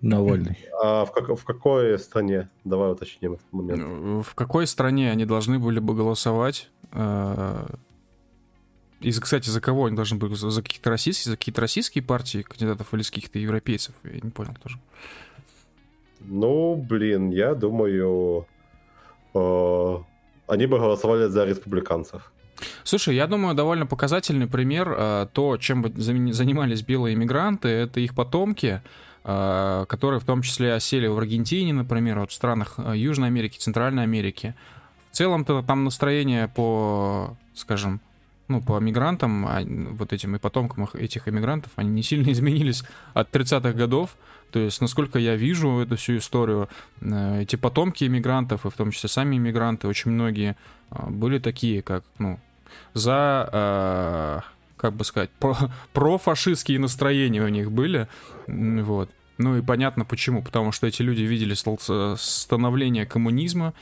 Навальный. 0.01 0.57
А 0.81 1.05
в, 1.05 1.13
как, 1.13 1.29
в 1.29 1.45
какой 1.45 1.99
стране? 1.99 2.49
Давай 2.65 2.93
уточним 2.93 3.35
этот 3.35 3.53
момент. 3.53 4.27
В 4.27 4.35
какой 4.35 4.67
стране 4.67 5.11
они 5.11 5.25
должны 5.25 5.59
были 5.59 5.81
бы 5.81 5.95
голосовать? 5.95 6.71
Э, 6.93 7.67
и, 9.01 9.11
кстати, 9.13 9.49
за 9.49 9.61
кого 9.61 9.87
они 9.87 9.97
должны 9.97 10.19
были? 10.19 10.35
За 10.35 10.63
какие-то 10.63 10.91
российские, 10.91 11.33
за 11.33 11.37
какие-то 11.37 11.61
российские 11.61 12.05
партии 12.05 12.43
кандидатов 12.43 12.95
или 12.95 13.03
за 13.03 13.13
каких-то 13.13 13.39
европейцев? 13.41 13.95
Я 14.05 14.21
не 14.23 14.31
понял 14.31 14.55
тоже. 14.63 14.79
Ну, 16.21 16.77
блин, 16.77 17.31
я 17.31 17.55
думаю, 17.55 18.47
э, 19.35 19.97
они 20.47 20.67
бы 20.67 20.79
голосовали 20.79 21.27
за 21.27 21.45
республиканцев. 21.45 22.33
Слушай, 22.85 23.15
я 23.17 23.27
думаю, 23.27 23.55
довольно 23.55 23.87
показательный 23.87 24.47
пример. 24.47 24.95
Э, 24.97 25.27
то, 25.33 25.57
чем 25.57 25.83
бы 25.83 25.93
занимались 26.01 26.83
белые 26.83 27.15
иммигранты, 27.15 27.69
это 27.69 27.99
их 27.99 28.15
потомки, 28.15 28.67
э, 28.67 29.08
которые 29.29 30.21
в 30.21 30.25
том 30.25 30.41
числе 30.41 30.73
осели 30.73 31.07
в 31.07 31.19
Аргентине, 31.19 31.75
например, 31.75 32.21
вот 32.21 32.31
в 32.31 32.35
странах 32.35 32.77
э, 32.79 32.97
Южной 32.97 33.29
Америки, 33.29 33.59
Центральной 33.59 34.05
Америки. 34.05 34.55
В 35.11 35.17
целом-то 35.17 35.63
там 35.63 35.85
настроение 35.85 36.49
по, 36.49 37.37
скажем, 37.55 38.01
ну, 38.49 38.63
по 38.63 38.79
мигрантам, 38.79 39.47
а 39.47 39.61
вот 39.63 40.15
этим 40.15 40.35
и 40.35 40.39
потомкам 40.39 40.89
этих 40.95 41.29
иммигрантов, 41.29 41.73
они 41.77 41.91
не 41.91 42.03
сильно 42.03 42.33
изменились 42.33 42.85
от 43.13 43.31
30-х 43.31 43.73
годов. 43.73 44.17
То 44.51 44.61
есть, 44.61 44.81
насколько 44.81 45.19
я 45.19 45.37
вижу 45.37 45.79
эту 45.81 45.97
всю 45.97 46.17
историю, 46.17 46.71
эти 47.03 47.57
потомки 47.57 48.05
иммигрантов, 48.05 48.65
и 48.65 48.71
в 48.71 48.75
том 48.75 48.93
числе 48.93 49.11
сами 49.11 49.37
иммигранты, 49.37 49.89
очень 49.89 50.11
многие 50.11 50.57
были 50.91 51.39
такие, 51.39 51.83
как, 51.83 52.03
ну, 52.19 52.41
за, 52.95 53.51
э, 53.53 54.41
как 54.79 54.95
бы 54.95 55.05
сказать, 55.05 55.29
про, 55.39 55.55
профашистские 55.93 56.79
настроения 56.79 57.43
у 57.43 57.49
них 57.49 57.71
были, 57.71 58.09
вот. 58.47 59.11
Ну 59.39 59.57
и 59.57 59.63
понятно 59.63 60.05
почему, 60.05 60.43
потому 60.43 60.73
что 60.73 60.89
эти 60.89 61.01
люди 61.01 61.23
видели 61.23 61.55
становление 62.19 63.07
коммунизма, 63.07 63.73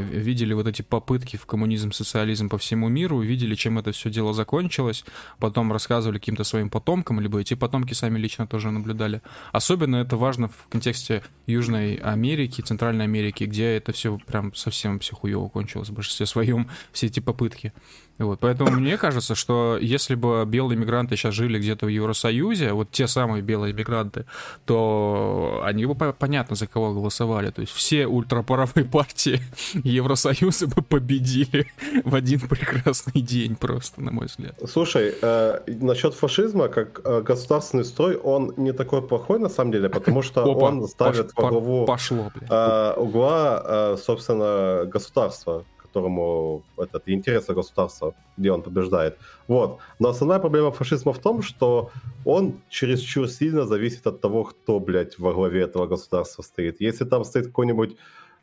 видели 0.00 0.52
вот 0.54 0.66
эти 0.66 0.82
попытки 0.82 1.36
в 1.36 1.46
коммунизм, 1.46 1.92
социализм 1.92 2.48
по 2.48 2.58
всему 2.58 2.88
миру, 2.88 3.20
видели, 3.20 3.54
чем 3.54 3.78
это 3.78 3.92
все 3.92 4.10
дело 4.10 4.32
закончилось, 4.32 5.04
потом 5.38 5.72
рассказывали 5.72 6.18
каким-то 6.18 6.44
своим 6.44 6.70
потомкам, 6.70 7.20
либо 7.20 7.40
эти 7.40 7.54
потомки 7.54 7.94
сами 7.94 8.18
лично 8.18 8.46
тоже 8.46 8.70
наблюдали. 8.70 9.22
Особенно 9.52 9.96
это 9.96 10.16
важно 10.16 10.48
в 10.48 10.68
контексте 10.68 11.22
Южной 11.46 11.94
Америки, 11.94 12.60
Центральной 12.60 13.04
Америки, 13.04 13.44
где 13.44 13.76
это 13.76 13.92
все 13.92 14.18
прям 14.18 14.54
совсем 14.54 14.98
все 14.98 15.14
хуево 15.14 15.48
кончилось 15.48 15.90
в 15.90 15.92
большинстве 15.92 16.26
своем, 16.26 16.68
все 16.92 17.06
эти 17.06 17.20
попытки. 17.20 17.72
Вот, 18.18 18.40
поэтому 18.40 18.72
мне 18.72 18.96
кажется, 18.98 19.36
что 19.36 19.78
если 19.80 20.16
бы 20.16 20.44
белые 20.44 20.76
мигранты 20.76 21.14
сейчас 21.14 21.34
жили 21.34 21.58
где-то 21.58 21.86
в 21.86 21.88
Евросоюзе, 21.88 22.72
вот 22.72 22.90
те 22.90 23.06
самые 23.06 23.42
белые 23.42 23.72
мигранты, 23.72 24.26
то 24.66 25.62
они 25.64 25.86
бы 25.86 25.94
понятно 25.94 26.56
за 26.56 26.66
кого 26.66 26.92
голосовали. 26.92 27.50
То 27.50 27.60
есть 27.60 27.72
все 27.72 28.06
ультраправые 28.08 28.84
партии 28.92 29.40
Евросоюза 29.84 30.66
бы 30.66 30.82
победили 30.82 31.66
в 32.04 32.14
один 32.14 32.40
прекрасный 32.40 33.20
день 33.22 33.56
просто, 33.56 34.02
на 34.02 34.12
мой 34.12 34.26
взгляд. 34.26 34.54
Слушай, 34.66 35.14
э, 35.20 35.60
насчет 35.66 36.14
фашизма, 36.14 36.68
как 36.68 37.00
э, 37.04 37.22
государственный 37.22 37.84
строй, 37.84 38.16
он 38.16 38.54
не 38.56 38.72
такой 38.72 39.02
плохой 39.02 39.38
на 39.38 39.48
самом 39.48 39.72
деле, 39.72 39.88
потому 39.88 40.22
что 40.22 40.42
Опа, 40.42 40.66
он 40.66 40.88
ставит 40.88 41.34
пош, 41.34 41.44
во 41.44 41.50
главу 41.50 41.86
пошло, 41.86 42.32
э, 42.48 42.94
угла, 42.96 43.62
э, 43.64 43.96
собственно, 43.96 44.84
государства 44.86 45.64
которому 45.88 46.62
этот 46.76 47.08
интересы 47.08 47.54
государства, 47.54 48.14
где 48.36 48.52
он 48.52 48.62
побеждает. 48.62 49.16
Вот. 49.48 49.78
Но 49.98 50.08
основная 50.08 50.38
проблема 50.38 50.70
фашизма 50.70 51.12
в 51.12 51.18
том, 51.18 51.42
что 51.42 51.90
он 52.24 52.60
чересчур 52.68 53.28
сильно 53.28 53.64
зависит 53.64 54.06
от 54.06 54.20
того, 54.20 54.44
кто, 54.44 54.80
блядь, 54.80 55.18
во 55.18 55.32
главе 55.32 55.62
этого 55.62 55.86
государства 55.86 56.42
стоит. 56.42 56.80
Если 56.80 57.04
там 57.04 57.24
стоит 57.24 57.46
какой-нибудь 57.46 57.96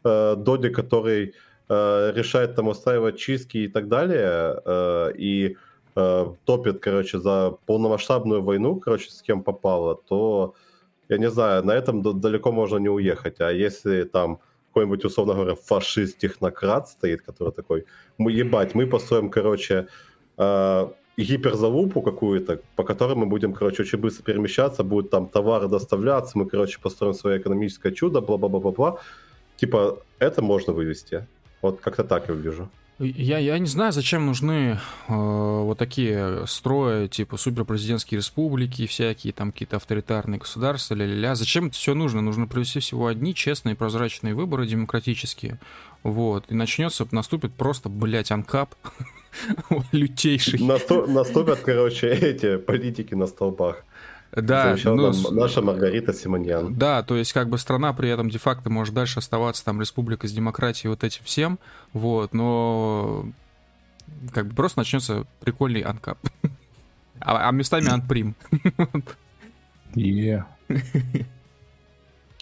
э, 0.05 0.35
Доди, 0.37 0.69
который 0.69 1.33
э, 1.69 2.11
решает 2.15 2.55
там 2.55 2.67
устраивать 2.67 3.17
чистки 3.17 3.57
и 3.57 3.67
так 3.67 3.87
далее, 3.87 4.61
э, 4.65 5.11
и 5.17 5.57
топит, 6.45 6.79
короче, 6.81 7.19
за 7.19 7.55
полномасштабную 7.65 8.43
войну, 8.43 8.75
короче, 8.81 9.09
с 9.09 9.21
кем 9.21 9.43
попало, 9.43 9.95
то, 9.95 10.53
я 11.07 11.17
не 11.17 11.29
знаю, 11.29 11.63
на 11.63 11.71
этом 11.71 12.01
далеко 12.19 12.51
можно 12.51 12.79
не 12.79 12.89
уехать. 12.89 13.39
А 13.39 13.49
если 13.49 14.03
там 14.03 14.39
какой-нибудь, 14.67 15.05
условно 15.05 15.35
говоря, 15.35 15.55
фашист-технократ 15.55 16.89
стоит, 16.89 17.21
который 17.21 17.53
такой, 17.53 17.85
мы 18.17 18.33
ебать, 18.33 18.75
мы 18.75 18.87
построим, 18.87 19.29
короче, 19.29 19.87
гиперзалупу 21.17 22.01
какую-то, 22.01 22.59
по 22.75 22.83
которой 22.83 23.15
мы 23.15 23.25
будем, 23.25 23.53
короче, 23.53 23.83
очень 23.83 23.99
быстро 23.99 24.23
перемещаться, 24.23 24.83
будут 24.83 25.11
там 25.11 25.27
товары 25.27 25.67
доставляться, 25.67 26.37
мы, 26.37 26.45
короче, 26.45 26.79
построим 26.81 27.13
свое 27.13 27.39
экономическое 27.39 27.93
чудо, 27.93 28.19
бла-бла-бла-бла-бла. 28.19 28.99
Типа, 29.57 29.99
это 30.19 30.41
можно 30.41 30.73
вывести. 30.73 31.27
Вот 31.61 31.79
как-то 31.81 32.03
так 32.03 32.29
я 32.29 32.35
вижу. 32.35 32.69
Я, 32.97 33.39
я 33.39 33.59
не 33.59 33.67
знаю, 33.67 33.91
зачем 33.91 34.25
нужны 34.25 34.79
э, 35.09 35.13
вот 35.13 35.77
такие 35.77 36.47
строи, 36.47 37.07
типа 37.07 37.35
суперпрезидентские 37.35 38.19
республики, 38.19 38.87
всякие 38.87 39.33
там 39.33 39.51
какие-то 39.51 39.75
авторитарные 39.75 40.39
государства, 40.39 40.95
ля-ля-ля. 40.95 41.35
Зачем 41.35 41.67
это 41.67 41.75
все 41.75 41.93
нужно? 41.93 42.21
Нужно 42.21 42.47
прежде 42.47 42.79
всего 42.79 43.07
одни 43.07 43.35
честные 43.35 43.75
прозрачные 43.75 44.33
выборы 44.33 44.65
демократические. 44.65 45.59
Вот. 46.03 46.45
И 46.49 46.53
начнется, 46.53 47.05
наступит 47.11 47.53
просто, 47.53 47.89
блядь, 47.89 48.31
анкап 48.31 48.75
лютейший. 49.91 50.61
Наступят, 50.61 51.59
короче, 51.65 52.07
эти 52.13 52.55
политики 52.55 53.13
на 53.13 53.27
столбах. 53.27 53.83
Да, 54.35 54.75
ну, 54.83 55.11
наша 55.31 55.61
Маргарита 55.61 56.13
Симоньян. 56.13 56.75
Да, 56.75 57.03
то 57.03 57.15
есть 57.15 57.33
как 57.33 57.49
бы 57.49 57.57
страна 57.57 57.93
при 57.93 58.09
этом 58.09 58.29
де-факто 58.29 58.69
может 58.69 58.93
дальше 58.93 59.19
оставаться 59.19 59.63
там 59.63 59.79
республика 59.79 60.27
с 60.27 60.31
демократией 60.31 60.89
вот 60.89 61.03
этим 61.03 61.23
всем, 61.23 61.59
вот, 61.93 62.33
но 62.33 63.25
как 64.33 64.47
бы 64.47 64.55
просто 64.55 64.79
начнется 64.79 65.25
прикольный 65.39 65.81
анкап. 65.81 66.19
А, 67.21 67.47
а 67.47 67.51
местами 67.53 67.87
анприм. 67.89 68.35
Yeah. 69.95 70.43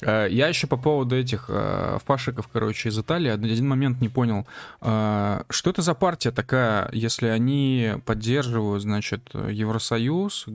Э, 0.05 0.27
я 0.29 0.47
еще 0.47 0.67
по 0.67 0.77
поводу 0.77 1.15
этих 1.15 1.45
э, 1.47 1.97
фашиков, 2.05 2.47
короче, 2.51 2.89
из 2.89 2.99
Италии 2.99 3.29
один 3.29 3.67
момент 3.67 4.01
не 4.01 4.09
понял. 4.09 4.45
Э, 4.81 5.43
что 5.49 5.69
это 5.69 5.81
за 5.81 5.93
партия 5.93 6.31
такая, 6.31 6.89
если 6.93 7.27
они 7.27 7.93
поддерживают, 8.05 8.83
значит, 8.83 9.29
Евросоюз, 9.33 10.47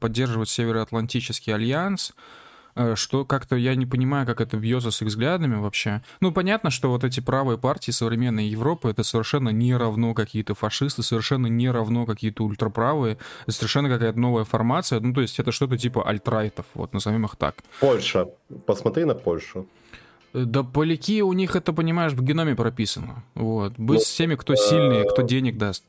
поддерживают 0.00 0.48
Североатлантический 0.48 1.54
альянс, 1.54 2.14
что 2.94 3.24
как-то 3.24 3.56
я 3.56 3.74
не 3.74 3.86
понимаю, 3.86 4.26
как 4.26 4.40
это 4.40 4.56
бьется 4.56 4.90
с 4.90 5.02
их 5.02 5.08
взглядами 5.08 5.56
вообще. 5.56 6.02
Ну, 6.20 6.32
понятно, 6.32 6.70
что 6.70 6.90
вот 6.90 7.04
эти 7.04 7.20
правые 7.20 7.58
партии 7.58 7.90
современной 7.90 8.46
Европы, 8.46 8.90
это 8.90 9.02
совершенно 9.02 9.50
не 9.50 9.74
равно 9.74 10.14
какие-то 10.14 10.54
фашисты, 10.54 11.02
совершенно 11.02 11.46
не 11.46 11.70
равно 11.70 12.06
какие-то 12.06 12.44
ультраправые, 12.44 13.18
совершенно 13.48 13.88
какая-то 13.88 14.18
новая 14.18 14.44
формация, 14.44 15.00
ну, 15.00 15.14
то 15.14 15.20
есть 15.20 15.38
это 15.38 15.52
что-то 15.52 15.78
типа 15.78 16.06
альтрайтов, 16.06 16.66
вот, 16.74 16.92
назовем 16.92 17.24
их 17.24 17.36
так. 17.36 17.56
Польша. 17.80 18.28
Посмотри 18.66 19.04
на 19.04 19.14
Польшу. 19.14 19.66
Э, 20.36 20.44
да 20.44 20.62
поляки 20.62 21.22
у 21.22 21.32
них 21.32 21.56
это, 21.56 21.72
понимаешь, 21.72 22.12
в 22.12 22.22
геноме 22.22 22.54
прописано. 22.54 23.24
Вот. 23.34 23.72
Быть 23.78 23.98
ну, 23.98 24.04
с 24.04 24.14
теми, 24.14 24.34
кто 24.34 24.54
сильный, 24.54 25.08
кто 25.08 25.22
денег 25.22 25.56
даст. 25.56 25.84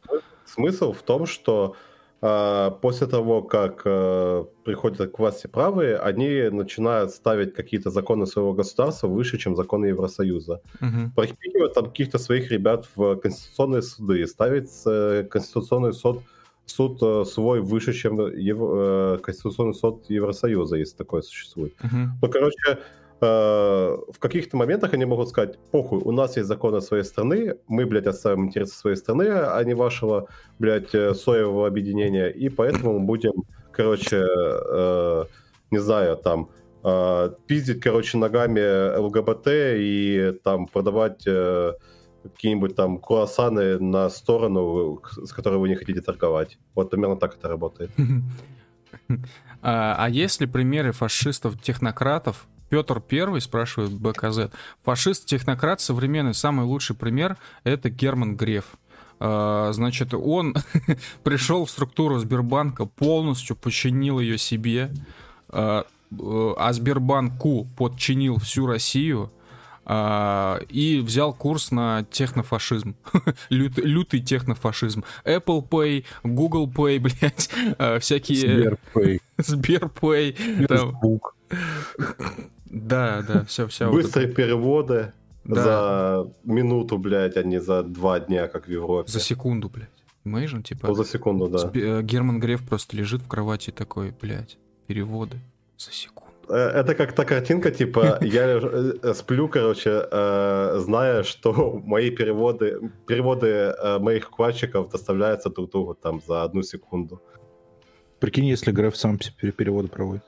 Смысл 0.45 0.93
в 0.93 1.01
том, 1.01 1.25
что 1.25 1.75
после 2.19 3.05
того, 3.07 3.43
как 3.43 3.81
э, 3.85 4.45
приходят 4.63 5.11
к 5.11 5.19
власти 5.19 5.47
правые, 5.47 5.97
они 5.97 6.49
начинают 6.49 7.11
ставить 7.11 7.53
какие-то 7.53 7.91
законы 7.91 8.25
своего 8.25 8.53
государства 8.53 9.07
выше, 9.07 9.37
чем 9.37 9.55
законы 9.55 9.87
Евросоюза. 9.87 10.61
Угу. 10.81 11.11
Пропихивают 11.15 11.73
там 11.75 11.85
каких-то 11.85 12.17
своих 12.17 12.51
ребят 12.51 12.87
в 12.95 13.17
конституционные 13.17 13.83
суды, 13.83 14.25
ставить 14.25 14.71
э, 14.87 15.27
конституционный 15.29 15.93
суд, 15.93 16.21
суд 16.65 16.97
э, 17.03 17.23
свой 17.25 17.61
выше, 17.61 17.93
чем 17.93 18.19
Ев... 18.19 19.21
конституционный 19.21 19.75
суд 19.75 20.09
Евросоюза, 20.09 20.77
если 20.77 20.97
такое 20.97 21.21
существует. 21.21 21.73
Угу. 21.83 21.97
Ну, 22.21 22.29
короче, 22.31 22.79
в 23.19 24.19
каких-то 24.19 24.57
моментах 24.57 24.93
они 24.93 25.05
могут 25.05 25.29
сказать, 25.29 25.57
похуй, 25.71 25.99
у 25.99 26.11
нас 26.11 26.37
есть 26.37 26.47
законы 26.47 26.81
своей 26.81 27.03
страны, 27.03 27.55
мы, 27.67 27.85
блядь, 27.85 28.05
отставим 28.05 28.45
интересы 28.45 28.75
своей 28.75 28.95
страны, 28.95 29.29
а 29.29 29.63
не 29.63 29.73
вашего, 29.73 30.27
блядь, 30.59 30.93
э, 30.93 31.13
соевого 31.15 31.67
объединения, 31.67 32.27
и 32.27 32.49
поэтому 32.49 32.99
мы 32.99 33.05
будем, 33.05 33.43
короче, 33.71 34.23
э, 34.23 35.25
не 35.71 35.79
знаю, 35.79 36.17
там, 36.17 36.49
э, 36.83 37.31
пиздить, 37.47 37.79
короче, 37.79 38.17
ногами 38.17 38.97
ЛГБТ 38.97 39.47
и 39.47 40.39
там 40.43 40.67
продавать 40.67 41.23
э, 41.25 41.73
какие-нибудь 42.23 42.75
там 42.75 42.99
круассаны 42.99 43.79
на 43.79 44.09
сторону, 44.09 45.01
с 45.23 45.31
которой 45.33 45.57
вы 45.59 45.69
не 45.69 45.75
хотите 45.75 46.01
торговать. 46.01 46.59
Вот 46.75 46.89
примерно 46.91 47.17
так 47.17 47.35
это 47.35 47.47
работает. 47.47 47.91
А, 49.61 49.95
а 49.97 50.09
есть 50.09 50.39
ли 50.39 50.47
примеры 50.47 50.91
фашистов-технократов, 50.91 52.47
Петр 52.69 52.99
Первый 52.99 53.41
спрашивает 53.41 53.91
БКЗ. 53.91 54.51
Фашист-технократ 54.83 55.81
современный, 55.81 56.33
самый 56.33 56.65
лучший 56.65 56.95
пример— 56.95 57.37
это 57.63 57.89
Герман 57.89 58.35
Греф. 58.35 58.65
А, 59.19 59.71
значит, 59.73 60.13
он 60.13 60.55
пришел 61.23 61.65
в 61.65 61.71
структуру 61.71 62.19
Сбербанка, 62.19 62.85
полностью 62.85 63.55
подчинил 63.55 64.19
ее 64.19 64.37
себе, 64.37 64.91
а, 65.49 65.85
а 66.11 66.73
Сбербанку 66.73 67.67
подчинил 67.77 68.37
всю 68.37 68.67
Россию, 68.67 69.31
а, 69.85 70.59
и 70.69 70.99
взял 70.99 71.33
курс 71.33 71.71
на 71.71 72.05
технофашизм. 72.11 72.95
Лют, 73.49 73.77
лютый 73.77 74.19
технофашизм. 74.19 75.03
Apple 75.23 75.67
Pay, 75.67 76.05
Google 76.23 76.67
Pay, 76.67 76.99
блядь, 77.79 78.01
всякие... 78.01 78.37
Сберпэй. 78.37 79.21
Сберпэй. 79.37 80.33
Facebook. 80.33 81.35
Да, 82.69 83.23
да, 83.27 83.43
все, 83.45 83.67
все. 83.67 83.91
Быстрые 83.91 84.27
вот 84.27 84.35
переводы 84.35 85.13
да. 85.43 85.63
за 85.63 86.31
минуту, 86.43 86.97
блядь, 86.97 87.37
а 87.37 87.43
не 87.43 87.59
за 87.59 87.83
два 87.83 88.19
дня, 88.19 88.47
как 88.47 88.67
в 88.67 88.71
Европе. 88.71 89.11
За 89.11 89.19
секунду, 89.19 89.69
блядь. 89.69 89.89
Imagine, 90.25 90.61
типа... 90.61 90.87
Ну, 90.87 90.93
за 90.93 91.05
секунду, 91.05 91.47
да. 91.47 91.71
Э, 91.73 92.01
Герман 92.01 92.39
Греф 92.39 92.67
просто 92.67 92.97
лежит 92.97 93.21
в 93.21 93.27
кровати 93.27 93.71
такой, 93.71 94.13
блядь, 94.21 94.57
переводы 94.87 95.37
за 95.77 95.91
секунду. 95.91 96.27
Э, 96.49 96.81
это 96.81 96.95
как 96.95 97.13
та 97.13 97.25
картинка, 97.25 97.71
типа, 97.71 98.19
я 98.21 98.59
э, 98.61 99.13
сплю, 99.13 99.47
короче, 99.47 100.07
э, 100.11 100.79
зная, 100.79 101.23
что 101.23 101.81
мои 101.85 102.09
переводы, 102.09 102.91
переводы 103.05 103.73
моих 103.99 104.25
вкладчиков 104.25 104.89
доставляются 104.89 105.49
друг 105.49 105.71
другу 105.71 105.93
там 105.93 106.21
за 106.27 106.43
одну 106.43 106.63
секунду. 106.63 107.21
Прикинь, 108.19 108.45
если 108.45 108.71
Греф 108.71 108.97
сам 108.97 109.19
переводы 109.57 109.87
проводит. 109.87 110.23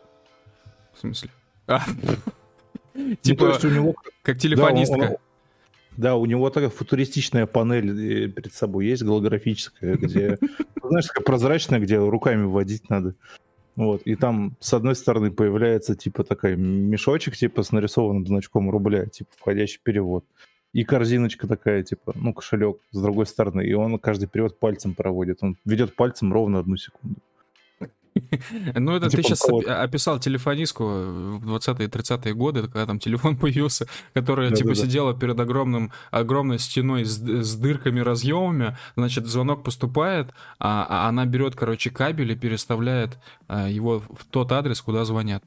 В 0.93 0.99
смысле? 0.99 1.29
Типа, 3.21 3.57
у 3.63 3.67
него... 3.67 3.95
как 4.21 4.37
телефонистка. 4.37 5.17
Да, 5.97 6.15
у 6.15 6.25
него 6.25 6.49
такая 6.49 6.69
футуристичная 6.69 7.45
панель 7.45 8.31
перед 8.31 8.53
собой 8.53 8.85
есть, 8.85 9.03
голографическая, 9.03 9.95
где, 9.95 10.37
знаешь, 10.83 11.07
такая 11.07 11.25
прозрачная, 11.25 11.79
где 11.79 11.97
руками 11.97 12.45
вводить 12.45 12.89
надо. 12.89 13.15
Вот, 13.75 14.01
и 14.03 14.15
там 14.15 14.55
с 14.59 14.73
одной 14.73 14.95
стороны 14.95 15.31
появляется 15.31 15.95
типа 15.95 16.23
такой 16.23 16.55
мешочек 16.57 17.35
типа 17.37 17.63
с 17.63 17.71
нарисованным 17.71 18.25
значком 18.27 18.69
рубля, 18.69 19.05
типа 19.05 19.29
входящий 19.37 19.79
перевод. 19.83 20.25
И 20.71 20.83
корзиночка 20.83 21.47
такая, 21.47 21.81
типа, 21.83 22.13
ну, 22.15 22.33
кошелек 22.33 22.77
с 22.91 23.01
другой 23.01 23.25
стороны. 23.25 23.65
И 23.65 23.73
он 23.73 23.97
каждый 23.97 24.27
перевод 24.27 24.59
пальцем 24.59 24.93
проводит. 24.93 25.39
Он 25.41 25.57
ведет 25.65 25.95
пальцем 25.95 26.31
ровно 26.31 26.59
одну 26.59 26.77
секунду. 26.77 27.19
Ну, 28.75 28.95
это 28.95 29.09
ты 29.09 29.21
сейчас 29.21 29.39
типа, 29.39 29.81
описал 29.81 30.19
телефонистку 30.19 30.83
в 30.83 31.55
20-е 31.55 31.87
30-е 31.87 32.33
годы, 32.33 32.63
когда 32.63 32.85
там 32.85 32.99
телефон 32.99 33.37
появился, 33.37 33.87
которая, 34.13 34.51
типа, 34.51 34.75
сидела 34.75 35.13
перед 35.13 35.39
огромным, 35.39 35.91
огромной 36.11 36.59
стеной 36.59 37.05
с, 37.05 37.19
дырками, 37.55 37.99
разъемами, 37.99 38.77
значит, 38.95 39.27
звонок 39.27 39.63
поступает, 39.63 40.33
а, 40.59 40.85
а 40.89 41.09
она 41.09 41.25
берет, 41.25 41.55
короче, 41.55 41.89
кабель 41.89 42.31
и 42.31 42.35
переставляет 42.35 43.17
а, 43.47 43.67
его 43.67 43.99
в 43.99 44.25
тот 44.29 44.51
адрес, 44.51 44.81
куда 44.81 45.05
звонят. 45.05 45.43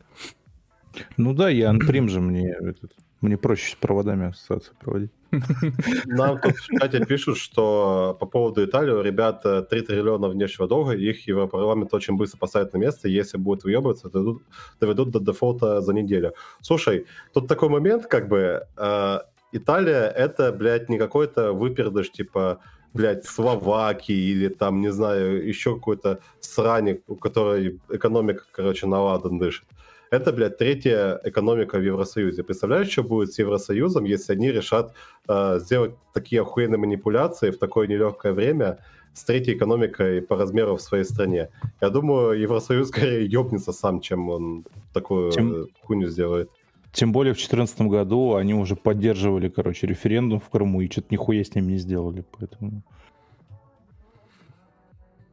Ну 1.17 1.35
да, 1.35 1.49
я 1.49 1.71
анприм 1.71 2.09
же 2.09 2.21
мне 2.21 2.51
этот 2.51 2.93
мне 3.23 3.37
проще 3.39 3.73
с 3.73 3.75
проводами 3.77 4.29
ассоциации 4.29 4.73
проводить. 4.81 5.11
Нам 6.07 6.39
тут 6.39 6.57
в 6.57 6.67
чате 6.67 7.05
пишут, 7.07 7.39
что 7.39 8.17
по 8.21 8.27
поводу 8.27 8.65
Италии 8.65 9.03
ребят 9.03 9.43
3 9.43 9.81
триллиона 9.83 10.29
внешнего 10.29 10.69
долга, 10.69 10.93
их 10.93 11.27
Европарламент 11.27 11.95
очень 11.95 12.17
быстро 12.17 12.39
поставит 12.39 12.73
на 12.75 12.79
место, 12.79 13.09
если 13.09 13.39
будут 13.39 13.65
выебываться, 13.65 14.11
то 14.11 14.41
доведут 14.81 15.11
до 15.11 15.21
дефолта 15.21 15.81
за 15.81 15.95
неделю. 15.95 16.35
Слушай, 16.61 17.07
тут 17.33 17.49
такой 17.49 17.69
момент, 17.69 18.07
как 18.07 18.29
бы, 18.29 18.67
э, 18.77 19.19
Италия 19.53 20.09
это, 20.09 20.53
блядь, 20.53 20.89
не 20.89 20.99
какой-то 20.99 21.53
выпердыш, 21.53 22.11
типа, 22.11 22.59
блядь, 22.95 23.25
Словакии 23.25 24.33
или 24.33 24.49
там, 24.49 24.81
не 24.81 24.93
знаю, 24.93 25.47
еще 25.47 25.75
какой-то 25.75 26.21
сраник, 26.41 27.03
у 27.07 27.17
которой 27.17 27.81
экономика, 27.89 28.45
короче, 28.53 28.87
на 28.87 29.01
ладан 29.01 29.39
дышит. 29.39 29.65
Это, 30.13 30.31
блядь, 30.31 30.59
третья 30.59 31.19
экономика 31.25 31.79
в 31.79 31.83
Евросоюзе. 31.83 32.43
Представляешь, 32.43 32.91
что 32.91 33.03
будет 33.03 33.33
с 33.33 33.39
Евросоюзом, 33.39 34.05
если 34.05 34.35
они 34.35 34.53
решат 34.53 34.93
э, 35.27 35.59
сделать 35.59 35.95
такие 36.13 36.43
охуенные 36.43 36.77
манипуляции 36.77 37.51
в 37.51 37.59
такое 37.59 37.87
нелегкое 37.89 38.35
время 38.35 38.79
с 39.15 39.25
третьей 39.25 39.55
экономикой 39.55 40.21
по 40.21 40.37
размеру 40.37 40.77
в 40.77 40.83
своей 40.83 41.05
стране? 41.05 41.49
Я 41.81 41.89
думаю, 41.89 42.39
Евросоюз 42.39 42.89
скорее 42.89 43.25
ебнется 43.25 43.73
сам, 43.73 44.01
чем 44.01 44.29
он 44.29 44.67
такую 44.93 45.33
чем... 45.33 45.69
хуйню 45.81 46.09
сделает. 46.09 46.51
Тем 46.93 47.11
более 47.13 47.33
в 47.33 47.39
2014 47.39 47.81
году 47.81 48.35
они 48.35 48.53
уже 48.53 48.77
поддерживали, 48.77 49.49
короче, 49.49 49.87
референдум 49.87 50.41
в 50.41 50.51
Крыму 50.51 50.83
и 50.83 50.91
что-то 50.91 51.07
нихуя 51.09 51.43
с 51.43 51.55
ними 51.55 51.73
не 51.73 51.79
сделали, 51.79 52.23
поэтому... 52.39 52.83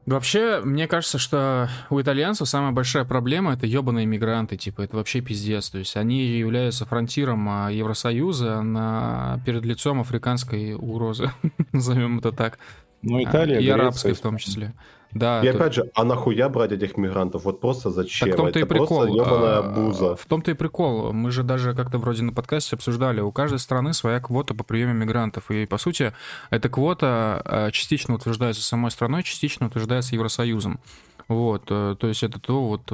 Вообще, 0.10 0.62
мне 0.64 0.88
кажется, 0.88 1.20
что 1.20 1.70
у 1.92 2.02
итальянцев 2.02 2.50
самая 2.50 2.72
большая 2.72 3.06
проблема— 3.06 3.54
это 3.54 3.68
ебаные 3.68 4.08
мигранты, 4.08 4.58
типа, 4.58 4.82
это 4.82 4.98
вообще 4.98 5.22
пиздец. 5.22 5.70
То 5.70 5.78
есть 5.78 5.96
они 5.96 6.26
являются 6.26 6.88
фронтиром 6.88 7.48
а, 7.48 7.70
Евросоюза 7.70 8.64
на, 8.64 9.40
перед 9.46 9.64
лицом 9.66 10.02
африканской 10.02 10.74
угрозы, 10.74 11.30
назовем 11.74 12.18
это 12.18 12.32
так. 12.32 12.58
Ну, 13.04 13.24
Италия, 13.24 13.60
И 13.60 13.70
арабской 13.70 14.14
в 14.14 14.20
том 14.20 14.38
числе. 14.38 14.74
Да, 15.12 15.42
и 15.42 15.52
то... 15.52 15.58
опять 15.58 15.74
же, 15.74 15.92
а 15.96 16.04
нахуя 16.04 16.50
брать 16.50 16.72
этих 16.72 16.96
мигрантов? 16.98 17.44
Вот 17.46 17.62
просто 17.62 17.90
зачем? 17.90 18.28
Так 18.28 18.36
в 18.36 18.38
том-то 18.38 18.60
Это 18.60 18.60
и 18.60 18.70
прикол. 18.70 19.16
Просто 19.16 19.74
буза. 19.76 20.16
В 20.16 20.26
том-то 20.26 20.52
и 20.52 20.54
прикол. 20.54 21.14
Мы 21.14 21.32
же 21.32 21.44
даже 21.44 21.74
как-то 21.74 21.98
вроде 21.98 22.24
на 22.24 22.34
подкасте 22.34 22.76
обсуждали, 22.76 23.22
у 23.22 23.32
каждой 23.32 23.60
страны 23.60 23.94
своя 23.94 24.20
квота 24.20 24.54
по 24.54 24.64
приему 24.64 24.94
мигрантов. 24.94 25.50
И, 25.50 25.66
по 25.66 25.78
сути, 25.78 26.14
эта 26.52 26.70
квота 26.70 27.42
а, 27.44 27.72
частично 27.72 28.16
утверждается 28.16 28.62
самой 28.62 28.92
страной, 28.92 29.24
частично 29.24 29.68
утверждается 29.68 30.16
Евросоюзом. 30.16 30.80
Вот, 31.28 31.66
э, 31.70 31.96
то 32.00 32.08
есть 32.08 32.24
это 32.24 32.40
то, 32.40 32.68
вот, 32.68 32.92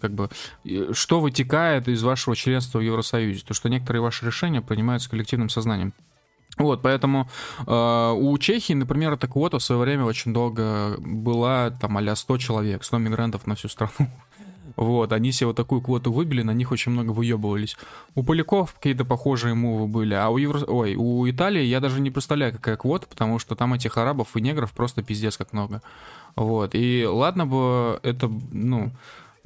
как 0.00 0.12
бы, 0.12 0.28
что 0.92 1.20
вытекает 1.20 1.86
из 1.86 2.02
вашего 2.02 2.34
членства 2.34 2.78
в 2.80 2.82
Евросоюзе, 2.82 3.44
то, 3.46 3.54
что 3.54 3.68
некоторые 3.68 4.02
ваши 4.02 4.26
решения 4.26 4.60
принимаются 4.60 5.08
коллективным 5.08 5.48
сознанием. 5.48 5.94
Вот, 6.58 6.80
поэтому 6.82 7.28
э, 7.66 8.14
у 8.16 8.38
Чехии, 8.38 8.72
например, 8.72 9.12
эта 9.12 9.28
квота 9.28 9.58
в 9.58 9.62
свое 9.62 9.80
время 9.80 10.04
очень 10.04 10.32
долго 10.32 10.96
была 10.98 11.70
там 11.70 11.98
а 11.98 12.16
100 12.16 12.38
человек, 12.38 12.84
100 12.84 12.98
мигрантов 12.98 13.46
на 13.46 13.54
всю 13.54 13.68
страну. 13.68 13.92
Вот, 14.74 15.12
они 15.12 15.32
себе 15.32 15.46
вот 15.46 15.56
такую 15.56 15.80
квоту 15.80 16.12
выбили, 16.12 16.42
на 16.42 16.50
них 16.50 16.70
очень 16.70 16.92
много 16.92 17.12
выебывались. 17.12 17.78
У 18.14 18.22
поляков 18.22 18.74
какие-то 18.74 19.06
похожие 19.06 19.54
мувы 19.54 19.86
были, 19.86 20.12
а 20.12 20.28
у, 20.28 20.36
Евро... 20.36 20.58
Ой, 20.66 20.96
у 20.96 21.26
Италии 21.30 21.62
я 21.62 21.80
даже 21.80 22.00
не 22.00 22.10
представляю, 22.10 22.52
какая 22.52 22.76
квота, 22.76 23.06
потому 23.06 23.38
что 23.38 23.54
там 23.54 23.72
этих 23.72 23.96
арабов 23.96 24.36
и 24.36 24.40
негров 24.42 24.72
просто 24.72 25.02
пиздец 25.02 25.38
как 25.38 25.54
много. 25.54 25.80
Вот, 26.34 26.74
и 26.74 27.06
ладно 27.06 27.46
бы 27.46 27.98
это, 28.02 28.28
ну, 28.50 28.92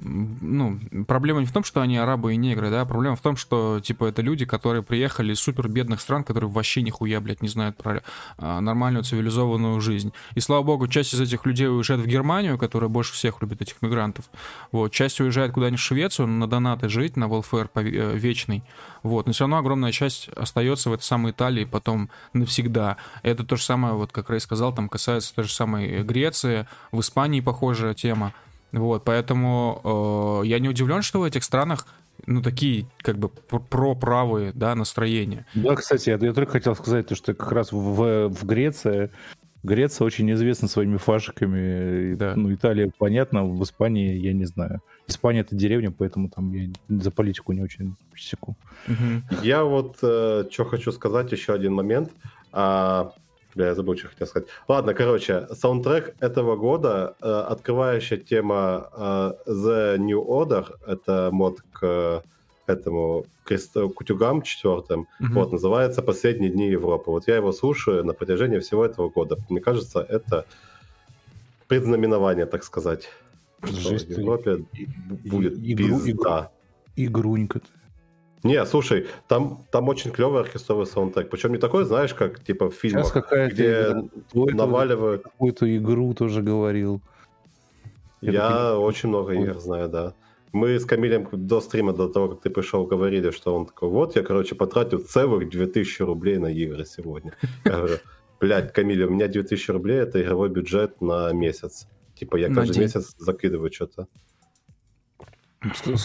ну, 0.03 0.79
проблема 1.07 1.41
не 1.41 1.47
в 1.47 1.53
том, 1.53 1.65
что 1.65 1.81
они 1.81 1.97
арабы 1.97 2.35
и 2.35 2.37
негры, 2.37 2.71
да, 2.71 2.85
проблема 2.85 3.17
в 3.17 3.21
том, 3.21 3.37
что, 3.37 3.81
типа, 3.81 4.07
это 4.07 4.23
люди, 4.23 4.45
которые 4.45 4.83
приехали 4.83 5.33
из 5.33 5.41
супер 5.41 5.69
бедных 5.69 6.01
стран, 6.01 6.25
которые 6.25 6.51
вообще 6.51 6.83
нихуя, 6.83 7.21
блядь, 7.21 7.43
не 7.43 7.49
знают 7.49 7.77
про 7.77 8.03
а, 8.39 8.61
нормальную 8.61 9.05
цивилизованную 9.05 9.81
жизнь. 9.81 10.13
И, 10.35 10.41
слава 10.41 10.63
богу, 10.63 10.89
часть 10.89 11.15
из 11.15 11.21
этих 11.21 11.45
людей 11.47 11.69
уезжает 11.69 12.01
в 12.01 12.07
Германию, 12.07 12.59
которая 12.59 12.89
больше 12.89 13.13
всех 13.13 13.41
любит 13.43 13.63
этих 13.63 13.83
мигрантов. 13.83 14.25
Вот, 14.73 14.93
часть 14.93 15.21
уезжает 15.21 15.53
куда-нибудь 15.53 15.81
в 15.81 15.85
Швецию 15.85 16.29
на 16.29 16.47
донаты 16.47 16.89
жить, 16.89 17.17
на 17.17 17.25
welfare 17.25 17.69
э, 17.75 18.17
вечный. 18.17 18.65
Вот, 19.03 19.27
но 19.27 19.33
все 19.33 19.45
равно 19.45 19.59
огромная 19.59 19.93
часть 19.93 20.29
остается 20.31 20.91
в 20.91 20.93
этой 20.93 21.05
самой 21.05 21.33
Италии 21.33 21.65
потом 21.65 22.11
навсегда. 22.33 22.97
Это 23.23 23.45
то 23.45 23.57
же 23.57 23.63
самое, 23.63 23.95
вот, 23.95 24.13
как 24.13 24.31
Рэй 24.31 24.41
сказал, 24.41 24.75
там 24.75 24.89
касается 24.89 25.35
той 25.35 25.45
же 25.45 25.53
самой 25.53 26.03
Греции, 26.03 26.67
в 26.93 27.01
Испании 27.01 27.41
похожая 27.41 27.95
тема. 27.95 28.33
Вот, 28.73 29.05
поэтому 29.05 30.43
э, 30.43 30.47
я 30.47 30.59
не 30.59 30.69
удивлен, 30.69 31.03
что 31.03 31.21
в 31.21 31.25
этих 31.25 31.45
странах 31.45 31.87
ну, 32.27 32.43
такие, 32.43 32.87
как 32.99 33.19
бы, 33.19 33.29
про-правые, 33.29 34.53
да, 34.55 34.75
настроения. 34.75 35.47
Да, 35.55 35.75
кстати, 35.75 36.11
я, 36.11 36.17
я 36.17 36.33
только 36.33 36.53
хотел 36.53 36.75
сказать, 36.75 37.09
то, 37.09 37.15
что 37.15 37.35
как 37.35 37.51
раз 37.53 37.73
в, 37.73 38.29
в 38.29 38.45
Греции 38.45 39.11
Греция 39.63 40.07
очень 40.07 40.31
известна 40.33 40.69
своими 40.69 40.97
фашиками. 40.97 42.15
Да. 42.15 42.35
Ну, 42.35 42.53
Италия, 42.55 42.91
понятно, 42.97 43.45
в 43.45 43.63
Испании 43.63 44.17
я 44.17 44.33
не 44.33 44.47
знаю. 44.47 44.81
Испания 45.07 45.41
это 45.41 45.55
деревня, 45.55 45.91
поэтому 45.91 46.31
там 46.31 46.53
я 46.53 46.71
за 46.89 47.11
политику 47.11 47.53
не 47.53 47.63
очень 47.63 47.97
секу. 48.17 48.57
Угу. 48.89 49.43
Я 49.43 49.65
вот 49.65 49.99
э, 50.03 50.45
что 50.51 50.65
хочу 50.65 50.93
сказать, 50.93 51.33
еще 51.33 51.53
один 51.53 51.75
момент. 51.75 52.11
А, 52.53 53.13
Бля, 53.55 53.67
я 53.67 53.75
забыл, 53.75 53.97
что 53.97 54.09
хотел 54.09 54.27
сказать. 54.27 54.49
Ладно, 54.69 54.95
короче, 54.95 55.49
саундтрек 55.53 56.15
этого 56.21 56.57
года, 56.57 57.17
э, 57.21 57.29
открывающая 57.29 58.19
тема 58.19 58.89
э, 58.93 59.33
The 59.51 59.99
New 59.99 60.23
Order, 60.23 60.67
это 60.87 61.31
мод 61.33 61.61
к 61.73 62.23
этому 62.67 63.27
крест... 63.45 63.73
к 63.73 64.01
утюгам 64.01 64.43
четвертым, 64.43 65.09
mm-hmm. 65.21 65.33
вот, 65.33 65.53
называется 65.53 66.03
«Последние 66.03 66.51
дни 66.51 66.69
Европы». 66.69 67.11
Вот 67.11 67.27
я 67.27 67.37
его 67.37 67.53
слушаю 67.53 68.05
на 68.05 68.13
протяжении 68.13 68.61
всего 68.61 68.85
этого 68.85 69.09
года. 69.09 69.37
Мне 69.49 69.61
кажется, 69.61 70.01
это 70.01 70.47
предзнаменование, 71.67 72.47
так 72.47 72.63
сказать. 72.65 73.09
Жесть, 73.63 74.09
в 74.09 74.19
Европе 74.19 74.65
и, 74.73 74.87
будет 75.29 75.59
и, 75.59 75.75
пизда. 75.75 76.51
Игру, 76.97 77.37
игрунька. 77.37 77.61
Не, 78.43 78.65
слушай, 78.65 79.07
там, 79.29 79.67
там 79.71 79.89
очень 79.89 80.11
клевый 80.11 80.41
оркестровый 80.41 80.87
саундтрек. 80.87 81.29
Причем 81.31 81.53
не 81.53 81.59
такой, 81.59 81.85
знаешь, 81.85 82.15
как 82.15 82.43
типа 82.43 82.71
в 82.71 82.75
фильмах, 82.75 83.15
где 83.53 83.95
наваливают... 84.33 85.23
Какую-то 85.23 85.77
игру 85.77 86.15
тоже 86.15 86.43
говорил. 86.43 87.03
Я 88.21 88.79
очень 88.79 89.09
много 89.09 89.33
игр 89.33 89.59
знаю, 89.59 89.89
да. 89.89 90.15
Мы 90.53 90.79
с 90.81 90.85
Камилем 90.85 91.29
до 91.33 91.61
стрима, 91.61 91.93
до 91.93 92.09
того, 92.09 92.29
как 92.29 92.41
ты 92.41 92.51
пришел, 92.51 92.85
говорили, 92.85 93.31
что 93.31 93.55
он 93.55 93.67
такой, 93.67 93.89
вот, 93.89 94.17
я, 94.17 94.23
короче, 94.23 94.55
потратил 94.57 94.99
целых 94.99 95.49
2000 95.49 96.03
рублей 96.03 96.39
на 96.39 96.49
игры 96.49 96.85
сегодня. 96.85 97.35
Я 97.65 97.73
говорю, 97.73 97.97
блядь, 98.41 98.73
Камиль, 98.73 99.05
у 99.05 99.11
меня 99.11 99.29
2000 99.29 99.71
рублей– 99.71 99.99
это 100.01 100.21
игровой 100.21 100.49
бюджет 100.49 101.01
на 101.01 101.33
месяц. 101.33 101.87
Типа 102.17 102.37
я 102.37 102.53
каждый 102.53 102.81
месяц 102.81 103.15
закидываю 103.19 103.73
что-то. 103.73 104.09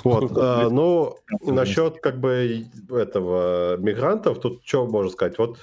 Вот, 0.03 0.31
а, 0.37 0.69
ну, 0.69 1.15
насчет 1.41 1.99
как 1.99 2.19
бы 2.19 2.65
этого 2.89 3.77
мигрантов, 3.77 4.39
тут 4.39 4.61
что 4.65 4.85
можно 4.85 5.11
сказать? 5.11 5.37
Вот 5.37 5.57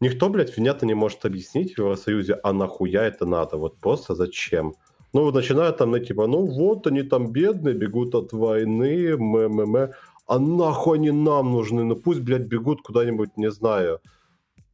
никто, 0.00 0.28
блядь, 0.30 0.56
внятно 0.56 0.86
не 0.86 0.94
может 0.94 1.24
объяснить 1.24 1.74
в 1.74 1.78
Евросоюзе, 1.78 2.34
а 2.42 2.52
нахуя 2.52 3.04
это 3.04 3.26
надо? 3.26 3.58
Вот 3.58 3.76
просто 3.78 4.14
зачем? 4.14 4.74
Ну, 5.12 5.24
вот 5.24 5.34
начинают 5.34 5.76
там, 5.76 5.90
ну, 5.90 5.98
типа, 5.98 6.26
ну, 6.26 6.46
вот 6.46 6.86
они 6.86 7.02
там 7.02 7.32
бедные, 7.32 7.74
бегут 7.74 8.14
от 8.14 8.32
войны, 8.32 9.08
м-м-м, 9.08 9.90
а 10.26 10.38
нахуй 10.38 10.96
они 10.96 11.10
нам 11.10 11.52
нужны? 11.52 11.84
Ну, 11.84 11.96
пусть, 11.96 12.20
блядь, 12.20 12.46
бегут 12.46 12.80
куда-нибудь, 12.80 13.36
не 13.36 13.50
знаю, 13.50 14.00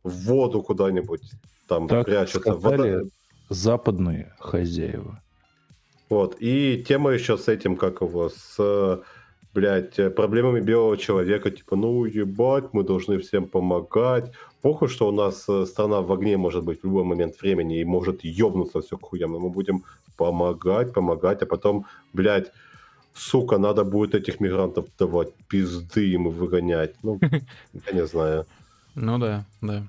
в 0.04 0.26
воду 0.26 0.62
куда-нибудь, 0.62 1.22
там 1.66 1.88
так 1.88 2.06
прячутся. 2.06 2.54
Вода... 2.54 3.00
западные 3.48 4.32
хозяева. 4.38 5.20
Вот, 6.08 6.36
и 6.40 6.84
тема 6.86 7.10
еще 7.10 7.36
с 7.36 7.48
этим, 7.48 7.76
как 7.76 8.00
его, 8.00 8.30
с, 8.30 9.02
блядь, 9.54 10.14
проблемами 10.14 10.60
белого 10.60 10.96
человека, 10.96 11.50
типа, 11.50 11.76
ну, 11.76 12.04
ебать, 12.06 12.72
мы 12.72 12.82
должны 12.82 13.18
всем 13.18 13.46
помогать. 13.46 14.32
Похуй, 14.62 14.88
что 14.88 15.08
у 15.08 15.12
нас 15.12 15.48
э, 15.48 15.66
страна 15.66 16.00
в 16.00 16.12
огне 16.12 16.36
может 16.36 16.64
быть 16.64 16.80
в 16.80 16.84
любой 16.84 17.04
момент 17.04 17.40
времени 17.40 17.80
и 17.80 17.84
может 17.84 18.24
ебнуться 18.24 18.80
все 18.80 18.96
к 18.96 19.02
хуям, 19.02 19.32
но 19.32 19.38
мы 19.38 19.50
будем 19.50 19.84
помогать, 20.16 20.92
помогать, 20.92 21.42
а 21.42 21.46
потом, 21.46 21.86
блядь, 22.12 22.50
сука, 23.14 23.58
надо 23.58 23.84
будет 23.84 24.14
этих 24.14 24.40
мигрантов 24.40 24.86
давать 24.98 25.32
пизды 25.48 26.10
им 26.10 26.30
выгонять. 26.30 26.94
Ну, 27.02 27.20
я 27.86 27.92
не 27.92 28.06
знаю. 28.06 28.46
Ну 28.94 29.18
да, 29.18 29.44
да. 29.60 29.82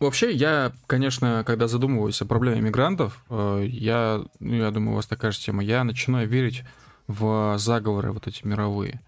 Вообще, 0.00 0.32
я, 0.32 0.72
конечно, 0.86 1.44
когда 1.46 1.68
задумываюсь 1.68 2.22
о 2.22 2.26
проблеме 2.26 2.62
мигрантов, 2.62 3.22
э, 3.28 3.64
я, 3.66 4.22
ну, 4.40 4.54
я 4.54 4.70
думаю, 4.70 4.92
у 4.92 4.96
вас 4.96 5.06
такая 5.06 5.30
же 5.30 5.38
тема, 5.38 5.62
я 5.62 5.84
начинаю 5.84 6.26
верить 6.26 6.62
в 7.06 7.56
заговоры 7.58 8.10
вот 8.12 8.26
эти 8.26 8.46
мировые. 8.46 9.02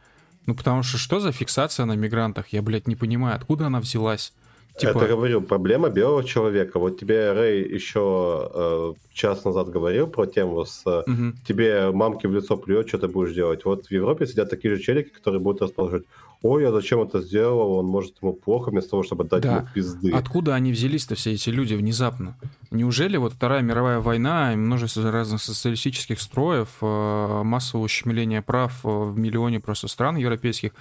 Ну, 0.44 0.55
потому 0.55 0.82
что 0.82 0.98
что 0.98 1.19
за 1.19 1.32
фиксация 1.32 1.86
на 1.86 1.97
мигрантах? 1.97 2.48
Я, 2.48 2.60
блядь, 2.60 2.89
не 2.89 2.97
понимаю, 2.97 3.36
откуда 3.36 3.66
она 3.66 3.81
взялась. 3.81 4.35
Типа... 4.77 4.98
Это 4.98 5.06
говорю, 5.06 5.40
проблема 5.40 5.89
белого 5.89 6.24
человека. 6.24 6.78
Вот 6.78 6.98
тебе 6.98 7.32
Рэй 7.32 7.73
еще 7.73 8.51
э, 8.52 8.93
час 9.12 9.44
назад 9.44 9.70
говорил 9.70 10.06
про 10.06 10.27
тему 10.27 10.64
с 10.64 10.85
угу. 10.86 11.32
тебе 11.47 11.90
мамки 11.90 12.27
в 12.27 12.32
лицо 12.32 12.56
плюет, 12.56 12.89
что 12.89 12.98
ты 12.98 13.09
будешь 13.09 13.35
делать. 13.35 13.64
Вот 13.64 13.86
в 13.86 13.90
Европе 13.90 14.27
сидят 14.27 14.51
такие 14.51 14.74
же 14.74 14.82
челики, 14.82 15.10
которые 15.10 15.40
будут 15.40 15.62
расположить 15.62 16.05
ой, 16.43 16.69
а 16.69 16.73
зачем 16.73 17.01
это 17.01 17.20
сделал, 17.20 17.73
он 17.73 17.86
может 17.86 18.16
ему 18.20 18.32
плохо, 18.32 18.70
вместо 18.70 18.90
того, 18.90 19.02
чтобы 19.02 19.24
дать 19.24 19.43
да. 19.43 19.56
ему 19.56 19.69
пизды. 19.73 20.10
Откуда 20.10 20.55
они 20.55 20.73
взялись-то, 20.73 21.14
все 21.14 21.32
эти 21.32 21.51
люди, 21.51 21.74
внезапно? 21.74 22.36
Неужели 22.70 23.16
вот 23.16 23.35
Вторая 23.35 23.62
мировая 23.62 24.01
война, 24.01 24.52
множество 24.56 25.10
разных 25.10 25.43
социалистических 25.43 26.20
строев, 26.20 26.69
э, 26.81 27.43
массового 27.44 27.85
ущемления 27.85 28.43
прав 28.43 28.85
э, 28.85 28.89
в 28.89 29.16
миллионе 29.19 29.60
просто 29.60 29.89
стран 29.89 30.16
европейских, 30.16 30.73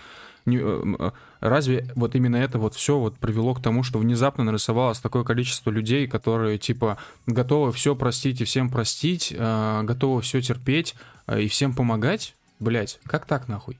э, 0.45 1.11
разве 1.39 1.91
вот 1.95 2.15
именно 2.15 2.37
это 2.37 2.57
вот 2.57 2.75
все 2.75 2.97
вот 2.97 3.17
привело 3.17 3.53
к 3.53 3.61
тому, 3.61 3.83
что 3.83 3.99
внезапно 3.99 4.43
нарисовалось 4.43 4.99
такое 4.99 5.23
количество 5.23 5.69
людей, 5.69 6.07
которые 6.07 6.57
типа 6.57 6.97
готовы 7.27 7.71
все 7.71 7.95
простить 7.95 8.41
и 8.41 8.45
всем 8.45 8.69
простить, 8.69 9.35
готовы 9.37 10.21
все 10.21 10.41
терпеть 10.41 10.95
и 11.31 11.47
всем 11.47 11.75
помогать? 11.75 12.35
Блять, 12.59 12.99
как 13.05 13.25
так 13.25 13.47
нахуй? 13.47 13.77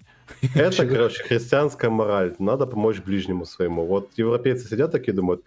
Это, 0.56 0.88
короче, 0.88 1.24
христианская 1.24 1.90
мораль. 1.90 2.36
Надо 2.40 2.66
помочь 2.66 3.00
ближнему 3.00 3.46
своему. 3.46 3.86
Вот 3.86 4.10
европейцы 4.16 4.68
сидят 4.68 4.92
такие 4.92 5.14
думают, 5.14 5.44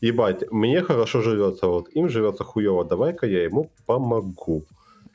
ебать, 0.00 0.50
мне 0.50 0.82
хорошо 0.82 1.22
живется, 1.22 1.66
вот 1.66 1.88
им 1.88 2.08
живется 2.08 2.44
хуево, 2.44 2.84
давай-ка 2.84 3.26
я 3.26 3.44
ему 3.44 3.70
помогу. 3.86 4.64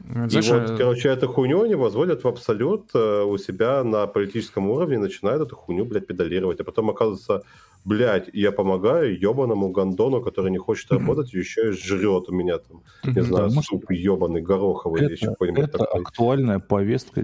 Знаешь, 0.10 0.48
и 0.48 0.52
вот, 0.52 0.78
короче, 0.78 1.10
эту 1.10 1.28
хуйню 1.28 1.62
они 1.62 1.76
возводят 1.76 2.24
в 2.24 2.28
абсолют 2.28 2.90
э, 2.96 3.24
у 3.24 3.38
себя 3.38 3.84
на 3.84 4.08
политическом 4.08 4.70
уровне, 4.70 4.98
начинают 4.98 5.44
эту 5.44 5.56
хуйню, 5.56 5.86
блядь, 5.86 6.08
педалировать. 6.08 6.60
А 6.60 6.64
потом 6.64 6.90
оказывается, 6.90 7.44
блядь, 7.86 8.28
я 8.34 8.52
помогаю 8.52 9.20
ебаному 9.20 9.70
гандону, 9.70 10.22
который 10.22 10.52
не 10.52 10.58
хочет 10.58 10.92
работать, 10.92 11.34
еще 11.34 11.70
и 11.70 11.72
жрет 11.72 12.30
у 12.30 12.34
меня 12.34 12.58
там, 12.58 12.82
не 13.04 13.22
знаю, 13.22 13.52
суп 13.52 13.92
ебаный, 13.92 14.42
гороховый 14.42 15.04
или 15.04 15.12
еще 15.12 15.28
какой-нибудь 15.28 15.66
Это 15.66 15.78
такой. 15.78 16.02
актуальная 16.02 16.60
повестка 16.60 17.24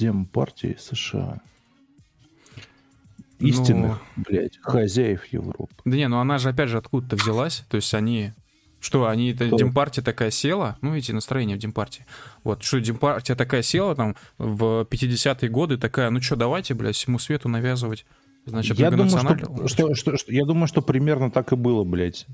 Демпартии 0.00 0.76
США. 0.80 1.40
Истинных, 3.38 4.00
ну... 4.16 4.24
блядь, 4.24 4.58
хозяев 4.62 5.26
Европы. 5.26 5.74
Да 5.84 5.96
не, 5.96 6.08
ну 6.08 6.18
она 6.18 6.38
же 6.38 6.48
опять 6.48 6.68
же 6.68 6.78
откуда-то 6.78 7.16
взялась. 7.16 7.64
То 7.68 7.76
есть 7.76 7.92
они 7.94 8.32
что, 8.80 9.06
они, 9.06 9.32
это 9.32 9.50
Демпартия 9.50 10.02
такая 10.02 10.30
села, 10.30 10.78
ну, 10.80 10.96
эти 10.96 11.12
настроения 11.12 11.54
в 11.54 11.58
Демпартии. 11.58 12.06
Вот, 12.44 12.62
что 12.62 12.80
Демпартия 12.80 13.36
такая 13.36 13.60
села 13.60 13.94
там 13.94 14.16
в 14.38 14.86
50-е 14.90 15.50
годы, 15.50 15.76
такая, 15.76 16.08
ну 16.08 16.22
что, 16.22 16.34
давайте, 16.34 16.72
блядь, 16.72 16.96
всему 16.96 17.18
свету 17.18 17.50
навязывать. 17.50 18.06
Значит, 18.46 18.78
я 18.78 18.90
думаю, 18.90 19.10
что, 19.10 19.68
что, 19.68 19.94
что, 19.94 20.16
что, 20.16 20.32
я 20.32 20.46
думаю, 20.46 20.66
что 20.66 20.80
примерно 20.80 21.30
так 21.30 21.52
и 21.52 21.56
было, 21.56 21.84
блядь, 21.84 22.26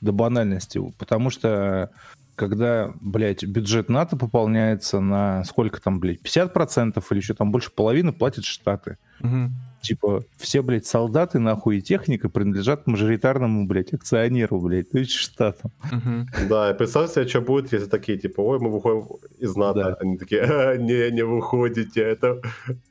до 0.00 0.12
банальности. 0.12 0.80
Потому 0.98 1.30
что 1.30 1.90
когда, 2.34 2.92
блядь, 3.00 3.44
бюджет 3.44 3.88
НАТО 3.88 4.16
пополняется 4.16 5.00
на 5.00 5.44
сколько 5.44 5.82
там, 5.82 5.98
блядь, 5.98 6.20
50% 6.22 7.04
или 7.10 7.18
еще 7.18 7.34
там 7.34 7.50
больше 7.50 7.70
половины 7.72 8.12
платят 8.12 8.44
Штаты. 8.44 8.96
Угу. 9.20 9.50
Типа, 9.80 10.24
все, 10.36 10.62
блядь, 10.62 10.86
солдаты, 10.86 11.38
нахуй, 11.38 11.78
и 11.78 11.82
техника 11.82 12.28
принадлежат 12.28 12.86
мажоритарному, 12.86 13.66
блядь, 13.66 13.92
акционеру, 13.92 14.60
блядь, 14.60 14.90
то 14.90 14.98
есть 14.98 15.12
штатам. 15.12 15.70
Угу. 15.84 16.48
Да, 16.48 16.70
и 16.70 16.76
представь 16.76 17.12
себе, 17.12 17.28
что 17.28 17.40
будет, 17.40 17.72
если 17.72 17.86
такие, 17.86 18.18
типа, 18.18 18.40
ой, 18.40 18.58
мы 18.58 18.70
выходим 18.70 19.06
из 19.38 19.54
НАТО. 19.56 19.80
Да. 19.80 19.96
Они 20.00 20.18
такие, 20.18 20.42
а, 20.42 20.76
не, 20.76 21.10
не 21.12 21.22
выходите, 21.22 22.02
это 22.02 22.40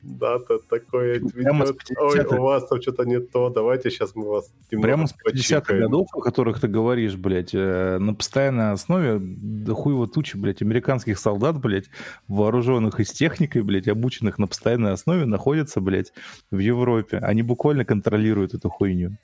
НАТО 0.02 0.58
такое 0.68 1.20
Ой, 1.20 2.24
у 2.24 2.42
вас 2.42 2.66
там 2.66 2.80
что-то 2.80 3.04
не 3.04 3.20
то, 3.20 3.50
давайте 3.50 3.90
сейчас 3.90 4.14
мы 4.14 4.26
вас 4.26 4.50
Прямо 4.70 5.06
с 5.06 5.14
50-х 5.14 5.74
годов, 5.74 6.08
о 6.14 6.20
которых 6.20 6.60
ты 6.60 6.68
говоришь, 6.68 7.16
блядь, 7.16 7.54
э, 7.54 7.98
на 7.98 8.14
постоянной 8.14 8.72
основе 8.72 9.18
да 9.20 9.74
хуево 9.74 10.08
тучи, 10.08 10.36
блядь, 10.36 10.62
американских 10.62 11.18
солдат, 11.18 11.60
блядь, 11.60 11.90
вооруженных 12.28 12.98
и 12.98 13.04
с 13.04 13.12
техникой, 13.12 13.62
блядь, 13.62 13.88
обученных 13.88 14.38
на 14.38 14.46
постоянной 14.46 14.92
основе, 14.92 15.26
находятся, 15.26 15.80
блядь, 15.80 16.12
в 16.50 16.58
Европе. 16.58 17.18
Они 17.18 17.42
буквально 17.42 17.84
контролируют 17.84 18.54
эту 18.54 18.68
хуйню. 18.68 19.16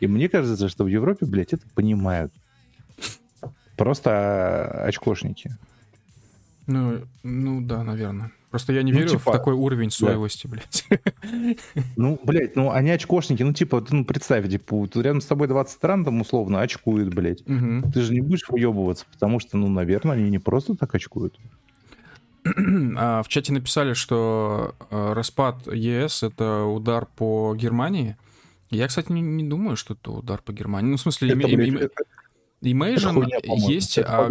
И 0.00 0.06
мне 0.06 0.28
кажется, 0.28 0.68
что 0.68 0.84
в 0.84 0.88
Европе, 0.88 1.26
блядь, 1.26 1.52
это 1.52 1.66
понимают. 1.74 2.32
Просто 3.76 4.10
а, 4.10 4.84
очкошники. 4.86 5.56
Ну, 6.66 7.02
ну 7.22 7.60
да, 7.60 7.82
наверное. 7.82 8.32
Просто 8.50 8.72
я 8.72 8.82
не 8.82 8.92
ну, 8.92 8.98
верю 8.98 9.10
типа, 9.10 9.30
в 9.30 9.32
такой 9.32 9.54
уровень 9.54 9.90
соевости, 9.90 10.46
да. 10.46 10.52
блядь. 10.52 11.58
Ну, 11.96 12.18
блядь, 12.24 12.56
ну 12.56 12.70
они 12.70 12.90
очкошники, 12.90 13.42
ну 13.42 13.52
типа, 13.52 13.84
ну 13.90 14.04
представь, 14.04 14.48
типа, 14.48 14.88
рядом 14.94 15.20
с 15.20 15.26
тобой 15.26 15.48
20 15.48 15.74
стран 15.74 16.04
там 16.04 16.20
условно 16.20 16.60
очкуют, 16.60 17.12
блядь. 17.12 17.42
Угу. 17.42 17.92
Ты 17.92 18.00
же 18.00 18.14
не 18.14 18.20
будешь 18.20 18.48
уебываться, 18.48 19.04
потому 19.12 19.40
что, 19.40 19.56
ну, 19.56 19.68
наверное, 19.68 20.16
они 20.16 20.30
не 20.30 20.38
просто 20.38 20.74
так 20.74 20.94
очкуют. 20.94 21.38
А, 22.98 23.22
в 23.22 23.28
чате 23.28 23.52
написали, 23.52 23.92
что 23.92 24.74
э, 24.90 25.12
распад 25.12 25.66
ЕС— 25.66 26.22
это 26.22 26.62
удар 26.64 27.06
по 27.06 27.54
Германии. 27.54 28.16
Я, 28.70 28.88
кстати, 28.88 29.12
не, 29.12 29.20
не 29.20 29.44
думаю, 29.44 29.76
что 29.76 29.94
это 29.94 30.12
удар 30.12 30.40
по 30.42 30.52
Германии. 30.52 30.90
Ну, 30.90 30.96
в 30.96 31.00
смысле, 31.00 31.30
это, 31.30 31.48
им, 31.48 31.60
им, 31.60 31.90
Imagine 32.62 33.28
есть... 33.68 33.98
А, 33.98 34.28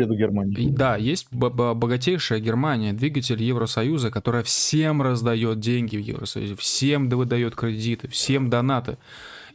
да, 0.70 0.96
есть 0.96 1.28
богатейшая 1.32 2.40
Германия, 2.40 2.92
двигатель 2.92 3.42
Евросоюза, 3.42 4.10
которая 4.10 4.44
всем 4.44 5.02
раздает 5.02 5.60
деньги 5.60 5.96
в 5.96 6.02
Евросоюзе, 6.02 6.56
всем 6.56 7.08
выдает 7.08 7.56
кредиты, 7.56 8.08
всем 8.08 8.50
донаты. 8.50 8.98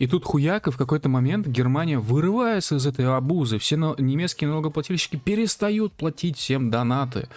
И 0.01 0.07
тут 0.07 0.25
хуяк, 0.25 0.67
и 0.67 0.71
в 0.71 0.79
какой-то 0.79 1.11
момент 1.11 1.47
Германия 1.47 1.99
вырывается 1.99 2.77
из 2.77 2.87
этой 2.87 3.07
обузы. 3.07 3.59
Все 3.59 3.77
немецкие 3.77 4.49
налогоплательщики 4.49 5.17
перестают 5.17 5.93
платить 5.93 6.39
всем 6.39 6.71
донаты 6.71 7.29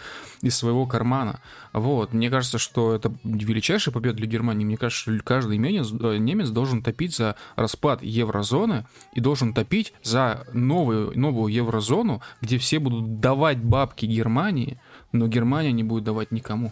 из 0.41 0.55
своего 0.55 0.85
кармана. 0.85 1.41
Вот. 1.73 2.13
Мне 2.13 2.29
кажется, 2.29 2.57
что 2.59 2.95
это 2.95 3.13
величайшая 3.25 3.93
победа 3.93 4.15
для 4.15 4.27
Германии. 4.27 4.63
Мне 4.63 4.77
кажется, 4.77 5.13
что 5.13 5.23
каждый 5.25 5.57
немец, 5.57 5.91
э, 5.91 6.15
немец 6.15 6.51
должен 6.51 6.81
топить 6.81 7.13
за 7.13 7.35
распад 7.57 8.01
еврозоны 8.01 8.85
и 9.11 9.19
должен 9.19 9.53
топить 9.53 9.93
за 10.01 10.47
новую, 10.53 11.11
новую 11.19 11.53
еврозону, 11.53 12.21
где 12.39 12.57
все 12.59 12.79
будут 12.79 13.19
давать 13.19 13.57
бабки 13.57 14.05
Германии, 14.05 14.79
но 15.11 15.27
Германия 15.27 15.73
не 15.73 15.83
будет 15.83 16.05
давать 16.05 16.31
никому. 16.31 16.71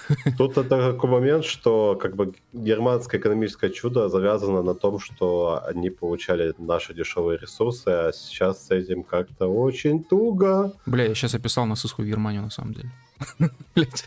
Тут 0.38 0.56
это 0.56 0.92
такой 0.92 1.10
момент, 1.10 1.44
что 1.44 1.98
как 2.00 2.16
бы 2.16 2.34
германское 2.52 3.20
экономическое 3.20 3.70
чудо 3.70 4.08
завязано 4.08 4.62
на 4.62 4.74
том, 4.74 4.98
что 4.98 5.62
они 5.66 5.90
получали 5.90 6.54
наши 6.58 6.94
дешевые 6.94 7.38
ресурсы, 7.38 7.88
а 7.88 8.12
сейчас 8.12 8.66
с 8.66 8.70
этим 8.70 9.02
как-то 9.02 9.46
очень 9.46 10.02
туго. 10.04 10.72
Бля, 10.86 11.04
я 11.04 11.14
сейчас 11.14 11.34
описал 11.34 11.66
нацистскую 11.66 12.08
Германию 12.08 12.42
на 12.42 12.50
самом 12.50 12.74
деле. 12.74 12.90
Блять, 13.74 14.04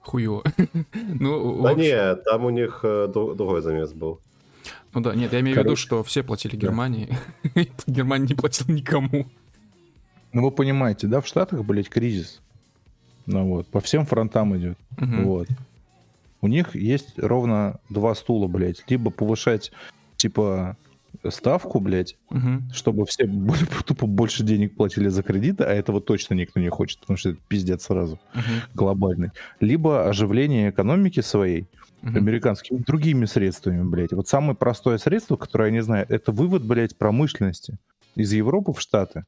хуево. 0.00 0.42
Ну, 0.92 1.62
да 1.62 1.74
нет, 1.74 2.24
там 2.24 2.44
у 2.44 2.50
них 2.50 2.80
э, 2.82 3.08
другой 3.08 3.60
замес 3.62 3.92
был. 3.92 4.20
Ну 4.94 5.00
да, 5.00 5.14
нет, 5.14 5.32
я 5.32 5.40
имею 5.40 5.56
в 5.56 5.64
виду, 5.64 5.76
что 5.76 6.02
все 6.02 6.22
платили 6.22 6.56
Германии. 6.56 7.16
Германия 7.86 8.26
не 8.26 8.34
платила 8.34 8.70
никому. 8.72 9.26
Ну 10.32 10.44
вы 10.44 10.50
понимаете, 10.50 11.06
да, 11.06 11.20
в 11.20 11.26
Штатах, 11.26 11.64
блядь, 11.64 11.88
кризис. 11.88 12.40
Ну 13.30 13.46
вот, 13.46 13.68
по 13.68 13.80
всем 13.80 14.06
фронтам 14.06 14.56
идет. 14.56 14.76
Угу. 14.98 15.22
Вот. 15.22 15.48
У 16.42 16.48
них 16.48 16.74
есть 16.74 17.18
ровно 17.18 17.78
два 17.88 18.14
стула, 18.14 18.48
блядь. 18.48 18.82
Либо 18.88 19.10
повышать, 19.10 19.70
типа, 20.16 20.76
ставку, 21.28 21.78
блядь, 21.78 22.16
угу. 22.30 22.62
чтобы 22.72 23.06
все 23.06 23.30
тупо 23.86 24.06
больше 24.06 24.42
денег 24.42 24.74
платили 24.74 25.08
за 25.08 25.22
кредиты, 25.22 25.64
а 25.64 25.72
этого 25.72 26.00
точно 26.00 26.34
никто 26.34 26.58
не 26.58 26.70
хочет, 26.70 27.00
потому 27.00 27.16
что 27.16 27.30
это 27.30 27.38
пиздец 27.46 27.84
сразу 27.84 28.18
угу. 28.34 28.42
глобальный. 28.74 29.30
Либо 29.60 30.08
оживление 30.08 30.70
экономики 30.70 31.20
своей 31.20 31.66
угу. 32.02 32.16
американскими 32.16 32.78
другими 32.78 33.26
средствами, 33.26 33.82
блядь. 33.82 34.12
Вот 34.12 34.26
самое 34.26 34.56
простое 34.56 34.98
средство, 34.98 35.36
которое 35.36 35.66
я 35.66 35.72
не 35.72 35.82
знаю, 35.82 36.04
это 36.08 36.32
вывод, 36.32 36.64
блядь, 36.64 36.98
промышленности 36.98 37.78
из 38.16 38.32
Европы 38.32 38.72
в 38.72 38.80
Штаты. 38.80 39.24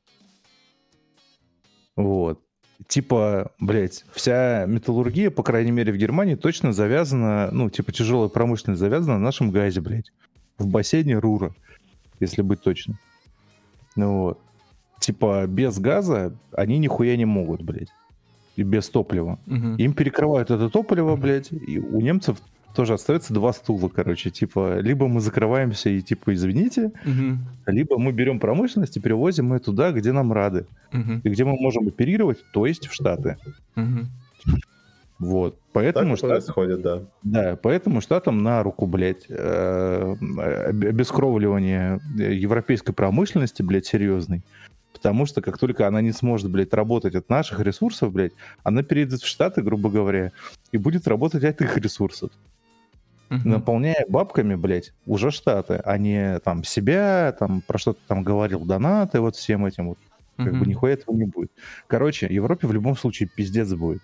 Вот 1.95 2.41
типа, 2.88 3.52
блядь, 3.59 4.04
вся 4.12 4.66
металлургия, 4.66 5.30
по 5.30 5.42
крайней 5.42 5.72
мере, 5.72 5.92
в 5.92 5.96
Германии 5.96 6.34
точно 6.34 6.72
завязана, 6.72 7.50
ну, 7.52 7.70
типа, 7.70 7.92
тяжелая 7.92 8.28
промышленность 8.28 8.80
завязана 8.80 9.18
на 9.18 9.24
нашем 9.24 9.50
газе, 9.50 9.80
блядь. 9.80 10.12
В 10.59 10.66
бассейне 10.66 11.18
Рура, 11.18 11.54
если 12.20 12.42
быть 12.42 12.62
точным. 12.62 12.98
Ну 13.96 14.18
вот. 14.20 14.40
Типа, 15.00 15.46
без 15.46 15.78
газа 15.78 16.34
они 16.52 16.78
нихуя 16.78 17.16
не 17.16 17.24
могут, 17.24 17.62
блядь. 17.62 17.88
И 18.56 18.62
без 18.62 18.88
топлива. 18.88 19.38
Угу. 19.46 19.76
Им 19.78 19.94
перекрывают 19.94 20.50
это 20.50 20.68
топливо, 20.68 21.16
блядь, 21.16 21.50
и 21.52 21.78
у 21.78 22.00
немцев 22.00 22.38
тоже 22.74 22.94
остается 22.94 23.35
два 23.35 23.53
стула, 23.53 23.89
короче, 23.89 24.31
типа, 24.31 24.81
либо 24.81 25.09
мы 25.09 25.20
закрываемся 25.20 25.90
и, 25.90 26.01
типа, 26.01 26.35
извините, 26.35 26.93
угу. 27.05 27.39
либо 27.66 27.99
мы 27.99 28.12
берем 28.12 28.40
промышленность 28.40 28.97
и 28.97 29.01
перевозим 29.01 29.53
ее 29.53 29.59
туда, 29.61 29.93
где 29.93 30.12
нам 30.12 30.32
рады, 30.32 30.66
угу. 30.93 31.20
и 31.23 31.28
где 31.28 31.44
мы 31.44 31.53
можем 31.53 31.89
оперировать, 31.89 32.39
то 32.53 32.66
есть 32.66 32.86
в 32.86 32.94
Штаты. 32.94 33.36
Угу. 33.77 34.57
Вот, 35.19 35.57
поэтому 35.73 36.16
так 36.16 36.31
происходит, 36.31 36.82
да. 36.82 37.03
Да, 37.23 37.57
поэтому 37.62 38.01
штатам 38.01 38.43
на 38.43 38.62
руку, 38.62 38.86
блядь, 38.86 39.27
э, 39.28 40.16
обескровливание 40.89 42.01
европейской 42.16 42.93
промышленности, 42.93 43.62
блядь, 43.62 43.86
серьезный. 43.86 44.43
Потому 44.93 45.27
что 45.27 45.40
как 45.40 45.59
только 45.59 45.86
она 45.86 46.01
не 46.01 46.12
сможет, 46.12 46.51
блядь, 46.51 46.74
работать 46.74 47.15
от 47.15 47.28
наших 47.28 47.61
ресурсов, 47.61 48.12
блядь, 48.12 48.32
она 48.65 48.82
перейдет 48.82 49.20
в 49.20 49.27
Штаты, 49.27 49.62
грубо 49.62 49.90
говоря, 49.90 50.32
и 50.73 50.77
будет 50.77 51.07
работать 51.07 51.44
от 51.44 51.61
их 51.61 51.77
ресурсов 51.77 52.31
угу. 53.32 53.48
наполняя 53.48 54.04
бабками, 54.09 54.54
блядь, 54.54 54.92
уже 55.06 55.30
Штаты, 55.30 55.80
а 55.84 55.98
не 55.98 56.38
там 56.40 56.64
себя, 56.64 57.34
там 57.38 57.62
про 57.62 57.78
что-то 57.78 58.00
там 58.06 58.22
говорил, 58.22 58.60
донаты, 58.64 59.20
вот 59.20 59.36
всем 59.36 59.66
этим 59.66 59.88
вот. 59.88 59.98
Как 60.36 60.48
угу. 60.48 60.60
бы 60.60 60.66
нихуя 60.66 60.94
этого 60.94 61.14
не 61.14 61.26
будет. 61.26 61.52
Короче, 61.86 62.26
Европе 62.26 62.66
в 62.66 62.72
любом 62.72 62.96
случае 62.96 63.28
пиздец 63.28 63.72
будет. 63.74 64.02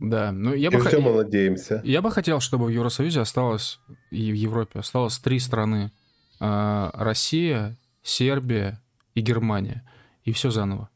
Да, 0.00 0.32
ну 0.32 0.54
я 0.54 0.70
бы 0.70 0.80
хотел... 0.80 1.02
надеемся. 1.14 1.80
Я 1.84 2.02
бы 2.02 2.10
хотел, 2.10 2.40
чтобы 2.40 2.66
в 2.66 2.68
Евросоюзе 2.68 3.20
осталось, 3.20 3.80
и 4.10 4.30
в 4.30 4.34
Европе 4.34 4.80
осталось 4.80 5.18
три 5.18 5.40
страны. 5.40 5.92
А, 6.40 6.90
Россия, 6.94 7.76
Сербия 8.02 8.80
и 9.14 9.20
Германия. 9.20 9.88
И 10.24 10.32
все 10.32 10.50
заново. 10.50 10.88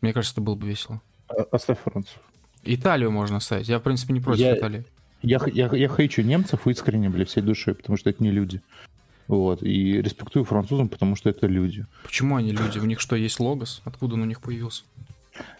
Мне 0.00 0.12
кажется, 0.12 0.34
это 0.34 0.42
было 0.42 0.56
бы 0.56 0.66
весело. 0.66 1.00
Оставь 1.50 1.78
Францию. 1.78 2.20
Италию 2.64 3.10
можно 3.10 3.38
оставить. 3.38 3.68
Я, 3.68 3.78
в 3.78 3.82
принципе, 3.82 4.12
не 4.12 4.20
против 4.20 4.42
я, 4.42 4.56
Италии. 4.56 4.84
Я, 5.22 5.40
я, 5.52 5.74
я 5.74 5.88
хейчу 5.88 6.22
немцев 6.22 6.66
искренне, 6.66 7.10
бля, 7.10 7.24
всей 7.24 7.42
душой, 7.42 7.74
потому 7.74 7.96
что 7.96 8.10
это 8.10 8.22
не 8.22 8.30
люди. 8.30 8.60
Вот. 9.28 9.62
И 9.62 10.02
респектую 10.02 10.44
французам, 10.44 10.88
потому 10.88 11.14
что 11.14 11.30
это 11.30 11.46
люди. 11.46 11.86
Почему 12.02 12.36
они 12.36 12.52
люди? 12.52 12.78
У 12.78 12.84
них 12.84 13.00
что, 13.00 13.16
есть 13.16 13.38
логос? 13.38 13.80
Откуда 13.84 14.14
он 14.14 14.22
у 14.22 14.24
них 14.24 14.40
появился? 14.40 14.82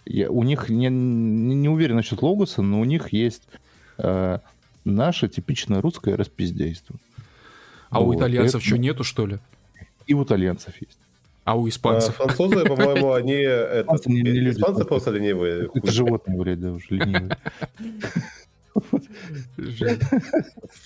Я, 0.04 0.30
у 0.30 0.42
них 0.42 0.68
не, 0.68 0.88
не, 0.88 1.68
уверен 1.68 1.96
насчет 1.96 2.20
логоса, 2.22 2.62
но 2.62 2.80
у 2.80 2.84
них 2.84 3.12
есть 3.12 3.44
э, 3.98 4.38
наше 4.84 5.28
типичное 5.28 5.80
русское 5.80 6.16
распиздейство. 6.16 6.96
А 7.90 8.00
вот. 8.00 8.16
у 8.16 8.18
итальянцев 8.18 8.56
это... 8.56 8.66
что, 8.66 8.76
нету, 8.76 9.04
что 9.04 9.26
ли? 9.26 9.38
И 10.06 10.14
у 10.14 10.24
итальянцев 10.24 10.74
есть. 10.80 10.98
А 11.50 11.56
у 11.56 11.68
испанцев? 11.68 12.14
А, 12.20 12.28
французы, 12.28 12.64
по-моему, 12.64 13.12
они... 13.12 13.32
Это, 13.32 13.98
не, 14.06 14.22
не 14.22 14.50
испанцы 14.50 14.84
просто 14.84 15.10
ленивые. 15.10 15.68
Это 15.74 15.90
животные, 15.90 16.38
блядь, 16.38 16.60
да, 16.60 16.70
уже 16.70 16.86
ленивые. 16.90 17.36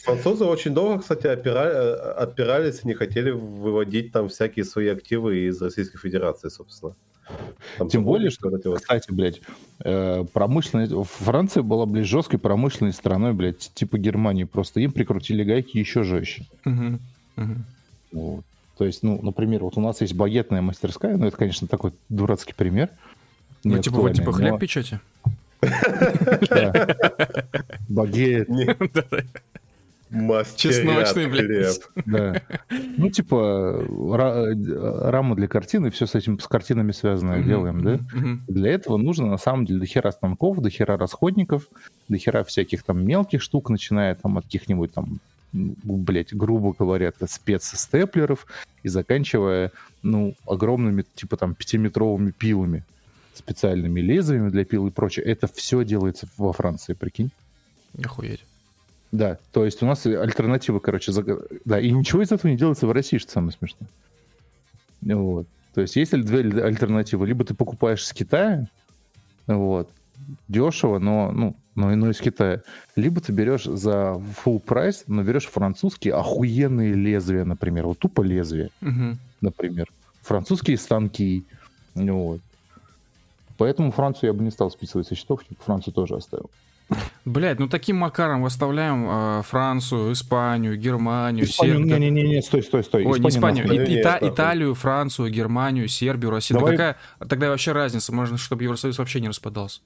Французы 0.05 0.47
очень 0.47 0.73
долго, 0.73 1.03
кстати, 1.03 1.27
опирались 1.27 2.81
и 2.83 2.89
не 2.89 2.95
хотели 2.95 3.31
выводить 3.31 4.11
там 4.11 4.31
всякие 4.31 4.65
свои 4.65 4.89
активы 4.89 5.49
из 5.49 5.61
Российской 5.61 5.99
Федерации, 5.99 6.49
собственно. 6.49 6.97
Там 7.77 7.91
Тем 7.91 8.03
более, 8.05 8.31
что, 8.31 8.49
вот... 8.49 8.81
кстати, 8.81 9.13
блядь, 9.13 9.43
э, 9.85 10.25
промышленность... 10.33 10.95
Франция 11.19 11.63
была, 11.63 11.85
блядь, 11.85 12.07
жесткой 12.07 12.39
промышленной 12.39 12.95
страной, 12.95 13.35
блядь, 13.35 13.71
типа 13.75 13.99
Германии. 13.99 14.45
Просто 14.45 14.81
им 14.81 14.93
прикрутили 14.93 15.45
гайки 15.45 15.77
еще 15.77 16.05
жестче. 16.05 16.47
Угу. 16.65 16.99
Угу. 17.37 17.55
Вот. 18.13 18.45
То 18.77 18.85
есть, 18.85 19.03
ну, 19.03 19.21
например, 19.23 19.63
вот 19.63 19.77
у 19.77 19.81
нас 19.81 20.01
есть 20.01 20.15
багетная 20.15 20.63
мастерская, 20.63 21.17
ну, 21.17 21.27
это, 21.27 21.37
конечно, 21.37 21.69
такой 21.69 21.93
дурацкий 22.09 22.55
пример. 22.55 22.91
Ну, 23.63 23.79
типа 23.79 24.01
вы 24.01 24.13
типа 24.13 24.33
хлеб 24.33 24.59
печете? 24.59 25.01
Багет. 27.89 28.49
Чесночный, 30.57 31.27
блядь. 31.27 31.81
Да. 32.05 32.43
Ну, 32.71 33.11
типа, 33.11 33.85
раму 35.11 35.35
для 35.35 35.49
картины, 35.49 35.91
все 35.91 36.07
с 36.07 36.15
этим, 36.15 36.39
с 36.39 36.47
картинами 36.47 36.93
связанное 36.93 37.43
делаем, 37.43 37.83
да? 37.83 37.99
Для 38.47 38.73
этого 38.73 38.97
нужно, 38.97 39.27
на 39.27 39.39
самом 39.39 39.65
деле, 39.65 39.81
дохера 39.81 40.11
станков, 40.11 40.61
дохера 40.61 40.97
расходников, 40.99 41.69
дохера 42.09 42.45
всяких 42.45 42.83
там 42.83 43.05
мелких 43.05 43.43
штук, 43.43 43.71
начиная 43.71 44.15
там 44.15 44.39
от 44.39 44.45
каких-нибудь 44.45 44.93
там 44.93 45.21
блядь, 45.55 46.35
грубо 46.35 46.75
говоря, 46.77 47.13
спецстеплеров 47.27 48.47
и 48.83 48.89
заканчивая, 48.89 49.73
ну, 50.03 50.35
огромными, 50.47 51.05
типа 51.15 51.37
там, 51.37 51.55
пятиметровыми 51.55 52.33
пилами, 52.33 52.85
специальными 53.35 54.01
лезвиями 54.01 54.51
для 54.51 54.65
пил 54.65 54.87
и 54.89 54.91
прочее. 54.91 55.25
Это 55.27 55.47
все 55.47 55.85
делается 55.85 56.29
во 56.37 56.53
Франции, 56.53 56.95
прикинь. 56.95 57.31
Охуеть. 58.03 58.45
Да, 59.13 59.39
то 59.53 59.65
есть 59.65 59.81
у 59.83 59.87
нас 59.87 60.05
альтернатива, 60.07 60.81
короче, 60.81 61.13
за... 61.13 61.25
да, 61.65 61.79
и 61.79 61.91
ничего 61.93 62.23
из 62.23 62.33
этого 62.33 62.51
не 62.51 62.57
делается 62.57 62.89
в 62.89 62.93
России, 62.93 63.19
что 63.19 63.31
самое 63.31 63.53
смешное. 63.53 63.89
Вот. 65.03 65.47
То 65.73 65.81
есть 65.81 65.95
есть 65.95 66.13
две 66.13 66.41
альтернативы. 66.63 67.27
Либо 67.27 67.45
ты 67.45 67.55
покупаешь 67.55 68.05
с 68.05 68.13
Китая, 68.13 68.69
вот, 69.47 69.91
дешево, 70.49 70.99
но, 70.99 71.31
ну, 71.31 71.57
но, 71.75 71.95
но 71.95 72.11
из 72.11 72.21
Китая. 72.21 72.63
Либо 72.97 73.21
ты 73.21 73.33
берешь 73.33 73.65
за 73.65 74.21
full 74.45 74.61
прайс, 74.61 75.05
но 75.07 75.23
берешь 75.23 75.47
французские 75.47 76.15
охуенные 76.15 76.95
лезвия, 76.95 77.45
например, 77.45 77.87
вот 77.87 77.99
тупо 77.99 78.23
лезвия, 78.23 78.71
угу. 78.81 79.17
например. 79.41 79.89
Французские 80.23 80.79
станки. 80.79 81.45
Вот. 81.95 82.41
Поэтому 83.57 83.93
Францию 83.93 84.29
я 84.29 84.33
бы 84.33 84.43
не 84.43 84.51
стал 84.51 84.71
списывать 84.71 85.07
со 85.07 85.15
счетов, 85.15 85.43
Францию 85.65 85.95
тоже 85.95 86.17
оставил. 86.17 86.51
Блять, 87.25 87.59
ну 87.59 87.69
таким 87.69 87.97
макаром 87.97 88.43
выставляем 88.43 89.07
э, 89.09 89.43
Францию, 89.43 90.13
Испанию, 90.13 90.77
Германию, 90.77 91.47
Испанию, 91.47 91.79
Сербию. 91.79 91.99
Не-не-не, 91.99 92.43
стой, 92.43 92.63
стой, 92.63 92.85
стой. 92.85 93.07
Ой, 93.07 93.19
Испанию, 93.21 93.65
не 93.65 93.77
Испанию, 93.77 93.89
и, 93.89 94.01
Ита- 94.03 94.19
Италию, 94.21 94.75
Францию, 94.75 95.31
Германию, 95.31 95.89
Сербию, 95.89 96.31
Россию. 96.31 96.59
Давай... 96.59 96.77
Да 96.77 96.93
какая 96.95 97.29
тогда 97.29 97.49
вообще 97.49 97.73
разница? 97.73 98.13
Можно, 98.13 98.37
чтобы 98.37 98.65
Евросоюз 98.65 98.99
вообще 98.99 99.21
не 99.21 99.29
распадался. 99.29 99.81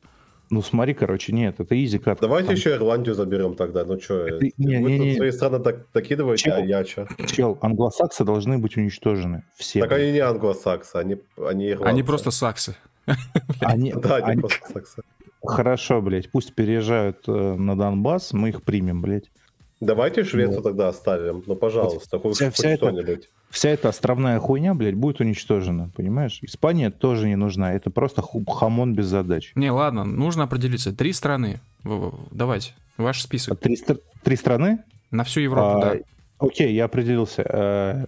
Ну 0.51 0.63
смотри, 0.63 0.95
короче, 0.95 1.33
нет, 1.33 1.61
это 1.61 1.83
изи 1.85 1.99
карта. 1.99 2.23
Давайте 2.23 2.49
там. 2.49 2.57
еще 2.57 2.75
Ирландию 2.75 3.15
заберем 3.15 3.55
тогда, 3.55 3.85
ну 3.85 4.01
что, 4.01 4.15
вы 4.15 4.53
не, 4.57 4.77
не, 4.77 4.99
не. 4.99 5.17
свои 5.17 5.31
страны 5.31 5.59
так 5.59 5.87
докидываете, 5.93 6.45
чел, 6.45 6.57
а 6.57 6.61
я 6.61 6.85
что? 6.85 7.07
Чел, 7.27 7.59
англосаксы 7.61 8.25
должны 8.25 8.59
быть 8.59 8.77
уничтожены, 8.77 9.45
все. 9.57 9.81
Так 9.81 9.93
они 9.93 10.13
не 10.13 10.21
англосаксы, 10.21 10.97
они, 10.97 11.19
они 11.37 11.71
ирландцы. 11.71 11.91
Они 11.91 12.03
просто 12.03 12.31
саксы. 12.31 12.77
Они, 13.61 13.93
да, 13.93 14.17
они, 14.17 14.33
они 14.33 14.41
просто 14.41 14.73
саксы. 14.73 15.03
Хорошо, 15.43 16.01
блядь, 16.01 16.31
пусть 16.31 16.55
переезжают 16.55 17.29
э, 17.29 17.33
на 17.33 17.77
Донбасс, 17.77 18.33
мы 18.33 18.49
их 18.49 18.63
примем, 18.63 19.03
блядь. 19.03 19.31
Давайте 19.81 20.25
Швецию 20.25 20.57
вот. 20.57 20.65
тогда 20.65 20.89
оставим, 20.89 21.45
ну, 21.47 21.55
пожалуйста, 21.55 22.19
хоть, 22.19 22.35
вся, 22.35 22.47
хоть 22.47 22.55
вся 22.55 22.77
что-нибудь. 22.77 23.31
Вся 23.51 23.71
эта 23.71 23.89
островная 23.89 24.39
хуйня, 24.39 24.75
блядь, 24.75 24.95
будет 24.95 25.21
уничтожена, 25.21 25.91
понимаешь? 25.95 26.39
Испания 26.43 26.91
тоже 26.91 27.29
не 27.29 27.37
нужна, 27.37 27.73
это 27.73 27.91
просто 27.91 28.23
хамон 28.47 28.95
без 28.95 29.07
задач. 29.07 29.53
Не, 29.55 29.71
ладно, 29.71 30.05
нужно 30.05 30.45
определиться. 30.45 30.93
Три 30.93 31.13
страны. 31.13 31.61
Давайте, 32.31 32.75
ваш 32.97 33.23
список. 33.23 33.59
Три, 33.61 33.79
три 34.23 34.37
страны? 34.37 34.79
На 35.11 35.25
всю 35.25 35.41
Европу, 35.41 35.79
а, 35.79 35.81
да. 35.81 35.97
Окей, 36.39 36.75
я 36.75 36.85
определился. 36.85 37.43
Э, 37.43 38.07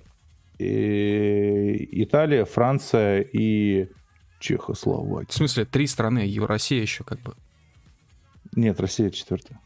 Италия, 0.59 2.45
Франция 2.45 3.23
и 3.23 3.89
Чехословакия. 4.39 5.31
В 5.31 5.35
смысле, 5.35 5.65
три 5.65 5.87
страны, 5.87 6.29
и 6.29 6.39
Россия 6.41 6.83
еще 6.83 7.05
как 7.05 7.21
бы. 7.21 7.35
Нет, 8.55 8.81
Россия 8.81 9.11
четвертая. 9.11 9.59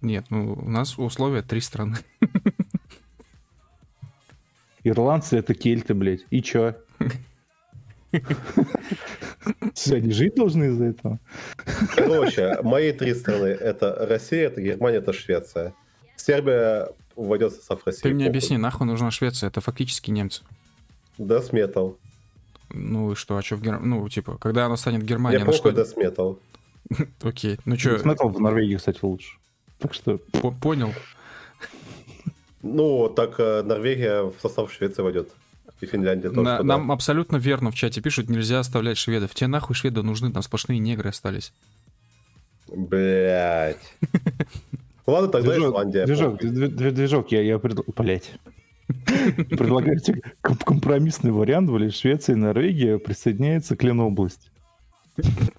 Нет, 0.00 0.26
ну 0.30 0.54
у 0.54 0.68
нас 0.68 0.98
условия 0.98 1.42
три 1.42 1.60
страны. 1.60 1.96
Ирландцы 4.84 5.38
это 5.38 5.54
кельты, 5.54 5.94
блядь. 5.94 6.26
И 6.30 6.42
чё? 6.42 6.74
Все, 9.74 9.96
они 9.96 10.12
жить 10.12 10.34
должны 10.34 10.64
из-за 10.64 10.84
этого. 10.86 11.18
Короче, 11.94 12.58
мои 12.62 12.92
три 12.92 13.14
страны 13.14 13.46
это 13.46 14.06
Россия, 14.08 14.46
это 14.48 14.60
Германия, 14.60 14.98
это 14.98 15.12
Швеция. 15.12 15.74
Сербия 16.16 16.90
войдет 17.16 17.52
в 17.52 17.56
состав 17.56 17.86
России. 17.86 18.02
Ты 18.02 18.14
мне 18.14 18.26
объясни, 18.26 18.58
нахуй 18.58 18.86
нужна 18.86 19.10
Швеция? 19.10 19.48
Это 19.48 19.60
фактически 19.60 20.10
немцы. 20.10 20.42
Death 21.18 21.50
Metal. 21.50 21.96
Ну 22.70 23.12
и 23.12 23.14
что, 23.14 23.36
а 23.36 23.42
что 23.42 23.56
в 23.56 23.62
Германии? 23.62 23.86
Ну, 23.86 24.08
типа, 24.08 24.38
когда 24.38 24.66
она 24.66 24.76
станет 24.76 25.02
Германия, 25.02 25.38
Мне 25.38 25.46
похуй 25.46 25.72
Death 25.72 25.96
Metal. 25.96 26.38
Окей, 27.22 27.58
ну 27.64 27.78
что... 27.78 27.96
Metal 27.96 28.28
в 28.28 28.40
Норвегии, 28.40 28.76
кстати, 28.76 28.98
лучше. 29.02 29.36
Так 29.78 29.94
что... 29.94 30.18
Понял. 30.60 30.92
Ну, 32.62 33.08
так 33.08 33.34
э, 33.38 33.62
Норвегия 33.62 34.22
в 34.22 34.34
состав 34.40 34.72
Швеции 34.72 35.02
войдет. 35.02 35.30
И 35.80 35.86
Финляндия 35.86 36.28
тоже. 36.28 36.42
На, 36.42 36.62
нам 36.62 36.92
абсолютно 36.92 37.36
верно 37.36 37.72
в 37.72 37.74
чате 37.74 38.00
пишут, 38.00 38.28
нельзя 38.28 38.60
оставлять 38.60 38.98
шведов. 38.98 39.34
Тебе 39.34 39.48
нахуй 39.48 39.74
шведы 39.74 40.02
нужны, 40.02 40.32
там 40.32 40.42
сплошные 40.42 40.78
негры 40.78 41.10
остались. 41.10 41.52
Блять. 42.68 43.78
Ладно, 45.06 45.28
тогда 45.28 45.52
движок, 45.52 45.70
Исландия. 45.74 46.06
Движок, 46.06 46.38
движок, 46.38 47.32
я, 47.32 47.42
я 47.42 47.58
пред... 47.58 47.78
Блять. 47.96 48.32
Предлагаю 49.50 49.98
тебе 49.98 50.22
компромиссный 50.40 51.32
вариант, 51.32 51.68
блядь, 51.70 51.94
Швеция 51.94 52.34
и 52.34 52.38
Норвегия 52.38 52.98
присоединяются 52.98 53.76
к 53.76 53.82
Ленобласти. 53.82 54.50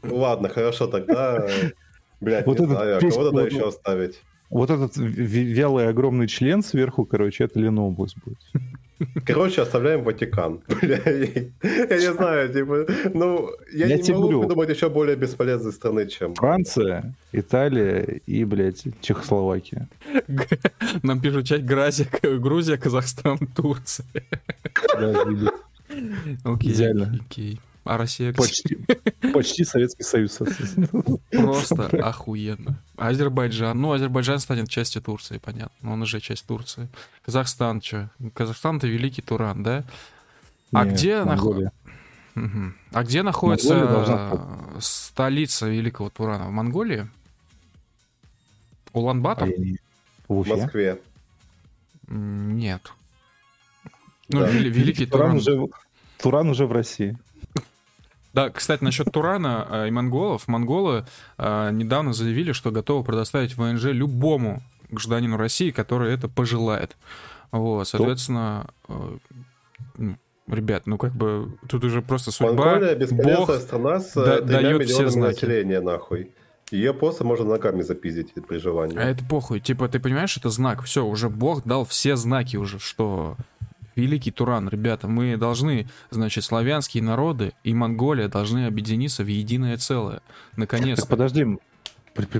Ладно, 0.04 0.50
хорошо, 0.50 0.88
тогда, 0.88 1.48
блядь, 2.22 2.46
вот 2.46 2.60
не 2.60 2.66
знаю, 2.66 2.98
а 2.98 3.00
кого 3.00 3.26
тогда 3.26 3.44
еще 3.44 3.68
оставить? 3.68 4.22
Вот 4.54 4.70
этот 4.70 4.92
вялый 4.98 5.88
огромный 5.88 6.28
член 6.28 6.62
сверху, 6.62 7.06
короче, 7.06 7.46
это 7.46 7.60
Ленобласть 7.60 8.18
будет. 8.24 8.38
Короче, 9.26 9.64
оставляем 9.64 10.04
Ватикан. 10.04 10.62
Бля, 10.82 11.02
я 11.04 11.98
не 11.98 12.14
знаю, 12.14 12.54
типа, 12.54 12.86
ну, 13.14 13.50
я, 13.74 13.88
я 13.88 13.98
не 13.98 14.12
могу 14.12 14.22
говорю, 14.22 14.42
придумать 14.42 14.70
еще 14.70 14.90
более 14.90 15.16
бесполезной 15.16 15.74
страны, 15.74 16.08
чем... 16.08 16.36
Франция, 16.36 17.16
Италия 17.32 18.22
и, 18.28 18.46
блядь, 18.46 18.84
Чехословакия. 19.02 19.90
Нам 21.04 21.20
пишут 21.20 21.48
часть 21.48 21.66
Грузия, 21.66 22.08
Грузия, 22.22 22.78
Казахстан, 22.78 23.40
Турция. 23.56 24.06
Идеально. 26.62 27.20
Окей. 27.26 27.60
А 27.84 27.98
Россия... 27.98 28.34
Почти, 28.34 28.78
почти 29.34 29.66
Советский 29.66 30.04
Союз. 30.04 30.40
Просто 31.32 31.88
охуенно. 31.88 32.80
Азербайджан. 32.96 33.80
Ну, 33.80 33.92
Азербайджан 33.92 34.40
станет 34.40 34.70
частью 34.70 35.02
Турции, 35.02 35.38
понятно. 35.38 35.92
Он 35.92 36.02
уже 36.02 36.22
часть 36.22 36.46
Турции. 36.46 36.88
Казахстан 37.26 37.82
что? 37.82 38.10
Казахстан 38.34 38.78
это 38.78 38.88
великий 38.88 39.22
Туран, 39.22 39.64
да? 39.64 39.84
А 40.72 40.86
Нет, 40.86 40.94
где 40.94 41.24
находится... 41.24 41.74
Угу. 42.36 42.74
А 42.94 43.04
где 43.04 43.22
находится 43.22 44.42
столица 44.80 45.68
Великого 45.68 46.10
Турана? 46.10 46.48
В 46.48 46.52
Монголии? 46.52 47.08
Улан-Батор? 48.94 49.50
А 49.50 50.34
в 50.34 50.48
Москве. 50.48 51.02
Нет. 52.08 52.92
Ну, 54.30 54.40
да. 54.40 54.50
Великий 54.50 55.06
Туран. 55.06 55.40
Туран 55.40 55.58
уже, 55.60 55.74
Туран 56.18 56.50
уже 56.50 56.66
в 56.66 56.72
России. 56.72 57.18
Да, 58.34 58.50
кстати, 58.50 58.84
насчет 58.84 59.12
Турана 59.12 59.68
э, 59.70 59.88
и 59.88 59.92
монголов. 59.92 60.48
Монголы 60.48 61.06
э, 61.38 61.70
недавно 61.72 62.14
заявили, 62.14 62.52
что 62.52 62.72
готовы 62.72 63.04
предоставить 63.04 63.56
ВНЖ 63.56 63.86
любому 63.86 64.64
гражданину 64.90 65.38
России, 65.38 65.72
который 65.72 66.14
это 66.14 66.28
пожелает. 66.28 66.98
Вот, 67.52 67.88
соответственно, 67.88 68.72
э, 68.88 69.18
ну, 69.98 70.18
ребят, 70.48 70.88
ну 70.88 70.98
как 70.98 71.14
бы 71.14 71.58
тут 71.70 71.84
уже 71.84 72.02
просто 72.02 72.32
судьба. 72.32 72.54
Монголия 72.54 72.96
бесполезная 72.96 73.60
страна 73.60 74.00
с 74.00 74.14
да, 74.14 74.42
дает 74.42 74.90
все 74.90 75.10
знаки. 75.10 75.36
населения, 75.36 75.80
нахуй. 75.80 76.32
Ее 76.72 76.94
просто 76.96 77.24
можно 77.24 77.46
ногами 77.46 77.84
запиздить 77.84 78.34
при 78.34 78.58
желании. 78.58 78.98
А 78.98 79.04
это 79.04 79.24
похуй. 79.24 79.60
Типа, 79.60 79.88
ты 79.88 80.00
понимаешь, 80.00 80.36
это 80.38 80.50
знак. 80.50 80.82
Все, 80.82 81.06
уже 81.06 81.30
Бог 81.30 81.64
дал 81.66 81.86
все 81.86 82.16
знаки 82.16 82.58
уже, 82.58 82.80
что 82.80 83.38
великий 83.96 84.32
Туран, 84.32 84.70
ребята, 84.70 85.08
мы 85.08 85.38
должны, 85.38 85.88
значит, 86.10 86.44
славянские 86.44 87.04
народы 87.04 87.54
и 87.64 87.74
Монголия 87.74 88.28
должны 88.28 88.66
объединиться 88.66 89.24
в 89.24 89.28
единое 89.28 89.78
целое. 89.78 90.22
Наконец-то. 90.56 91.08
подожди. 91.08 91.46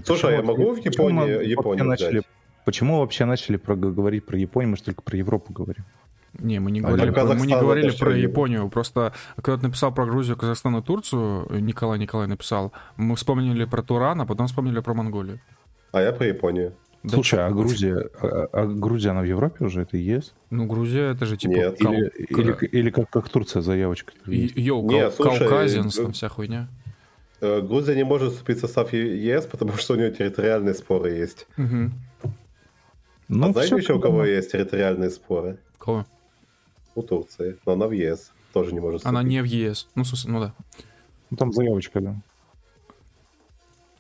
Слушай, 0.06 0.34
а 0.34 0.38
я 0.38 0.44
могу 0.44 0.74
в 0.74 0.86
Японии, 0.86 1.48
Японию 1.48 1.86
начали, 1.86 2.22
Почему 2.66 3.00
вообще 3.00 3.26
начали 3.26 3.58
про, 3.58 3.76
говорить 3.76 4.26
про 4.26 4.38
Японию, 4.38 4.72
мы 4.72 4.78
же 4.78 4.84
только 4.84 5.02
про 5.02 5.18
Европу 5.18 5.52
говорим? 5.52 5.84
Не, 6.40 6.60
мы 6.60 6.72
не 6.72 6.80
а 6.80 6.84
говорили, 6.84 7.12
про, 7.12 7.26
мы 7.26 7.46
не 7.46 7.54
говорили 7.54 7.92
про 7.92 8.18
Японию. 8.18 8.70
Просто 8.70 9.14
когда 9.36 9.58
ты 9.58 9.68
написал 9.68 9.94
про 9.94 10.06
Грузию, 10.06 10.38
Казахстан 10.38 10.78
и 10.78 10.82
Турцию, 10.82 11.48
Николай 11.62 12.00
Николай 12.00 12.28
написал, 12.28 12.72
мы 12.98 13.16
вспомнили 13.16 13.66
про 13.66 13.84
Туран, 13.84 14.22
а 14.22 14.26
потом 14.26 14.48
вспомнили 14.48 14.80
про 14.80 14.94
Монголию. 14.94 15.40
А 15.92 16.02
я 16.02 16.12
про 16.12 16.26
Японию. 16.26 16.74
Да 17.04 17.16
Слушай, 17.16 17.46
а 17.46 17.52
Грузия, 17.52 18.10
а, 18.22 18.48
а 18.54 18.66
Грузия, 18.66 19.10
она 19.10 19.22
в 19.22 19.26
Европе 19.26 19.66
уже, 19.66 19.82
это 19.82 19.98
ЕС? 19.98 20.34
Ну, 20.50 20.66
Грузия, 20.66 21.12
это 21.12 21.26
же 21.26 21.36
типа... 21.36 21.52
Нет. 21.52 21.78
Кал... 21.78 21.92
Или, 21.92 22.12
или, 22.30 22.66
или 22.68 22.90
как, 22.92 23.10
как 23.10 23.28
Турция, 23.28 23.62
заявочка. 23.62 24.14
Йоу, 24.26 24.90
Нет, 24.90 25.14
Кау... 25.16 25.36
слушай, 25.36 25.92
там 25.92 26.14
вся 26.14 26.30
хуйня. 26.30 26.70
Э, 27.42 27.60
Грузия 27.60 27.96
не 27.96 28.06
может 28.06 28.32
вступить 28.32 28.60
в 28.60 28.62
состав 28.62 28.94
ЕС, 28.94 29.46
потому 29.48 29.74
что 29.74 29.96
у 29.96 29.98
нее 29.98 30.12
территориальные 30.12 30.74
споры 30.76 31.12
есть. 31.12 31.46
Угу. 31.58 31.92
Ну, 33.28 33.50
а 33.50 33.52
знаете 33.52 33.76
еще, 33.76 33.96
у 33.96 34.00
кого 34.00 34.24
есть 34.24 34.54
территориальные 34.54 35.10
споры? 35.10 35.58
Кого? 35.78 36.06
У 36.96 37.02
Турции, 37.02 37.58
но 37.66 37.74
она 37.74 37.88
в 37.88 37.92
ЕС. 37.92 38.32
Тоже 38.54 38.74
не 38.74 38.80
может 38.80 39.02
вступить. 39.02 39.20
Она 39.20 39.28
не 39.28 39.42
в 39.42 39.46
ЕС. 39.46 39.90
Ну, 39.96 40.04
ну 40.26 40.40
да. 40.40 40.54
Ну, 41.32 41.36
там 41.38 41.52
заявочка, 41.52 42.00
да. 42.00 42.16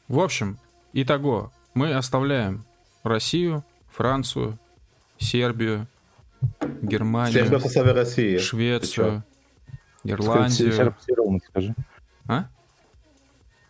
В 0.07 0.19
общем, 0.19 0.57
итого, 0.93 1.51
мы 1.73 1.93
оставляем 1.93 2.63
Россию, 3.03 3.63
Францию, 3.89 4.57
Сербию, 5.17 5.87
Германию, 6.81 7.33
Сербия 7.33 7.57
в 7.57 7.61
составе 7.61 7.91
России. 7.91 8.37
Швецию, 8.37 9.23
Ирландию. 10.03 10.95
Сербам 11.05 11.41
скажи. 11.41 11.75
А? 12.27 12.47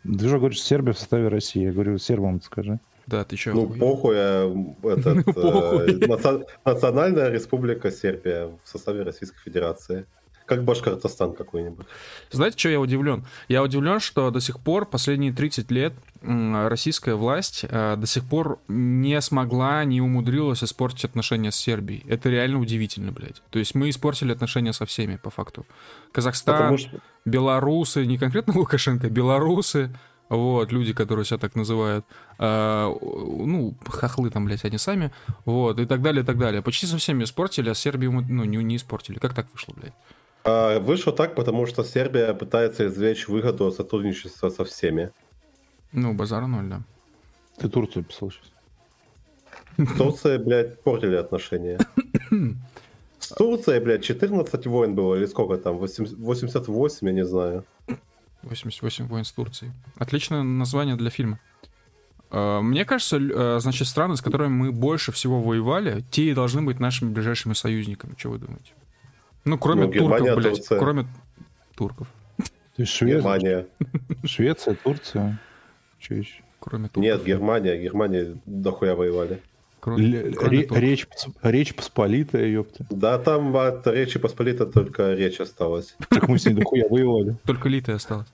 Ты 0.04 0.28
же 0.28 0.38
говоришь, 0.38 0.62
Сербия 0.62 0.94
в 0.94 1.00
составе 1.00 1.28
России. 1.28 1.64
Я 1.64 1.72
говорю, 1.72 1.98
сербам 1.98 2.42
скажи. 2.42 2.80
Да, 3.08 3.24
ты 3.24 3.36
что? 3.36 3.52
Ну, 3.54 3.68
похуй, 3.68 4.16
а 4.18 4.54
этот, 4.84 5.28
э, 5.28 6.46
Национальная 6.66 7.30
республика 7.30 7.92
Сербия 7.92 8.48
в 8.64 8.68
составе 8.68 9.04
Российской 9.04 9.40
Федерации. 9.40 10.06
Как 10.46 10.64
Башкортостан 10.64 11.34
какой-нибудь. 11.34 11.86
Знаете, 12.32 12.58
что 12.58 12.70
я 12.70 12.80
удивлен? 12.80 13.26
Я 13.48 13.64
удивлен, 13.64 14.00
что 14.00 14.30
до 14.30 14.40
сих 14.40 14.60
пор, 14.60 14.86
последние 14.86 15.34
30 15.34 15.72
лет, 15.72 15.94
российская 16.22 17.16
власть 17.16 17.66
э, 17.68 17.96
до 17.98 18.08
сих 18.08 18.24
пор 18.26 18.60
не 18.68 19.20
смогла, 19.22 19.84
не 19.84 20.02
умудрилась 20.02 20.64
испортить 20.64 21.06
отношения 21.06 21.52
с 21.52 21.56
Сербией. 21.56 22.04
Это 22.08 22.30
реально 22.30 22.60
удивительно, 22.60 23.12
блядь. 23.12 23.42
То 23.50 23.60
есть 23.60 23.76
мы 23.76 23.90
испортили 23.90 24.32
отношения 24.32 24.74
со 24.74 24.86
всеми, 24.86 25.18
по 25.18 25.30
факту. 25.30 25.66
Казахстан, 26.12 26.78
что... 26.78 27.00
белорусы, 27.26 28.06
не 28.06 28.18
конкретно 28.18 28.54
Лукашенко, 28.58 29.10
белорусы, 29.10 29.92
вот, 30.30 30.72
люди, 30.72 30.94
которые 30.94 31.26
себя 31.26 31.38
так 31.38 31.56
называют, 31.56 32.06
э, 32.40 32.96
ну, 33.02 33.76
хохлы 33.88 34.30
там, 34.30 34.46
блядь, 34.46 34.66
они 34.66 34.78
сами, 34.78 35.12
вот, 35.46 35.80
и 35.80 35.86
так 35.86 36.02
далее, 36.02 36.24
и 36.24 36.26
так 36.26 36.38
далее. 36.38 36.62
Почти 36.62 36.88
со 36.88 36.98
всеми 36.98 37.24
испортили, 37.24 37.70
а 37.70 37.76
Сербию 37.76 38.12
мы, 38.12 38.26
ну, 38.28 38.44
не, 38.44 38.58
не 38.58 38.78
испортили. 38.78 39.20
Как 39.20 39.34
так 39.34 39.48
вышло, 39.54 39.74
блядь? 39.74 39.94
А, 40.44 40.80
вышло 40.80 41.14
так, 41.14 41.36
потому 41.36 41.66
что 41.66 41.84
Сербия 41.84 42.34
пытается 42.34 42.88
извлечь 42.88 43.28
выгоду 43.28 43.68
от 43.68 43.76
сотрудничества 43.76 44.50
со 44.50 44.66
всеми. 44.66 45.12
Ну, 45.92 46.14
базара 46.14 46.48
ноль, 46.48 46.68
да. 46.68 46.82
Ты 47.58 47.70
Турцию 47.70 48.04
писал 48.04 48.32
сейчас. 48.32 48.52
С 49.78 49.98
Турцией, 49.98 50.38
блядь, 50.38 50.82
портили 50.82 51.16
отношения. 51.16 51.80
С 53.20 53.30
Турцией, 53.30 53.80
блядь, 53.80 54.04
14 54.04 54.68
войн 54.68 54.96
было, 54.96 55.16
или 55.16 55.26
сколько 55.28 55.58
там, 55.58 55.78
88, 55.78 57.08
я 57.08 57.14
не 57.14 57.26
знаю. 57.26 57.64
88 58.42 59.08
войн 59.08 59.24
с 59.24 59.32
Турцией. 59.32 59.72
Отличное 59.98 60.44
название 60.44 60.98
для 60.98 61.10
фильма. 61.10 61.40
А, 62.30 62.62
мне 62.62 62.84
кажется, 62.84 63.18
а, 63.18 63.60
значит, 63.62 63.88
страны, 63.88 64.18
с 64.18 64.22
которыми 64.22 64.50
мы 64.50 64.72
больше 64.74 65.14
всего 65.14 65.42
воевали, 65.42 66.04
те 66.12 66.24
и 66.24 66.34
должны 66.34 66.62
быть 66.62 66.82
нашими 66.82 67.12
ближайшими 67.12 67.54
союзниками. 67.54 68.16
Что 68.18 68.32
вы 68.32 68.40
думаете? 68.40 68.74
Ну, 69.46 69.58
кроме 69.58 69.88
ну, 69.88 69.92
турков, 69.92 70.36
блядь, 70.36 70.56
Турция. 70.56 70.80
кроме 70.80 71.06
турков. 71.76 72.08
То 72.38 72.82
есть 72.82 72.92
Швеция? 72.92 73.18
Германия. 73.18 73.68
Швеция, 74.24 74.76
Турция. 74.76 75.40
Что 76.00 76.16
еще? 76.16 76.42
Кроме 76.60 76.88
турков. 76.88 77.04
Нет, 77.04 77.24
Германия. 77.24 77.78
Германия 77.78 78.38
дохуя 78.46 78.96
воевали. 78.96 79.42
Кроме, 79.84 80.32
кроме 80.32 80.66
речь, 80.80 81.06
речь 81.42 81.76
Посполитая, 81.76 82.48
ёпта. 82.48 82.86
Да, 82.90 83.20
там 83.20 83.54
от 83.58 83.86
Речи 83.86 84.18
Посполитой 84.18 84.72
только 84.72 85.14
речь 85.14 85.42
осталась. 85.42 85.98
Так 86.10 86.30
мы 86.30 86.40
с 86.40 86.46
ней 86.46 86.54
дохуя 86.54 86.88
воевали. 86.88 87.36
Только 87.46 87.68
Литая 87.68 87.98
осталась. 87.98 88.30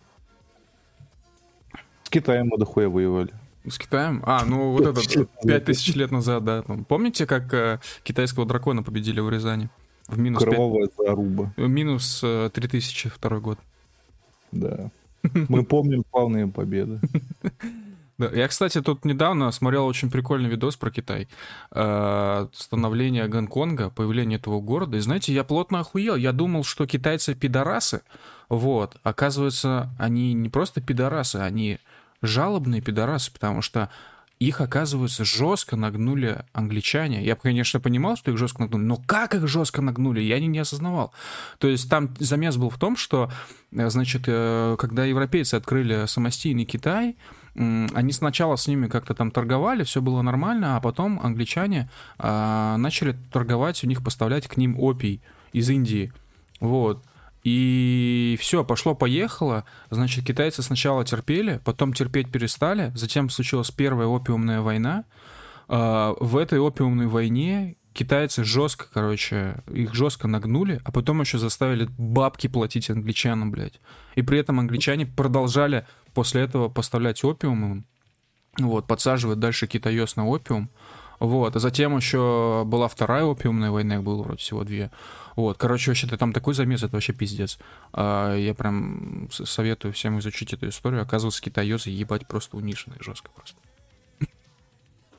С 2.04 2.10
Китаем 2.12 2.50
мы 2.50 2.60
дохуя 2.60 2.88
воевали. 2.88 3.32
С 3.68 3.80
Китаем? 3.80 4.22
А, 4.28 4.46
ну 4.46 4.74
вот 4.74 4.86
это, 4.86 5.26
пять 5.44 5.66
тысяч 5.66 5.96
лет 5.96 6.12
назад, 6.12 6.44
да. 6.44 6.64
Помните, 6.88 7.26
как 7.26 7.52
э, 7.52 7.80
китайского 8.04 8.46
дракона 8.46 8.84
победили 8.84 9.20
в 9.20 9.30
Рязани? 9.30 9.70
В 10.10 10.20
минус 10.20 10.44
Кровавая 10.44 10.88
5... 10.88 10.96
заруба. 10.98 11.54
В 11.56 11.68
минус 11.68 12.22
э, 12.24 12.50
3002 12.54 13.40
год. 13.40 13.60
Да. 14.52 14.90
Мы 15.50 15.64
помним 15.64 16.04
славные 16.12 16.48
победы. 16.48 17.00
Да, 18.18 18.30
я, 18.34 18.50
кстати, 18.50 18.82
тут 18.82 19.06
недавно 19.06 19.50
смотрел 19.52 19.86
очень 19.86 20.12
прикольный 20.12 20.50
видос 20.50 20.76
про 20.76 20.92
Китай. 20.92 21.30
Э, 21.72 22.48
становление 22.52 23.28
Гонконга, 23.30 23.90
появление 23.92 24.38
этого 24.38 24.60
города. 24.60 24.98
И 24.98 25.00
знаете, 25.00 25.34
я 25.34 25.46
плотно 25.46 25.80
охуел. 25.80 26.18
Я 26.18 26.34
думал, 26.34 26.66
что 26.66 26.86
китайцы 26.86 27.34
пидорасы. 27.34 28.02
Вот. 28.50 28.98
Оказывается, 29.04 29.90
они 29.98 30.34
не 30.34 30.50
просто 30.50 30.82
пидорасы, 30.82 31.38
они 31.38 31.80
жалобные 32.22 32.82
пидорасы, 32.82 33.32
потому 33.32 33.62
что 33.62 33.90
их, 34.40 34.62
оказывается, 34.62 35.26
жестко 35.26 35.76
нагнули 35.76 36.46
англичане. 36.54 37.24
Я, 37.24 37.36
конечно, 37.36 37.82
понимал, 37.82 38.16
что 38.16 38.32
их 38.32 38.38
жестко 38.38 38.62
нагнули, 38.62 38.84
но 38.84 38.96
как 38.96 39.36
их 39.36 39.48
жестко 39.48 39.82
нагнули, 39.82 40.22
я 40.22 40.40
не, 40.40 40.48
не 40.48 40.60
осознавал. 40.60 41.12
То 41.58 41.68
есть 41.68 41.90
там 41.90 42.16
замес 42.20 42.56
был 42.56 42.70
в 42.70 42.78
том, 42.78 42.96
что, 42.96 43.30
э, 43.72 43.90
значит, 43.90 44.24
э, 44.28 44.78
когда 44.80 45.04
европейцы 45.04 45.56
открыли 45.56 46.06
самостийный 46.06 46.64
Китай, 46.64 47.18
они 47.56 48.14
сначала 48.14 48.56
с 48.56 48.68
ними 48.68 48.88
как-то 48.88 49.14
там 49.14 49.32
торговали, 49.32 49.84
все 49.84 50.02
было 50.02 50.22
нормально, 50.22 50.78
а 50.78 50.80
потом 50.80 51.20
англичане 51.22 51.90
а, 52.18 52.78
начали 52.78 53.18
торговать, 53.34 53.84
у 53.84 53.88
них 53.88 54.02
поставлять 54.02 54.48
к 54.48 54.56
ним 54.56 54.80
опий 54.80 55.22
из 55.52 55.70
Индии. 55.70 56.14
Вот. 56.62 57.04
И 57.44 58.38
все, 58.40 58.64
пошло-поехало. 58.64 59.64
Значит, 59.90 60.26
китайцы 60.26 60.62
сначала 60.62 61.06
терпели, 61.06 61.62
потом 61.64 61.94
терпеть 61.94 62.32
перестали. 62.32 62.92
Затем 62.96 63.30
случилась 63.30 63.72
первая 63.72 64.08
опиумная 64.08 64.62
война. 64.62 65.06
А, 65.68 66.16
в 66.20 66.38
этой 66.38 66.60
опиумной 66.60 67.08
войне 67.08 67.78
китайцы 67.94 68.44
жестко, 68.44 68.88
короче, 68.94 69.64
их 69.74 69.94
жестко 69.94 70.28
нагнули, 70.28 70.82
а 70.84 70.92
потом 70.92 71.22
еще 71.22 71.38
заставили 71.38 71.90
бабки 71.98 72.48
платить 72.48 72.90
англичанам, 72.90 73.52
блядь. 73.52 73.80
И 74.16 74.22
при 74.22 74.40
этом 74.40 74.60
англичане 74.60 75.06
продолжали 75.06 75.86
после 76.14 76.42
этого 76.42 76.70
поставлять 76.70 77.24
опиум 77.24 77.86
вот, 78.58 78.88
подсаживать 78.88 79.40
дальше 79.40 79.68
китаёс 79.68 80.16
на 80.16 80.28
опиум. 80.28 80.70
Вот, 81.20 81.56
а 81.56 81.60
затем 81.60 81.96
еще 81.96 82.64
была 82.66 82.88
вторая 82.88 83.26
опиумная 83.26 83.72
война, 83.72 83.96
их 83.96 84.04
было 84.04 84.24
вроде 84.24 84.40
всего 84.40 84.64
две. 84.64 84.90
Вот, 85.36 85.58
короче, 85.58 85.92
вообще-то 85.92 86.18
там 86.18 86.34
такой 86.34 86.54
замес, 86.54 86.84
это 86.84 86.94
вообще 86.94 87.14
пиздец. 87.14 87.60
А, 87.94 88.36
я 88.36 88.54
прям 88.54 89.28
советую 89.32 89.94
всем 89.94 90.20
изучить 90.20 90.54
эту 90.54 90.70
историю. 90.70 91.02
Оказывается, 91.02 91.42
китаёзы 91.42 91.90
ебать 91.90 92.28
просто 92.28 92.58
униженные 92.58 93.00
жестко 93.02 93.30
просто. 93.36 93.58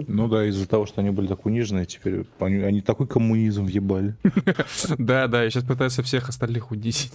Ну 0.06 0.28
да, 0.28 0.47
из-за 0.47 0.66
того, 0.66 0.86
что 0.86 1.01
они 1.01 1.10
были 1.10 1.27
так 1.27 1.44
унижены, 1.47 1.85
теперь 1.86 2.24
они, 2.39 2.56
они 2.56 2.81
такой 2.81 3.06
коммунизм 3.06 3.64
въебали. 3.64 4.14
Да, 4.98 5.27
да, 5.27 5.44
я 5.44 5.51
сейчас 5.51 5.64
пытаюсь 5.64 5.98
всех 5.98 6.28
остальных 6.28 6.70
унизить. 6.70 7.12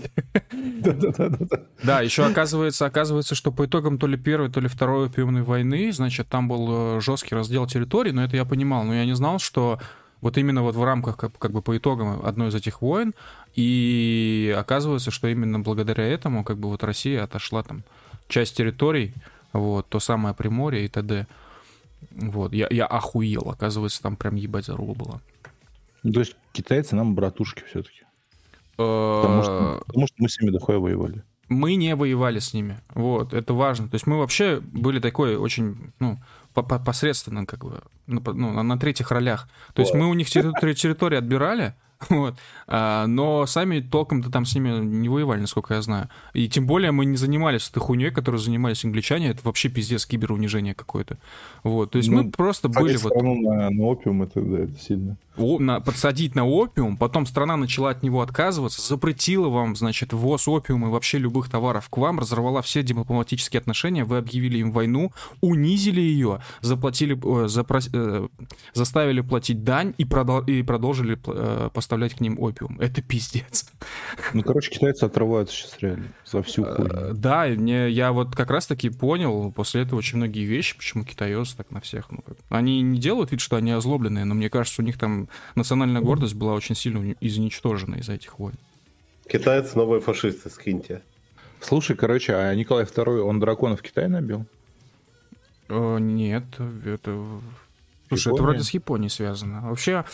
Да, 0.51 0.93
да, 0.93 1.11
да, 1.17 1.29
да. 1.29 1.59
Да, 1.83 2.01
еще 2.01 2.25
оказывается, 2.25 2.85
оказывается, 2.85 3.33
что 3.33 3.51
по 3.51 3.65
итогам 3.65 3.97
то 3.97 4.07
ли 4.07 4.17
первой, 4.17 4.49
то 4.49 4.59
ли 4.59 4.67
второй 4.67 5.07
опиумной 5.07 5.41
войны, 5.41 5.91
значит, 5.91 6.27
там 6.27 6.47
был 6.47 6.97
э, 6.97 7.01
жесткий 7.01 7.33
раздел 7.33 7.65
территорий, 7.65 8.11
но 8.11 8.23
это 8.23 8.35
я 8.35 8.45
понимал, 8.45 8.83
но 8.83 8.93
я 8.93 9.05
не 9.05 9.15
знал, 9.15 9.39
что 9.39 9.79
вот 10.21 10.37
именно 10.37 10.63
вот 10.63 10.75
в 10.75 10.83
рамках, 10.83 11.17
как, 11.17 11.37
как 11.37 11.51
бы 11.51 11.61
по 11.61 11.75
итогам 11.77 12.21
одной 12.23 12.49
из 12.49 12.55
этих 12.55 12.81
войн, 12.81 13.13
и 13.55 14.55
оказывается, 14.57 15.11
что 15.11 15.27
именно 15.27 15.59
благодаря 15.59 16.03
этому, 16.03 16.43
как 16.43 16.57
бы 16.57 16.69
вот 16.69 16.83
Россия 16.83 17.23
отошла 17.23 17.63
там 17.63 17.83
часть 18.27 18.57
территорий, 18.57 19.13
вот, 19.53 19.87
то 19.87 19.99
самое 19.99 20.35
Приморье 20.35 20.85
и 20.85 20.87
т.д. 20.87 21.27
Вот, 22.11 22.53
я, 22.53 22.67
я 22.69 22.85
охуел, 22.85 23.49
оказывается, 23.49 24.01
там 24.01 24.15
прям 24.15 24.35
ебать 24.35 24.65
заруба 24.65 24.93
была. 24.93 25.21
Ну, 26.03 26.13
то 26.13 26.19
есть 26.19 26.35
китайцы 26.51 26.95
нам 26.95 27.15
братушки 27.15 27.63
все-таки. 27.67 28.01
Потому 28.77 29.43
что, 29.43 29.83
потому 29.87 30.07
что 30.07 30.15
мы 30.19 30.29
с 30.29 30.39
ними 30.39 30.51
дохуя 30.51 30.79
воевали. 30.79 31.23
Мы 31.47 31.75
не 31.75 31.95
воевали 31.95 32.39
с 32.39 32.53
ними. 32.53 32.79
Вот, 32.93 33.33
это 33.33 33.53
важно. 33.53 33.87
То 33.87 33.95
есть 33.95 34.07
мы 34.07 34.17
вообще 34.17 34.59
были 34.59 34.99
такой 34.99 35.35
очень, 35.37 35.93
ну, 35.99 36.19
посредственно, 36.53 37.45
как 37.45 37.63
бы, 37.63 37.81
ну, 38.07 38.63
на 38.63 38.79
третьих 38.79 39.11
ролях. 39.11 39.47
То 39.73 39.81
есть 39.81 39.93
мы 39.93 40.07
у 40.07 40.13
них 40.13 40.29
территорию 40.29 41.19
отбирали, 41.19 41.75
Вот. 42.15 42.35
А, 42.67 43.05
но 43.07 43.45
сами 43.45 43.79
толком-то 43.79 44.31
там 44.31 44.45
с 44.45 44.55
ними 44.55 44.83
не 44.83 45.09
воевали, 45.09 45.41
насколько 45.41 45.73
я 45.73 45.81
знаю. 45.81 46.09
И 46.33 46.47
тем 46.47 46.65
более 46.65 46.91
мы 46.91 47.05
не 47.05 47.17
занимались 47.17 47.69
этой 47.69 47.79
хуйней, 47.79 48.11
которой 48.11 48.37
занимались 48.37 48.85
англичане. 48.85 49.29
Это 49.29 49.41
вообще 49.43 49.69
пиздец 49.69 50.05
киберунижение 50.05 50.73
какое-то. 50.73 51.17
Вот. 51.63 51.91
То 51.91 51.97
есть 51.97 52.09
ну, 52.09 52.23
мы 52.23 52.31
просто 52.31 52.69
были 52.69 52.97
вот... 52.97 53.13
На, 53.15 53.69
на 53.69 53.83
опиум 53.83 54.23
это, 54.23 54.41
да, 54.41 54.59
это 54.59 54.79
сильно. 54.79 55.17
О, 55.37 55.59
на, 55.59 55.81
подсадить 55.81 56.33
на 56.33 56.45
опиум, 56.45 56.95
потом 56.95 57.25
страна 57.25 57.57
начала 57.57 57.89
от 57.89 58.03
него 58.03 58.21
отказываться, 58.21 58.81
запретила 58.81 59.49
вам, 59.49 59.75
значит, 59.75 60.13
ввоз 60.13 60.47
опиума 60.47 60.87
и 60.87 60.91
вообще 60.91 61.17
любых 61.17 61.49
товаров 61.49 61.89
к 61.89 61.97
вам, 61.97 62.19
разорвала 62.19 62.61
все 62.61 62.83
дипломатические 62.83 63.59
отношения, 63.59 64.05
вы 64.05 64.17
объявили 64.17 64.59
им 64.59 64.71
войну, 64.71 65.11
унизили 65.41 65.99
ее, 65.99 66.39
заплатили, 66.61 67.19
э, 67.21 67.47
запрос, 67.49 67.89
э, 67.91 68.27
заставили 68.73 69.21
платить 69.21 69.63
дань 69.63 69.93
и, 69.97 70.05
продол, 70.05 70.41
и 70.41 70.63
продолжили 70.63 71.19
э, 71.25 71.69
поставлять 71.73 71.94
к 72.15 72.21
ним 72.21 72.39
опиум. 72.39 72.79
Это 72.79 73.01
пиздец. 73.01 73.65
Ну, 74.33 74.43
короче, 74.43 74.71
китайцы 74.71 75.03
отрываются 75.03 75.55
сейчас 75.55 75.77
реально 75.79 76.07
за 76.25 76.41
всю 76.43 76.63
э, 76.63 76.75
хуйню. 76.75 77.13
Да, 77.13 77.45
мне, 77.47 77.89
я 77.89 78.11
вот 78.11 78.35
как 78.35 78.51
раз-таки 78.51 78.89
понял 78.89 79.51
после 79.51 79.81
этого 79.81 79.99
очень 79.99 80.17
многие 80.17 80.45
вещи, 80.45 80.75
почему 80.75 81.03
китайцы 81.03 81.55
так 81.57 81.71
на 81.71 81.81
всех. 81.81 82.11
Ну, 82.11 82.21
как... 82.21 82.37
Они 82.49 82.81
не 82.81 82.99
делают 82.99 83.31
вид, 83.31 83.41
что 83.41 83.55
они 83.55 83.71
озлобленные, 83.71 84.25
но 84.25 84.35
мне 84.35 84.49
кажется, 84.49 84.81
у 84.81 84.85
них 84.85 84.97
там 84.97 85.29
национальная 85.55 86.01
гордость 86.01 86.35
была 86.35 86.53
очень 86.53 86.75
сильно 86.75 87.15
изничтожена 87.19 87.95
из-за 87.95 88.13
этих 88.13 88.39
войн. 88.39 88.55
Китайцы 89.27 89.75
новые 89.77 90.01
фашисты, 90.01 90.49
скиньте. 90.49 91.01
Слушай, 91.59 91.95
короче, 91.95 92.35
а 92.35 92.53
Николай 92.53 92.85
II, 92.85 93.21
он 93.21 93.39
драконов 93.39 93.79
в 93.79 93.83
Китае 93.83 94.07
набил? 94.07 94.45
О, 95.67 95.97
нет, 95.97 96.43
это... 96.85 97.41
Слушай, 98.07 98.33
это 98.33 98.43
вроде 98.43 98.63
с 98.63 98.69
Японией 98.69 99.09
связано. 99.09 99.61
Вообще, 99.61 100.05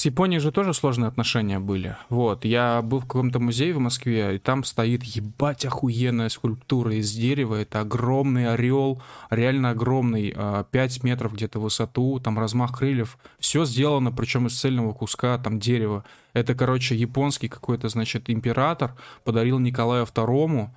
с 0.00 0.06
Японией 0.06 0.40
же 0.40 0.50
тоже 0.50 0.72
сложные 0.72 1.08
отношения 1.08 1.58
были. 1.58 1.94
Вот, 2.08 2.46
я 2.46 2.80
был 2.80 3.00
в 3.00 3.02
каком-то 3.02 3.38
музее 3.38 3.74
в 3.74 3.80
Москве, 3.80 4.36
и 4.36 4.38
там 4.38 4.64
стоит 4.64 5.02
ебать 5.02 5.66
охуенная 5.66 6.30
скульптура 6.30 6.94
из 6.94 7.12
дерева. 7.12 7.56
Это 7.56 7.80
огромный 7.80 8.50
орел, 8.50 9.02
реально 9.28 9.72
огромный, 9.72 10.30
5 10.30 10.34
а, 10.38 11.06
метров 11.06 11.34
где-то 11.34 11.58
в 11.58 11.64
высоту, 11.64 12.18
там 12.18 12.38
размах 12.38 12.78
крыльев. 12.78 13.18
Все 13.40 13.66
сделано, 13.66 14.10
причем 14.10 14.46
из 14.46 14.58
цельного 14.58 14.94
куска 14.94 15.36
там 15.36 15.60
дерева. 15.60 16.06
Это, 16.32 16.54
короче, 16.54 16.96
японский 16.96 17.48
какой-то, 17.48 17.90
значит, 17.90 18.30
император 18.30 18.94
подарил 19.24 19.58
Николаю 19.58 20.06
II 20.06 20.70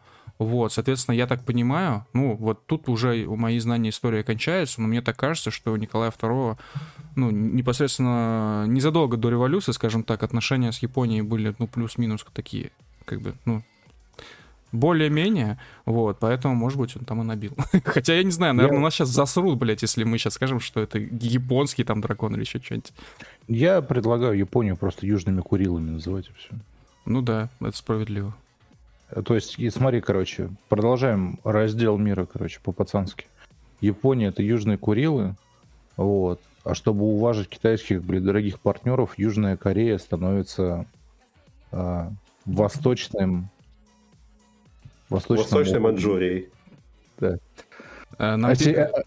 вот, 0.46 0.74
соответственно, 0.74 1.16
я 1.16 1.28
так 1.28 1.44
понимаю, 1.44 2.06
ну, 2.14 2.36
вот 2.36 2.66
тут 2.66 2.90
уже 2.90 3.26
у 3.26 3.36
мои 3.36 3.60
знания 3.60 3.90
истории 3.90 4.24
кончаются, 4.24 4.82
но 4.82 4.88
мне 4.88 5.02
так 5.02 5.18
кажется, 5.18 5.52
что 5.52 5.72
у 5.72 5.76
Николая 5.76 6.12
II, 6.12 6.58
ну, 7.16 7.32
непосредственно 7.32 8.66
незадолго 8.68 9.18
до 9.18 9.30
революции, 9.30 9.72
скажем 9.72 10.04
так, 10.04 10.24
отношения 10.24 10.72
с 10.72 10.80
Японией 10.80 11.22
были, 11.22 11.56
ну, 11.60 11.68
плюс-минус 11.68 12.26
такие, 12.34 12.72
как 13.06 13.22
бы, 13.22 13.34
ну, 13.46 13.64
более-менее, 14.74 15.60
вот, 15.86 16.18
поэтому, 16.20 16.56
может 16.56 16.80
быть, 16.80 16.98
он 16.98 17.06
там 17.06 17.22
и 17.22 17.24
набил. 17.24 17.56
Хотя, 17.86 18.16
я 18.16 18.24
не 18.24 18.32
знаю, 18.32 18.56
наверное, 18.56 18.80
я... 18.80 18.84
нас 18.84 18.96
сейчас 18.96 19.10
засрут, 19.10 19.60
блядь, 19.60 19.84
если 19.84 20.04
мы 20.04 20.18
сейчас 20.18 20.34
скажем, 20.34 20.60
что 20.60 20.82
это 20.82 20.98
японский 20.98 21.84
там 21.84 22.02
дракон 22.02 22.34
или 22.34 22.42
еще 22.42 22.60
что-нибудь. 22.60 22.92
Я 23.48 23.82
предлагаю 23.82 24.38
Японию 24.38 24.76
просто 24.76 25.06
южными 25.06 25.42
Курилами 25.42 25.92
называть 25.92 26.28
и 26.28 26.34
все. 26.38 26.50
Ну 27.06 27.22
да, 27.22 27.50
это 27.60 27.78
справедливо. 27.78 28.36
То 29.26 29.36
есть, 29.36 29.60
и 29.60 29.70
смотри, 29.70 30.02
короче, 30.02 30.50
продолжаем 30.70 31.40
раздел 31.44 31.98
мира, 31.98 32.26
короче, 32.26 32.60
по-пацански. 32.64 33.28
Япония— 33.82 34.28
это 34.30 34.42
Южные 34.42 34.78
Курилы, 34.78 35.36
вот. 35.98 36.42
А 36.64 36.74
чтобы 36.74 37.04
уважить 37.04 37.50
китайских, 37.50 38.04
блин, 38.04 38.24
дорогих 38.24 38.60
партнеров, 38.60 39.18
Южная 39.18 39.58
Корея 39.58 39.98
становится 39.98 40.86
э, 41.72 42.10
восточным... 42.46 43.50
Восточным 45.10 45.44
Восточной 45.44 45.80
Манчжурией. 45.80 46.50
Да. 47.20 47.38
А, 48.18 48.38
нам... 48.38 48.52
а, 48.52 49.04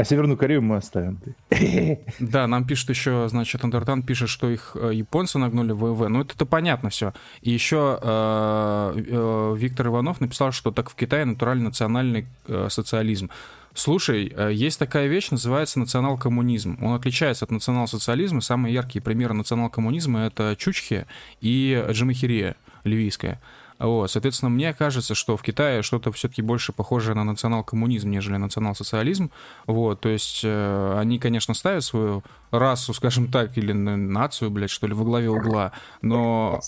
А 0.00 0.04
Северную 0.04 0.38
Корею 0.38 0.62
мы 0.62 0.76
оставим. 0.76 1.20
Да, 2.20 2.46
нам 2.46 2.64
пишет 2.64 2.88
еще, 2.88 3.28
значит, 3.28 3.62
Андертан 3.62 4.02
пишет, 4.02 4.30
что 4.30 4.48
их 4.48 4.74
э, 4.74 4.92
японцы 4.94 5.38
нагнули 5.38 5.72
в 5.72 5.92
ВВ. 5.92 6.08
Ну, 6.08 6.22
это, 6.22 6.32
это 6.34 6.46
понятно 6.46 6.88
все. 6.88 7.12
И 7.42 7.50
еще 7.50 7.98
э, 8.00 8.94
э, 8.96 9.54
Виктор 9.58 9.88
Иванов 9.88 10.22
написал, 10.22 10.52
что 10.52 10.70
так 10.70 10.88
в 10.88 10.94
Китае 10.94 11.26
натуральный 11.26 11.64
национальный 11.64 12.26
социализм. 12.68 13.28
Слушай, 13.74 14.34
есть 14.52 14.78
такая 14.78 15.06
вещь, 15.06 15.30
называется 15.30 15.78
национал-коммунизм. 15.78 16.78
Он 16.80 16.94
отличается 16.94 17.44
от 17.44 17.50
национал-социализма. 17.50 18.40
Самые 18.40 18.72
яркие 18.72 19.02
примеры 19.02 19.34
национал-коммунизма— 19.34 20.20
это 20.26 20.56
Чучхе 20.58 21.06
и 21.42 21.84
Джамахирия 21.90 22.56
ливийская. 22.84 23.38
Вот, 23.80 24.10
соответственно, 24.10 24.50
мне 24.50 24.74
кажется, 24.74 25.14
что 25.14 25.38
в 25.38 25.42
Китае 25.42 25.80
что-то 25.82 26.12
все-таки 26.12 26.42
больше 26.42 26.70
похожее 26.70 27.14
на 27.14 27.24
национал-коммунизм, 27.24 28.10
нежели 28.10 28.36
национал-социализм. 28.36 29.30
Вот, 29.66 30.00
то 30.00 30.10
есть 30.10 30.42
э, 30.44 30.98
они, 30.98 31.18
конечно, 31.18 31.54
ставят 31.54 31.82
свою 31.82 32.22
расу, 32.50 32.92
скажем 32.92 33.32
так, 33.32 33.56
или 33.56 33.72
нацию, 33.72 34.50
блядь, 34.50 34.68
что 34.68 34.86
ли, 34.86 34.92
во 34.92 35.04
главе 35.04 35.30
угла, 35.30 35.72
но... 36.02 36.60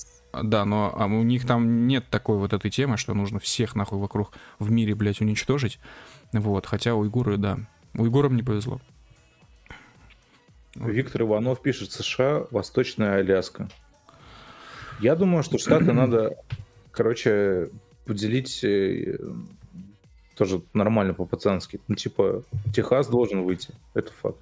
Да, 0.42 0.64
но 0.64 0.94
а 0.96 1.04
у 1.04 1.22
них 1.22 1.46
там 1.46 1.86
нет 1.86 2.08
такой 2.08 2.38
вот 2.38 2.54
этой 2.54 2.70
темы, 2.70 2.96
что 2.96 3.12
нужно 3.12 3.38
всех 3.38 3.74
нахуй 3.74 3.98
вокруг 3.98 4.32
в 4.58 4.70
мире, 4.70 4.94
блядь, 4.94 5.20
уничтожить. 5.20 5.78
Вот, 6.32 6.64
хотя 6.64 6.94
уйгуры, 6.94 7.36
да. 7.36 7.58
Уйгурам 7.92 8.34
не 8.34 8.42
повезло. 8.42 8.80
Виктор 10.74 11.20
Иванов 11.20 11.60
пишет 11.60 11.92
США, 11.92 12.46
Восточная 12.50 13.16
Аляска. 13.16 13.68
Я 15.00 15.16
думаю, 15.16 15.42
что 15.42 15.58
Штаты 15.58 15.92
надо 15.92 16.34
короче, 16.92 17.70
поделить 18.04 18.62
э, 18.62 19.18
тоже 20.36 20.62
нормально 20.74 21.14
по-пацански. 21.14 21.80
Ну, 21.88 21.94
типа, 21.94 22.42
Техас 22.74 23.08
должен 23.08 23.42
выйти. 23.42 23.74
Это 23.94 24.12
факт. 24.12 24.38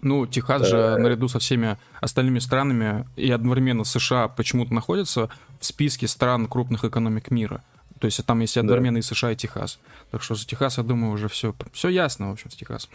Ну, 0.00 0.26
Техас 0.26 0.62
да. 0.62 0.68
же 0.68 0.96
наряду 0.98 1.28
со 1.28 1.38
всеми 1.38 1.76
остальными 2.00 2.38
странами 2.38 3.06
и 3.16 3.30
одновременно 3.30 3.84
США 3.84 4.28
почему-то 4.28 4.72
находится 4.74 5.30
в 5.58 5.66
списке 5.66 6.06
стран 6.06 6.46
крупных 6.46 6.84
экономик 6.84 7.30
мира. 7.30 7.62
То 7.98 8.04
есть 8.04 8.24
там 8.24 8.40
есть 8.40 8.56
одновременно 8.58 8.96
да. 8.96 9.00
и 9.00 9.02
США, 9.02 9.32
и 9.32 9.36
Техас. 9.36 9.78
Так 10.10 10.22
что 10.22 10.34
за 10.34 10.46
Техас, 10.46 10.78
я 10.78 10.84
думаю, 10.84 11.12
уже 11.12 11.28
все, 11.28 11.54
все 11.72 11.88
ясно, 11.88 12.28
в 12.28 12.32
общем, 12.32 12.50
с 12.50 12.54
Техасом. 12.54 12.90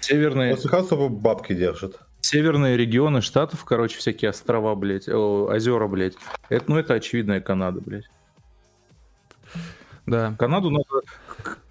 Северные... 0.00 0.56
Техас 0.56 0.88
бабки 0.90 1.54
держит 1.54 1.98
северные 2.22 2.76
регионы 2.76 3.20
штатов, 3.20 3.64
короче, 3.64 3.98
всякие 3.98 4.30
острова, 4.30 4.74
блядь, 4.74 5.08
о, 5.08 5.46
озера, 5.46 5.86
блядь. 5.86 6.14
Это, 6.48 6.64
ну, 6.68 6.78
это 6.78 6.94
очевидная 6.94 7.40
Канада, 7.40 7.80
блядь. 7.80 8.08
Да. 10.06 10.34
Канаду 10.38 10.70
надо... 10.70 10.84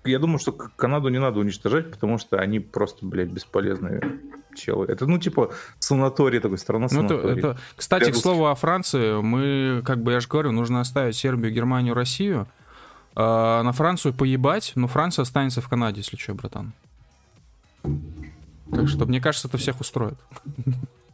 Я 0.03 0.19
думаю, 0.19 0.39
что 0.39 0.51
Канаду 0.51 1.09
не 1.09 1.19
надо 1.19 1.39
уничтожать, 1.39 1.91
потому 1.91 2.17
что 2.17 2.37
они 2.37 2.59
просто, 2.59 3.05
блядь, 3.05 3.29
бесполезные 3.29 4.19
челы. 4.55 4.85
Это, 4.87 5.05
ну, 5.05 5.17
типа, 5.17 5.51
санаторий 5.79 6.39
такой, 6.39 6.57
страна 6.57 6.89
санаторий. 6.89 7.23
Ну, 7.23 7.29
это, 7.29 7.47
это... 7.47 7.59
Кстати, 7.75 8.05
Для 8.05 8.13
к 8.13 8.15
слову 8.15 8.47
о 8.47 8.55
Франции, 8.55 9.21
мы, 9.21 9.81
как 9.85 10.01
бы, 10.01 10.11
я 10.11 10.19
же 10.19 10.27
говорю, 10.27 10.51
нужно 10.51 10.81
оставить 10.81 11.15
Сербию, 11.15 11.53
Германию, 11.53 11.93
Россию, 11.93 12.47
а 13.15 13.63
на 13.63 13.71
Францию 13.71 14.13
поебать, 14.13 14.73
но 14.75 14.87
Франция 14.87 15.23
останется 15.23 15.61
в 15.61 15.69
Канаде, 15.69 15.99
если 15.99 16.17
что, 16.17 16.33
братан. 16.33 16.73
Так 18.71 18.87
что, 18.87 19.05
мне 19.05 19.19
кажется, 19.19 19.47
это 19.47 19.57
всех 19.57 19.79
устроит. 19.79 20.17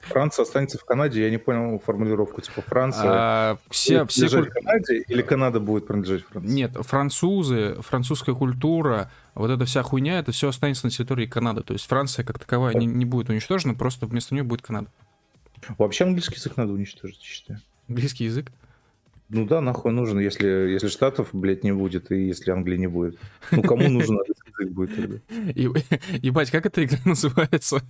Франция 0.01 0.43
останется 0.43 0.77
в 0.77 0.85
Канаде, 0.85 1.21
я 1.21 1.29
не 1.29 1.37
понял 1.37 1.79
формулировку, 1.79 2.39
типа 2.41 2.61
Франция 2.61 3.09
а, 3.09 3.57
все, 3.69 4.05
все 4.05 4.29
куль... 4.29 4.49
Канаде 4.49 4.99
или 4.99 5.21
Канада 5.21 5.59
будет 5.59 5.85
принадлежать 5.85 6.23
Франции? 6.23 6.53
Нет, 6.53 6.77
французы, 6.79 7.75
французская 7.81 8.33
культура, 8.33 9.11
вот 9.35 9.51
эта 9.51 9.65
вся 9.65 9.83
хуйня, 9.83 10.19
это 10.19 10.31
все 10.31 10.47
останется 10.49 10.85
на 10.85 10.91
территории 10.91 11.25
Канады. 11.25 11.61
То 11.61 11.73
есть 11.73 11.87
Франция 11.87 12.23
как 12.23 12.39
таковая 12.39 12.73
не, 12.75 12.85
не 12.85 13.05
будет 13.05 13.29
уничтожена, 13.29 13.73
просто 13.73 14.05
вместо 14.05 14.33
нее 14.33 14.43
будет 14.43 14.61
Канада. 14.61 14.87
Вообще 15.77 16.05
английский 16.05 16.35
язык 16.35 16.55
надо 16.55 16.71
уничтожить, 16.71 17.19
я 17.19 17.25
считаю. 17.25 17.61
Английский 17.89 18.25
язык? 18.25 18.51
Ну 19.29 19.45
да, 19.45 19.59
нахуй 19.59 19.91
нужен, 19.91 20.19
если, 20.19 20.47
если 20.47 20.87
Штатов, 20.87 21.29
блядь, 21.33 21.63
не 21.63 21.73
будет, 21.73 22.11
и 22.11 22.27
если 22.27 22.51
Англии 22.51 22.77
не 22.77 22.87
будет. 22.87 23.19
Ну 23.51 23.61
кому 23.61 23.89
нужен 23.89 24.19
язык 24.59 24.73
будет 24.73 24.95
тогда? 24.95 25.17
И, 25.55 25.69
ебать, 26.25 26.51
как 26.51 26.65
эта 26.65 26.83
игра 26.83 26.99
называется? 27.05 27.81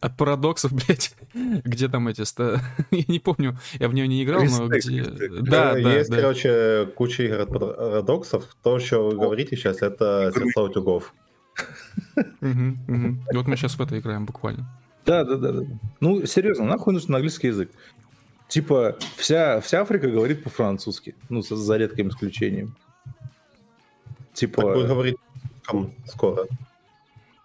От 0.00 0.16
парадоксов, 0.16 0.72
блядь. 0.72 1.14
Где 1.34 1.88
там 1.88 2.08
эти... 2.08 2.24
Я 2.90 3.04
не 3.08 3.18
помню, 3.18 3.58
я 3.74 3.88
в 3.88 3.94
нее 3.94 4.08
не 4.08 4.24
играл, 4.24 4.44
но 4.44 4.68
где... 4.68 5.04
Да, 5.04 5.74
да, 5.74 5.78
Есть, 5.78 6.10
короче, 6.10 6.88
куча 6.94 7.24
игр 7.24 7.40
от 7.40 7.48
парадоксов. 7.50 8.56
То, 8.62 8.78
что 8.78 9.08
вы 9.08 9.16
говорите 9.16 9.56
сейчас, 9.56 9.82
это 9.82 10.32
сердца 10.34 10.62
утюгов. 10.62 11.14
Вот 12.40 13.46
мы 13.46 13.56
сейчас 13.56 13.74
в 13.74 13.80
это 13.80 13.98
играем 13.98 14.26
буквально. 14.26 14.68
Да, 15.04 15.24
да, 15.24 15.36
да, 15.36 15.52
да. 15.52 15.66
Ну, 16.00 16.24
серьезно, 16.26 16.64
нахуй 16.64 16.94
нужен 16.94 17.14
английский 17.14 17.48
язык? 17.48 17.70
Типа, 18.48 18.96
вся, 19.16 19.60
вся 19.60 19.82
Африка 19.82 20.08
говорит 20.08 20.42
по-французски, 20.42 21.14
ну, 21.28 21.42
за, 21.42 21.56
за 21.56 21.76
редким 21.76 22.08
исключением. 22.08 22.76
Типа... 24.32 24.62
Так 24.62 24.74
будет 24.74 24.86
говорить 24.88 25.16
скоро. 26.06 26.46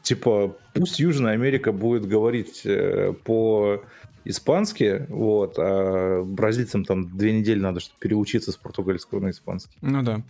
Типа, 0.01 0.55
пусть 0.73 0.99
Южная 0.99 1.33
Америка 1.33 1.71
будет 1.71 2.05
говорить 2.05 2.61
э, 2.65 3.13
по-испански, 3.23 5.05
вот, 5.09 5.55
а 5.57 6.23
бразильцам 6.23 6.85
там 6.85 7.15
две 7.17 7.33
недели 7.33 7.59
надо, 7.59 7.79
чтобы 7.79 7.99
переучиться 7.99 8.51
с 8.51 8.55
португальского 8.55 9.19
на 9.19 9.29
испанский. 9.31 9.77
Ну 9.81 10.01
да. 10.01 10.21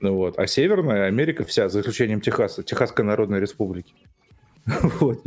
Ну 0.00 0.14
вот. 0.14 0.38
А 0.38 0.46
Северная 0.46 1.06
Америка 1.06 1.44
вся, 1.44 1.68
за 1.68 1.80
исключением 1.80 2.20
Техаса, 2.20 2.62
Техасской 2.62 3.04
Народной 3.04 3.40
Республики. 3.40 3.94
Вот. 5.00 5.24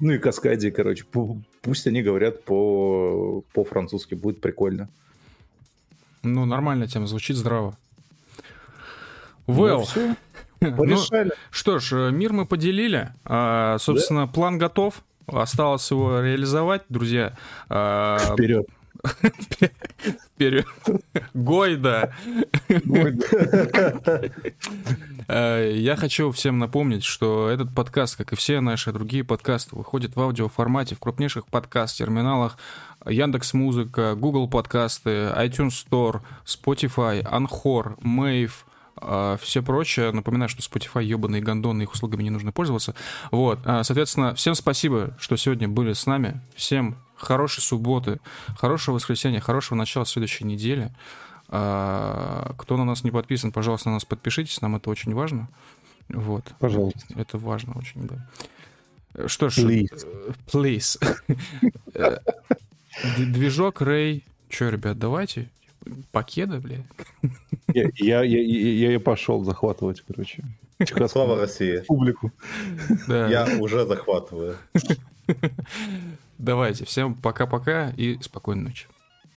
Ну 0.00 0.12
и 0.12 0.18
Каскади, 0.18 0.70
короче, 0.70 1.04
пусть 1.60 1.86
они 1.86 2.02
говорят 2.02 2.44
по, 2.44 3.42
по-французски, 3.52 4.14
будет 4.14 4.40
прикольно. 4.40 4.88
Ну, 6.22 6.44
нормально 6.46 6.86
тема, 6.88 7.06
звучит 7.06 7.36
здраво. 7.36 7.76
Well. 9.46 9.86
Ну, 9.94 10.16
ну, 10.76 10.98
что 11.50 11.78
ж, 11.78 11.92
э, 11.92 12.10
мир 12.10 12.32
мы 12.32 12.46
поделили. 12.46 13.10
А, 13.24 13.78
собственно, 13.78 14.26
да? 14.26 14.32
план 14.32 14.58
готов. 14.58 15.02
Осталось 15.26 15.90
его 15.90 16.20
реализовать, 16.20 16.82
друзья. 16.88 17.36
А, 17.68 18.18
Вперед. 18.32 18.66
Вперед. 20.34 20.66
Гойда. 21.34 22.12
Э, 25.28 25.72
я 25.76 25.96
хочу 25.96 26.30
всем 26.30 26.58
напомнить, 26.58 27.04
что 27.04 27.48
этот 27.48 27.74
подкаст, 27.74 28.16
как 28.16 28.32
и 28.32 28.36
все 28.36 28.60
наши 28.60 28.92
другие 28.92 29.24
подкасты, 29.24 29.74
выходит 29.74 30.14
в 30.14 30.20
аудиоформате 30.20 30.94
в 30.94 31.00
крупнейших 31.00 31.46
подкаст-терминалах 31.46 32.58
Яндекс 33.06 33.54
Музыка, 33.54 34.14
Google 34.14 34.48
подкасты, 34.48 35.32
iTunes 35.36 35.84
Store, 35.84 36.20
Spotify, 36.44 37.22
Anchor, 37.24 37.98
Mave, 38.00 38.52
а 39.04 39.36
все 39.40 39.62
прочее. 39.62 40.12
Напоминаю, 40.12 40.48
что 40.48 40.60
Spotify 40.62 41.04
ебаные 41.04 41.42
гондоны, 41.42 41.82
их 41.82 41.92
услугами 41.92 42.22
не 42.22 42.30
нужно 42.30 42.52
пользоваться. 42.52 42.94
Вот, 43.30 43.60
а, 43.64 43.84
соответственно, 43.84 44.34
всем 44.34 44.54
спасибо, 44.54 45.16
что 45.18 45.36
сегодня 45.36 45.68
были 45.68 45.92
с 45.92 46.06
нами. 46.06 46.40
Всем 46.54 46.96
хорошей 47.16 47.60
субботы, 47.60 48.20
хорошего 48.56 48.96
воскресенья, 48.96 49.40
хорошего 49.40 49.76
начала 49.76 50.04
следующей 50.04 50.44
недели. 50.44 50.92
А, 51.48 52.54
кто 52.56 52.76
на 52.76 52.84
нас 52.84 53.04
не 53.04 53.10
подписан, 53.10 53.52
пожалуйста, 53.52 53.88
на 53.88 53.94
нас 53.94 54.04
подпишитесь, 54.04 54.60
нам 54.60 54.76
это 54.76 54.90
очень 54.90 55.14
важно. 55.14 55.48
Вот. 56.08 56.52
Пожалуйста. 56.58 57.00
Это 57.16 57.38
важно 57.38 57.74
очень, 57.76 58.06
да. 58.06 58.26
Что 59.26 59.50
ж, 59.50 59.58
please. 59.58 60.34
please. 60.52 60.98
Э, 63.04 63.16
движок 63.16 63.80
Рэй. 63.80 64.24
Че, 64.50 64.70
ребят, 64.70 64.98
давайте. 64.98 65.50
Покеда, 66.10 66.58
блядь. 66.58 66.80
Я, 67.72 67.90
я, 67.96 68.22
я, 68.22 68.40
я, 68.40 68.92
я 68.92 69.00
пошел 69.00 69.44
захватывать, 69.44 70.00
короче. 70.00 70.44
Слава 71.08 71.36
России. 71.36 71.78
Публику. 71.86 72.32
Да. 73.06 73.28
Я 73.28 73.58
уже 73.58 73.86
захватываю. 73.86 74.56
Давайте, 76.38 76.84
всем 76.84 77.14
пока-пока 77.14 77.90
и 77.90 78.18
спокойной 78.20 78.64
ночи. 78.64 78.86